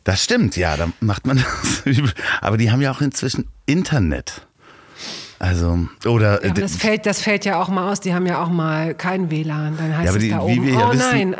Das 0.03 0.24
stimmt, 0.24 0.55
ja, 0.57 0.78
da 0.78 0.88
macht 0.99 1.26
man 1.26 1.38
das. 1.38 1.84
Aber 2.41 2.57
die 2.57 2.72
haben 2.72 2.82
ja 2.82 2.91
auch 2.91 3.01
inzwischen 3.01 3.47
Internet. 3.66 4.47
Also, 5.39 5.88
oder. 6.05 6.45
Ja, 6.45 6.53
das, 6.53 6.76
fällt, 6.76 7.07
das 7.07 7.22
fällt 7.22 7.45
ja 7.45 7.59
auch 7.59 7.70
mal 7.70 7.91
aus, 7.91 7.99
die 7.99 8.14
haben 8.14 8.28
ja 8.28 8.43
auch 8.43 8.49
mal 8.49 8.93
kein 8.93 9.32
WLAN. 9.32 9.76
Dann 9.78 9.97
heißt 9.97 10.05
ja, 10.05 10.09
aber 10.12 10.18
es 10.18 10.24
die, 10.24 10.30
da 10.30 10.38
wie 10.47 10.59
oben, 10.59 10.68
wir 10.68 10.74
ja 10.74 10.88
oh 10.88 10.93
wissen, 10.93 11.30
nein. 11.32 11.36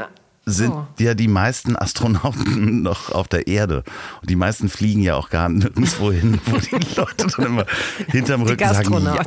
Sind 0.46 0.72
Oh. 0.74 0.86
ja 1.00 1.14
die 1.14 1.28
meisten 1.28 1.76
Astronauten 1.76 2.82
noch 2.84 3.12
auf 3.12 3.28
der 3.28 3.48
Erde. 3.48 3.84
Und 4.22 4.30
die 4.30 4.36
meisten 4.36 4.70
fliegen 4.70 5.02
ja 5.02 5.16
auch 5.16 5.30
gar 5.30 5.50
nirgendwo 5.50 6.12
hin, 6.12 6.40
wo 6.46 6.58
die 6.58 6.96
Leute 6.96 7.28
dann 7.38 7.46
immer 7.46 7.66
hinterm 8.08 8.42
Rücken 8.44 8.68
sagen, 8.68 8.94
ja, 9.06 9.24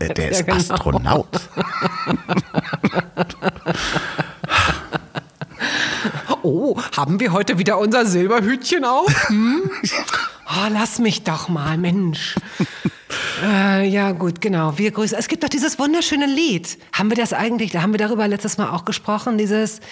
der, 0.00 0.14
der 0.14 0.24
ja, 0.24 0.30
ist 0.30 0.46
genau. 0.46 0.56
Astronaut. 0.56 1.28
Oh, 6.42 6.76
haben 6.96 7.18
wir 7.20 7.32
heute 7.32 7.58
wieder 7.58 7.78
unser 7.78 8.06
Silberhütchen 8.06 8.84
auf? 8.84 9.28
Hm? 9.28 9.70
Oh, 10.48 10.68
lass 10.72 10.98
mich 10.98 11.24
doch 11.24 11.48
mal, 11.48 11.76
Mensch. 11.76 12.36
Äh, 13.42 13.86
ja, 13.88 14.12
gut, 14.12 14.40
genau. 14.40 14.78
Wir 14.78 14.92
grüßen. 14.92 15.18
Es 15.18 15.28
gibt 15.28 15.42
doch 15.42 15.48
dieses 15.48 15.78
wunderschöne 15.78 16.26
Lied. 16.26 16.78
Haben 16.92 17.10
wir 17.10 17.16
das 17.16 17.32
eigentlich, 17.32 17.72
da 17.72 17.82
haben 17.82 17.92
wir 17.92 17.98
darüber 17.98 18.26
letztes 18.28 18.56
Mal 18.56 18.70
auch 18.70 18.84
gesprochen, 18.84 19.36
dieses 19.36 19.80
"Ah, 19.80 19.82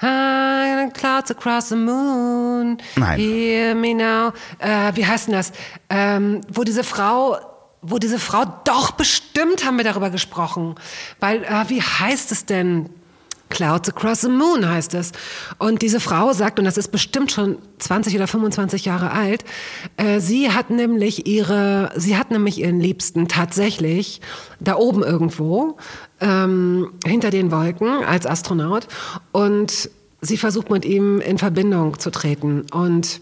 Clouds 0.00 1.30
across 1.30 1.68
the 1.68 1.76
moon. 1.76 2.78
Nein. 2.96 3.18
Hear 3.18 3.74
me 3.74 3.94
now. 3.94 4.32
Äh, 4.58 4.92
wie 4.94 5.06
heißt 5.06 5.28
denn 5.28 5.34
das? 5.34 5.52
Ähm, 5.90 6.40
wo 6.52 6.64
diese 6.64 6.84
Frau, 6.84 7.38
wo 7.82 7.98
diese 7.98 8.18
Frau, 8.18 8.44
doch 8.64 8.92
bestimmt 8.92 9.64
haben 9.64 9.76
wir 9.76 9.84
darüber 9.84 10.10
gesprochen. 10.10 10.76
Weil, 11.20 11.44
äh, 11.44 11.68
wie 11.68 11.82
heißt 11.82 12.32
es 12.32 12.46
denn? 12.46 12.90
Clouds 13.48 13.88
Across 13.88 14.22
the 14.22 14.28
Moon 14.28 14.68
heißt 14.68 14.94
es. 14.94 15.12
Und 15.58 15.82
diese 15.82 16.00
Frau 16.00 16.32
sagt, 16.32 16.58
und 16.58 16.64
das 16.64 16.76
ist 16.76 16.88
bestimmt 16.88 17.32
schon 17.32 17.58
20 17.78 18.14
oder 18.16 18.26
25 18.26 18.84
Jahre 18.84 19.10
alt, 19.12 19.44
äh, 19.96 20.20
sie 20.20 20.50
hat 20.50 20.70
nämlich 20.70 21.26
ihre, 21.26 21.90
sie 21.96 22.16
hat 22.16 22.30
nämlich 22.30 22.58
ihren 22.58 22.80
Liebsten 22.80 23.28
tatsächlich 23.28 24.20
da 24.60 24.76
oben 24.76 25.02
irgendwo, 25.02 25.76
ähm, 26.20 26.92
hinter 27.04 27.30
den 27.30 27.50
Wolken 27.50 28.04
als 28.04 28.26
Astronaut. 28.26 28.88
Und 29.32 29.90
sie 30.20 30.36
versucht 30.36 30.70
mit 30.70 30.84
ihm 30.84 31.20
in 31.20 31.38
Verbindung 31.38 31.98
zu 31.98 32.10
treten. 32.10 32.66
Und 32.72 33.20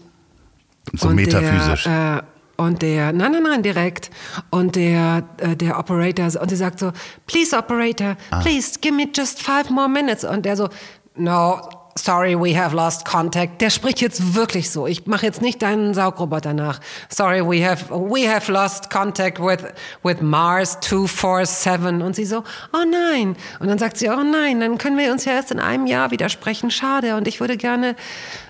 So 0.93 1.09
und 1.09 1.15
metaphysisch. 1.15 1.83
Der, 1.83 2.23
äh, 2.23 2.36
und 2.57 2.81
der, 2.81 3.13
nein, 3.13 3.31
nein, 3.31 3.43
nein, 3.43 3.63
direkt. 3.63 4.09
Und 4.49 4.75
der, 4.75 5.23
äh, 5.37 5.55
der 5.55 5.77
Operator, 5.79 6.25
und 6.41 6.49
sie 6.49 6.55
sagt 6.55 6.79
so, 6.79 6.91
please 7.27 7.55
Operator, 7.57 8.15
Ah. 8.31 8.39
please 8.41 8.79
give 8.81 8.93
me 8.93 9.07
just 9.15 9.41
five 9.41 9.69
more 9.69 9.87
minutes. 9.87 10.23
Und 10.23 10.45
der 10.45 10.57
so, 10.57 10.67
no, 11.15 11.61
sorry, 11.95 12.35
we 12.39 12.55
have 12.59 12.75
lost 12.75 13.05
contact. 13.05 13.59
Der 13.61 13.69
spricht 13.71 14.01
jetzt 14.01 14.35
wirklich 14.35 14.69
so. 14.69 14.85
Ich 14.87 15.07
mache 15.07 15.25
jetzt 15.25 15.41
nicht 15.41 15.61
deinen 15.61 15.93
Saugroboter 15.95 16.53
nach. 16.53 16.79
Sorry, 17.09 17.41
we 17.41 17.67
have, 17.67 17.89
we 17.89 18.27
have 18.31 18.51
lost 18.51 18.89
contact 18.91 19.39
with, 19.39 19.63
with 20.03 20.21
Mars 20.21 20.79
247. 20.81 22.03
Und 22.03 22.15
sie 22.15 22.25
so, 22.25 22.43
oh 22.73 22.85
nein. 22.89 23.35
Und 23.59 23.67
dann 23.67 23.77
sagt 23.79 23.97
sie, 23.97 24.09
oh 24.09 24.23
nein, 24.23 24.59
dann 24.59 24.77
können 24.77 24.97
wir 24.97 25.11
uns 25.11 25.25
ja 25.25 25.33
erst 25.33 25.51
in 25.51 25.59
einem 25.59 25.87
Jahr 25.87 26.11
widersprechen. 26.11 26.69
Schade. 26.71 27.15
Und 27.15 27.27
ich 27.27 27.39
würde 27.39 27.57
gerne, 27.57 27.95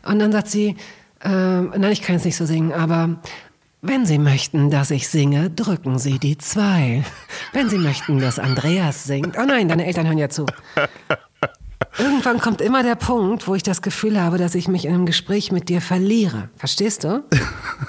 und 0.06 0.20
dann 0.20 0.32
sagt 0.32 0.48
sie, 0.50 0.76
ähm, 1.24 1.74
nein, 1.76 1.92
ich 1.92 2.02
kann 2.04 2.16
jetzt 2.16 2.26
nicht 2.26 2.38
so 2.38 2.46
singen, 2.46 2.72
aber 2.74 3.16
wenn 3.82 4.06
Sie 4.06 4.18
möchten, 4.18 4.70
dass 4.70 4.92
ich 4.92 5.08
singe, 5.08 5.50
drücken 5.50 6.00
Sie 6.00 6.20
die 6.20 6.38
zwei. 6.38 7.04
Wenn 7.54 7.70
Sie 7.70 7.78
möchten, 7.78 8.20
dass 8.20 8.40
Andreas 8.40 9.06
singt. 9.06 9.38
Oh 9.38 9.46
nein, 9.46 9.70
deine 9.70 9.86
Eltern 9.86 10.08
hören 10.08 10.18
ja 10.18 10.30
zu. 10.30 10.46
Irgendwann 12.00 12.40
kommt 12.40 12.62
immer 12.62 12.84
der 12.84 12.96
Punkt, 12.96 13.48
wo 13.48 13.56
ich 13.56 13.64
das 13.64 13.82
Gefühl 13.82 14.20
habe, 14.22 14.38
dass 14.38 14.56
ich 14.56 14.68
mich 14.68 14.86
in 14.86 14.94
einem 14.94 15.06
Gespräch 15.06 15.52
mit 15.52 15.70
dir 15.70 15.82
verliere. 15.82 16.50
Verstehst 16.56 17.04
du? 17.04 17.24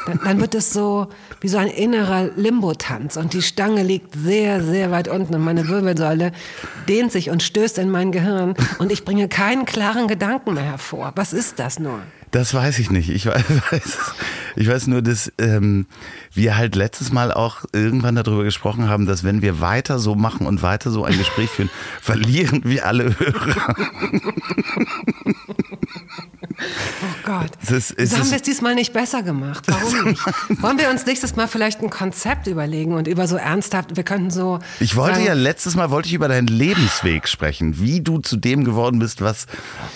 Dann, 0.06 0.20
dann 0.24 0.40
wird 0.40 0.54
es 0.54 0.72
so 0.72 1.08
wie 1.40 1.48
so 1.48 1.58
ein 1.58 1.68
innerer 1.68 2.30
Limbo-Tanz 2.36 3.16
und 3.16 3.34
die 3.34 3.42
Stange 3.42 3.82
liegt 3.82 4.14
sehr, 4.14 4.62
sehr 4.62 4.90
weit 4.90 5.08
unten 5.08 5.34
und 5.34 5.44
meine 5.44 5.68
Wirbelsäule 5.68 6.32
dehnt 6.88 7.12
sich 7.12 7.28
und 7.28 7.42
stößt 7.42 7.78
in 7.78 7.90
mein 7.90 8.12
Gehirn 8.12 8.54
und 8.78 8.92
ich 8.92 9.04
bringe 9.04 9.28
keinen 9.28 9.66
klaren 9.66 10.08
Gedanken 10.08 10.54
mehr 10.54 10.64
hervor. 10.64 11.12
Was 11.16 11.32
ist 11.32 11.58
das 11.58 11.78
nur? 11.78 12.00
Das 12.30 12.54
weiß 12.54 12.78
ich 12.78 12.90
nicht. 12.90 13.10
Ich 13.10 13.26
weiß, 13.26 13.98
ich 14.56 14.68
weiß 14.68 14.86
nur, 14.86 15.02
dass 15.02 15.32
ähm, 15.38 15.86
wir 16.38 16.56
halt 16.56 16.74
letztes 16.74 17.12
Mal 17.12 17.30
auch 17.32 17.64
irgendwann 17.74 18.14
darüber 18.14 18.44
gesprochen 18.44 18.88
haben, 18.88 19.04
dass 19.04 19.22
wenn 19.24 19.42
wir 19.42 19.60
weiter 19.60 19.98
so 19.98 20.14
machen 20.14 20.46
und 20.46 20.62
weiter 20.62 20.90
so 20.90 21.04
ein 21.04 21.18
Gespräch 21.18 21.50
führen, 21.50 21.68
verlieren 22.00 22.62
wir 22.64 22.86
alle 22.86 23.14
Hörer. 23.18 23.74
Oh 26.60 27.14
Gott. 27.24 27.50
Es 27.62 27.70
ist- 27.70 27.94
Wieso 27.98 28.18
haben 28.18 28.30
wir 28.30 28.36
es 28.36 28.42
diesmal 28.42 28.74
nicht 28.74 28.92
besser 28.92 29.22
gemacht? 29.22 29.64
Warum 29.66 30.04
nicht? 30.08 30.22
Wollen 30.62 30.78
wir 30.78 30.90
uns 30.90 31.06
nächstes 31.06 31.36
Mal 31.36 31.46
vielleicht 31.46 31.80
ein 31.82 31.90
Konzept 31.90 32.46
überlegen 32.46 32.94
und 32.94 33.06
über 33.06 33.28
so 33.28 33.36
ernsthaft, 33.36 33.96
wir 33.96 34.02
könnten 34.02 34.30
so. 34.30 34.58
Ich 34.80 34.96
wollte 34.96 35.16
sagen, 35.16 35.26
ja 35.26 35.32
letztes 35.34 35.76
Mal 35.76 35.90
wollte 35.90 36.08
ich 36.08 36.14
über 36.14 36.28
deinen 36.28 36.48
Lebensweg 36.48 37.28
sprechen, 37.28 37.78
wie 37.80 38.00
du 38.00 38.18
zu 38.18 38.36
dem 38.36 38.64
geworden 38.64 38.98
bist, 38.98 39.20
was 39.20 39.46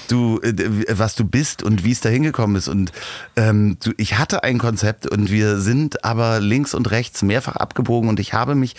du 0.08 0.40
äh, 0.42 0.54
was 0.90 1.14
du 1.16 1.24
bist 1.24 1.62
und 1.62 1.84
wie 1.84 1.92
es 1.92 2.00
dahin 2.00 2.22
gekommen 2.22 2.56
ist. 2.56 2.68
Und 2.68 2.92
ähm, 3.36 3.76
du, 3.82 3.92
ich 3.96 4.18
hatte 4.18 4.44
ein 4.44 4.58
Konzept 4.58 5.06
und 5.10 5.30
wir 5.30 5.58
sind 5.58 6.04
aber 6.04 6.31
links 6.40 6.74
und 6.74 6.90
rechts 6.90 7.22
mehrfach 7.22 7.56
abgebogen 7.56 8.08
und 8.08 8.20
ich 8.20 8.32
habe 8.32 8.54
mich 8.54 8.74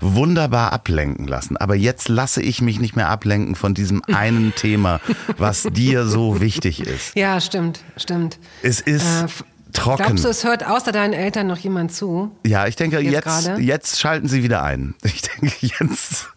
wunderbar 0.00 0.72
ablenken 0.72 1.28
lassen. 1.28 1.56
Aber 1.56 1.74
jetzt 1.76 2.08
lasse 2.08 2.42
ich 2.42 2.60
mich 2.60 2.80
nicht 2.80 2.96
mehr 2.96 3.08
ablenken 3.08 3.54
von 3.54 3.72
diesem 3.72 4.02
einen 4.12 4.54
Thema, 4.54 5.00
was 5.38 5.62
dir 5.62 6.06
so 6.06 6.40
wichtig 6.40 6.80
ist. 6.80 7.14
Ja, 7.16 7.40
stimmt, 7.40 7.80
stimmt. 7.96 8.38
Es 8.62 8.80
ist 8.80 9.04
Äh, 9.04 9.26
trocken. 9.72 10.04
Glaubst 10.04 10.24
du, 10.24 10.28
es 10.28 10.44
hört 10.44 10.66
außer 10.66 10.92
deinen 10.92 11.12
Eltern 11.12 11.46
noch 11.46 11.58
jemand 11.58 11.92
zu? 11.92 12.30
Ja, 12.46 12.66
ich 12.66 12.76
denke, 12.76 13.00
Jetzt 13.00 13.26
jetzt, 13.26 13.58
jetzt, 13.58 14.00
schalten 14.00 14.28
Sie 14.28 14.42
wieder 14.42 14.62
ein. 14.62 14.94
Ich 15.04 15.22
denke, 15.22 15.54
jetzt, 15.60 16.28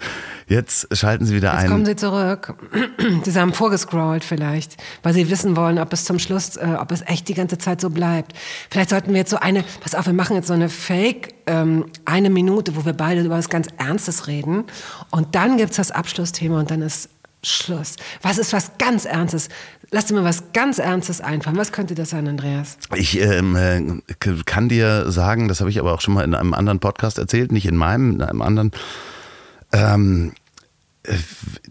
jetzt 0.47 0.97
schalten 0.97 1.25
Sie 1.25 1.36
wieder 1.36 1.53
Jetzt 1.53 1.63
ein. 1.63 1.69
kommen 1.69 1.86
sie 1.86 1.95
zurück. 1.95 2.55
sie 3.23 3.39
haben 3.39 3.53
vorgescrollt 3.53 4.23
vielleicht, 4.23 4.75
weil 5.03 5.13
sie 5.13 5.29
wissen 5.29 5.55
wollen, 5.55 5.79
ob 5.79 5.91
es 5.93 6.05
zum 6.05 6.19
Schluss, 6.19 6.55
äh, 6.55 6.75
ob 6.79 6.91
es 6.91 7.01
echt 7.03 7.27
die 7.27 7.33
ganze 7.33 7.57
Zeit 7.57 7.81
so 7.81 7.89
bleibt. 7.89 8.33
Vielleicht 8.69 8.89
sollten 8.89 9.11
wir 9.11 9.19
jetzt 9.19 9.31
so 9.31 9.38
eine, 9.38 9.63
pass 9.81 9.95
auf, 9.95 10.05
wir 10.05 10.13
machen 10.13 10.36
jetzt 10.36 10.47
so 10.47 10.53
eine 10.53 10.69
Fake, 10.69 11.33
ähm, 11.47 11.86
eine 12.05 12.29
Minute, 12.29 12.75
wo 12.75 12.86
wir 12.86 12.93
beide 12.93 13.21
über 13.21 13.38
was 13.38 13.49
ganz 13.49 13.67
Ernstes 13.77 14.27
reden. 14.27 14.65
Und 15.11 15.36
dann 15.36 15.57
gibt's 15.57 15.77
das 15.77 15.91
Abschlussthema 15.91 16.59
und 16.59 16.71
dann 16.71 16.81
ist 16.81 17.09
Schluss. 17.45 17.95
Was 18.21 18.37
ist 18.37 18.53
was 18.53 18.71
ganz 18.77 19.05
Ernstes? 19.05 19.49
Lass 19.91 20.05
dir 20.05 20.15
mal 20.15 20.23
was 20.23 20.51
ganz 20.53 20.79
Ernstes 20.79 21.21
einfallen. 21.21 21.57
Was 21.57 21.71
könnte 21.71 21.95
das 21.95 22.09
sein, 22.09 22.27
Andreas? 22.27 22.77
Ich 22.95 23.19
ähm, 23.19 23.55
äh, 23.55 24.33
kann 24.45 24.69
dir 24.69 25.11
sagen, 25.11 25.47
das 25.47 25.59
habe 25.59 25.69
ich 25.69 25.79
aber 25.79 25.93
auch 25.93 26.01
schon 26.01 26.13
mal 26.13 26.23
in 26.23 26.33
einem 26.33 26.53
anderen 26.53 26.79
Podcast 26.79 27.17
erzählt, 27.17 27.51
nicht 27.51 27.65
in 27.65 27.75
meinem, 27.75 28.15
in 28.15 28.21
einem 28.21 28.41
anderen. 28.41 28.71
Ähm, 29.71 30.33
äh, 31.03 31.15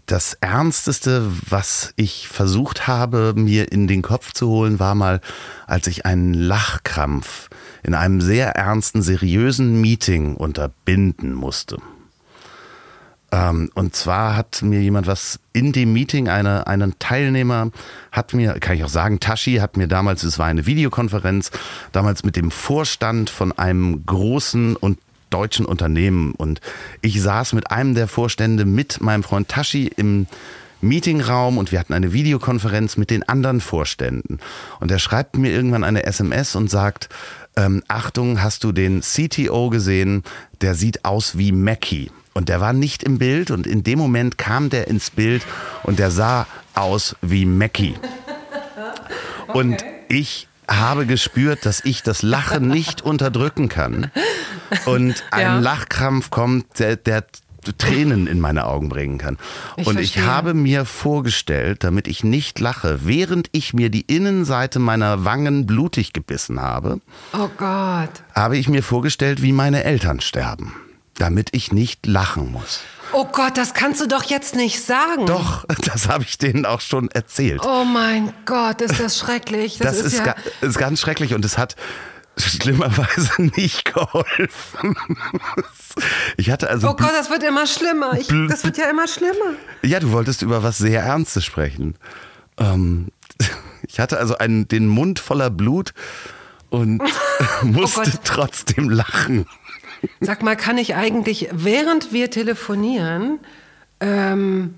das 0.05 0.37
Ernsteste, 0.39 1.29
was 1.49 1.93
ich 1.95 2.27
versucht 2.27 2.87
habe, 2.87 3.33
mir 3.35 3.71
in 3.71 3.87
den 3.87 4.01
Kopf 4.01 4.33
zu 4.33 4.47
holen, 4.47 4.79
war 4.79 4.95
mal, 4.95 5.19
als 5.67 5.87
ich 5.87 6.05
einen 6.05 6.33
Lachkrampf 6.33 7.49
in 7.83 7.93
einem 7.93 8.21
sehr 8.21 8.55
ernsten, 8.55 9.01
seriösen 9.01 9.81
Meeting 9.81 10.35
unterbinden 10.35 11.33
musste. 11.33 11.77
Ähm, 13.35 13.69
und 13.73 13.95
zwar 13.95 14.37
hat 14.37 14.61
mir 14.61 14.81
jemand 14.81 15.07
was 15.07 15.39
in 15.51 15.73
dem 15.73 15.91
Meeting, 15.91 16.29
eine, 16.29 16.67
einen 16.67 16.97
Teilnehmer 16.99 17.71
hat 18.11 18.33
mir, 18.33 18.53
kann 18.61 18.77
ich 18.77 18.83
auch 18.85 18.89
sagen, 18.89 19.19
Tashi 19.19 19.55
hat 19.55 19.75
mir 19.75 19.89
damals, 19.89 20.23
es 20.23 20.39
war 20.39 20.45
eine 20.45 20.65
Videokonferenz, 20.65 21.51
damals 21.91 22.23
mit 22.23 22.37
dem 22.37 22.49
Vorstand 22.49 23.29
von 23.29 23.51
einem 23.51 24.05
großen 24.05 24.77
und 24.77 24.99
deutschen 25.31 25.65
Unternehmen 25.65 26.31
und 26.31 26.61
ich 27.01 27.21
saß 27.21 27.53
mit 27.53 27.71
einem 27.71 27.93
der 27.93 28.07
Vorstände 28.07 28.63
mit 28.63 29.01
meinem 29.01 29.23
Freund 29.23 29.49
Tashi 29.49 29.91
im 29.97 30.27
Meetingraum 30.79 31.57
und 31.57 31.73
wir 31.73 31.79
hatten 31.79 31.93
eine 31.93 32.13
Videokonferenz 32.13 32.95
mit 32.95 33.09
den 33.09 33.27
anderen 33.27 33.59
Vorständen. 33.59 34.39
Und 34.79 34.91
er 34.91 34.99
schreibt 34.99 35.35
mir 35.35 35.51
irgendwann 35.51 35.83
eine 35.83 36.05
SMS 36.05 36.55
und 36.55 36.69
sagt, 36.69 37.09
ähm, 37.57 37.81
Achtung, 37.87 38.41
hast 38.41 38.63
du 38.63 38.71
den 38.71 39.01
CTO 39.01 39.69
gesehen? 39.71 40.23
Der 40.61 40.75
sieht 40.75 41.03
aus 41.03 41.37
wie 41.37 41.51
Mackie. 41.51 42.11
Und 42.37 42.49
der 42.49 42.59
war 42.59 42.73
nicht 42.73 43.01
im 43.01 43.17
Bild 43.17 43.49
und 43.49 43.65
in 43.65 43.83
dem 43.83 43.97
Moment 43.97 44.37
kam 44.37 44.69
der 44.69 44.87
ins 44.89 45.09
Bild 45.09 45.41
und 45.83 45.99
der 45.99 46.11
sah 46.11 46.45
aus 46.73 47.15
wie 47.21 47.45
Mackie. 47.45 47.95
Und 49.53 49.77
ich 50.09 50.47
habe 50.67 51.05
gespürt, 51.05 51.65
dass 51.65 51.85
ich 51.85 52.03
das 52.03 52.23
Lachen 52.23 52.67
nicht 52.67 53.01
unterdrücken 53.01 53.69
kann. 53.69 54.11
Und 54.85 55.23
ein 55.31 55.41
Ja. 55.41 55.59
Lachkrampf 55.59 56.29
kommt, 56.31 56.79
der, 56.79 56.95
der 56.97 57.23
Tränen 57.77 58.27
in 58.27 58.39
meine 58.41 58.65
Augen 58.65 58.89
bringen 58.89 59.17
kann. 59.17 59.37
Ich 59.77 59.87
und 59.87 59.99
ich 59.99 60.13
verstehe. 60.13 60.31
habe 60.33 60.53
mir 60.53 60.83
vorgestellt, 60.85 61.83
damit 61.83 62.07
ich 62.07 62.23
nicht 62.23 62.59
lache, 62.59 62.99
während 63.05 63.47
ich 63.53 63.73
mir 63.73 63.89
die 63.89 64.01
Innenseite 64.01 64.79
meiner 64.79 65.23
Wangen 65.23 65.65
blutig 65.67 66.11
gebissen 66.11 66.59
habe, 66.59 66.99
Oh 67.33 67.49
Gott. 67.57 68.09
habe 68.33 68.57
ich 68.57 68.67
mir 68.67 68.83
vorgestellt, 68.83 69.41
wie 69.41 69.51
meine 69.53 69.83
Eltern 69.83 70.19
sterben, 70.19 70.73
damit 71.17 71.49
ich 71.53 71.71
nicht 71.71 72.05
lachen 72.05 72.51
muss. 72.51 72.81
Oh 73.13 73.25
Gott, 73.25 73.57
das 73.57 73.73
kannst 73.73 74.01
du 74.01 74.07
doch 74.07 74.23
jetzt 74.23 74.55
nicht 74.55 74.83
sagen. 74.83 75.25
Doch, 75.25 75.65
das 75.85 76.07
habe 76.07 76.23
ich 76.23 76.37
denen 76.37 76.65
auch 76.65 76.81
schon 76.81 77.09
erzählt. 77.11 77.61
Oh 77.65 77.85
mein 77.85 78.33
Gott, 78.45 78.81
ist 78.81 78.99
das 78.99 79.17
schrecklich. 79.17 79.77
Das, 79.77 79.97
Das, 79.97 80.05
ist, 80.05 80.17
ja. 80.19 80.25
ga, 80.25 80.35
ist 80.61 80.77
ganz 80.77 80.99
schrecklich 80.99 81.33
und 81.33 81.45
es 81.45 81.57
hat 81.57 81.75
schlimmerweise 82.37 83.31
nicht 83.55 83.85
geholfen. 83.85 84.95
Ich 86.35 86.51
hatte 86.51 86.69
also. 86.69 86.89
Oh 86.89 86.93
Gott, 86.93 87.13
das 87.17 87.29
wird 87.29 87.41
immer 87.43 87.65
schlimmer. 87.65 88.19
Ich, 88.19 88.27
das 88.49 88.65
wird 88.65 88.77
ja 88.77 88.89
immer 88.89 89.07
schlimmer. 89.07 89.53
Ja, 89.81 90.01
du 90.01 90.11
wolltest 90.11 90.41
über 90.41 90.61
was 90.61 90.77
sehr 90.77 91.01
Ernstes 91.01 91.45
sprechen. 91.45 91.95
Ähm, 92.57 93.07
ich 93.87 94.01
hatte 94.01 94.17
also 94.19 94.37
einen, 94.37 94.67
den 94.67 94.87
Mund 94.87 95.19
voller 95.19 95.49
Blut 95.49 95.93
und 96.69 97.01
musste 97.61 98.11
Oh 98.13 98.19
trotzdem 98.25 98.89
lachen. 98.89 99.45
Sag 100.21 100.43
mal, 100.43 100.55
kann 100.55 100.77
ich 100.77 100.95
eigentlich, 100.95 101.49
während 101.51 102.11
wir 102.13 102.31
telefonieren, 102.31 103.39
ähm, 103.99 104.75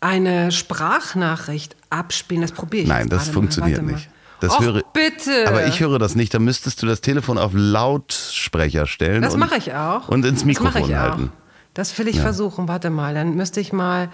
eine 0.00 0.52
Sprachnachricht 0.52 1.76
abspielen? 1.90 2.42
Das 2.42 2.52
probiere 2.52 2.82
ich 2.84 2.88
Nein, 2.88 3.08
das 3.08 3.28
funktioniert 3.28 3.82
mal. 3.82 3.92
Warte 3.92 3.96
nicht. 3.96 4.10
Das 4.40 4.52
Och, 4.54 4.60
höre, 4.60 4.82
bitte. 4.92 5.46
Aber 5.46 5.66
ich 5.66 5.78
höre 5.78 6.00
das 6.00 6.16
nicht. 6.16 6.34
Da 6.34 6.40
müsstest 6.40 6.82
du 6.82 6.86
das 6.86 7.00
Telefon 7.00 7.38
auf 7.38 7.52
Lautsprecher 7.54 8.86
stellen. 8.88 9.22
Das 9.22 9.34
und- 9.34 9.40
mache 9.40 9.56
ich 9.56 9.72
auch. 9.72 10.08
Und 10.08 10.24
ins 10.24 10.44
Mikrofon 10.44 10.98
halten. 10.98 11.32
Das 11.74 11.96
will 11.98 12.08
ich 12.08 12.20
versuchen. 12.20 12.68
Warte 12.68 12.90
mal, 12.90 13.14
dann 13.14 13.34
müsste 13.34 13.60
ich 13.60 13.72
mal. 13.72 14.10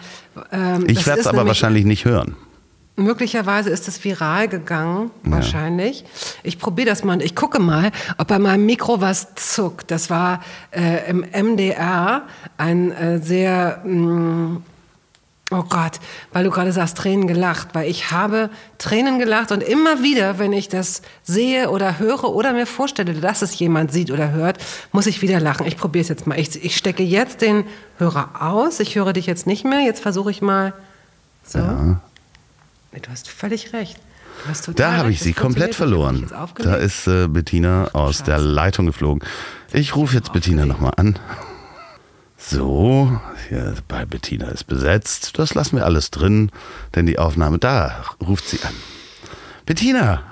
Ähm, 0.53 0.85
Ich 0.87 1.07
werde 1.07 1.20
es 1.23 1.27
aber 1.27 1.47
wahrscheinlich 1.47 1.85
nicht 1.85 2.05
hören. 2.05 2.37
Möglicherweise 2.99 3.70
ist 3.70 3.87
es 3.87 4.03
viral 4.03 4.49
gegangen, 4.49 5.12
wahrscheinlich. 5.23 6.05
Ich 6.43 6.59
probiere 6.59 6.89
das 6.89 7.05
mal. 7.05 7.23
Ich 7.23 7.37
gucke 7.37 7.61
mal, 7.61 7.93
ob 8.19 8.27
bei 8.27 8.41
meinem 8.41 8.66
Mikro 8.66 9.01
was 9.01 9.37
zuckt. 9.37 9.93
Das 9.93 10.11
war 10.11 10.43
äh, 10.73 11.09
im 11.09 11.20
MDR 11.20 12.23
ein 12.57 12.91
äh, 12.91 13.20
sehr, 13.20 13.83
mh, 13.85 14.62
oh 15.53 15.62
Gott, 15.69 16.01
weil 16.33 16.43
du 16.43 16.51
gerade 16.51 16.73
sagst, 16.73 16.97
Tränen 16.97 17.29
gelacht. 17.29 17.69
Weil 17.73 17.89
ich 17.89 18.11
habe 18.11 18.51
Tränen 18.79 19.20
gelacht 19.20 19.53
und 19.53 19.62
immer 19.62 20.03
wieder, 20.03 20.41
wenn 20.41 20.53
ich 20.53 20.69
das 20.69 21.03
sehe 21.23 21.70
oder 21.70 22.01
höre 22.01 22.25
oder 22.25 22.53
mir 22.53 22.66
vorstelle, 22.66 23.15
dass 23.15 23.43
es 23.43 23.57
jemand 23.61 23.93
sieht 23.93 24.11
oder 24.11 24.33
hört, 24.33 24.59
muss 24.91 25.07
ich 25.07 25.23
wieder 25.23 25.39
lachen. 25.39 25.66
Ich 25.66 25.77
probiere 25.77 26.03
es 26.03 26.09
jetzt 26.09 26.27
mal. 26.27 26.37
Ich, 26.37 26.65
ich 26.65 26.77
stecke 26.77 27.05
jetzt 27.05 27.43
den 27.43 27.62
Hörer 27.99 28.31
aus. 28.41 28.81
Ich 28.81 28.97
höre 28.97 29.12
dich 29.12 29.27
jetzt 29.27 29.47
nicht 29.47 29.65
mehr. 29.65 29.83
Jetzt 29.83 30.01
versuche 30.01 30.33
ich 30.33 30.43
mal 30.43 30.73
so. 31.45 31.61
Nee, 31.61 31.95
du 32.93 33.10
hast 33.10 33.28
völlig 33.28 33.73
recht. 33.73 33.98
Hast 34.47 34.70
Da 34.77 34.97
habe 34.97 35.10
ich 35.10 35.20
sie 35.20 35.32
komplett 35.32 35.74
verloren. 35.74 36.31
Da 36.59 36.77
ist 36.77 37.06
äh, 37.09 37.27
Bettina 37.27 37.89
aus 37.93 38.23
der 38.23 38.39
Leitung 38.39 38.86
geflogen. 38.86 39.27
Ich 39.73 39.97
rufe 39.97 40.16
jetzt 40.16 40.32
Bettina 40.32 40.65
nochmal 40.65 40.93
an. 40.97 41.19
So, 42.36 43.20
hier 43.48 43.74
bei 43.89 44.05
Bettina 44.05 44.48
ist 44.48 44.65
besetzt. 44.65 45.39
Das 45.39 45.55
lassen 45.55 45.77
wir 45.77 45.85
alles 45.85 46.10
drin, 46.10 46.52
denn 46.94 47.06
die 47.06 47.19
Aufnahme, 47.19 47.59
da 47.59 48.05
ruft 48.24 48.48
sie 48.48 48.62
an. 48.62 48.74
Bettina, 49.69 50.23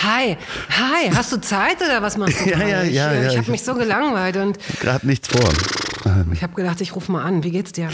Hi, 0.00 0.36
hi, 0.70 1.08
hast 1.14 1.30
du 1.30 1.40
Zeit 1.40 1.76
oder 1.80 2.02
was 2.02 2.16
machst 2.16 2.40
du? 2.44 2.50
Ja, 2.50 2.58
ja, 2.66 2.82
ich, 2.82 2.94
ja, 2.94 3.12
ja, 3.12 3.30
Ich 3.30 3.38
habe 3.38 3.48
mich 3.52 3.62
so 3.62 3.74
gelangweilt 3.76 4.36
und 4.38 4.58
gerade 4.80 5.06
nichts 5.06 5.28
vor. 5.28 5.48
ich 6.32 6.42
habe 6.42 6.52
gedacht, 6.54 6.80
ich 6.80 6.96
rufe 6.96 7.12
mal 7.12 7.22
an. 7.22 7.44
Wie 7.44 7.52
geht's 7.52 7.70
dir? 7.70 7.90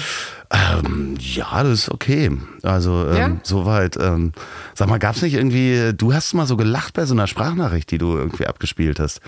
Ähm, 0.51 1.15
ja, 1.21 1.63
das 1.63 1.81
ist 1.81 1.91
okay. 1.91 2.31
Also 2.63 3.07
ähm, 3.11 3.17
Ja? 3.19 3.31
soweit. 3.43 3.99
Ähm, 4.01 4.33
sag 4.75 4.89
mal, 4.89 4.99
gab's 4.99 5.21
nicht 5.21 5.35
irgendwie, 5.35 5.93
du 5.95 6.15
hast 6.15 6.33
mal 6.33 6.47
so 6.47 6.57
gelacht 6.57 6.95
bei 6.95 7.05
so 7.05 7.13
einer 7.13 7.27
Sprachnachricht, 7.27 7.91
die 7.91 7.99
du 7.99 8.17
irgendwie 8.17 8.47
abgespielt 8.47 9.01
hast. 9.01 9.21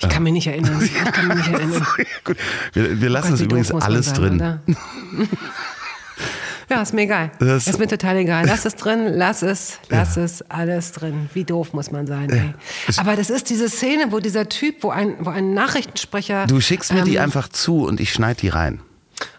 Ich 0.00 0.08
kann 0.08 0.24
mich 0.24 0.32
nicht 0.32 0.48
erinnern. 0.48 0.82
Ich 0.82 0.92
kann 1.12 1.28
mich 1.28 1.36
nicht 1.36 1.50
erinnern. 1.52 1.86
Gut, 2.24 2.36
wir, 2.72 3.00
wir 3.00 3.10
lassen 3.10 3.28
Gott, 3.28 3.34
es 3.34 3.40
wie 3.42 3.44
übrigens 3.44 3.70
alles 3.70 4.12
drin. 4.12 4.58
Ja, 6.68 6.82
ist 6.82 6.92
mir 6.94 7.02
egal. 7.02 7.30
Das- 7.38 7.66
ist 7.68 7.78
mir 7.78 7.86
total 7.86 8.16
egal. 8.16 8.44
Lass 8.46 8.64
es 8.64 8.74
drin, 8.74 9.06
lass 9.14 9.42
es, 9.42 9.78
lass 9.88 10.16
es, 10.16 10.42
alles 10.50 10.92
drin. 10.92 11.30
Wie 11.32 11.44
doof 11.44 11.72
muss 11.72 11.92
man 11.92 12.06
sein, 12.06 12.28
ey. 12.30 12.54
Aber 12.96 13.14
das 13.14 13.30
ist 13.30 13.50
diese 13.50 13.68
Szene, 13.68 14.06
wo 14.10 14.18
dieser 14.18 14.48
Typ, 14.48 14.82
wo 14.82 14.90
ein, 14.90 15.14
wo 15.20 15.30
ein 15.30 15.54
Nachrichtensprecher. 15.54 16.46
Du 16.46 16.60
schickst 16.60 16.92
mir 16.92 17.02
die 17.04 17.16
ähm, 17.16 17.22
einfach 17.22 17.48
zu 17.48 17.84
und 17.86 18.00
ich 18.00 18.12
schneide 18.12 18.40
die 18.40 18.48
rein. 18.48 18.80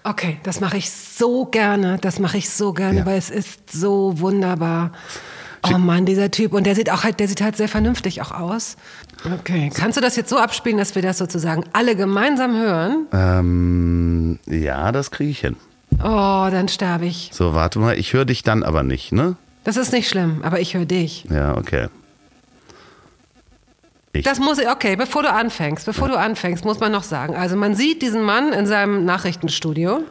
Okay, 0.04 0.40
das 0.44 0.60
mache 0.62 0.78
ich 0.78 0.90
so 0.90 1.46
gerne. 1.46 1.98
Das 2.00 2.18
mache 2.20 2.38
ich 2.38 2.50
so 2.50 2.72
gerne, 2.74 3.00
Ja. 3.00 3.06
weil 3.06 3.18
es 3.18 3.30
ist 3.30 3.72
so 3.72 4.20
wunderbar. 4.20 4.92
Oh 5.64 5.78
Mann, 5.78 6.06
dieser 6.06 6.32
Typ. 6.32 6.54
Und 6.54 6.66
der 6.66 6.76
sieht 6.76 6.90
auch 6.90 7.04
halt, 7.04 7.20
der 7.20 7.28
sieht 7.28 7.42
halt 7.42 7.58
sehr 7.58 7.68
vernünftig 7.68 8.22
auch 8.22 8.32
aus. 8.32 8.78
Okay. 9.40 9.70
Kannst 9.76 9.98
du 9.98 10.02
das 10.02 10.16
jetzt 10.16 10.30
so 10.30 10.38
abspielen, 10.38 10.78
dass 10.78 10.96
wir 10.96 11.02
das 11.02 11.18
sozusagen 11.18 11.64
alle 11.74 11.96
gemeinsam 11.98 12.56
hören? 12.56 13.06
Ähm, 13.12 14.40
ja, 14.46 14.92
das 14.94 15.12
kriege 15.12 15.32
ich 15.32 15.40
hin. 15.42 15.58
Oh, 16.00 16.48
dann 16.52 16.68
sterbe 16.68 17.06
ich. 17.06 17.30
So, 17.34 17.54
warte 17.54 17.80
mal, 17.80 17.98
ich 17.98 18.14
höre 18.14 18.26
dich 18.26 18.44
dann 18.44 18.64
aber 18.64 18.84
nicht, 18.84 19.12
ne? 19.12 19.36
Das 19.64 19.78
ist 19.78 19.92
nicht 19.92 20.08
schlimm, 20.08 20.42
aber 20.44 20.60
ich 20.60 20.76
höre 20.76 20.86
dich. 20.86 21.26
Ja, 21.30 21.58
okay. 21.58 21.88
Ich. 24.14 24.24
Das 24.24 24.40
muss 24.40 24.58
ich, 24.58 24.70
okay, 24.70 24.96
bevor 24.96 25.24
du 25.24 25.32
anfängst, 25.32 25.86
bevor 25.86 26.08
du 26.08 26.18
anfängst, 26.18 26.66
muss 26.66 26.80
man 26.80 26.92
noch 26.92 27.04
sagen. 27.04 27.36
Also 27.36 27.56
man 27.56 27.76
sieht 27.76 28.02
diesen 28.02 28.24
Mann 28.24 28.54
in 28.54 28.66
seinem 28.66 29.06
Nachrichtenstudio. 29.06 30.04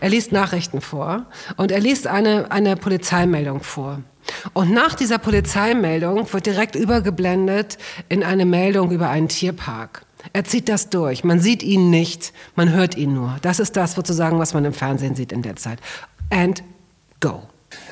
Er 0.00 0.10
liest 0.10 0.32
Nachrichten 0.32 0.80
vor 0.80 1.24
und 1.56 1.72
er 1.72 1.80
liest 1.80 2.06
eine, 2.06 2.50
eine 2.50 2.76
Polizeimeldung 2.76 3.62
vor. 3.62 4.00
Und 4.52 4.72
nach 4.72 4.94
dieser 4.94 5.18
Polizeimeldung 5.18 6.32
wird 6.32 6.46
direkt 6.46 6.76
übergeblendet 6.76 7.78
in 8.08 8.22
eine 8.22 8.44
Meldung 8.44 8.90
über 8.90 9.08
einen 9.08 9.28
Tierpark. 9.28 10.02
Er 10.32 10.44
zieht 10.44 10.68
das 10.68 10.90
durch. 10.90 11.24
Man 11.24 11.40
sieht 11.40 11.62
ihn 11.62 11.90
nicht, 11.90 12.32
man 12.56 12.72
hört 12.72 12.96
ihn 12.96 13.14
nur. 13.14 13.36
Das 13.42 13.58
ist 13.58 13.76
das 13.76 13.92
sozusagen, 13.92 14.38
was 14.38 14.54
man 14.54 14.64
im 14.64 14.72
Fernsehen 14.72 15.14
sieht 15.14 15.32
in 15.32 15.42
der 15.42 15.56
Zeit. 15.56 15.78
And 16.30 16.62
go. 17.20 17.42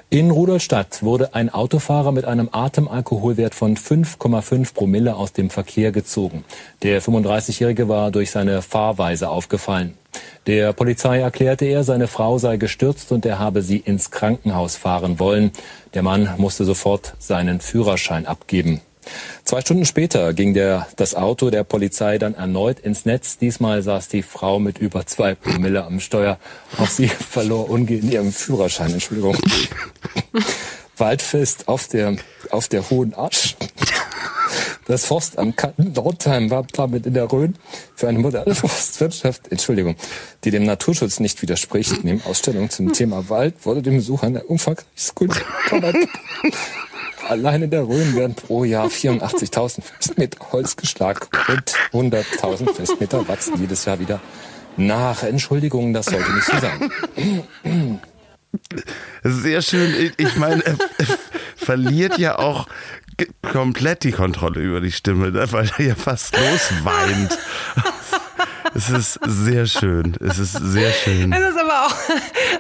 In 0.09 0.31
Rudolstadt 0.31 1.03
wurde 1.03 1.35
ein 1.35 1.51
Autofahrer 1.51 2.13
mit 2.13 2.25
einem 2.25 2.49
Atemalkoholwert 2.53 3.55
von 3.55 3.77
5,5 3.77 4.73
Promille 4.73 5.17
aus 5.17 5.33
dem 5.33 5.51
Verkehr 5.51 5.93
gezogen. 5.93 6.45
Der 6.83 7.03
35-Jährige 7.03 7.89
war 7.89 8.11
durch 8.11 8.31
seine 8.31 8.63
Fahrweise 8.63 9.29
aufgefallen. 9.29 9.95
Der 10.47 10.73
Polizei 10.73 11.19
erklärte 11.19 11.65
er, 11.65 11.83
seine 11.83 12.07
Frau 12.07 12.39
sei 12.39 12.57
gestürzt 12.57 13.11
und 13.11 13.27
er 13.27 13.39
habe 13.39 13.63
sie 13.63 13.79
ins 13.79 14.13
Krankenhaus 14.13 14.77
fahren 14.77 15.19
wollen. 15.19 15.51
Der 15.95 16.03
Mann 16.03 16.31
musste 16.39 16.65
sofort 16.65 17.15
seinen 17.19 17.61
Führerschein 17.61 18.27
abgeben. 18.27 18.81
Zwei 19.45 19.61
Stunden 19.61 19.87
später 19.87 20.33
ging 20.35 20.55
der, 20.55 20.87
das 20.97 21.15
Auto 21.15 21.51
der 21.51 21.65
Polizei 21.65 22.19
dann 22.19 22.35
erneut 22.35 22.81
ins 22.81 23.05
Netz. 23.05 23.39
Diesmal 23.39 23.83
saß 23.83 24.09
die 24.09 24.23
Frau 24.23 24.59
mit 24.59 24.79
über 24.79 25.07
zwei 25.07 25.35
Promille 25.35 25.85
am 25.85 26.01
Steuer. 26.01 26.39
Auch 26.79 26.89
sie 26.89 27.09
verlor 27.31 27.71
umgehend 27.71 28.13
ihren 28.13 28.33
Führerschein. 28.33 28.93
Entschuldigung. 28.93 29.37
Waldfest 30.97 31.69
auf 31.69 31.89
der, 31.89 32.17
auf 32.51 32.69
der 32.69 32.89
Hohen 32.91 33.15
Asch. 33.15 33.57
Das 34.87 35.05
Forstamt 35.05 35.61
Nordheim 35.79 36.49
war 36.51 36.65
damit 36.73 37.07
in 37.07 37.15
der 37.15 37.31
Rhön 37.31 37.57
für 37.97 38.07
eine 38.07 38.21
moderne 38.21 38.55
Forstwirtschaft, 38.55 39.51
Entschuldigung, 39.51 39.97
die 40.45 40.53
dem 40.53 40.65
Naturschutz 40.65 41.19
nicht 41.19 41.43
widerspricht. 41.43 41.93
In 41.99 42.07
dem 42.07 42.23
Ausstellung 42.23 42.71
zum 42.71 42.93
Thema 42.93 43.29
Wald 43.29 43.55
wurde 43.65 43.83
dem 43.83 43.97
Besucher 43.97 44.29
eine 44.29 44.45
umfangreiche 44.45 45.13
Kulturarbeit 45.15 46.09
Allein 47.29 47.63
in 47.63 47.71
der 47.71 47.89
Rhön 47.89 48.15
werden 48.15 48.37
pro 48.37 48.63
Jahr 48.63 48.87
84.000 48.87 49.83
Festmeter 49.83 50.53
Holz 50.53 50.77
geschlagen 50.77 51.27
und 51.49 51.75
100.000 51.93 52.73
Festmeter 52.73 53.27
wachsen 53.27 53.61
jedes 53.61 53.85
Jahr 53.85 53.99
wieder 53.99 54.21
nach. 54.77 55.25
Entschuldigung, 55.25 55.93
das 55.93 56.07
sollte 56.07 56.33
nicht 56.33 56.47
so 56.47 56.59
sein. 56.59 58.01
Sehr 59.23 59.63
schön. 59.63 60.13
Ich- 60.17 60.37
meine, 60.37 60.65
er, 60.65 60.77
er 60.99 61.07
verliert 61.57 62.19
ja 62.19 62.39
auch 62.39 62.67
komplett 63.43 64.05
die 64.05 64.13
Kontrolle 64.13 64.61
über 64.61 64.81
die 64.81 64.93
Stimme, 64.93 65.31
ne, 65.31 65.51
weil 65.53 65.71
er 65.79 65.85
ja 65.85 65.95
fast 65.95 66.37
losweint. 66.37 67.39
Es 68.75 68.91
ist 68.91 69.19
sehr 69.25 69.65
schön. 69.67 70.15
Es 70.21 70.39
ist 70.39 70.53
sehr 70.53 70.91
schön. 70.93 71.33
Es 71.33 71.41
ist 71.55 71.59
aber 71.59 71.87
auch, 71.87 71.95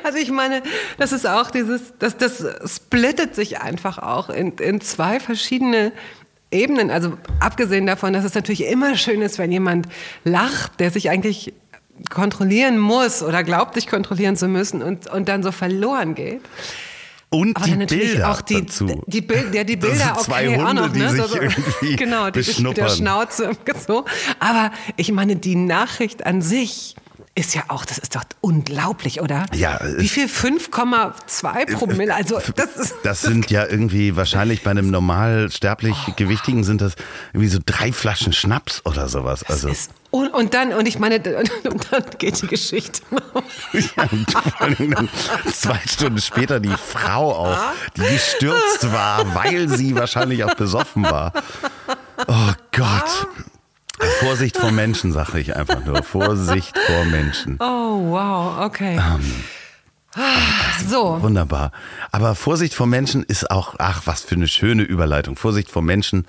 also 0.02 0.16
ich 0.18 0.31
meine, 0.31 0.62
das 0.97 1.12
ist 1.12 1.27
auch 1.27 1.51
dieses, 1.51 1.93
das, 1.98 2.16
das 2.16 2.43
splittet 2.66 3.35
sich 3.35 3.60
einfach 3.60 3.98
auch 3.98 4.31
in, 4.31 4.52
in 4.52 4.81
zwei 4.81 5.20
verschiedene 5.20 5.93
Ebenen. 6.51 6.90
Also 6.90 7.18
abgesehen 7.40 7.86
davon, 7.86 8.14
dass 8.14 8.24
es 8.24 8.35
natürlich 8.35 8.64
immer 8.64 8.97
schön 8.97 9.20
ist, 9.20 9.36
wenn 9.39 9.52
jemand 9.52 9.89
lacht, 10.24 10.81
der 10.81 10.90
sich 10.90 11.10
eigentlich 11.10 11.52
kontrollieren 12.10 12.78
muss 12.78 13.23
oder 13.23 13.43
glaubt, 13.43 13.74
sich 13.74 13.86
kontrollieren 13.86 14.36
zu 14.36 14.48
müssen 14.48 14.82
und, 14.82 15.10
und 15.10 15.28
dann 15.28 15.43
so 15.43 15.52
verloren 15.52 16.14
geht. 16.14 16.40
Und 17.28 17.56
Aber 17.56 17.64
die 17.64 17.70
dann 17.73 17.81
natürlich 17.81 18.12
Bilder 18.12 18.31
auch 18.31 18.40
die, 18.40 18.66
dazu. 18.66 19.02
die, 19.06 19.20
Bild, 19.20 19.55
ja, 19.55 19.64
die 19.64 19.77
Das 19.77 19.90
Bilder, 19.90 20.05
sind 20.05 20.20
zwei 20.20 20.48
okay, 20.48 20.56
auch 20.56 20.68
Hunde, 20.68 20.82
noch, 20.82 20.93
die 20.93 20.98
ne? 21.01 21.10
sich 21.10 21.20
so, 21.23 21.27
so, 21.28 21.40
irgendwie 21.40 21.97
genau, 21.97 22.31
die 22.31 22.62
mit 22.62 22.77
der. 22.77 22.89
Schnauze 22.89 23.51
so. 23.86 24.05
Aber 24.39 24.70
ich 24.97 25.10
meine, 25.12 25.36
die 25.36 25.56
Nachricht 25.56 26.24
an 26.24 26.40
sich 26.40 26.94
ist 27.37 27.55
ja 27.55 27.65
auch, 27.69 27.85
das 27.85 27.99
ist 27.99 28.17
doch 28.17 28.25
unglaublich, 28.41 29.21
oder? 29.21 29.45
Ja, 29.55 29.79
Wie 29.99 30.09
viel? 30.09 30.27
5,2 30.27 31.77
Promille? 31.77 32.15
Also 32.15 32.41
das 32.57 32.77
ist 32.77 32.95
Das 33.05 33.21
sind 33.21 33.51
ja 33.51 33.67
irgendwie 33.67 34.17
wahrscheinlich 34.17 34.63
bei 34.63 34.71
einem 34.71 34.91
normal 34.91 35.51
sterblich 35.51 35.97
Oh. 36.09 36.13
Gewichtigen 36.17 36.65
sind 36.65 36.81
das 36.81 36.95
irgendwie 37.33 37.49
so 37.49 37.59
drei 37.65 37.93
Flaschen 37.93 38.33
Schnaps 38.33 38.81
oder 38.85 39.09
sowas. 39.09 39.45
Also 39.45 39.69
ist 39.69 39.91
und, 40.11 40.33
und 40.33 40.55
dann, 40.55 40.73
und 40.73 40.87
ich 40.87 40.99
meine, 40.99 41.17
und 41.65 41.87
dann 41.91 42.05
geht 42.19 42.41
die 42.41 42.47
Geschichte 42.47 43.03
ja, 43.73 44.09
zwei 45.53 45.81
Stunden 45.87 46.21
später 46.21 46.59
die 46.59 46.71
Frau 46.71 47.35
auch, 47.35 47.59
die 47.97 48.03
gestürzt 48.03 48.93
war, 48.93 49.35
weil 49.35 49.69
sie 49.69 49.95
wahrscheinlich 49.95 50.43
auch 50.45 50.55
besoffen 50.55 51.03
war. 51.05 51.33
Oh 52.27 52.53
Gott. 52.73 53.27
Vorsicht 54.20 54.56
vor 54.56 54.73
Menschen, 54.73 55.12
sage 55.12 55.39
ich 55.40 55.56
einfach 55.56 55.85
nur. 55.85 56.02
Vorsicht 56.02 56.77
vor 56.78 57.05
Menschen. 57.05 57.56
Oh, 57.60 58.10
wow, 58.10 58.64
okay. 58.64 58.98
so, 60.89 61.20
Wunderbar. 61.23 61.73
Aber 62.12 62.35
Vorsicht 62.35 62.74
vor 62.74 62.86
Menschen 62.86 63.23
ist 63.23 63.51
auch, 63.51 63.77
ach, 63.78 64.02
was 64.05 64.23
für 64.23 64.35
eine 64.35 64.48
schöne 64.48 64.82
Überleitung. 64.82 65.36
Vorsicht 65.36 65.70
vor 65.70 65.82
Menschen. 65.82 66.27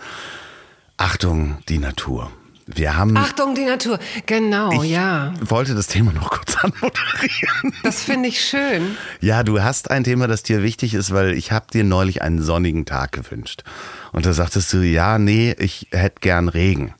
Achtung, 0.97 1.59
die 1.69 1.77
Natur. 1.77 2.31
Wir 2.65 2.97
haben. 2.97 3.15
Achtung, 3.15 3.55
die 3.55 3.63
Natur. 3.63 3.97
Genau, 4.25 4.81
ich 4.83 4.91
ja. 4.91 5.33
wollte 5.39 5.73
das 5.73 5.87
Thema 5.87 6.11
noch 6.11 6.29
kurz 6.29 6.57
anmoderieren. 6.61 7.73
Das 7.83 8.03
finde 8.03 8.27
ich 8.27 8.41
schön. 8.41 8.97
Ja, 9.21 9.43
du 9.43 9.61
hast 9.61 9.89
ein 9.89 10.03
Thema, 10.03 10.27
das 10.27 10.43
dir 10.43 10.63
wichtig 10.63 10.93
ist, 10.93 11.13
weil 11.13 11.31
ich 11.33 11.53
habe 11.53 11.67
dir 11.71 11.85
neulich 11.85 12.21
einen 12.21 12.41
sonnigen 12.41 12.85
Tag 12.85 13.13
gewünscht. 13.13 13.63
Und 14.11 14.25
da 14.25 14.33
sagtest 14.33 14.73
du, 14.73 14.79
ja, 14.79 15.17
nee, 15.17 15.55
ich 15.57 15.87
hätte 15.91 16.19
gern 16.19 16.49
Regen. 16.49 16.93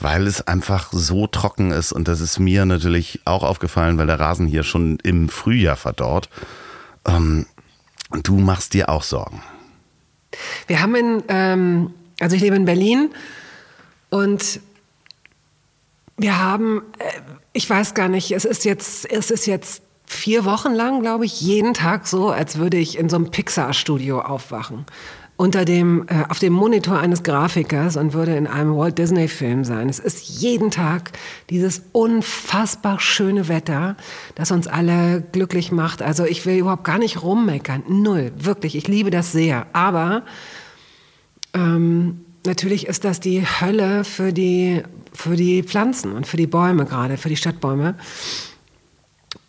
Weil 0.00 0.26
es 0.26 0.46
einfach 0.46 0.92
so 0.92 1.26
trocken 1.26 1.72
ist 1.72 1.92
und 1.92 2.08
das 2.08 2.20
ist 2.20 2.38
mir 2.38 2.64
natürlich 2.64 3.20
auch 3.26 3.42
aufgefallen, 3.42 3.98
weil 3.98 4.06
der 4.06 4.18
Rasen 4.18 4.46
hier 4.46 4.62
schon 4.62 4.98
im 5.02 5.28
Frühjahr 5.28 5.76
verdorrt. 5.76 6.28
Ähm, 7.06 7.46
du 8.22 8.38
machst 8.38 8.74
dir 8.74 8.88
auch 8.88 9.02
Sorgen. 9.02 9.42
Wir 10.66 10.80
haben 10.80 10.94
in, 10.94 11.22
ähm, 11.28 11.94
also 12.18 12.36
ich 12.36 12.42
lebe 12.42 12.56
in 12.56 12.64
Berlin 12.64 13.10
und 14.10 14.60
wir 16.16 16.38
haben, 16.38 16.82
äh, 16.98 17.04
ich 17.52 17.68
weiß 17.68 17.94
gar 17.94 18.08
nicht, 18.08 18.30
es 18.32 18.44
ist 18.44 18.64
jetzt, 18.64 19.10
es 19.10 19.30
ist 19.30 19.46
jetzt 19.46 19.82
vier 20.06 20.44
Wochen 20.44 20.72
lang, 20.72 21.00
glaube 21.00 21.24
ich, 21.24 21.40
jeden 21.40 21.72
Tag 21.72 22.06
so, 22.06 22.30
als 22.30 22.58
würde 22.58 22.76
ich 22.76 22.98
in 22.98 23.08
so 23.08 23.16
einem 23.16 23.30
Pixar-Studio 23.30 24.20
aufwachen. 24.20 24.84
Unter 25.40 25.64
dem, 25.64 26.04
äh, 26.08 26.24
auf 26.28 26.38
dem 26.38 26.52
Monitor 26.52 26.98
eines 26.98 27.22
Grafikers 27.22 27.96
und 27.96 28.12
würde 28.12 28.36
in 28.36 28.46
einem 28.46 28.76
Walt 28.76 28.98
Disney-Film 28.98 29.64
sein. 29.64 29.88
Es 29.88 29.98
ist 29.98 30.42
jeden 30.42 30.70
Tag 30.70 31.12
dieses 31.48 31.80
unfassbar 31.92 33.00
schöne 33.00 33.48
Wetter, 33.48 33.96
das 34.34 34.50
uns 34.50 34.66
alle 34.66 35.22
glücklich 35.32 35.72
macht. 35.72 36.02
Also 36.02 36.26
ich 36.26 36.44
will 36.44 36.58
überhaupt 36.58 36.84
gar 36.84 36.98
nicht 36.98 37.22
rummeckern. 37.22 37.84
Null. 37.88 38.32
Wirklich. 38.36 38.76
Ich 38.76 38.86
liebe 38.86 39.08
das 39.08 39.32
sehr. 39.32 39.66
Aber 39.72 40.24
ähm, 41.54 42.20
natürlich 42.44 42.86
ist 42.86 43.04
das 43.04 43.18
die 43.18 43.40
Hölle 43.40 44.04
für 44.04 44.34
die, 44.34 44.82
für 45.14 45.36
die 45.36 45.62
Pflanzen 45.62 46.12
und 46.12 46.26
für 46.26 46.36
die 46.36 46.48
Bäume 46.48 46.84
gerade, 46.84 47.16
für 47.16 47.30
die 47.30 47.36
Stadtbäume. 47.36 47.94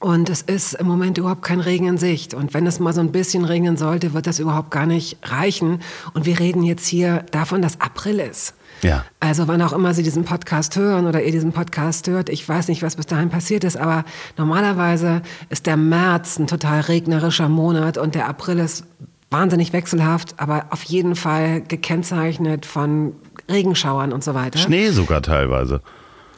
Und 0.02 0.32
es 0.32 0.42
ist 0.42 0.74
im 0.74 0.88
Moment 0.88 1.20
überhaupt 1.20 1.44
kein 1.44 1.60
Regen 1.60 1.88
in 1.88 1.98
Sicht. 2.00 2.34
Und 2.34 2.56
wenn 2.56 2.66
es 2.66 2.80
mal 2.80 2.92
so 2.92 3.02
ein 3.02 3.12
bisschen 3.12 3.46
regnen 3.46 3.78
sollte, 3.78 4.14
wird 4.14 4.26
das 4.26 4.40
überhaupt 4.40 4.72
gar 4.72 4.88
nicht 4.88 5.20
reichen. 5.22 5.80
Und 6.16 6.26
wir 6.26 6.40
reden 6.40 6.64
jetzt 6.64 6.88
hier 6.88 7.24
davon, 7.30 7.62
dass 7.62 7.80
April 7.80 8.20
ist. 8.20 8.56
Ja. 8.82 9.06
Also 9.20 9.48
wann 9.48 9.62
auch 9.62 9.74
immer 9.74 9.94
Sie 9.94 10.02
diesen 10.02 10.26
Podcast 10.26 10.76
hören 10.76 11.06
oder 11.06 11.22
ihr 11.22 11.32
diesen 11.32 11.52
Podcast 11.52 12.08
hört, 12.08 12.30
ich 12.30 12.50
weiß 12.50 12.68
nicht, 12.68 12.82
was 12.82 12.96
bis 12.96 13.06
dahin 13.06 13.30
passiert 13.30 13.64
ist, 13.64 13.78
aber 13.78 14.04
normalerweise 14.38 15.22
ist 15.50 15.68
der 15.68 15.78
März 15.78 16.40
ein 16.40 16.48
total 16.48 16.82
regnerischer 16.82 17.48
Monat 17.48 18.00
und 18.00 18.16
der 18.16 18.28
April 18.28 18.58
ist 18.58 18.86
wahnsinnig 19.30 19.72
wechselhaft, 19.72 20.34
aber 20.38 20.66
auf 20.72 20.82
jeden 20.82 21.16
Fall 21.16 21.62
gekennzeichnet 21.62 22.66
von 22.66 23.14
Regenschauern 23.48 24.14
und 24.14 24.24
so 24.24 24.34
weiter. 24.34 24.58
Schnee 24.58 24.90
sogar 24.90 25.22
teilweise. 25.22 25.82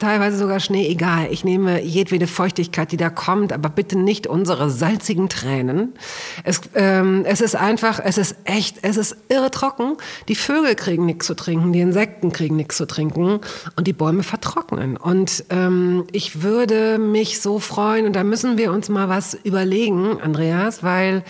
Teilweise 0.00 0.36
sogar 0.36 0.58
Schnee, 0.58 0.88
egal. 0.88 1.28
Ich 1.30 1.44
nehme 1.44 1.80
jedwede 1.80 2.26
Feuchtigkeit, 2.26 2.90
die 2.90 2.96
da 2.96 3.10
kommt, 3.10 3.52
aber 3.52 3.68
bitte 3.68 3.96
nicht 3.96 4.26
unsere 4.26 4.68
salzigen 4.68 5.28
Tränen. 5.28 5.94
Es, 6.42 6.60
ähm, 6.74 7.24
es 7.24 7.40
ist 7.40 7.54
einfach, 7.54 8.00
es 8.02 8.18
ist 8.18 8.36
echt, 8.44 8.78
es 8.82 8.96
ist 8.96 9.16
irre 9.28 9.52
trocken. 9.52 9.96
Die 10.26 10.34
Vögel 10.34 10.74
kriegen 10.74 11.06
nichts 11.06 11.26
zu 11.26 11.34
trinken, 11.34 11.72
die 11.72 11.80
Insekten 11.80 12.32
kriegen 12.32 12.56
nichts 12.56 12.76
zu 12.76 12.86
trinken 12.86 13.40
und 13.76 13.86
die 13.86 13.92
Bäume 13.92 14.24
vertrocknen. 14.24 14.96
Und 14.96 15.44
ähm, 15.50 16.04
ich 16.10 16.42
würde 16.42 16.98
mich 16.98 17.40
so 17.40 17.60
freuen, 17.60 18.06
und 18.06 18.14
da 18.14 18.24
müssen 18.24 18.58
wir 18.58 18.72
uns 18.72 18.88
mal 18.88 19.08
was 19.08 19.34
überlegen, 19.44 20.20
Andreas, 20.20 20.82
weil 20.82 21.22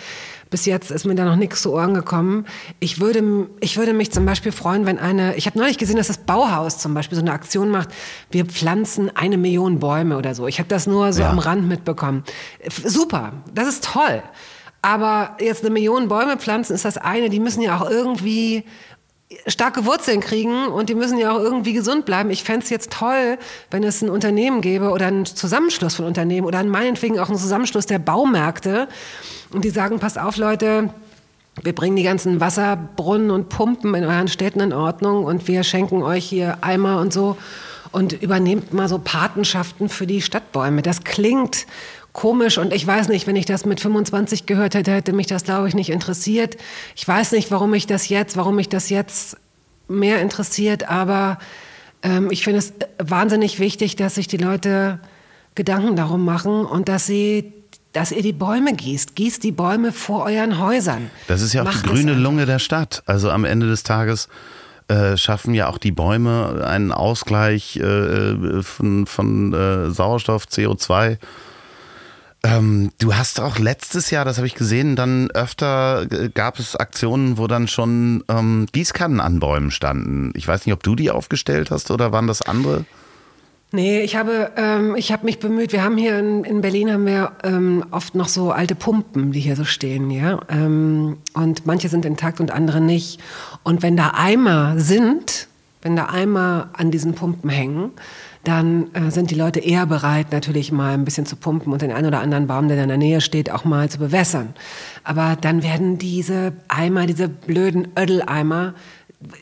bis 0.55 0.65
jetzt 0.65 0.89
ist 0.89 1.03
mir 1.05 1.15
da 1.15 1.25
noch 1.25 1.35
nichts 1.35 1.61
zu 1.63 1.73
Ohren 1.73 1.93
gekommen. 1.93 2.45
Ich 2.79 3.01
würde, 3.01 3.49
ich 3.59 3.75
würde 3.75 3.91
mich 3.91 4.13
zum 4.13 4.25
Beispiel 4.25 4.53
freuen, 4.53 4.85
wenn 4.85 4.97
eine, 4.97 5.35
ich 5.35 5.47
habe 5.47 5.59
neulich 5.59 5.77
gesehen, 5.77 5.97
dass 5.97 6.07
das 6.07 6.17
Bauhaus 6.19 6.77
zum 6.77 6.93
Beispiel 6.93 7.17
so 7.17 7.21
eine 7.21 7.33
Aktion 7.33 7.67
macht, 7.67 7.89
wir 8.31 8.45
pflanzen 8.45 9.13
eine 9.17 9.37
Million 9.37 9.79
Bäume 9.79 10.15
oder 10.17 10.33
so. 10.33 10.47
Ich 10.47 10.59
habe 10.59 10.69
das 10.69 10.87
nur 10.87 11.11
so 11.11 11.23
Ja. 11.23 11.29
am 11.29 11.39
Rand 11.39 11.67
mitbekommen. 11.67 12.23
Super, 12.85 13.33
das 13.53 13.67
ist 13.67 13.83
toll. 13.83 14.23
Aber 14.81 15.35
jetzt 15.41 15.61
eine 15.65 15.71
Million 15.73 16.07
Bäume 16.07 16.37
pflanzen 16.37 16.73
ist 16.73 16.85
das 16.85 16.95
eine, 16.97 17.29
die 17.29 17.41
müssen 17.41 17.61
ja 17.61 17.75
auch 17.77 17.89
irgendwie 17.89 18.63
starke 19.47 19.85
Wurzeln 19.85 20.19
kriegen 20.19 20.67
und 20.67 20.89
die 20.89 20.95
müssen 20.95 21.17
ja 21.17 21.31
auch 21.31 21.39
irgendwie 21.39 21.73
gesund 21.73 22.05
bleiben. 22.05 22.29
Ich 22.29 22.43
fänd's 22.43 22.69
jetzt 22.69 22.91
toll, 22.91 23.37
wenn 23.71 23.83
es 23.83 24.01
ein 24.01 24.09
Unternehmen 24.09 24.61
gäbe 24.61 24.89
oder 24.91 25.07
einen 25.07 25.25
Zusammenschluss 25.25 25.95
von 25.95 26.05
Unternehmen 26.05 26.45
oder 26.45 26.63
meinetwegen 26.63 27.19
auch 27.19 27.29
einen 27.29 27.39
Zusammenschluss 27.39 27.87
der 27.87 27.99
Baumärkte 27.99 28.87
und 29.51 29.65
die 29.65 29.71
sagen, 29.71 29.99
passt 29.99 30.19
auf 30.19 30.37
Leute, 30.37 30.91
wir 31.61 31.73
bringen 31.73 31.95
die 31.95 32.03
ganzen 32.03 32.39
Wasserbrunnen 32.39 33.31
und 33.31 33.49
Pumpen 33.49 33.95
in 33.95 34.03
euren 34.03 34.27
Städten 34.27 34.59
in 34.59 34.73
Ordnung 34.73 35.23
und 35.23 35.47
wir 35.47 35.63
schenken 35.63 36.03
euch 36.03 36.25
hier 36.25 36.57
Eimer 36.61 36.99
und 36.99 37.13
so 37.13 37.37
und 37.91 38.21
übernehmt 38.21 38.73
mal 38.73 38.89
so 38.89 38.99
Patenschaften 38.99 39.89
für 39.89 40.05
die 40.05 40.21
Stadtbäume. 40.21 40.81
Das 40.81 41.03
klingt 41.03 41.65
komisch 42.15 42.57
und 42.57 42.73
ich 42.73 42.87
weiß 42.87 43.09
nicht, 43.09 43.27
wenn 43.27 43.35
ich 43.35 43.45
das 43.45 43.65
mit 43.65 43.81
25 43.81 44.45
gehört 44.45 44.73
hätte, 44.73 44.91
hätte 44.91 45.13
mich 45.13 45.27
das, 45.27 45.43
glaube 45.43 45.67
ich, 45.67 45.75
nicht 45.75 45.89
interessiert. 45.89 46.55
Ich 46.95 47.07
weiß 47.07 47.33
nicht, 47.33 47.51
warum 47.51 47.71
mich 47.71 47.85
das 47.85 48.09
jetzt, 48.09 48.37
warum 48.37 48.55
mich 48.55 48.69
das 48.69 48.89
jetzt 48.89 49.37
mehr 49.87 50.21
interessiert, 50.21 50.89
aber 50.89 51.37
ähm, 52.01 52.31
ich 52.31 52.43
finde 52.43 52.59
es 52.59 52.73
wahnsinnig 52.97 53.59
wichtig, 53.59 53.97
dass 53.97 54.15
sich 54.15 54.27
die 54.27 54.37
Leute 54.37 54.99
Gedanken 55.55 55.95
darum 55.95 56.25
machen 56.25 56.65
und 56.65 56.89
dass 56.89 57.05
sie 57.05 57.53
dass 57.91 58.11
ihr 58.11 58.23
die 58.23 58.33
Bäume 58.33 58.73
gießt. 58.73 59.15
Gießt 59.15 59.41
die 59.41 59.53
Bäume 59.53 59.93
vor 59.93 60.25
euren 60.25 60.59
Häusern. 60.59 61.09
Das 61.29 61.41
ist 61.41 61.53
ja 61.53 61.61
auch 61.61 61.65
Macht 61.65 61.85
die 61.85 61.89
grüne 61.89 62.11
einfach. 62.11 62.23
Lunge 62.23 62.45
der 62.45 62.59
Stadt. 62.59 63.03
Also 63.05 63.29
am 63.29 63.45
Ende 63.45 63.67
des 63.67 63.83
Tages 63.83 64.27
äh, 64.89 65.15
schaffen 65.15 65.53
ja 65.53 65.69
auch 65.69 65.77
die 65.77 65.93
Bäume 65.93 66.65
einen 66.67 66.91
Ausgleich 66.91 67.77
äh, 67.77 68.61
von, 68.63 69.05
von 69.05 69.53
äh, 69.53 69.91
Sauerstoff, 69.91 70.43
CO2. 70.43 71.19
Ähm, 72.45 72.91
du 72.99 73.15
hast 73.15 73.39
auch 73.39 73.57
letztes 73.57 74.11
Jahr, 74.11 74.23
das 74.23 74.37
habe 74.37 74.45
ich 74.45 74.53
gesehen, 74.53 74.95
dann 74.95 75.31
öfter 75.31 76.05
gab 76.35 76.59
es 76.59 76.75
Aktionen, 76.75 77.39
wo 77.39 77.47
dann 77.47 77.67
schon 77.67 78.23
ähm, 78.29 78.67
Gießkannen 78.71 79.19
an 79.19 79.39
Bäumen 79.39 79.71
standen. 79.71 80.31
Ich 80.35 80.47
weiß 80.47 80.65
nicht, 80.65 80.73
ob 80.73 80.83
du 80.83 80.95
die 80.95 81.09
aufgestellt 81.09 81.71
hast 81.71 81.89
oder 81.89 82.11
waren 82.11 82.27
das 82.27 82.43
andere? 82.43 82.85
Nee, 83.71 84.01
ich 84.01 84.15
habe, 84.15 84.51
ähm, 84.57 84.95
ich 84.95 85.11
habe 85.11 85.25
mich 85.25 85.39
bemüht. 85.39 85.71
Wir 85.71 85.83
haben 85.83 85.97
hier 85.97 86.19
in, 86.19 86.43
in 86.43 86.61
Berlin 86.61 86.93
haben 86.93 87.07
wir 87.07 87.31
ähm, 87.43 87.83
oft 87.89 88.13
noch 88.13 88.27
so 88.27 88.51
alte 88.51 88.75
Pumpen, 88.75 89.31
die 89.31 89.39
hier 89.39 89.55
so 89.55 89.65
stehen, 89.65 90.11
ja. 90.11 90.39
Ähm, 90.47 91.17
und 91.33 91.65
manche 91.65 91.89
sind 91.89 92.05
intakt 92.05 92.39
und 92.39 92.51
andere 92.51 92.79
nicht. 92.79 93.19
Und 93.63 93.81
wenn 93.81 93.97
da 93.97 94.11
Eimer 94.15 94.75
sind, 94.77 95.47
wenn 95.81 95.95
da 95.95 96.09
Eimer 96.09 96.69
an 96.73 96.91
diesen 96.91 97.15
Pumpen 97.15 97.49
hängen, 97.49 97.91
dann 98.47 98.93
äh, 98.93 99.11
sind 99.11 99.31
die 99.31 99.35
Leute 99.35 99.59
eher 99.59 99.85
bereit, 99.85 100.31
natürlich 100.31 100.71
mal 100.71 100.93
ein 100.93 101.05
bisschen 101.05 101.25
zu 101.25 101.35
pumpen 101.35 101.73
und 101.73 101.81
den 101.81 101.91
einen 101.91 102.07
oder 102.07 102.21
anderen 102.21 102.47
Baum, 102.47 102.67
der 102.67 102.81
in 102.81 102.87
der 102.87 102.97
Nähe 102.97 103.21
steht, 103.21 103.51
auch 103.51 103.65
mal 103.65 103.89
zu 103.89 103.99
bewässern. 103.99 104.53
Aber 105.03 105.37
dann 105.39 105.63
werden 105.63 105.97
diese 105.97 106.53
Eimer, 106.67 107.05
diese 107.05 107.27
blöden 107.27 107.87
Ödeleimer, 107.99 108.73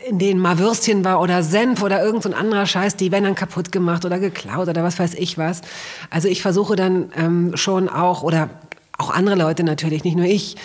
in 0.07 0.19
denen 0.19 0.39
mal 0.39 0.59
Würstchen 0.59 1.03
war 1.03 1.21
oder 1.21 1.43
Senf 1.43 1.81
oder 1.81 2.03
irgend 2.03 2.23
so 2.23 2.31
anderer 2.31 2.65
Scheiß, 2.65 2.95
die 2.95 3.11
werden 3.11 3.25
dann 3.25 3.35
kaputt 3.35 3.71
gemacht 3.71 4.05
oder 4.05 4.19
geklaut 4.19 4.67
oder 4.67 4.83
was 4.83 4.99
weiß 4.99 5.15
ich 5.15 5.37
was. 5.37 5.61
Also 6.09 6.27
ich 6.27 6.41
versuche 6.41 6.75
dann 6.75 7.11
ähm, 7.17 7.57
schon 7.57 7.89
auch, 7.89 8.23
oder 8.23 8.49
auch 8.97 9.11
andere 9.11 9.35
Leute 9.35 9.63
natürlich, 9.63 10.03
nicht 10.03 10.15
nur 10.15 10.25
ich, 10.25 10.55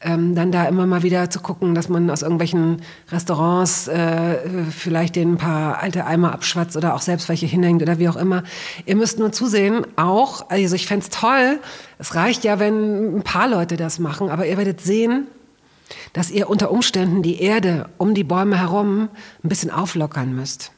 ähm, 0.00 0.34
dann 0.34 0.52
da 0.52 0.64
immer 0.66 0.86
mal 0.86 1.02
wieder 1.02 1.28
zu 1.30 1.40
gucken, 1.40 1.74
dass 1.74 1.88
man 1.88 2.08
aus 2.10 2.22
irgendwelchen 2.22 2.82
Restaurants 3.10 3.88
äh, 3.88 4.36
vielleicht 4.70 5.16
den 5.16 5.32
ein 5.32 5.38
paar 5.38 5.82
alte 5.82 6.06
Eimer 6.06 6.32
abschwatzt 6.32 6.76
oder 6.76 6.94
auch 6.94 7.00
selbst 7.00 7.28
welche 7.28 7.46
hinhängt 7.46 7.82
oder 7.82 7.98
wie 7.98 8.08
auch 8.08 8.16
immer. 8.16 8.44
Ihr 8.86 8.96
müsst 8.96 9.18
nur 9.18 9.32
zusehen, 9.32 9.84
auch, 9.96 10.48
also 10.50 10.76
ich 10.76 10.86
fände 10.86 11.06
toll, 11.10 11.58
es 11.98 12.14
reicht 12.14 12.44
ja, 12.44 12.60
wenn 12.60 13.18
ein 13.18 13.22
paar 13.22 13.48
Leute 13.48 13.76
das 13.76 13.98
machen, 13.98 14.30
aber 14.30 14.46
ihr 14.46 14.56
werdet 14.56 14.80
sehen, 14.80 15.26
dass 16.12 16.30
ihr 16.30 16.48
unter 16.48 16.70
Umständen 16.70 17.22
die 17.22 17.40
Erde 17.40 17.88
um 17.98 18.14
die 18.14 18.24
Bäume 18.24 18.58
herum 18.58 19.08
ein 19.42 19.48
bisschen 19.48 19.70
auflockern 19.70 20.34
müsst. 20.34 20.72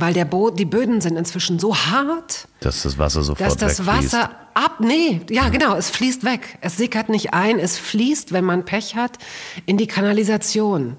Weil 0.00 0.14
der 0.14 0.24
Bo 0.24 0.50
die 0.50 0.64
Böden 0.64 1.00
sind 1.00 1.16
inzwischen 1.16 1.58
so 1.58 1.76
hart, 1.76 2.48
dass 2.60 2.82
das 2.82 2.98
Wasser 2.98 3.22
sofort 3.22 3.46
dass 3.46 3.56
das 3.56 3.86
wegfließt. 3.86 4.14
Wasser 4.14 4.30
ab, 4.54 4.80
nee, 4.80 5.20
ja 5.30 5.48
genau, 5.48 5.76
es 5.76 5.90
fließt 5.90 6.24
weg. 6.24 6.58
Es 6.60 6.76
sickert 6.76 7.08
nicht 7.08 7.34
ein, 7.34 7.58
es 7.58 7.78
fließt, 7.78 8.32
wenn 8.32 8.44
man 8.44 8.64
Pech 8.64 8.96
hat, 8.96 9.18
in 9.66 9.76
die 9.76 9.86
Kanalisation. 9.86 10.96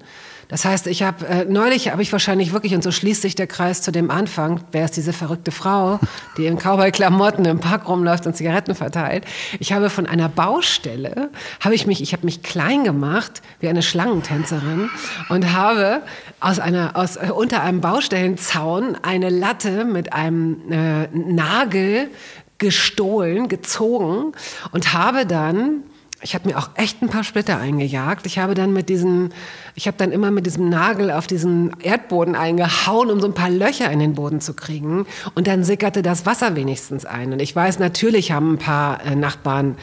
Das 0.52 0.66
heißt, 0.66 0.86
ich 0.86 1.02
habe 1.02 1.26
äh, 1.26 1.44
neulich 1.46 1.90
habe 1.90 2.02
ich 2.02 2.12
wahrscheinlich 2.12 2.52
wirklich 2.52 2.74
und 2.74 2.84
so 2.84 2.90
schließt 2.90 3.22
sich 3.22 3.34
der 3.34 3.46
Kreis 3.46 3.80
zu 3.80 3.90
dem 3.90 4.10
Anfang. 4.10 4.60
Wer 4.70 4.84
ist 4.84 4.98
diese 4.98 5.14
verrückte 5.14 5.50
Frau, 5.50 5.98
die 6.36 6.44
in 6.44 6.58
Cowboy-Klamotten 6.58 7.46
im 7.46 7.58
Park 7.58 7.88
rumläuft 7.88 8.26
und 8.26 8.36
Zigaretten 8.36 8.74
verteilt? 8.74 9.24
Ich 9.60 9.72
habe 9.72 9.88
von 9.88 10.04
einer 10.06 10.28
Baustelle 10.28 11.30
habe 11.60 11.74
ich 11.74 11.86
mich, 11.86 12.02
ich 12.02 12.12
habe 12.12 12.26
mich 12.26 12.42
klein 12.42 12.84
gemacht 12.84 13.40
wie 13.60 13.68
eine 13.68 13.80
Schlangentänzerin 13.80 14.90
und 15.30 15.54
habe 15.54 16.02
aus 16.40 16.58
einer 16.58 16.96
aus 16.96 17.16
äh, 17.16 17.30
unter 17.34 17.62
einem 17.62 17.80
Baustellenzaun 17.80 18.98
eine 19.02 19.30
Latte 19.30 19.86
mit 19.86 20.12
einem 20.12 20.70
äh, 20.70 21.06
Nagel 21.14 22.10
gestohlen, 22.58 23.48
gezogen 23.48 24.32
und 24.70 24.92
habe 24.92 25.24
dann 25.24 25.84
ich 26.22 26.34
habe 26.34 26.48
mir 26.48 26.56
auch 26.56 26.70
echt 26.76 27.02
ein 27.02 27.08
paar 27.08 27.24
Splitter 27.24 27.58
eingejagt. 27.58 28.26
Ich 28.26 28.38
habe 28.38 28.54
dann 28.54 28.72
mit 28.72 28.88
diesem, 28.88 29.30
ich 29.74 29.86
habe 29.86 29.96
dann 29.96 30.12
immer 30.12 30.30
mit 30.30 30.46
diesem 30.46 30.68
Nagel 30.68 31.10
auf 31.10 31.26
diesen 31.26 31.74
Erdboden 31.80 32.36
eingehauen, 32.36 33.10
um 33.10 33.20
so 33.20 33.26
ein 33.26 33.34
paar 33.34 33.50
Löcher 33.50 33.90
in 33.90 33.98
den 33.98 34.14
Boden 34.14 34.40
zu 34.40 34.54
kriegen. 34.54 35.06
Und 35.34 35.46
dann 35.48 35.64
sickerte 35.64 36.02
das 36.02 36.24
Wasser 36.24 36.54
wenigstens 36.54 37.04
ein. 37.04 37.32
Und 37.32 37.42
ich 37.42 37.54
weiß, 37.54 37.78
natürlich 37.80 38.30
haben 38.30 38.54
ein 38.54 38.58
paar 38.58 39.04
äh, 39.04 39.16
Nachbarn 39.16 39.76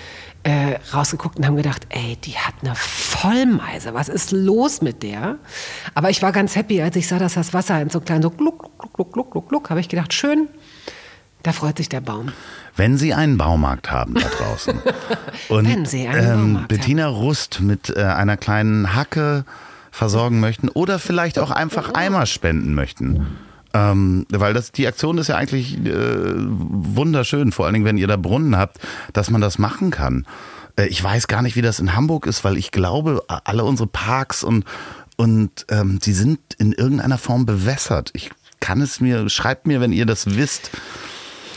äh, 0.44 0.76
rausgeguckt 0.94 1.38
und 1.38 1.46
haben 1.46 1.58
gedacht, 1.58 1.86
ey, 1.90 2.18
die 2.24 2.38
hat 2.38 2.56
eine 2.62 2.74
Vollmeise. 2.76 3.94
Was 3.94 4.08
ist 4.08 4.32
los 4.32 4.82
mit 4.82 5.04
der? 5.04 5.38
Aber 5.94 6.10
ich 6.10 6.22
war 6.22 6.32
ganz 6.32 6.56
happy, 6.56 6.82
als 6.82 6.96
ich 6.96 7.08
sah, 7.08 7.20
dass 7.20 7.34
das 7.34 7.54
Wasser 7.54 7.82
in 7.82 7.90
so 7.90 8.00
klein 8.00 8.22
so 8.22 8.30
gluck, 8.30 8.72
gluck, 8.80 8.94
gluck, 8.94 9.12
gluck, 9.14 9.32
gluck, 9.32 9.50
gluck, 9.50 9.70
habe 9.70 9.82
ich 9.82 9.90
gedacht, 9.90 10.14
schön. 10.14 10.48
Da 11.44 11.54
freut 11.54 11.78
sich 11.78 11.88
der 11.88 12.02
Baum. 12.02 12.32
Wenn 12.76 12.98
Sie 12.98 13.14
einen 13.14 13.38
Baumarkt 13.38 13.92
haben 13.92 14.14
da 14.16 14.28
draußen 14.28 14.82
und 15.50 15.70
Wenn 15.70 15.86
Sie 15.86 16.08
einen 16.08 16.28
ähm, 16.28 16.54
Baumarkt 16.54 16.68
Bettina 16.68 17.08
Rust 17.08 17.62
mit 17.62 17.96
äh, 17.96 18.04
einer 18.04 18.38
kleinen 18.38 18.94
Hacke 18.94 19.46
versorgen 19.92 20.40
möchten 20.40 20.70
oder 20.70 21.00
vielleicht 21.00 21.40
auch 21.40 21.52
einfach 21.52 21.94
Eimer 21.94 22.26
spenden 22.26 22.74
möchten. 22.76 23.38
Ähm, 23.74 24.26
weil 24.32 24.54
das, 24.54 24.72
die 24.72 24.88
Aktion 24.88 25.18
ist 25.18 25.28
ja 25.28 25.36
eigentlich 25.36 25.78
äh, 25.78 26.34
wunderschön, 26.36 27.52
vor 27.52 27.66
allen 27.66 27.74
Dingen, 27.74 27.86
wenn 27.86 27.98
ihr 27.98 28.08
da 28.08 28.18
Brunnen 28.18 28.58
habt, 28.58 28.80
dass 29.14 29.30
man 29.30 29.42
das 29.42 29.60
machen 29.60 29.92
kann. 29.92 30.26
Äh, 30.76 30.88
ich 30.88 31.04
weiß 31.04 31.28
gar 31.28 31.42
nicht, 31.42 31.56
wie 31.56 31.62
das 31.62 31.80
in 31.80 31.96
Hamburg 31.96 32.26
ist, 32.26 32.44
weil 32.44 32.58
ich 32.58 32.72
glaube, 32.72 33.24
alle 33.28 33.64
unsere 33.64 33.88
Parks 33.88 34.44
und, 34.44 34.66
und 35.18 35.66
ähm, 35.70 36.00
die 36.00 36.14
sind 36.14 36.40
in 36.58 36.72
irgendeiner 36.72 37.20
Form 37.20 37.46
bewässert. 37.46 38.10
Ich 38.14 38.32
kann 38.60 38.82
es 38.82 39.00
mir, 39.02 39.30
schreibt 39.30 39.68
mir, 39.68 39.82
wenn 39.82 39.92
ihr 39.92 40.06
das 40.06 40.36
wisst. 40.36 40.72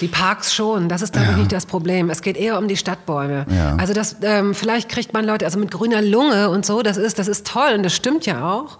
Die 0.00 0.08
Parks 0.08 0.54
schon, 0.54 0.88
das 0.88 1.02
ist, 1.02 1.12
glaube 1.12 1.30
ich, 1.32 1.36
nicht 1.36 1.52
das 1.52 1.66
Problem. 1.66 2.10
Es 2.10 2.22
geht 2.22 2.36
eher 2.36 2.58
um 2.58 2.68
die 2.68 2.76
Stadtbäume. 2.76 3.46
Ja. 3.48 3.76
Also 3.76 3.92
das, 3.92 4.16
ähm, 4.22 4.54
vielleicht 4.54 4.88
kriegt 4.88 5.12
man 5.12 5.24
Leute, 5.24 5.44
also 5.44 5.58
mit 5.58 5.70
grüner 5.70 6.02
Lunge 6.02 6.50
und 6.50 6.66
so, 6.66 6.82
das 6.82 6.96
ist, 6.96 7.18
das 7.18 7.28
ist 7.28 7.46
toll 7.46 7.72
und 7.76 7.82
das 7.82 7.94
stimmt 7.94 8.26
ja 8.26 8.50
auch. 8.50 8.78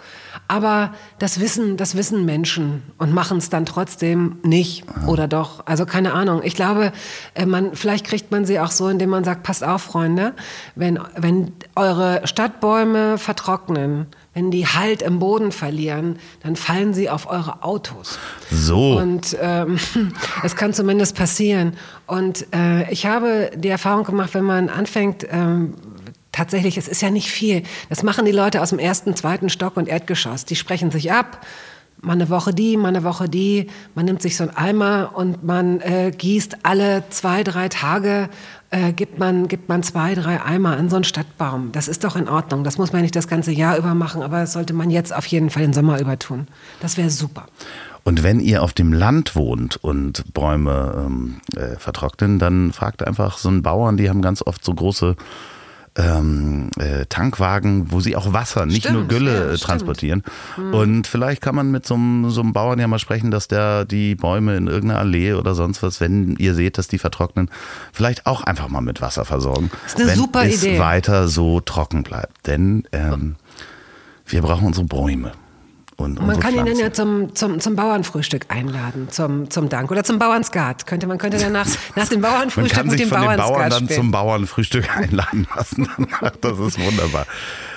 Aber 0.48 0.93
das 1.18 1.40
wissen, 1.40 1.76
das 1.76 1.97
wissen 1.97 2.24
Menschen 2.24 2.82
und 2.98 3.12
machen 3.12 3.39
es 3.39 3.48
dann 3.48 3.64
trotzdem 3.64 4.39
nicht 4.43 4.84
oder 5.06 5.28
doch. 5.28 5.66
Also 5.66 5.86
keine 5.86 6.12
Ahnung. 6.12 6.43
Ich 6.44 6.55
glaube, 6.55 6.93
äh, 7.34 7.47
man, 7.47 7.74
vielleicht 7.74 8.05
kriegt 8.06 8.30
man 8.30 8.44
sie 8.44 8.60
auch 8.60 8.70
so, 8.70 8.89
indem 8.89 9.10
man 9.10 9.24
sagt, 9.24 9.43
passt 9.43 9.64
auf, 9.64 9.82
Freunde, 9.82 10.34
wenn, 10.74 10.98
wenn 11.16 11.52
eure 11.74 12.26
Stadtbäume 12.26 13.18
vertrocknen, 13.18 14.06
wenn 14.35 14.51
die 14.51 14.67
Halt 14.67 15.03
im 15.03 15.19
Boden 15.19 15.53
verlieren, 15.53 16.19
dann 16.43 16.57
fallen 16.57 16.95
sie 16.95 17.11
auf 17.11 17.29
eure 17.29 17.63
Autos. 17.63 18.19
So. 18.51 18.97
Und 18.97 19.37
ähm, 19.41 19.79
es 20.43 20.57
kann 20.57 20.73
zumindest 20.73 21.17
passieren. 21.17 21.77
Und 22.07 22.47
äh, 22.55 22.91
ich 22.91 23.07
habe 23.07 23.51
die 23.55 23.69
Erfahrung 23.69 24.05
gemacht, 24.05 24.35
wenn 24.35 24.45
man 24.45 24.69
anfängt, 24.69 25.27
ähm, 25.31 25.75
tatsächlich, 26.33 26.79
es 26.79 26.89
ist 26.89 27.03
ja 27.03 27.11
nicht 27.11 27.31
viel. 27.31 27.63
Das 27.91 28.03
machen 28.03 28.25
die 28.25 28.33
Leute 28.33 28.63
aus 28.63 28.71
dem 28.71 28.79
ersten, 28.79 29.15
zweiten 29.15 29.51
Stock 29.51 29.77
und 29.77 29.87
Erdgeschoss. 29.87 30.47
Die 30.47 30.57
sprechen 30.57 30.91
sich 30.91 31.13
ab. 31.13 31.45
Mal 32.05 32.15
eine 32.15 32.31
Woche 32.31 32.53
die, 32.53 32.77
mal 32.77 32.89
eine 32.89 33.05
Woche 33.05 33.29
die. 33.29 33.69
Man 33.95 34.07
nimmt 34.07 34.23
sich 34.23 34.37
so 34.37 34.43
einen 34.43 34.57
Eimer 34.57 35.12
und 35.15 35.45
man 35.45 35.81
äh, 35.81 36.11
gießt 36.11 36.65
alle 36.65 37.05
zwei, 37.11 37.45
drei 37.45 37.69
Tage, 37.69 38.29
äh, 38.70 38.93
gibt, 38.93 39.20
man, 39.20 39.47
gibt 39.47 39.69
man 39.69 39.85
zwei, 39.85 40.16
drei 40.16 40.43
Eimer 40.43 40.77
an 40.77 40.89
so 40.89 40.97
einen 40.97 41.05
Stadtbaum. 41.05 41.70
Das 41.70 41.87
ist 41.87 42.03
doch 42.03 42.16
in 42.16 42.29
Ordnung. 42.29 42.65
Das 42.65 42.77
muss 42.77 42.91
man 42.91 42.99
ja 42.99 43.03
nicht 43.03 43.15
das 43.15 43.29
ganze 43.29 43.53
Jahr 43.53 43.79
über 43.79 43.95
machen, 43.95 44.23
aber 44.23 44.41
das 44.41 44.53
sollte 44.53 44.73
man 44.73 44.91
jetzt 44.91 45.15
auf 45.15 45.27
jeden 45.27 45.49
Fall 45.49 45.62
den 45.62 45.73
Sommer 45.73 46.01
über 46.01 46.19
tun. 46.19 46.49
Das 46.81 46.97
wäre 46.97 47.09
super. 47.09 47.47
Und 48.03 48.24
wenn 48.24 48.41
ihr 48.41 48.65
auf 48.65 48.73
dem 48.73 48.93
Land 48.93 49.37
wohnt 49.37 49.77
und 49.77 50.24
Bäume 50.35 51.05
ähm, 51.07 51.41
äh, 51.55 51.77
vertrocknen, 51.79 52.41
dann 52.41 52.73
fragt 52.73 53.07
einfach 53.07 53.39
so 53.39 53.49
einen 53.49 53.62
Bauern, 53.62 53.97
die 53.97 54.11
haben 54.11 54.23
ganz 54.23 54.43
oft 54.43 54.65
so 54.65 54.74
große 54.74 55.15
ähm, 55.97 56.70
äh, 56.78 57.06
Tankwagen, 57.06 57.93
wo 57.93 58.01
sie 58.01 58.16
auch 58.16 58.32
Wasser, 58.32 58.66
nicht 58.66 58.85
Stimmt, 58.85 58.94
nur 58.94 59.09
Gülle 59.09 59.35
ja, 59.35 59.52
äh, 59.52 59.59
transportieren. 59.59 60.23
Und 60.56 61.06
vielleicht 61.06 61.43
kann 61.43 61.55
man 61.55 61.70
mit 61.70 61.86
so 61.86 61.94
einem, 61.94 62.31
so 62.31 62.40
einem 62.40 62.52
Bauern 62.52 62.78
ja 62.78 62.86
mal 62.89 62.98
sprechen, 62.98 63.31
dass 63.31 63.48
der 63.48 63.85
die 63.85 64.14
Bäume 64.14 64.56
in 64.56 64.69
irgendeiner 64.69 65.01
Allee 65.01 65.35
oder 65.35 65.55
sonst 65.55 65.82
was, 65.82 66.01
wenn 66.01 66.36
ihr 66.36 66.55
seht, 66.55 66.78
dass 66.78 66.89
die 66.89 66.98
vertrocknen, 66.98 67.51
vielleicht 67.93 68.27
auch 68.27 68.43
einfach 68.43 68.69
mal 68.69 68.81
mit 68.81 69.01
Wasser 69.02 69.24
versorgen. 69.24 69.70
ist 69.86 69.97
eine 69.97 70.09
wenn 70.09 70.16
super 70.16 70.47
es 70.47 70.62
Idee. 70.62 70.78
weiter 70.78 71.28
so 71.28 71.60
trocken 71.60 72.02
bleibt. 72.02 72.47
Denn 72.47 72.85
ähm, 72.93 73.36
wir 74.27 74.40
brauchen 74.40 74.66
unsere 74.66 74.86
Bäume. 74.86 75.32
Und 75.97 76.14
Man 76.19 76.36
unsere 76.36 76.40
kann 76.40 76.52
ihn 76.52 76.56
dann 76.59 76.66
Pflanzen. 76.77 76.81
ja 76.82 76.93
zum, 76.93 77.35
zum, 77.35 77.60
zum 77.60 77.77
Bauernfrühstück 77.77 78.47
einladen, 78.48 79.09
zum, 79.10 79.51
zum 79.51 79.69
Dank. 79.69 79.90
Oder 79.90 80.02
zum 80.05 80.19
Bauernskat. 80.19 80.86
Könnte, 80.86 81.06
man 81.06 81.19
könnte 81.19 81.39
danach 81.39 81.66
nach 81.97 82.09
dem 82.09 82.20
Man 82.20 82.32
Bauernfrühstück 82.32 82.74
kann 82.77 82.86
mit 82.86 82.98
sich 82.98 83.02
dem 83.02 83.09
von 83.10 83.20
den 83.20 83.27
Bauern 83.27 83.39
Bauernskat 83.39 83.73
dann 83.73 83.85
spielen. 83.85 84.01
zum 84.01 84.10
Bauernfrühstück 84.10 84.97
einladen 84.97 85.47
lassen. 85.55 85.89
Das 86.40 86.59
ist 86.59 86.78
wunderbar. 86.81 87.27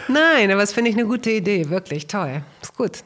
Nein, 0.08 0.50
aber 0.52 0.62
das 0.62 0.74
finde 0.74 0.92
ich 0.92 0.96
eine 0.98 1.06
gute 1.06 1.32
Idee. 1.32 1.70
Wirklich 1.70 2.08
toll. 2.08 2.42
Ist 2.62 2.76
gut. 2.76 3.00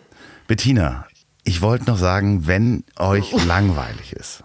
Bettina, 0.47 1.05
ich 1.43 1.61
wollte 1.61 1.85
noch 1.85 1.97
sagen, 1.97 2.47
wenn 2.47 2.83
euch 2.97 3.31
langweilig 3.45 4.13
ist 4.13 4.43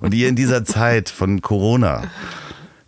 und 0.00 0.14
ihr 0.14 0.28
in 0.28 0.36
dieser 0.36 0.64
Zeit 0.64 1.08
von 1.10 1.40
Corona 1.42 2.04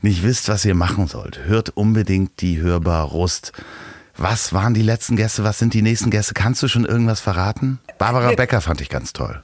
nicht 0.03 0.23
wisst, 0.23 0.49
was 0.49 0.65
ihr 0.65 0.75
machen 0.75 1.07
sollt, 1.09 1.41
hört 1.47 1.71
unbedingt 1.71 2.41
die 2.41 2.61
Hörbar 2.61 3.05
Rust. 3.05 3.53
Was 4.19 4.53
waren 4.53 4.75
die 4.75 4.83
letzten 4.83 5.17
Gäste? 5.17 5.45
Was 5.45 5.59
sind 5.59 5.75
die 5.75 5.83
nächsten 5.83 6.11
Gäste? 6.11 6.35
Kannst 6.35 6.63
du 6.63 6.69
schon 6.69 6.85
irgendwas 6.85 7.21
verraten? 7.21 7.79
Barbara 7.99 8.33
Becker 8.33 8.61
fand 8.61 8.81
ich 8.81 8.89
ganz 8.89 9.13
toll. 9.13 9.43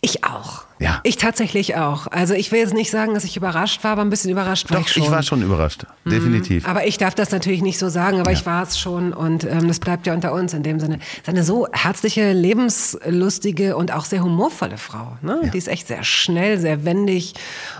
Ich 0.00 0.24
auch. 0.24 0.64
Ja. 0.78 1.00
Ich 1.04 1.16
tatsächlich 1.16 1.76
auch. 1.76 2.06
Also 2.08 2.34
ich 2.34 2.50
will 2.50 2.60
jetzt 2.60 2.74
nicht 2.74 2.90
sagen, 2.90 3.14
dass 3.14 3.24
ich 3.24 3.36
überrascht 3.36 3.84
war, 3.84 3.92
aber 3.92 4.02
ein 4.02 4.10
bisschen 4.10 4.30
überrascht 4.30 4.70
war 4.70 4.78
Doch, 4.78 4.86
ich 4.86 4.92
schon. 4.92 5.02
ich 5.02 5.10
war 5.10 5.22
schon 5.22 5.42
überrascht. 5.42 5.86
Definitiv. 6.04 6.68
Aber 6.68 6.86
ich 6.86 6.98
darf 6.98 7.14
das 7.14 7.30
natürlich 7.30 7.62
nicht 7.62 7.78
so 7.78 7.88
sagen, 7.88 8.20
aber 8.20 8.32
ich 8.32 8.44
war 8.46 8.62
es 8.62 8.78
schon 8.78 9.12
und 9.12 9.44
ähm, 9.44 9.68
das 9.68 9.80
bleibt 9.80 10.06
ja 10.06 10.14
unter 10.14 10.32
uns 10.32 10.54
in 10.54 10.62
dem 10.62 10.80
Sinne. 10.80 10.98
Es 11.00 11.18
ist 11.22 11.28
eine 11.28 11.44
so 11.44 11.68
herzliche, 11.72 12.32
lebenslustige 12.32 13.76
und 13.76 13.92
auch 13.92 14.04
sehr 14.04 14.22
humorvolle 14.22 14.78
Frau. 14.78 15.16
Ne? 15.22 15.50
Die 15.52 15.58
ist 15.58 15.68
echt 15.68 15.86
sehr 15.86 16.04
schnell, 16.04 16.58
sehr 16.58 16.84
wendig 16.84 17.34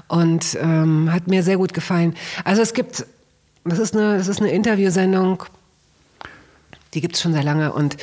und 0.08 0.56
ähm, 0.60 1.12
hat 1.12 1.26
mir 1.26 1.42
sehr 1.42 1.56
gut 1.56 1.74
gefallen. 1.74 2.14
Also 2.44 2.62
es 2.62 2.72
gibt, 2.72 3.04
das 3.64 3.78
ist 3.78 3.96
eine, 3.96 4.18
das 4.18 4.28
ist 4.28 4.40
eine 4.40 4.50
Interviewsendung, 4.50 5.44
die 6.94 7.00
gibt 7.00 7.16
es 7.16 7.22
schon 7.22 7.32
sehr 7.32 7.42
lange 7.42 7.72
und 7.72 7.96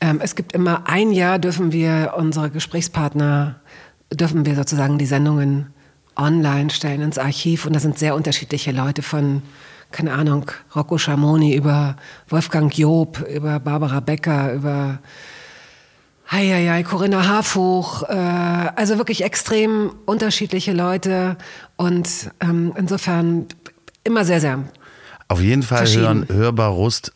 ähm, 0.00 0.20
es 0.22 0.34
gibt 0.34 0.52
immer 0.52 0.88
ein 0.88 1.12
Jahr 1.12 1.38
dürfen 1.38 1.72
wir 1.72 2.14
unsere 2.16 2.50
Gesprächspartner, 2.50 3.56
dürfen 4.12 4.44
wir 4.44 4.54
sozusagen 4.54 4.98
die 4.98 5.06
Sendungen 5.06 5.72
online 6.16 6.70
stellen 6.70 7.00
ins 7.00 7.18
Archiv 7.18 7.66
und 7.66 7.74
da 7.74 7.80
sind 7.80 7.98
sehr 7.98 8.14
unterschiedliche 8.14 8.72
Leute 8.72 9.02
von, 9.02 9.42
keine 9.90 10.12
Ahnung, 10.12 10.50
Rocco 10.74 10.98
Schamoni 10.98 11.54
über 11.54 11.96
Wolfgang 12.28 12.76
Job, 12.76 13.24
über 13.28 13.60
Barbara 13.60 14.00
Becker, 14.00 14.52
über 14.52 14.98
Heieiei, 16.30 16.82
Corinna 16.82 17.26
Harfuch, 17.26 18.02
äh, 18.04 18.14
also 18.14 18.98
wirklich 18.98 19.24
extrem 19.24 19.92
unterschiedliche 20.06 20.72
Leute 20.72 21.36
und 21.76 22.08
ähm, 22.40 22.72
insofern 22.76 23.46
immer 24.04 24.24
sehr, 24.24 24.40
sehr. 24.40 24.64
Auf 25.28 25.40
jeden 25.40 25.62
Fall 25.62 25.86
hören, 25.86 26.26
hörbar 26.30 26.70
Rust. 26.70 27.12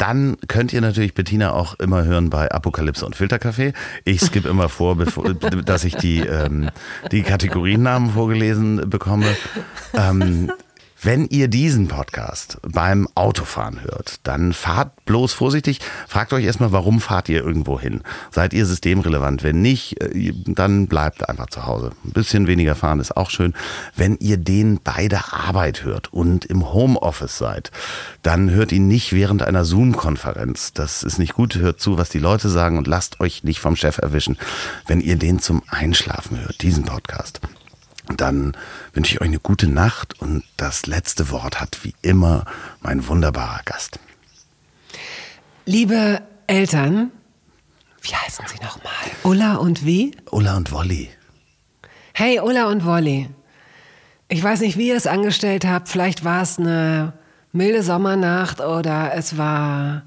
Dann 0.00 0.38
könnt 0.48 0.72
ihr 0.72 0.80
natürlich 0.80 1.12
Bettina 1.12 1.52
auch 1.52 1.74
immer 1.74 2.04
hören 2.04 2.30
bei 2.30 2.50
Apokalypse 2.50 3.04
und 3.04 3.16
Filterkaffee. 3.16 3.74
Ich 4.06 4.22
skippe 4.22 4.48
immer 4.48 4.70
vor, 4.70 4.96
bevor, 4.96 5.34
dass 5.34 5.84
ich 5.84 5.94
die, 5.94 6.20
ähm, 6.20 6.70
die 7.12 7.22
Kategoriennamen 7.22 8.12
vorgelesen 8.12 8.88
bekomme. 8.88 9.26
Ähm, 9.92 10.50
wenn 11.02 11.26
ihr 11.28 11.48
diesen 11.48 11.88
Podcast 11.88 12.58
beim 12.60 13.08
Autofahren 13.14 13.82
hört, 13.82 14.20
dann 14.24 14.52
fahrt 14.52 15.02
bloß 15.06 15.32
vorsichtig. 15.32 15.80
Fragt 16.06 16.34
euch 16.34 16.44
erstmal, 16.44 16.72
warum 16.72 17.00
fahrt 17.00 17.30
ihr 17.30 17.42
irgendwo 17.42 17.80
hin? 17.80 18.02
Seid 18.30 18.52
ihr 18.52 18.66
systemrelevant? 18.66 19.42
Wenn 19.42 19.62
nicht, 19.62 19.98
äh, 20.02 20.34
dann 20.44 20.88
bleibt 20.88 21.26
einfach 21.26 21.46
zu 21.46 21.64
Hause. 21.64 21.92
Ein 22.04 22.12
bisschen 22.12 22.46
weniger 22.46 22.74
fahren 22.74 23.00
ist 23.00 23.16
auch 23.16 23.30
schön. 23.30 23.54
Wenn 23.96 24.18
ihr 24.18 24.36
den 24.36 24.78
bei 24.82 25.08
der 25.08 25.32
Arbeit 25.32 25.84
hört 25.84 26.12
und 26.12 26.44
im 26.44 26.70
Homeoffice 26.70 27.38
seid, 27.38 27.70
dann 28.22 28.50
hört 28.50 28.70
ihn 28.70 28.86
nicht 28.86 29.14
während 29.14 29.42
einer 29.42 29.64
Zoom-Konferenz. 29.64 30.74
Das 30.74 31.02
ist 31.02 31.18
nicht 31.18 31.32
gut. 31.32 31.56
Hört 31.56 31.80
zu, 31.80 31.96
was 31.96 32.10
die 32.10 32.18
Leute 32.18 32.50
sagen 32.50 32.76
und 32.76 32.86
lasst 32.86 33.20
euch 33.20 33.42
nicht 33.42 33.60
vom 33.60 33.74
Chef 33.74 33.96
erwischen, 33.96 34.36
wenn 34.86 35.00
ihr 35.00 35.16
den 35.16 35.38
zum 35.38 35.62
Einschlafen 35.70 36.40
hört, 36.40 36.60
diesen 36.60 36.84
Podcast. 36.84 37.40
Dann 38.16 38.56
wünsche 38.92 39.14
ich 39.14 39.20
euch 39.20 39.28
eine 39.28 39.38
gute 39.38 39.68
Nacht 39.68 40.20
und 40.20 40.42
das 40.56 40.86
letzte 40.86 41.30
Wort 41.30 41.60
hat 41.60 41.84
wie 41.84 41.94
immer 42.02 42.44
mein 42.80 43.06
wunderbarer 43.06 43.60
Gast. 43.64 43.98
Liebe 45.66 46.20
Eltern, 46.46 47.10
wie 48.02 48.14
heißen 48.14 48.44
Sie 48.48 48.62
nochmal? 48.64 48.92
Ulla 49.22 49.56
und 49.56 49.84
wie? 49.84 50.16
Ulla 50.30 50.56
und 50.56 50.72
Wolli. 50.72 51.10
Hey, 52.12 52.40
Ulla 52.40 52.66
und 52.68 52.84
Wolli. 52.84 53.28
Ich 54.28 54.42
weiß 54.42 54.60
nicht, 54.60 54.76
wie 54.76 54.88
ihr 54.88 54.96
es 54.96 55.06
angestellt 55.06 55.64
habt. 55.64 55.88
Vielleicht 55.88 56.24
war 56.24 56.42
es 56.42 56.58
eine 56.58 57.12
milde 57.52 57.82
Sommernacht 57.82 58.60
oder 58.60 59.12
es 59.14 59.36
war 59.36 60.02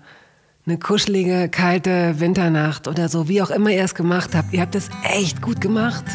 eine 0.65 0.79
kuschelige, 0.79 1.49
kalte 1.49 2.19
Winternacht 2.19 2.87
oder 2.87 3.09
so. 3.09 3.27
Wie 3.27 3.41
auch 3.41 3.49
immer 3.49 3.69
ihr 3.69 3.83
es 3.83 3.95
gemacht 3.95 4.33
habt. 4.33 4.53
Ihr 4.53 4.61
habt 4.61 4.75
es 4.75 4.89
echt 5.03 5.41
gut 5.41 5.59
gemacht. 5.61 6.05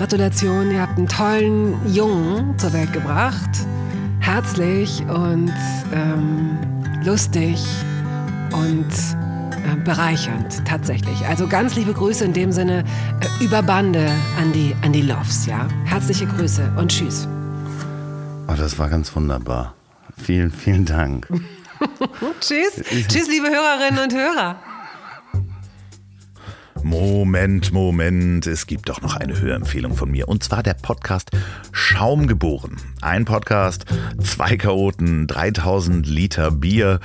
Gratulation, 0.00 0.70
ihr 0.70 0.80
habt 0.80 0.96
einen 0.96 1.08
tollen 1.08 1.94
Jungen 1.94 2.58
zur 2.58 2.72
Welt 2.72 2.90
gebracht. 2.90 3.50
Herzlich 4.18 5.02
und 5.02 5.52
ähm, 5.92 6.58
lustig 7.04 7.62
und 8.50 8.88
äh, 8.88 9.76
bereichernd 9.84 10.64
tatsächlich. 10.64 11.26
Also 11.26 11.46
ganz 11.46 11.74
liebe 11.74 11.92
Grüße 11.92 12.24
in 12.24 12.32
dem 12.32 12.50
Sinne 12.50 12.82
äh, 13.20 13.44
über 13.44 13.62
Bande 13.62 14.10
an 14.38 14.54
die, 14.54 14.74
an 14.80 14.94
die 14.94 15.02
Loves, 15.02 15.44
ja. 15.44 15.68
Herzliche 15.84 16.26
Grüße 16.26 16.72
und 16.78 16.90
tschüss. 16.90 17.28
Oh, 18.48 18.54
das 18.56 18.78
war 18.78 18.88
ganz 18.88 19.14
wunderbar. 19.14 19.74
Vielen, 20.16 20.50
vielen 20.50 20.86
Dank. 20.86 21.28
tschüss. 22.40 22.82
tschüss, 23.06 23.28
liebe 23.28 23.48
Hörerinnen 23.50 24.02
und 24.02 24.14
Hörer. 24.14 24.56
Moment, 26.82 27.72
Moment, 27.72 28.46
es 28.46 28.66
gibt 28.66 28.88
doch 28.88 29.00
noch 29.02 29.16
eine 29.16 29.40
Hörempfehlung 29.40 29.94
von 29.94 30.10
mir. 30.10 30.28
Und 30.28 30.42
zwar 30.42 30.62
der 30.62 30.74
Podcast 30.74 31.30
Schaum 31.72 32.26
geboren. 32.26 32.76
Ein 33.00 33.24
Podcast, 33.24 33.84
zwei 34.22 34.56
Chaoten, 34.56 35.26
3000 35.26 36.06
Liter 36.06 36.50
Bier, 36.50 37.00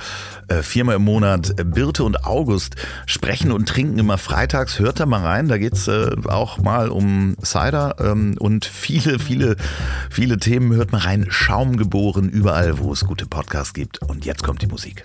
äh, 0.48 0.62
viermal 0.62 0.96
im 0.96 1.04
Monat. 1.04 1.54
Birte 1.72 2.04
und 2.04 2.24
August 2.24 2.76
sprechen 3.06 3.52
und 3.52 3.68
trinken 3.68 3.98
immer 3.98 4.18
freitags. 4.18 4.78
Hört 4.78 5.00
da 5.00 5.06
mal 5.06 5.22
rein, 5.22 5.48
da 5.48 5.58
geht's 5.58 5.88
äh, 5.88 6.10
auch 6.26 6.58
mal 6.58 6.88
um 6.88 7.36
Cider 7.42 7.96
ähm, 8.00 8.36
und 8.38 8.64
viele, 8.64 9.18
viele, 9.18 9.56
viele 10.10 10.38
Themen. 10.38 10.74
Hört 10.74 10.92
mal 10.92 10.98
rein. 10.98 11.26
Schaum 11.28 11.76
geboren, 11.76 12.28
überall, 12.28 12.78
wo 12.78 12.92
es 12.92 13.04
gute 13.04 13.26
Podcasts 13.26 13.74
gibt. 13.74 14.00
Und 14.02 14.24
jetzt 14.24 14.42
kommt 14.42 14.62
die 14.62 14.66
Musik. 14.66 15.04